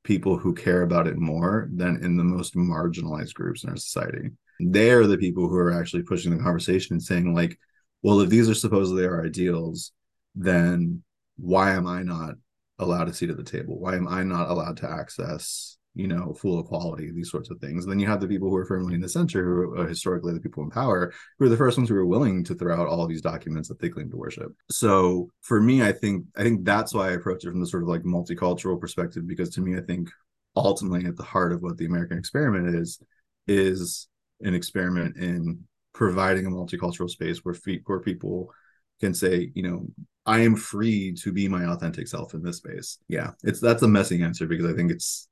people 0.05 0.39
who 0.39 0.55
care 0.55 0.83
about 0.83 1.07
it 1.07 1.18
more 1.18 1.68
than 1.74 2.03
in 2.03 2.16
the 2.16 2.24
most 2.24 2.55
marginalized 2.55 3.35
groups 3.35 3.64
in 3.64 3.70
our 3.70 3.76
society. 3.76 4.31
They're 4.61 5.07
the 5.07 5.18
people 5.18 5.49
who 5.49 5.57
are 5.57 5.72
actually 5.72 6.03
pushing 6.03 6.37
the 6.37 6.43
conversation 6.43 6.95
and 6.95 7.03
saying, 7.03 7.35
like, 7.35 7.59
well, 8.03 8.20
if 8.20 8.29
these 8.29 8.49
are 8.49 8.55
supposedly 8.55 9.05
our 9.07 9.24
ideals, 9.24 9.93
then 10.35 11.03
why 11.37 11.72
am 11.72 11.87
I 11.87 12.03
not 12.03 12.35
allowed 12.79 13.09
a 13.09 13.14
seat 13.14 13.31
at 13.31 13.37
the 13.37 13.45
table? 13.45 13.79
Why 13.79 13.97
am 13.97 14.07
I 14.07 14.22
not 14.22 14.51
allowed 14.51 14.79
to 14.79 14.91
access 14.91 15.78
you 15.99 16.07
know, 16.07 16.33
full 16.33 16.61
equality, 16.61 17.11
these 17.11 17.29
sorts 17.29 17.51
of 17.51 17.59
things. 17.59 17.85
And 17.85 17.91
then 17.91 17.99
you 17.99 18.07
have 18.07 18.21
the 18.21 18.29
people 18.29 18.49
who 18.49 18.57
are 18.57 18.65
firmly 18.65 18.95
in 18.95 19.01
the 19.01 19.09
center, 19.09 19.45
who 19.45 19.81
are 19.81 19.89
historically 19.89 20.33
the 20.33 20.41
people 20.41 20.63
in 20.63 20.71
power, 20.71 21.13
who 21.39 21.47
are 21.47 21.49
the 21.49 21.57
first 21.57 21.77
ones 21.77 21.89
who 21.89 21.97
are 21.97 22.07
willing 22.07 22.45
to 22.45 22.55
throw 22.55 22.81
out 22.81 22.87
all 22.87 23.09
these 23.09 23.21
documents 23.21 23.69
that 23.69 23.81
they 23.81 23.89
claim 23.89 24.09
to 24.09 24.17
worship. 24.17 24.53
So 24.71 25.29
for 25.43 25.61
me, 25.61 25.83
I 25.83 25.91
think 25.91 26.25
I 26.37 26.45
think 26.45 26.65
that's 26.65 26.95
why 26.95 27.09
I 27.09 27.15
approach 27.15 27.45
it 27.45 27.51
from 27.51 27.59
the 27.59 27.67
sort 27.67 27.83
of 27.83 27.89
like 27.89 28.03
multicultural 28.03 28.81
perspective, 28.81 29.27
because 29.27 29.51
to 29.51 29.61
me, 29.61 29.77
I 29.77 29.81
think 29.81 30.09
ultimately 30.55 31.05
at 31.05 31.17
the 31.17 31.25
heart 31.25 31.53
of 31.53 31.63
what 31.63 31.77
the 31.77 31.87
American 31.87 32.17
experiment 32.17 32.77
is, 32.77 33.03
is 33.49 34.07
an 34.41 34.55
experiment 34.55 35.17
in 35.17 35.65
providing 35.95 36.47
a 36.47 36.51
multicultural 36.51 37.11
space 37.11 37.39
where 37.39 37.57
where 37.87 38.01
people 38.01 38.53
can 39.01 39.15
say, 39.15 39.51
you 39.53 39.65
know, 39.65 39.87
I 40.27 40.41
am 40.41 40.55
free 40.55 41.13
to 41.23 41.33
be 41.33 41.49
my 41.49 41.65
authentic 41.65 42.07
self 42.07 42.35
in 42.35 42.43
this 42.43 42.59
space. 42.59 42.99
Yeah, 43.09 43.31
it's 43.43 43.61
that's 43.61 43.83
a 43.83 43.89
messy 43.89 44.23
answer 44.23 44.47
because 44.47 44.67
I 44.67 44.75
think 44.75 44.93
it's 44.93 45.27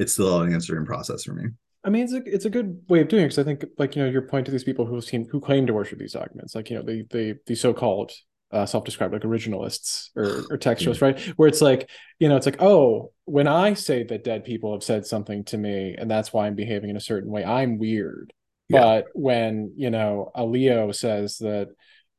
it's 0.00 0.14
still 0.14 0.40
an 0.40 0.52
answering 0.52 0.86
process 0.86 1.24
for 1.24 1.34
me. 1.34 1.44
I 1.84 1.90
mean, 1.90 2.04
it's 2.04 2.12
a 2.12 2.22
it's 2.26 2.44
a 2.44 2.50
good 2.50 2.82
way 2.88 3.00
of 3.00 3.08
doing 3.08 3.22
it 3.22 3.26
because 3.26 3.38
I 3.38 3.44
think, 3.44 3.64
like 3.78 3.96
you 3.96 4.02
know, 4.02 4.10
your 4.10 4.22
point 4.22 4.46
to 4.46 4.52
these 4.52 4.64
people 4.64 4.86
who 4.86 5.00
seem 5.00 5.26
who 5.26 5.40
claim 5.40 5.66
to 5.66 5.74
worship 5.74 5.98
these 5.98 6.12
documents, 6.12 6.54
like 6.54 6.70
you 6.70 6.76
know, 6.76 6.82
the 6.82 7.04
the 7.10 7.38
the 7.46 7.54
so 7.54 7.72
called 7.72 8.12
uh, 8.52 8.66
self-described 8.66 9.12
like 9.12 9.22
originalists 9.22 10.10
or, 10.16 10.44
or 10.50 10.58
textualists, 10.58 11.00
right? 11.00 11.20
Where 11.36 11.48
it's 11.48 11.62
like, 11.62 11.88
you 12.18 12.28
know, 12.28 12.36
it's 12.36 12.46
like, 12.46 12.60
oh, 12.60 13.12
when 13.24 13.46
I 13.46 13.74
say 13.74 14.02
that 14.02 14.24
dead 14.24 14.44
people 14.44 14.72
have 14.72 14.82
said 14.82 15.06
something 15.06 15.44
to 15.44 15.56
me, 15.56 15.94
and 15.96 16.10
that's 16.10 16.32
why 16.32 16.46
I'm 16.46 16.56
behaving 16.56 16.90
in 16.90 16.96
a 16.96 17.00
certain 17.00 17.30
way, 17.30 17.44
I'm 17.44 17.78
weird. 17.78 18.32
Yeah. 18.68 18.80
But 18.80 19.06
when 19.14 19.72
you 19.76 19.90
know 19.90 20.30
Alito 20.36 20.94
says 20.94 21.38
that 21.38 21.68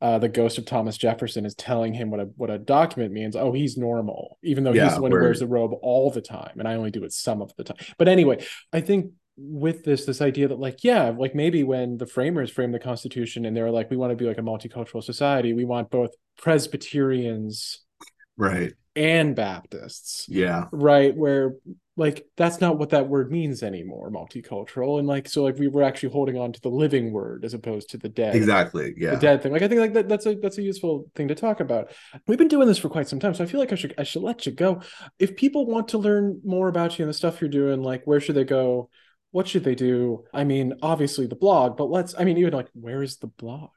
uh, 0.02 0.18
the 0.18 0.30
ghost 0.30 0.58
of 0.58 0.66
Thomas 0.66 0.98
Jefferson 0.98 1.46
is 1.46 1.54
telling 1.56 1.94
him 1.94 2.10
what 2.10 2.20
a 2.20 2.26
what 2.36 2.50
a 2.50 2.58
document 2.58 3.14
means. 3.14 3.36
Oh, 3.36 3.52
he's 3.52 3.78
normal, 3.78 4.40
even 4.44 4.64
though 4.64 4.74
yeah, 4.74 4.86
he's 4.86 4.96
the 4.96 5.02
one 5.02 5.12
who 5.12 5.20
wears 5.20 5.40
the 5.40 5.48
robe 5.48 5.74
all 5.82 6.10
the 6.10 6.22
time, 6.22 6.60
and 6.60 6.68
I 6.68 6.76
only 6.76 6.92
do 6.92 7.04
it 7.04 7.14
some 7.14 7.42
of 7.42 7.54
the 7.56 7.64
time. 7.64 7.78
But 7.98 8.08
anyway, 8.08 8.44
I 8.74 8.82
think 8.82 9.12
with 9.38 9.84
this 9.84 10.06
this 10.06 10.22
idea 10.22 10.48
that 10.48 10.60
like 10.60 10.84
yeah 10.84 11.10
like 11.18 11.34
maybe 11.34 11.64
when 11.64 11.98
the 11.98 12.06
framers 12.06 12.52
framed 12.52 12.74
the 12.74 12.80
constitution 12.80 13.46
and 13.46 13.56
they 13.56 13.62
were 13.62 13.72
like 13.72 13.90
we 13.90 13.98
want 13.98 14.12
to 14.12 14.16
be 14.16 14.26
like 14.26 14.38
a 14.38 14.42
multicultural 14.42 15.02
society 15.02 15.54
we 15.54 15.64
want 15.64 15.90
both 15.90 16.12
presbyterians 16.38 17.80
right 18.38 18.74
and 18.96 19.36
Baptists. 19.36 20.26
Yeah. 20.28 20.66
Right. 20.72 21.16
Where 21.16 21.54
like 21.98 22.26
that's 22.38 22.62
not 22.62 22.78
what 22.78 22.92
that 22.92 23.10
word 23.10 23.32
means 23.32 23.64
anymore, 23.64 24.10
multicultural. 24.10 24.98
And 24.98 25.08
like 25.08 25.28
so 25.28 25.44
like 25.44 25.58
we 25.58 25.68
were 25.68 25.84
actually 25.84 26.10
holding 26.10 26.38
on 26.38 26.54
to 26.54 26.62
the 26.62 26.70
living 26.70 27.12
word 27.12 27.44
as 27.44 27.54
opposed 27.54 27.90
to 27.90 27.98
the 27.98 28.10
dead. 28.10 28.36
Exactly. 28.36 28.94
Yeah. 28.98 29.12
The 29.12 29.18
dead 29.18 29.44
thing. 29.44 29.52
Like 29.52 29.62
I 29.62 29.68
think 29.68 29.82
like 29.82 29.94
that, 29.94 30.10
that's 30.10 30.26
a 30.26 30.36
that's 30.36 30.58
a 30.58 30.62
useful 30.62 31.10
thing 31.16 31.28
to 31.28 31.36
talk 31.36 31.60
about. 31.60 31.92
We've 32.28 32.38
been 32.38 32.48
doing 32.48 32.68
this 32.68 32.78
for 32.78 32.90
quite 32.90 33.08
some 33.08 33.20
time. 33.20 33.34
So 33.34 33.44
I 33.44 33.48
feel 33.48 33.60
like 33.60 33.72
I 33.72 33.76
should 33.76 33.94
I 33.98 34.04
should 34.04 34.24
let 34.24 34.46
you 34.46 34.52
go. 34.52 34.82
If 35.20 35.36
people 35.36 35.66
want 35.66 35.90
to 35.90 35.98
learn 35.98 36.42
more 36.44 36.70
about 36.70 36.98
you 36.98 37.04
and 37.04 37.10
the 37.10 37.14
stuff 37.14 37.42
you're 37.42 37.50
doing, 37.50 37.84
like 37.84 38.04
where 38.06 38.20
should 38.20 38.36
they 38.36 38.46
go? 38.46 38.90
What 39.32 39.48
should 39.48 39.64
they 39.64 39.76
do? 39.76 40.26
I 40.34 40.44
mean, 40.44 40.74
obviously 40.82 41.28
the 41.28 41.36
blog, 41.36 41.78
but 41.78 41.90
let's 41.90 42.16
I 42.18 42.24
mean 42.24 42.38
even 42.38 42.54
like 42.54 42.70
where 42.74 43.04
is 43.04 43.18
the 43.18 43.28
blog? 43.28 43.70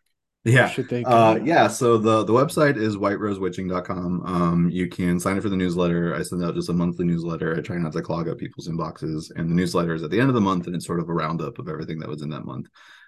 Yeah. 0.44 0.68
should 0.68 0.88
they 0.88 1.02
uh 1.04 1.36
yeah 1.36 1.66
so 1.66 1.96
the 1.96 2.22
the 2.24 2.32
website 2.32 2.76
is 2.76 2.96
whiterosewitching.com 2.96 4.22
um 4.26 4.70
you 4.70 4.88
can 4.88 5.18
sign 5.18 5.36
up 5.36 5.42
for 5.42 5.48
the 5.48 5.56
newsletter. 5.56 6.14
I 6.14 6.22
send 6.22 6.44
out 6.44 6.54
just 6.54 6.68
a 6.68 6.74
monthly 6.74 7.06
newsletter. 7.06 7.56
I 7.56 7.60
try 7.60 7.76
not 7.76 7.92
to 7.94 8.02
clog 8.02 8.28
up 8.28 8.38
people's 8.38 8.68
inboxes 8.68 9.30
and 9.36 9.50
the 9.50 9.54
newsletter 9.54 9.94
is 9.94 10.02
at 10.02 10.10
the 10.10 10.20
end 10.20 10.28
of 10.28 10.34
the 10.34 10.40
month 10.40 10.66
and 10.66 10.76
it's 10.76 10.86
sort 10.86 11.00
of 11.00 11.08
a 11.08 11.14
roundup 11.14 11.58
of 11.58 11.68
everything 11.68 11.98
that 12.00 12.08
was 12.08 12.22
in 12.22 12.28
that 12.30 12.44
month. 12.44 12.66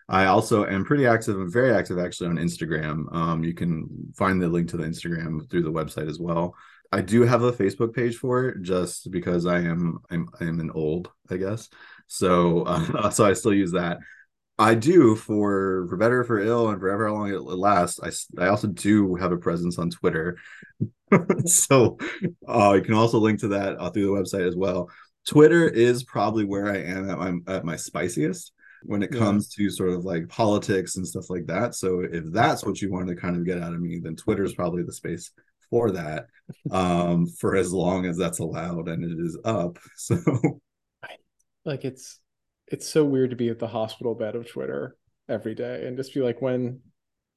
I 0.09 0.26
also 0.26 0.64
am 0.64 0.84
pretty 0.84 1.07
active 1.07 1.37
and 1.37 1.53
very 1.53 1.74
active 1.74 1.99
actually 1.99 2.30
on 2.30 2.37
instagram. 2.37 3.14
Um 3.14 3.45
you 3.45 3.53
can 3.53 4.12
find 4.16 4.41
the 4.41 4.49
link 4.49 4.70
to 4.70 4.78
the 4.78 4.84
instagram 4.84 5.49
through 5.51 5.62
the 5.62 5.72
website 5.72 6.09
as 6.09 6.18
well. 6.18 6.55
I 6.91 7.03
do 7.03 7.22
have 7.22 7.43
a 7.43 7.53
facebook 7.53 7.95
page 7.95 8.16
for 8.16 8.49
it 8.49 8.62
just 8.62 9.11
because 9.11 9.45
i 9.45 9.59
am 9.59 9.99
i'm 10.11 10.28
i'm 10.41 10.61
an 10.61 10.70
old 10.70 11.11
i 11.30 11.37
guess. 11.37 11.68
So 12.07 12.62
uh, 12.62 13.11
so 13.16 13.26
i 13.26 13.34
still 13.34 13.53
use 13.53 13.72
that 13.72 13.99
I 14.59 14.74
do 14.74 15.16
for 15.16 15.86
for 15.88 15.96
better 15.96 16.24
for 16.24 16.40
ill 16.40 16.70
and 16.70 16.80
forever 16.80 17.09
how 17.09 17.14
long 17.14 17.30
it 17.30 17.40
lasts. 17.40 18.00
I 18.02 18.42
I 18.42 18.48
also 18.48 18.68
do 18.68 19.14
have 19.16 19.32
a 19.32 19.36
presence 19.36 19.78
on 19.78 19.90
Twitter, 19.90 20.38
so 21.44 21.98
uh, 22.48 22.72
you 22.74 22.82
can 22.82 22.94
also 22.94 23.18
link 23.18 23.40
to 23.40 23.48
that 23.48 23.78
uh, 23.78 23.90
through 23.90 24.07
the 24.07 24.20
website 24.20 24.48
as 24.48 24.57
well. 24.57 24.90
Twitter 25.26 25.68
is 25.68 26.04
probably 26.04 26.44
where 26.44 26.68
I 26.68 26.78
am 26.78 27.11
at 27.11 27.18
my 27.18 27.54
at 27.54 27.64
my 27.64 27.76
spiciest 27.76 28.52
when 28.84 29.02
it 29.02 29.11
comes 29.11 29.54
yeah. 29.59 29.64
to 29.64 29.70
sort 29.70 29.90
of 29.90 30.04
like 30.04 30.28
politics 30.28 30.96
and 30.96 31.07
stuff 31.07 31.28
like 31.28 31.46
that. 31.46 31.74
So 31.74 32.00
if 32.00 32.24
that's 32.32 32.64
what 32.64 32.80
you 32.80 32.90
want 32.90 33.09
to 33.09 33.16
kind 33.16 33.36
of 33.36 33.44
get 33.44 33.61
out 33.61 33.74
of 33.74 33.80
me, 33.80 34.00
then 34.02 34.16
Twitter 34.16 34.44
is 34.44 34.54
probably 34.54 34.84
the 34.84 34.92
space 34.92 35.30
for 35.68 35.90
that 35.90 36.26
um 36.70 37.26
for 37.26 37.57
as 37.57 37.72
long 37.72 38.07
as 38.07 38.16
that's 38.16 38.38
allowed 38.38 38.88
and 38.88 39.04
it 39.04 39.22
is 39.22 39.38
up. 39.44 39.78
So 39.96 40.16
like 41.64 41.84
it's 41.84 42.20
it's 42.69 42.89
so 42.89 43.05
weird 43.05 43.31
to 43.31 43.37
be 43.37 43.49
at 43.49 43.59
the 43.59 43.69
hospital 43.69 44.14
bed 44.14 44.35
of 44.35 44.49
Twitter 44.49 44.97
every 45.29 45.55
day 45.55 45.87
and 45.87 45.97
just 45.97 46.14
be 46.14 46.21
like, 46.21 46.43
when, 46.43 46.81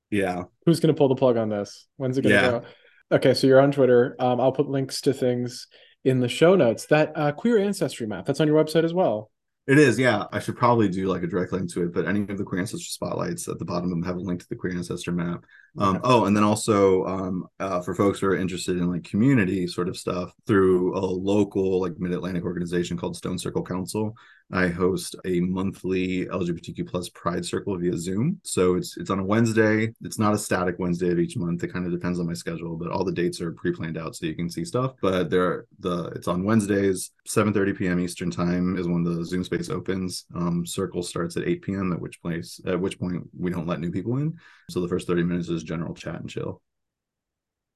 yeah, 0.09 0.43
who's 0.65 0.79
going 0.79 0.93
to 0.93 0.97
pull 0.97 1.09
the 1.09 1.15
plug 1.15 1.37
on 1.37 1.49
this? 1.49 1.87
When's 1.97 2.17
it 2.17 2.23
going 2.23 2.35
to 2.35 2.41
yeah. 2.41 2.51
go? 2.51 2.65
Okay, 3.11 3.33
so 3.33 3.47
you're 3.47 3.61
on 3.61 3.71
Twitter. 3.71 4.15
Um, 4.19 4.39
I'll 4.39 4.51
put 4.51 4.69
links 4.69 5.01
to 5.01 5.13
things 5.13 5.67
in 6.03 6.19
the 6.19 6.29
show 6.29 6.55
notes. 6.55 6.85
That 6.87 7.11
uh, 7.15 7.31
queer 7.31 7.57
ancestry 7.57 8.07
map 8.07 8.25
that's 8.25 8.39
on 8.39 8.47
your 8.47 8.63
website 8.63 8.83
as 8.83 8.93
well. 8.93 9.31
It 9.69 9.77
is, 9.77 9.99
yeah. 9.99 10.23
I 10.31 10.39
should 10.39 10.57
probably 10.57 10.89
do 10.89 11.05
like 11.07 11.21
a 11.21 11.27
direct 11.27 11.51
link 11.51 11.71
to 11.73 11.83
it, 11.83 11.93
but 11.93 12.07
any 12.07 12.21
of 12.21 12.39
the 12.39 12.43
queer 12.43 12.59
ancestor 12.59 12.89
spotlights 12.89 13.47
at 13.47 13.59
the 13.59 13.65
bottom 13.65 13.83
of 13.83 13.89
them 13.91 14.01
have 14.01 14.15
a 14.15 14.19
link 14.19 14.39
to 14.39 14.49
the 14.49 14.55
queer 14.55 14.73
ancestor 14.73 15.11
map. 15.11 15.45
Um, 15.77 15.95
yeah. 15.95 16.01
Oh, 16.05 16.25
and 16.25 16.35
then 16.35 16.43
also 16.43 17.05
um, 17.05 17.45
uh, 17.59 17.79
for 17.81 17.93
folks 17.93 18.19
who 18.19 18.25
are 18.27 18.35
interested 18.35 18.77
in 18.77 18.91
like 18.91 19.03
community 19.03 19.67
sort 19.67 19.87
of 19.87 19.95
stuff 19.95 20.33
through 20.47 20.97
a 20.97 21.05
local 21.05 21.81
like 21.81 21.99
Mid 21.99 22.13
Atlantic 22.13 22.45
organization 22.45 22.97
called 22.97 23.15
Stone 23.15 23.37
Circle 23.37 23.63
Council. 23.63 24.15
I 24.51 24.67
host 24.67 25.15
a 25.25 25.39
monthly 25.41 26.25
LGBTQ 26.25 26.87
plus 26.87 27.07
Pride 27.09 27.45
Circle 27.45 27.77
via 27.77 27.95
Zoom. 27.95 28.39
So 28.43 28.75
it's 28.75 28.97
it's 28.97 29.11
on 29.11 29.19
a 29.19 29.23
Wednesday. 29.23 29.93
It's 30.01 30.17
not 30.17 30.33
a 30.33 30.37
static 30.39 30.79
Wednesday 30.79 31.11
of 31.11 31.19
each 31.19 31.37
month. 31.37 31.63
It 31.63 31.71
kind 31.71 31.85
of 31.85 31.91
depends 31.91 32.19
on 32.19 32.25
my 32.25 32.33
schedule, 32.33 32.75
but 32.75 32.89
all 32.89 33.03
the 33.03 33.11
dates 33.11 33.41
are 33.41 33.51
pre-planned 33.51 33.97
out 33.97 34.15
so 34.15 34.25
you 34.25 34.35
can 34.35 34.49
see 34.49 34.65
stuff. 34.65 34.93
But 35.01 35.29
there 35.29 35.65
the 35.79 36.05
it's 36.15 36.27
on 36.27 36.43
Wednesdays, 36.43 37.11
7:30 37.27 37.77
p.m. 37.77 37.99
Eastern 37.99 38.31
time 38.31 38.77
is 38.77 38.87
when 38.87 39.03
the 39.03 39.23
Zoom 39.23 39.43
space 39.43 39.69
opens. 39.69 40.25
Um, 40.35 40.65
Circle 40.65 41.03
starts 41.03 41.37
at 41.37 41.47
8 41.47 41.61
p.m. 41.61 41.93
at 41.93 42.01
which 42.01 42.19
place 42.21 42.59
at 42.65 42.79
which 42.79 42.99
point 42.99 43.23
we 43.37 43.51
don't 43.51 43.67
let 43.67 43.79
new 43.79 43.91
people 43.91 44.17
in. 44.17 44.35
So 44.71 44.81
the 44.81 44.87
first 44.87 45.05
30 45.05 45.23
minutes 45.23 45.49
is 45.49 45.61
general 45.61 45.93
chat 45.93 46.21
and 46.21 46.29
chill. 46.29 46.61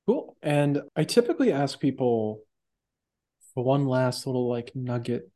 Cool. 0.08 0.36
And 0.42 0.82
I 0.96 1.04
typically 1.04 1.52
ask 1.52 1.80
people 1.80 2.42
for 3.54 3.64
one 3.64 3.86
last 3.86 4.26
little 4.26 4.50
like 4.50 4.72
nugget 4.76 5.30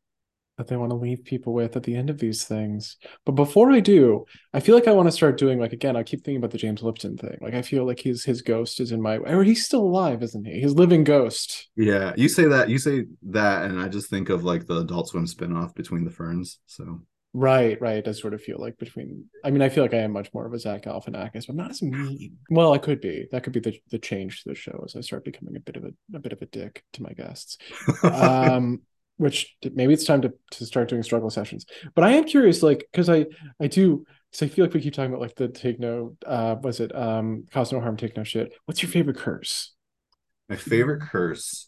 that 0.57 0.67
they 0.67 0.77
want 0.77 0.89
to 0.89 0.95
leave 0.95 1.23
people 1.23 1.53
with 1.53 1.75
at 1.75 1.83
the 1.83 1.95
end 1.95 2.09
of 2.09 2.17
these 2.17 2.43
things. 2.43 2.97
But 3.25 3.33
before 3.33 3.71
I 3.71 3.79
do, 3.79 4.25
I 4.53 4.59
feel 4.59 4.75
like 4.75 4.87
I 4.87 4.91
want 4.91 5.07
to 5.07 5.11
start 5.11 5.37
doing 5.37 5.59
like 5.59 5.73
again, 5.73 5.95
I 5.95 6.03
keep 6.03 6.23
thinking 6.23 6.37
about 6.37 6.51
the 6.51 6.57
James 6.57 6.81
Lipton 6.81 7.17
thing. 7.17 7.37
Like 7.41 7.53
I 7.53 7.61
feel 7.61 7.85
like 7.85 7.99
his 7.99 8.23
his 8.23 8.41
ghost 8.41 8.79
is 8.79 8.91
in 8.91 9.01
my 9.01 9.17
or 9.17 9.43
he's 9.43 9.65
still 9.65 9.81
alive, 9.81 10.23
isn't 10.23 10.45
he? 10.45 10.59
His 10.59 10.75
living 10.75 11.03
ghost. 11.03 11.69
Yeah, 11.75 12.13
you 12.17 12.29
say 12.29 12.45
that, 12.45 12.69
you 12.69 12.79
say 12.79 13.05
that, 13.23 13.65
and 13.65 13.79
I 13.79 13.87
just 13.87 14.09
think 14.09 14.29
of 14.29 14.43
like 14.43 14.65
the 14.65 14.79
adult 14.79 15.09
swim 15.09 15.25
spinoff 15.25 15.75
between 15.75 16.05
the 16.05 16.11
ferns. 16.11 16.59
So 16.65 17.01
Right, 17.33 17.79
right. 17.79 17.97
It 17.97 18.05
does 18.05 18.19
sort 18.19 18.33
of 18.33 18.41
feel 18.41 18.57
like 18.59 18.79
between. 18.79 19.25
I 19.43 19.51
mean, 19.51 19.61
I 19.61 19.69
feel 19.69 19.83
like 19.83 19.93
I 19.93 19.99
am 19.99 20.11
much 20.11 20.33
more 20.33 20.47
of 20.47 20.53
a 20.53 20.59
Zach 20.59 20.85
Galifianakis, 20.85 21.45
but 21.45 21.55
not 21.55 21.69
as 21.69 21.83
mean. 21.83 22.37
Well, 22.49 22.73
I 22.73 22.79
could 22.79 22.99
be. 22.99 23.27
That 23.31 23.43
could 23.43 23.53
be 23.53 23.59
the 23.59 23.79
the 23.91 23.99
change 23.99 24.41
to 24.41 24.49
the 24.49 24.55
show 24.55 24.81
as 24.83 24.95
I 24.95 25.01
start 25.01 25.23
becoming 25.23 25.55
a 25.55 25.59
bit 25.59 25.75
of 25.75 25.83
a 25.83 25.91
a 26.15 26.19
bit 26.19 26.33
of 26.33 26.41
a 26.41 26.47
dick 26.47 26.83
to 26.93 27.03
my 27.03 27.11
guests. 27.11 27.59
um, 28.03 28.81
which 29.17 29.55
maybe 29.73 29.93
it's 29.93 30.05
time 30.05 30.21
to 30.21 30.33
to 30.51 30.65
start 30.65 30.89
doing 30.89 31.03
struggle 31.03 31.29
sessions. 31.29 31.65
But 31.95 32.03
I 32.03 32.13
am 32.13 32.23
curious, 32.23 32.63
like, 32.63 32.87
because 32.91 33.09
I 33.09 33.25
I 33.59 33.67
do. 33.67 34.05
So 34.31 34.45
I 34.45 34.49
feel 34.49 34.65
like 34.65 34.73
we 34.73 34.81
keep 34.81 34.93
talking 34.93 35.11
about 35.11 35.21
like 35.21 35.35
the 35.35 35.47
take 35.47 35.79
no. 35.79 36.15
Uh, 36.25 36.55
was 36.61 36.79
it 36.79 36.95
um 36.95 37.45
cause 37.51 37.71
no 37.71 37.79
harm, 37.79 37.97
take 37.97 38.17
no 38.17 38.23
shit? 38.23 38.53
What's 38.65 38.81
your 38.81 38.91
favorite 38.91 39.17
curse? 39.17 39.73
My 40.49 40.55
favorite 40.55 41.01
curse. 41.01 41.67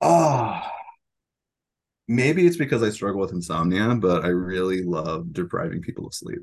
Ah. 0.00 0.62
Oh 0.64 0.76
maybe 2.08 2.46
it's 2.46 2.56
because 2.56 2.82
I 2.82 2.90
struggle 2.90 3.20
with 3.20 3.32
insomnia, 3.32 3.94
but 3.94 4.24
I 4.24 4.28
really 4.28 4.82
love 4.82 5.32
depriving 5.32 5.82
people 5.82 6.06
of 6.06 6.14
sleep. 6.14 6.40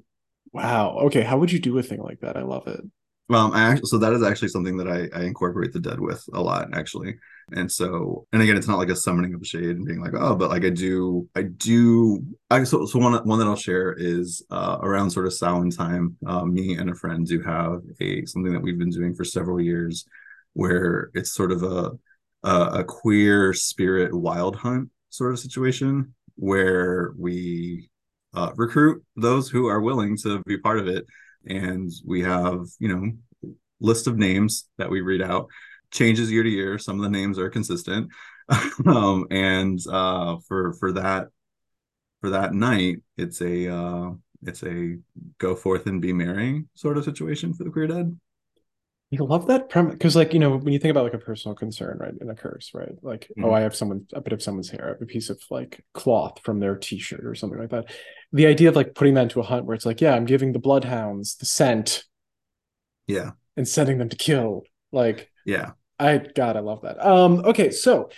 Wow. 0.51 0.97
Okay. 1.05 1.22
How 1.22 1.38
would 1.38 1.51
you 1.51 1.59
do 1.59 1.78
a 1.78 1.84
thing 1.84 2.01
like 2.01 2.20
that? 2.22 2.38
I 2.38 2.43
love 2.43 2.68
it. 2.68 2.82
Um, 3.30 3.53
I 3.53 3.63
actually, 3.63 3.88
so 3.88 3.97
that 3.99 4.13
is 4.13 4.21
actually 4.21 4.49
something 4.49 4.78
that 4.78 4.88
I, 4.88 5.07
I 5.17 5.24
incorporate 5.24 5.71
the 5.71 5.80
dead 5.80 5.99
with 5.99 6.24
a 6.34 6.41
lot, 6.41 6.76
actually. 6.78 7.15
And 7.53 7.71
so, 7.71 8.28
and 8.34 8.41
again, 8.41 8.57
it's 8.57 8.67
not 8.67 8.78
like 8.78 8.89
a 8.89 8.95
summoning 8.95 9.34
of 9.34 9.39
the 9.39 9.45
shade 9.45 9.78
and 9.78 9.86
being 9.86 10.01
like, 10.01 10.13
oh, 10.17 10.36
but 10.36 10.49
like 10.49 10.65
I 10.65 10.69
do, 10.69 11.28
I 11.36 11.43
do. 11.43 12.24
I 12.49 12.63
so 12.63 12.86
so 12.86 12.99
one 12.99 13.13
one 13.26 13.39
that 13.39 13.47
I'll 13.47 13.55
share 13.55 13.93
is 13.93 14.45
uh, 14.49 14.78
around 14.82 15.09
sort 15.11 15.26
of 15.26 15.34
Samhain 15.34 15.71
time. 15.71 16.17
Uh, 16.26 16.45
me 16.45 16.76
and 16.78 16.89
a 16.89 16.95
friend 16.95 17.26
do 17.26 17.41
have 17.41 17.82
a 18.01 18.26
something 18.26 18.53
that 18.53 18.61
we've 18.61 18.78
been 18.78 18.89
doing 18.89 19.15
for 19.15 19.24
several 19.24 19.59
years, 19.59 20.05
where 20.53 21.09
it's 21.13 21.34
sort 21.34 21.51
of 21.51 21.63
a 21.63 21.91
a, 22.43 22.80
a 22.80 22.84
queer 22.84 23.53
spirit 23.53 24.13
wild 24.13 24.55
hunt 24.55 24.89
sort 25.09 25.32
of 25.32 25.39
situation 25.39 26.13
where 26.36 27.13
we 27.17 27.89
uh, 28.34 28.51
recruit 28.55 29.03
those 29.15 29.49
who 29.49 29.67
are 29.67 29.82
willing 29.82 30.17
to 30.17 30.41
be 30.45 30.57
part 30.57 30.80
of 30.80 30.88
it 30.88 31.05
and 31.45 31.91
we 32.05 32.21
have 32.21 32.65
you 32.79 32.87
know 32.87 33.11
list 33.79 34.07
of 34.07 34.17
names 34.17 34.67
that 34.77 34.89
we 34.89 35.01
read 35.01 35.21
out 35.21 35.47
changes 35.91 36.31
year 36.31 36.43
to 36.43 36.49
year 36.49 36.77
some 36.77 36.97
of 36.97 37.03
the 37.03 37.09
names 37.09 37.37
are 37.37 37.49
consistent 37.49 38.09
um, 38.85 39.25
and 39.31 39.79
uh, 39.89 40.37
for 40.47 40.73
for 40.73 40.91
that 40.93 41.27
for 42.21 42.29
that 42.31 42.53
night 42.53 42.97
it's 43.17 43.41
a 43.41 43.73
uh, 43.73 44.11
it's 44.43 44.63
a 44.63 44.97
go 45.37 45.55
forth 45.55 45.87
and 45.87 46.01
be 46.01 46.13
merry 46.13 46.63
sort 46.73 46.97
of 46.97 47.03
situation 47.03 47.53
for 47.53 47.63
the 47.63 47.69
queer 47.69 47.87
dead 47.87 48.17
you 49.13 49.23
love 49.23 49.45
that 49.45 49.69
premise 49.69 49.93
because, 49.93 50.15
like, 50.15 50.33
you 50.33 50.39
know, 50.39 50.57
when 50.57 50.73
you 50.73 50.79
think 50.79 50.89
about 50.89 51.03
like 51.03 51.13
a 51.13 51.19
personal 51.19 51.53
concern, 51.53 51.99
right, 51.99 52.15
in 52.19 52.31
a 52.31 52.35
curse, 52.35 52.71
right? 52.73 52.93
Like, 53.03 53.27
oh, 53.29 53.41
mm-hmm. 53.41 53.49
oh, 53.51 53.53
I 53.53 53.59
have 53.59 53.75
someone 53.75 54.07
a 54.11 54.21
bit 54.21 54.33
of 54.33 54.41
someone's 54.41 54.71
hair, 54.71 54.85
I 54.85 54.87
have 54.93 55.01
a 55.03 55.05
piece 55.05 55.29
of 55.29 55.39
like 55.51 55.85
cloth 55.93 56.39
from 56.43 56.59
their 56.59 56.75
T-shirt 56.75 57.23
or 57.23 57.35
something 57.35 57.59
like 57.59 57.69
that. 57.69 57.93
The 58.34 58.47
idea 58.47 58.69
of 58.69 58.75
like 58.75 58.95
putting 58.95 59.13
that 59.13 59.23
into 59.23 59.39
a 59.39 59.43
hunt 59.43 59.65
where 59.65 59.75
it's 59.75 59.86
like, 59.86 60.01
yeah, 60.01 60.13
I'm 60.15 60.25
giving 60.25 60.51
the 60.51 60.59
bloodhounds 60.59 61.36
the 61.36 61.45
scent, 61.45 62.03
yeah, 63.07 63.31
and 63.55 63.67
sending 63.67 63.97
them 63.97 64.09
to 64.09 64.15
kill. 64.15 64.63
Like, 64.91 65.29
yeah, 65.45 65.71
I 65.99 66.17
God, 66.17 66.57
I 66.57 66.61
love 66.61 66.81
that. 66.81 67.05
Um, 67.05 67.45
okay, 67.45 67.71
so 67.71 68.09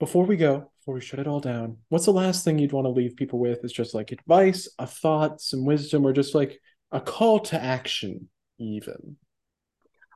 before 0.00 0.24
we 0.24 0.36
go, 0.36 0.72
before 0.80 0.94
we 0.94 1.00
shut 1.00 1.20
it 1.20 1.26
all 1.26 1.40
down, 1.40 1.78
what's 1.88 2.06
the 2.06 2.12
last 2.12 2.44
thing 2.44 2.58
you'd 2.58 2.72
want 2.72 2.86
to 2.86 2.90
leave 2.90 3.16
people 3.16 3.38
with? 3.38 3.64
Is 3.64 3.72
just 3.72 3.94
like 3.94 4.12
advice, 4.12 4.68
a 4.78 4.86
thought, 4.86 5.40
some 5.40 5.64
wisdom, 5.64 6.06
or 6.06 6.12
just 6.12 6.34
like 6.34 6.58
a 6.90 7.00
call 7.00 7.40
to 7.40 7.62
action, 7.62 8.28
even 8.58 9.16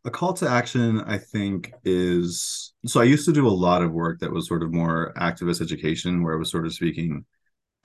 a 0.07 0.11
call 0.11 0.33
to 0.33 0.49
action 0.49 1.01
i 1.07 1.19
think 1.19 1.73
is 1.85 2.73
so 2.87 3.01
i 3.01 3.05
used 3.05 3.27
to 3.27 3.33
do 3.33 3.47
a 3.47 3.51
lot 3.51 3.83
of 3.83 3.93
work 3.93 4.21
that 4.21 4.33
was 4.33 4.47
sort 4.47 4.63
of 4.63 4.73
more 4.73 5.13
activist 5.19 5.61
education 5.61 6.23
where 6.23 6.35
i 6.35 6.39
was 6.39 6.51
sort 6.51 6.65
of 6.65 6.73
speaking 6.73 7.25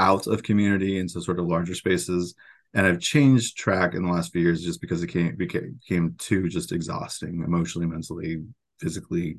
out 0.01 0.27
of 0.27 0.43
community 0.43 0.97
into 0.97 1.21
sort 1.21 1.39
of 1.39 1.45
larger 1.45 1.75
spaces. 1.75 2.35
And 2.73 2.87
i've 2.87 2.99
changed 2.99 3.57
track 3.57 3.93
in 3.93 4.03
the 4.03 4.11
last 4.11 4.31
few 4.31 4.41
years 4.41 4.63
just 4.63 4.81
because 4.81 5.03
it 5.03 5.07
came 5.07 5.35
became, 5.35 5.79
became 5.81 6.15
too 6.17 6.49
just 6.49 6.71
exhausting 6.71 7.43
emotionally 7.45 7.87
mentally 7.87 8.43
physically 8.79 9.37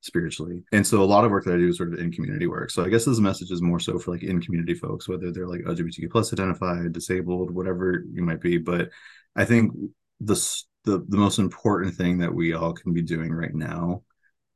spiritually. 0.00 0.64
And 0.72 0.84
so 0.84 1.00
a 1.00 1.04
lot 1.04 1.24
of 1.24 1.30
work 1.30 1.44
that 1.44 1.54
i 1.54 1.58
do 1.58 1.68
is 1.68 1.76
sort 1.76 1.92
of 1.92 2.00
in 2.00 2.10
community 2.10 2.46
work. 2.46 2.70
So 2.70 2.84
i 2.84 2.88
guess 2.88 3.04
this 3.04 3.20
message 3.20 3.50
is 3.50 3.62
more 3.62 3.78
so 3.78 3.98
for 3.98 4.12
like 4.12 4.24
in 4.24 4.40
community 4.40 4.74
folks 4.74 5.08
whether 5.08 5.30
they're 5.30 5.46
like 5.46 5.60
lgbtq 5.60 6.10
plus 6.10 6.32
identified 6.32 6.92
disabled 6.92 7.50
whatever 7.52 8.04
you 8.12 8.22
might 8.22 8.40
be. 8.40 8.58
But 8.58 8.90
i 9.36 9.44
think 9.44 9.72
the 10.20 10.36
the 10.84 11.04
the 11.08 11.16
most 11.16 11.38
important 11.38 11.94
thing 11.94 12.18
that 12.18 12.34
we 12.34 12.54
all 12.54 12.72
can 12.72 12.92
be 12.92 13.02
doing 13.02 13.32
right 13.32 13.54
now 13.54 14.02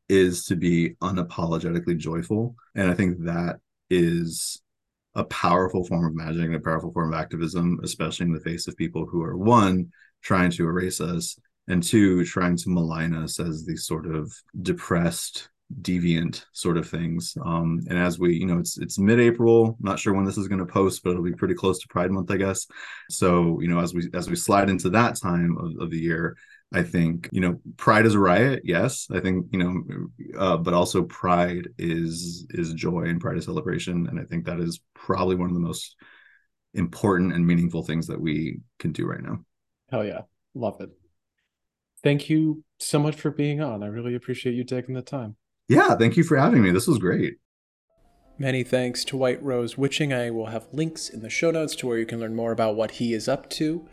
is 0.08 0.44
to 0.46 0.56
be 0.56 0.90
unapologetically 1.02 1.96
joyful. 1.96 2.54
And 2.74 2.90
I 2.90 2.94
think 2.94 3.24
that 3.24 3.56
is 3.90 4.60
a 5.16 5.24
powerful 5.24 5.84
form 5.84 6.06
of 6.06 6.14
magic 6.14 6.44
and 6.44 6.54
a 6.54 6.60
powerful 6.60 6.92
form 6.92 7.12
of 7.12 7.18
activism, 7.18 7.80
especially 7.82 8.26
in 8.26 8.32
the 8.32 8.40
face 8.40 8.68
of 8.68 8.76
people 8.76 9.06
who 9.06 9.22
are 9.22 9.36
one, 9.36 9.90
trying 10.22 10.50
to 10.52 10.64
erase 10.64 11.00
us, 11.00 11.38
and 11.68 11.82
two, 11.82 12.24
trying 12.24 12.56
to 12.56 12.70
malign 12.70 13.12
us 13.12 13.40
as 13.40 13.64
these 13.64 13.86
sort 13.86 14.06
of 14.06 14.32
depressed, 14.62 15.48
deviant 15.80 16.44
sort 16.52 16.76
of 16.76 16.88
things. 16.88 17.36
Um, 17.44 17.84
and 17.88 17.98
as 17.98 18.18
we, 18.20 18.36
you 18.36 18.46
know, 18.46 18.58
it's 18.58 18.78
it's 18.78 18.98
mid-April, 18.98 19.76
not 19.80 19.98
sure 19.98 20.14
when 20.14 20.24
this 20.24 20.38
is 20.38 20.48
going 20.48 20.64
to 20.64 20.72
post, 20.72 21.02
but 21.02 21.10
it'll 21.10 21.24
be 21.24 21.32
pretty 21.32 21.54
close 21.54 21.80
to 21.80 21.88
Pride 21.88 22.12
Month, 22.12 22.30
I 22.30 22.36
guess. 22.36 22.66
So, 23.10 23.58
you 23.60 23.68
know, 23.68 23.80
as 23.80 23.92
we 23.94 24.08
as 24.14 24.30
we 24.30 24.36
slide 24.36 24.70
into 24.70 24.90
that 24.90 25.16
time 25.16 25.56
of, 25.58 25.72
of 25.80 25.90
the 25.90 25.98
year, 25.98 26.36
I 26.72 26.82
think 26.82 27.28
you 27.32 27.40
know 27.40 27.60
pride 27.76 28.06
is 28.06 28.14
a 28.14 28.18
riot. 28.18 28.62
Yes, 28.64 29.06
I 29.12 29.20
think 29.20 29.46
you 29.52 29.58
know, 29.58 30.38
uh, 30.38 30.56
but 30.56 30.74
also 30.74 31.04
pride 31.04 31.68
is 31.78 32.46
is 32.50 32.74
joy 32.74 33.02
and 33.02 33.20
pride 33.20 33.38
is 33.38 33.44
celebration, 33.44 34.08
and 34.08 34.18
I 34.18 34.24
think 34.24 34.46
that 34.46 34.60
is 34.60 34.80
probably 34.94 35.36
one 35.36 35.48
of 35.48 35.54
the 35.54 35.60
most 35.60 35.96
important 36.74 37.32
and 37.32 37.46
meaningful 37.46 37.82
things 37.82 38.06
that 38.08 38.20
we 38.20 38.60
can 38.78 38.92
do 38.92 39.06
right 39.06 39.22
now. 39.22 39.38
Hell 39.90 40.04
yeah, 40.04 40.22
love 40.54 40.80
it. 40.80 40.90
Thank 42.02 42.28
you 42.28 42.64
so 42.78 42.98
much 42.98 43.16
for 43.16 43.30
being 43.30 43.60
on. 43.60 43.82
I 43.82 43.86
really 43.86 44.14
appreciate 44.14 44.54
you 44.54 44.64
taking 44.64 44.94
the 44.94 45.02
time. 45.02 45.36
Yeah, 45.68 45.94
thank 45.96 46.16
you 46.16 46.24
for 46.24 46.36
having 46.36 46.62
me. 46.62 46.70
This 46.70 46.86
was 46.86 46.98
great. 46.98 47.34
Many 48.38 48.64
thanks 48.64 49.02
to 49.06 49.16
White 49.16 49.42
Rose 49.42 49.78
Witching. 49.78 50.12
I 50.12 50.30
will 50.30 50.46
have 50.46 50.68
links 50.72 51.08
in 51.08 51.22
the 51.22 51.30
show 51.30 51.50
notes 51.50 51.74
to 51.76 51.86
where 51.86 51.98
you 51.98 52.04
can 52.06 52.20
learn 52.20 52.36
more 52.36 52.52
about 52.52 52.76
what 52.76 52.92
he 52.92 53.14
is 53.14 53.28
up 53.28 53.48
to. 53.50 53.88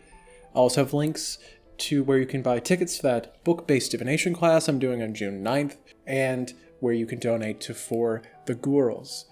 I 0.54 0.58
also 0.58 0.82
have 0.82 0.92
links 0.92 1.38
to 1.78 2.02
where 2.04 2.18
you 2.18 2.26
can 2.26 2.42
buy 2.42 2.60
tickets 2.60 2.96
to 2.96 3.02
that 3.02 3.42
book 3.44 3.66
based 3.66 3.90
divination 3.90 4.34
class 4.34 4.68
I'm 4.68 4.78
doing 4.78 5.02
on 5.02 5.14
June 5.14 5.42
9th, 5.44 5.76
and 6.06 6.52
where 6.80 6.92
you 6.94 7.06
can 7.06 7.18
donate 7.18 7.60
to 7.62 7.74
For 7.74 8.22
the 8.46 8.54
Gworls. 8.54 9.24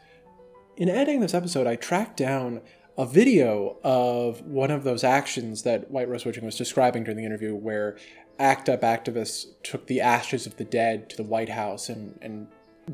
In 0.76 0.88
editing 0.88 1.20
this 1.20 1.34
episode, 1.34 1.66
I 1.66 1.76
tracked 1.76 2.16
down 2.16 2.62
a 2.96 3.06
video 3.06 3.78
of 3.82 4.40
one 4.42 4.70
of 4.70 4.84
those 4.84 5.04
actions 5.04 5.62
that 5.62 5.90
White 5.90 6.08
Rose 6.08 6.24
Witching 6.24 6.44
was 6.44 6.56
describing 6.56 7.04
during 7.04 7.16
the 7.16 7.24
interview, 7.24 7.54
where 7.54 7.96
ACT 8.38 8.68
UP 8.68 8.80
activists 8.80 9.46
took 9.62 9.86
the 9.86 10.00
ashes 10.00 10.46
of 10.46 10.56
the 10.56 10.64
dead 10.64 11.08
to 11.10 11.16
the 11.16 11.22
White 11.22 11.48
House 11.48 11.88
and, 11.88 12.18
and 12.22 12.48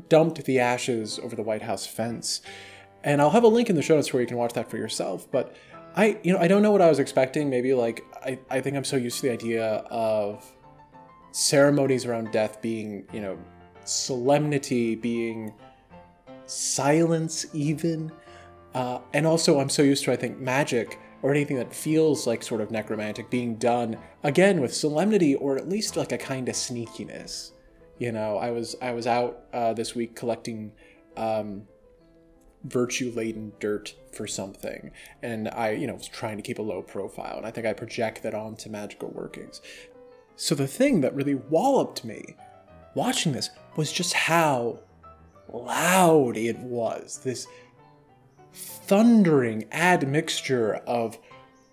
dumped 0.09 0.43
the 0.45 0.59
ashes 0.59 1.19
over 1.19 1.35
the 1.35 1.43
White 1.43 1.63
House 1.63 1.85
fence. 1.85 2.41
And 3.03 3.21
I'll 3.21 3.31
have 3.31 3.43
a 3.43 3.47
link 3.47 3.69
in 3.69 3.75
the 3.75 3.81
show 3.81 3.95
notes 3.95 4.11
where 4.11 4.21
you 4.21 4.27
can 4.27 4.37
watch 4.37 4.53
that 4.53 4.69
for 4.69 4.77
yourself. 4.77 5.29
But 5.31 5.55
I, 5.99 6.17
you 6.23 6.31
know, 6.31 6.39
I 6.39 6.47
don't 6.47 6.61
know 6.61 6.71
what 6.71 6.81
I 6.81 6.87
was 6.87 6.99
expecting. 6.99 7.49
Maybe 7.49 7.73
like 7.73 8.05
I, 8.23 8.39
I 8.49 8.61
think 8.61 8.77
I'm 8.77 8.85
so 8.85 8.95
used 8.95 9.17
to 9.17 9.23
the 9.23 9.33
idea 9.33 9.65
of 9.91 10.49
ceremonies 11.31 12.05
around 12.05 12.31
death 12.31 12.61
being, 12.61 13.05
you 13.11 13.19
know, 13.19 13.37
solemnity, 13.83 14.95
being 14.95 15.53
silence, 16.45 17.47
even. 17.51 18.13
Uh, 18.73 18.99
and 19.13 19.27
also, 19.27 19.59
I'm 19.59 19.67
so 19.67 19.81
used 19.81 20.05
to, 20.05 20.13
I 20.13 20.15
think, 20.15 20.39
magic 20.39 20.97
or 21.21 21.31
anything 21.31 21.57
that 21.57 21.73
feels 21.73 22.25
like 22.25 22.43
sort 22.43 22.61
of 22.61 22.71
necromantic 22.71 23.29
being 23.29 23.55
done 23.55 23.97
again 24.23 24.61
with 24.61 24.73
solemnity 24.73 25.35
or 25.35 25.57
at 25.57 25.67
least 25.67 25.97
like 25.97 26.13
a 26.13 26.17
kind 26.17 26.47
of 26.47 26.55
sneakiness. 26.55 27.51
You 27.97 28.13
know, 28.13 28.37
I 28.37 28.51
was 28.51 28.73
I 28.81 28.93
was 28.93 29.05
out 29.05 29.43
uh, 29.51 29.73
this 29.73 29.95
week 29.95 30.15
collecting 30.15 30.71
um, 31.17 31.63
virtue 32.63 33.11
laden 33.15 33.53
dirt 33.59 33.95
for 34.11 34.27
something, 34.27 34.91
and 35.21 35.47
I 35.49 35.71
you 35.71 35.87
know 35.87 35.95
was 35.95 36.07
trying 36.07 36.37
to 36.37 36.43
keep 36.43 36.59
a 36.59 36.63
low 36.63 36.81
profile, 36.81 37.37
and 37.37 37.45
I 37.45 37.51
think 37.51 37.65
I 37.65 37.73
project 37.73 38.23
that 38.23 38.33
onto 38.33 38.69
magical 38.69 39.09
workings. 39.09 39.61
So 40.35 40.55
the 40.55 40.67
thing 40.67 41.01
that 41.01 41.15
really 41.15 41.35
walloped 41.35 42.05
me 42.05 42.35
watching 42.95 43.33
this 43.33 43.49
was 43.75 43.91
just 43.91 44.13
how 44.13 44.79
loud 45.51 46.37
it 46.37 46.57
was. 46.59 47.19
This 47.23 47.47
thundering 48.53 49.65
admixture 49.71 50.75
of 50.87 51.17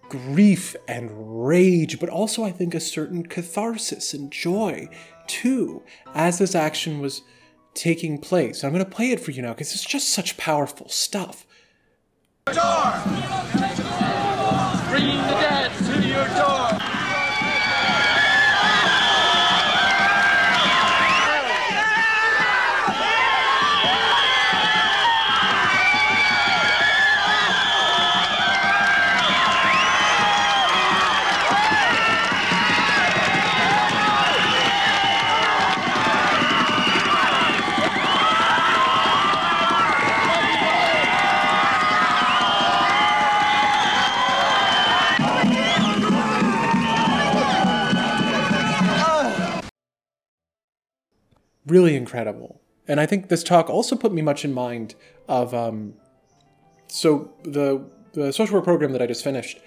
grief 0.09 0.77
and 0.87 1.11
rage, 1.47 1.99
but 1.99 2.09
also 2.09 2.45
I 2.45 2.53
think 2.53 2.75
a 2.75 2.81
certain 2.81 3.27
catharsis 3.27 4.15
and 4.15 4.31
joy 4.31 4.89
too, 5.27 5.83
as 6.15 6.39
this 6.39 6.55
action 6.55 7.01
was 7.01 7.23
taking 7.77 8.19
place. 8.19 8.65
I'm 8.65 8.73
going 8.73 8.85
to 8.85 8.91
play 8.91 9.13
it 9.13 9.21
for 9.21 9.31
you 9.31 9.43
now 9.43 9.53
because 9.53 9.73
it's 9.73 9.85
just 9.85 10.11
such 10.11 10.37
powerful 10.37 10.89
stuff. 10.89 11.47
Bringing 12.47 12.65
the 15.17 15.37
dead 15.41 15.56
really 51.67 51.97
incredible. 51.97 52.61
And 52.89 53.01
I 53.01 53.07
think 53.07 53.29
this 53.29 53.43
talk 53.43 53.69
also 53.69 53.97
put 53.97 54.13
me 54.13 54.23
much 54.23 54.45
in 54.45 54.53
mind 54.53 54.95
of 55.29 55.53
um, 55.53 55.95
so 56.89 57.33
the 57.43 57.85
the 58.13 58.33
social 58.33 58.55
work 58.55 58.65
program 58.65 58.93
that 58.93 59.03
I 59.03 59.07
just 59.07 59.25
finished. 59.25 59.59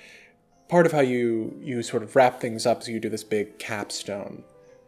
Part 0.69 0.85
of 0.85 0.91
how 0.91 1.01
you 1.01 1.59
you 1.61 1.81
sort 1.83 2.03
of 2.03 2.15
wrap 2.15 2.39
things 2.39 2.65
up 2.65 2.81
is 2.81 2.87
you 2.87 2.99
do 2.99 3.09
this 3.09 3.23
big 3.23 3.57
capstone 3.59 4.43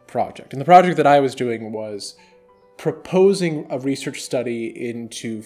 project, 0.06 0.52
and 0.52 0.60
the 0.60 0.64
project 0.64 0.96
that 0.96 1.06
I 1.06 1.20
was 1.20 1.34
doing 1.34 1.72
was 1.72 2.16
proposing 2.78 3.66
a 3.70 3.78
research 3.78 4.20
study 4.20 4.66
into 4.88 5.44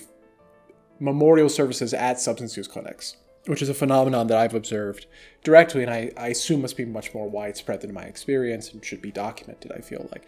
memorial 1.00 1.48
services 1.48 1.92
at 1.92 2.20
substance 2.20 2.56
use 2.56 2.68
clinics, 2.68 3.16
which 3.46 3.60
is 3.60 3.68
a 3.68 3.74
phenomenon 3.74 4.26
that 4.28 4.38
I've 4.38 4.54
observed 4.54 5.06
directly, 5.42 5.82
and 5.82 5.90
I, 5.90 6.10
I 6.16 6.28
assume 6.28 6.62
must 6.62 6.76
be 6.76 6.84
much 6.84 7.12
more 7.14 7.28
widespread 7.28 7.80
than 7.80 7.92
my 7.92 8.04
experience 8.04 8.72
and 8.72 8.84
should 8.84 9.02
be 9.02 9.10
documented. 9.10 9.72
I 9.72 9.80
feel 9.80 10.08
like 10.12 10.26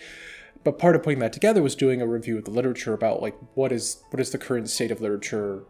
but 0.65 0.79
part 0.79 0.97
of 0.97 1.03
putting 1.03 1.21
that 1.21 1.33
together 1.33 1.63
was 1.63 1.75
doing 1.75 2.03
a 2.03 2.07
review 2.07 2.39
of 2.39 2.45
the 2.45 2.51
literature 2.51 2.93
about 2.93 3.23
like 3.23 3.37
what 3.55 3.73
is 3.73 4.03
what 4.11 4.21
is 4.21 4.31
the 4.31 4.39
current 4.39 4.69
state 4.69 4.91
of 4.91 5.01
literature 5.01 5.65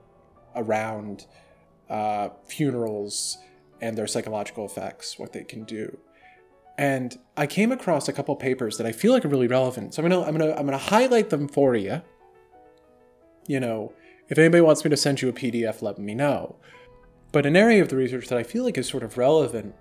around 0.56 1.26
uh, 1.88 2.30
funerals 2.46 3.38
and 3.80 3.96
their 3.96 4.06
psychological 4.06 4.64
effects, 4.64 5.18
what 5.18 5.32
they 5.32 5.44
can 5.44 5.64
do. 5.64 5.98
And 6.76 7.18
I 7.36 7.46
came 7.46 7.72
across 7.72 8.08
a 8.08 8.12
couple 8.12 8.34
papers 8.36 8.76
that 8.78 8.86
I 8.86 8.92
feel 8.92 9.12
like 9.12 9.24
are 9.24 9.28
really 9.28 9.48
relevant. 9.48 9.94
So 9.94 10.02
I'm 10.02 10.08
gonna 10.08 10.24
I'm 10.24 10.36
gonna 10.36 10.52
I'm 10.52 10.64
gonna 10.64 10.78
highlight 10.78 11.30
them 11.30 11.48
for 11.48 11.74
you. 11.74 12.02
You 13.46 13.60
know, 13.60 13.92
if 14.28 14.38
anybody 14.38 14.60
wants 14.60 14.84
me 14.84 14.90
to 14.90 14.96
send 14.96 15.20
you 15.20 15.28
a 15.28 15.32
PDF, 15.32 15.82
let 15.82 15.98
me 15.98 16.14
know. 16.14 16.56
But 17.32 17.46
an 17.46 17.56
area 17.56 17.82
of 17.82 17.88
the 17.88 17.96
research 17.96 18.28
that 18.28 18.38
I 18.38 18.42
feel 18.42 18.64
like 18.64 18.78
is 18.78 18.88
sort 18.88 19.02
of 19.02 19.18
relevant 19.18 19.74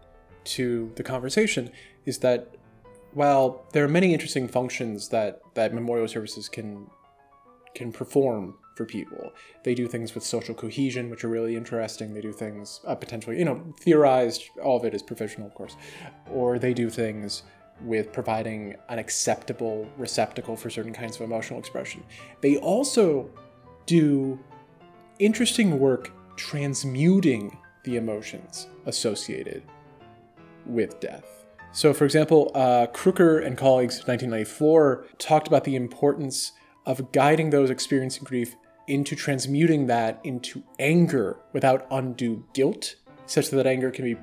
to 0.46 0.92
the 0.96 1.04
conversation 1.04 1.72
is 2.06 2.20
that 2.20 2.57
while 3.14 3.66
there 3.74 3.84
are 3.84 3.90
many 3.90 4.14
interesting 4.14 4.48
functions 4.48 5.10
that 5.10 5.40
that 5.54 5.74
memorial 5.74 6.08
services 6.08 6.50
can 6.50 6.88
can 7.76 7.92
perform 7.92 8.56
for 8.76 8.86
people. 8.86 9.32
They 9.64 9.76
do 9.76 9.88
things 9.88 10.14
with 10.14 10.24
social 10.24 10.56
cohesion, 10.56 11.10
which 11.10 11.24
are 11.24 11.28
really 11.28 11.56
interesting. 11.56 12.14
They 12.14 12.22
do 12.22 12.32
things 12.32 12.80
uh, 12.86 12.96
potentially, 12.96 13.38
you 13.40 13.46
know, 13.46 13.62
theorized. 13.82 14.44
All 14.64 14.78
of 14.78 14.86
it 14.86 14.94
is 14.94 15.02
professional, 15.02 15.48
of 15.48 15.56
course, 15.56 15.76
or 16.32 16.60
they 16.60 16.74
do 16.74 16.90
things 16.90 17.44
with 17.82 18.12
providing 18.12 18.76
an 18.90 19.00
acceptable 19.00 19.88
receptacle 19.98 20.56
for 20.56 20.70
certain 20.70 20.94
kinds 20.94 21.16
of 21.16 21.22
emotional 21.22 21.60
expression. 21.60 22.04
They 22.42 22.58
also 22.58 23.30
do 23.86 24.40
interesting 25.20 25.80
work 25.80 26.12
transmuting 26.36 27.58
the 27.84 27.98
emotions 27.98 28.68
associated 28.86 29.64
with 30.66 31.00
death. 31.00 31.37
So, 31.78 31.94
for 31.94 32.06
example, 32.06 32.50
uh, 32.56 32.88
Crooker 32.88 33.38
and 33.38 33.56
colleagues, 33.56 33.98
1994, 34.08 35.06
talked 35.20 35.48
about 35.48 35.64
the 35.64 35.76
importance 35.76 36.54
of 36.88 37.12
guiding 37.12 37.52
those 37.52 37.70
experiencing 37.70 38.24
grief 38.24 38.56
into 38.88 39.16
transmuting 39.16 39.86
that 39.86 40.20
into 40.24 40.64
anger 40.80 41.38
without 41.54 41.86
undue 41.92 42.44
guilt, 42.56 42.96
such 43.28 43.52
that 43.52 43.68
anger 43.68 43.92
can 43.92 44.06
be 44.06 44.18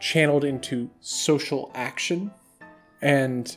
channeled 0.00 0.42
into 0.42 0.90
social 0.98 1.70
action. 1.76 2.32
And 3.00 3.56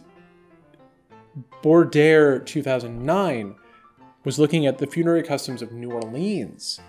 Bordere, 1.63 2.45
2009, 2.45 3.55
was 4.25 4.37
looking 4.37 4.67
at 4.67 4.77
the 4.77 4.85
funerary 4.85 5.23
customs 5.23 5.63
of 5.63 5.71
New 5.71 5.89
Orleans 5.89 6.79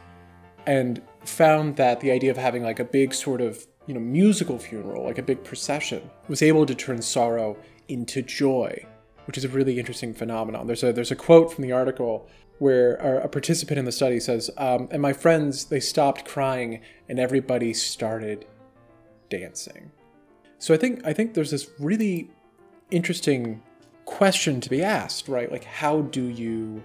and 0.66 1.00
found 1.24 1.76
that 1.76 2.00
the 2.00 2.10
idea 2.10 2.30
of 2.30 2.36
having 2.36 2.62
like 2.62 2.80
a 2.80 2.84
big 2.84 3.14
sort 3.14 3.40
of 3.40 3.66
you 3.86 3.94
know, 3.94 4.00
musical 4.00 4.58
funeral, 4.58 5.04
like 5.04 5.18
a 5.18 5.22
big 5.22 5.42
procession, 5.42 6.10
was 6.28 6.42
able 6.42 6.66
to 6.66 6.74
turn 6.74 7.02
sorrow 7.02 7.56
into 7.88 8.22
joy 8.22 8.86
which 9.30 9.38
is 9.38 9.44
a 9.44 9.48
really 9.48 9.78
interesting 9.78 10.12
phenomenon. 10.12 10.66
There's 10.66 10.82
a 10.82 10.92
there's 10.92 11.12
a 11.12 11.16
quote 11.16 11.52
from 11.52 11.62
the 11.62 11.70
article 11.70 12.28
where 12.58 12.94
a, 12.94 13.28
participant 13.28 13.78
in 13.78 13.84
the 13.84 13.92
study 13.92 14.18
says, 14.18 14.50
um, 14.58 14.88
"And 14.90 15.00
my 15.00 15.12
friends, 15.12 15.66
they 15.66 15.78
stopped 15.78 16.24
crying, 16.24 16.82
and 17.08 17.20
everybody 17.20 17.72
started 17.72 18.44
dancing." 19.28 19.92
So 20.58 20.74
I 20.74 20.76
think 20.78 21.06
I 21.06 21.12
think 21.12 21.34
there's 21.34 21.52
this 21.52 21.70
really 21.78 22.28
interesting 22.90 23.62
question 24.04 24.60
to 24.62 24.68
be 24.68 24.82
asked, 24.82 25.28
right? 25.28 25.48
Like, 25.48 25.62
how 25.62 26.00
do 26.00 26.24
you 26.24 26.82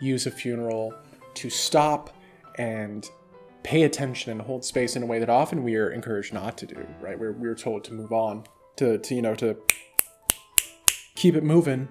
use 0.00 0.26
a 0.26 0.30
funeral 0.30 0.92
to 1.32 1.48
stop 1.48 2.14
and 2.58 3.08
pay 3.62 3.82
attention 3.82 4.32
and 4.32 4.42
hold 4.42 4.64
space 4.64 4.96
in 4.96 5.02
a 5.02 5.06
way 5.06 5.18
that 5.18 5.30
often 5.30 5.62
we 5.62 5.76
are 5.76 5.90
encouraged 5.90 6.32
not 6.32 6.58
to 6.58 6.66
do, 6.66 6.86
right? 7.00 7.18
We're, 7.18 7.32
we're 7.32 7.54
told 7.54 7.84
to 7.84 7.92
move 7.92 8.12
on, 8.12 8.44
to, 8.76 8.98
to 8.98 9.14
you 9.14 9.22
know, 9.22 9.34
to 9.36 9.56
keep 11.14 11.34
it 11.34 11.44
moving, 11.44 11.88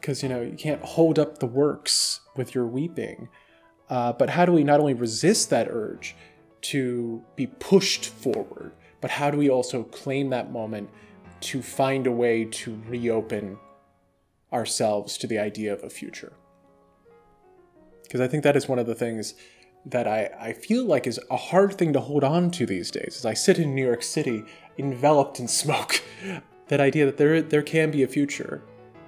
because, 0.00 0.22
you 0.22 0.28
know, 0.28 0.40
you 0.40 0.56
can't 0.56 0.82
hold 0.82 1.18
up 1.18 1.38
the 1.38 1.46
works 1.46 2.20
with 2.36 2.54
your 2.54 2.66
weeping. 2.66 3.28
Uh, 3.88 4.12
but 4.12 4.30
how 4.30 4.44
do 4.44 4.52
we 4.52 4.62
not 4.62 4.80
only 4.80 4.94
resist 4.94 5.50
that 5.50 5.68
urge 5.68 6.14
to 6.62 7.22
be 7.36 7.46
pushed 7.46 8.06
forward, 8.06 8.72
but 9.00 9.10
how 9.10 9.30
do 9.30 9.36
we 9.36 9.50
also 9.50 9.82
claim 9.82 10.30
that 10.30 10.52
moment 10.52 10.88
to 11.40 11.60
find 11.60 12.06
a 12.06 12.12
way 12.12 12.44
to 12.44 12.80
reopen 12.86 13.58
ourselves 14.52 15.18
to 15.18 15.26
the 15.26 15.38
idea 15.38 15.72
of 15.72 15.82
a 15.82 15.90
future? 15.90 16.32
Because 18.02 18.20
I 18.20 18.28
think 18.28 18.44
that 18.44 18.56
is 18.56 18.68
one 18.68 18.78
of 18.78 18.86
the 18.86 18.94
things 18.94 19.34
that 19.86 20.06
I, 20.06 20.30
I 20.38 20.52
feel 20.52 20.84
like 20.84 21.06
is 21.06 21.20
a 21.30 21.36
hard 21.36 21.74
thing 21.74 21.92
to 21.94 22.00
hold 22.00 22.22
on 22.22 22.50
to 22.52 22.66
these 22.66 22.90
days. 22.90 23.16
As 23.16 23.26
I 23.26 23.34
sit 23.34 23.58
in 23.58 23.74
New 23.74 23.84
York 23.84 24.02
City, 24.02 24.44
enveloped 24.78 25.40
in 25.40 25.48
smoke, 25.48 26.02
that 26.68 26.80
idea 26.80 27.06
that 27.06 27.16
there 27.16 27.42
there 27.42 27.62
can 27.62 27.90
be 27.90 28.02
a 28.02 28.08
future, 28.08 28.62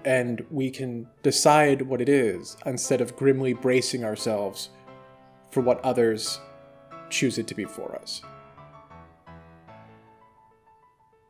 and 0.04 0.44
we 0.50 0.70
can 0.70 1.06
decide 1.22 1.82
what 1.82 2.00
it 2.00 2.08
is 2.08 2.56
instead 2.66 3.00
of 3.00 3.16
grimly 3.16 3.52
bracing 3.52 4.04
ourselves 4.04 4.70
for 5.50 5.60
what 5.60 5.80
others 5.84 6.40
choose 7.10 7.38
it 7.38 7.46
to 7.46 7.54
be 7.54 7.64
for 7.64 7.94
us. 7.96 8.22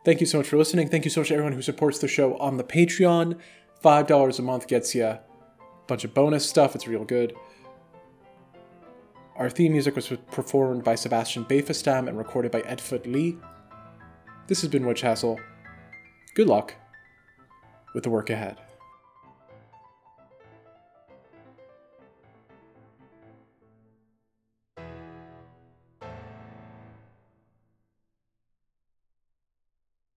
Thank 0.05 0.20
you 0.20 0.27
so 0.27 0.39
much 0.39 0.48
for 0.48 0.56
listening. 0.56 0.89
Thank 0.89 1.05
you 1.05 1.10
so 1.10 1.20
much 1.20 1.28
to 1.28 1.35
everyone 1.35 1.52
who 1.52 1.62
supports 1.62 1.98
the 1.98 2.09
show 2.09 2.36
on 2.39 2.56
the 2.56 2.64
Patreon. 2.64 3.39
$5 3.85 4.39
a 4.39 4.43
month 4.43 4.66
gets 4.66 4.94
you 4.94 5.05
a 5.05 5.20
bunch 5.86 6.05
of 6.05 6.14
bonus 6.14 6.48
stuff. 6.48 6.74
It's 6.74 6.89
real 6.89 7.05
good. 7.05 7.35
Our 9.43 9.51
theme 9.51 9.73
music 9.73 9.97
was 9.97 10.06
performed 10.31 10.85
by 10.85 10.94
Sebastian 10.94 11.44
Bafestam 11.47 12.06
and 12.06 12.16
recorded 12.16 12.52
by 12.52 12.62
Edfoot 12.62 13.12
Lee. 13.12 13.39
This 14.47 14.60
has 14.60 14.70
been 14.70 14.86
Witch 14.86 15.01
Hassle. 15.01 15.40
Good 16.36 16.47
luck 16.47 16.77
with 17.93 18.05
the 18.05 18.10
work 18.10 18.31
ahead. 18.31 18.60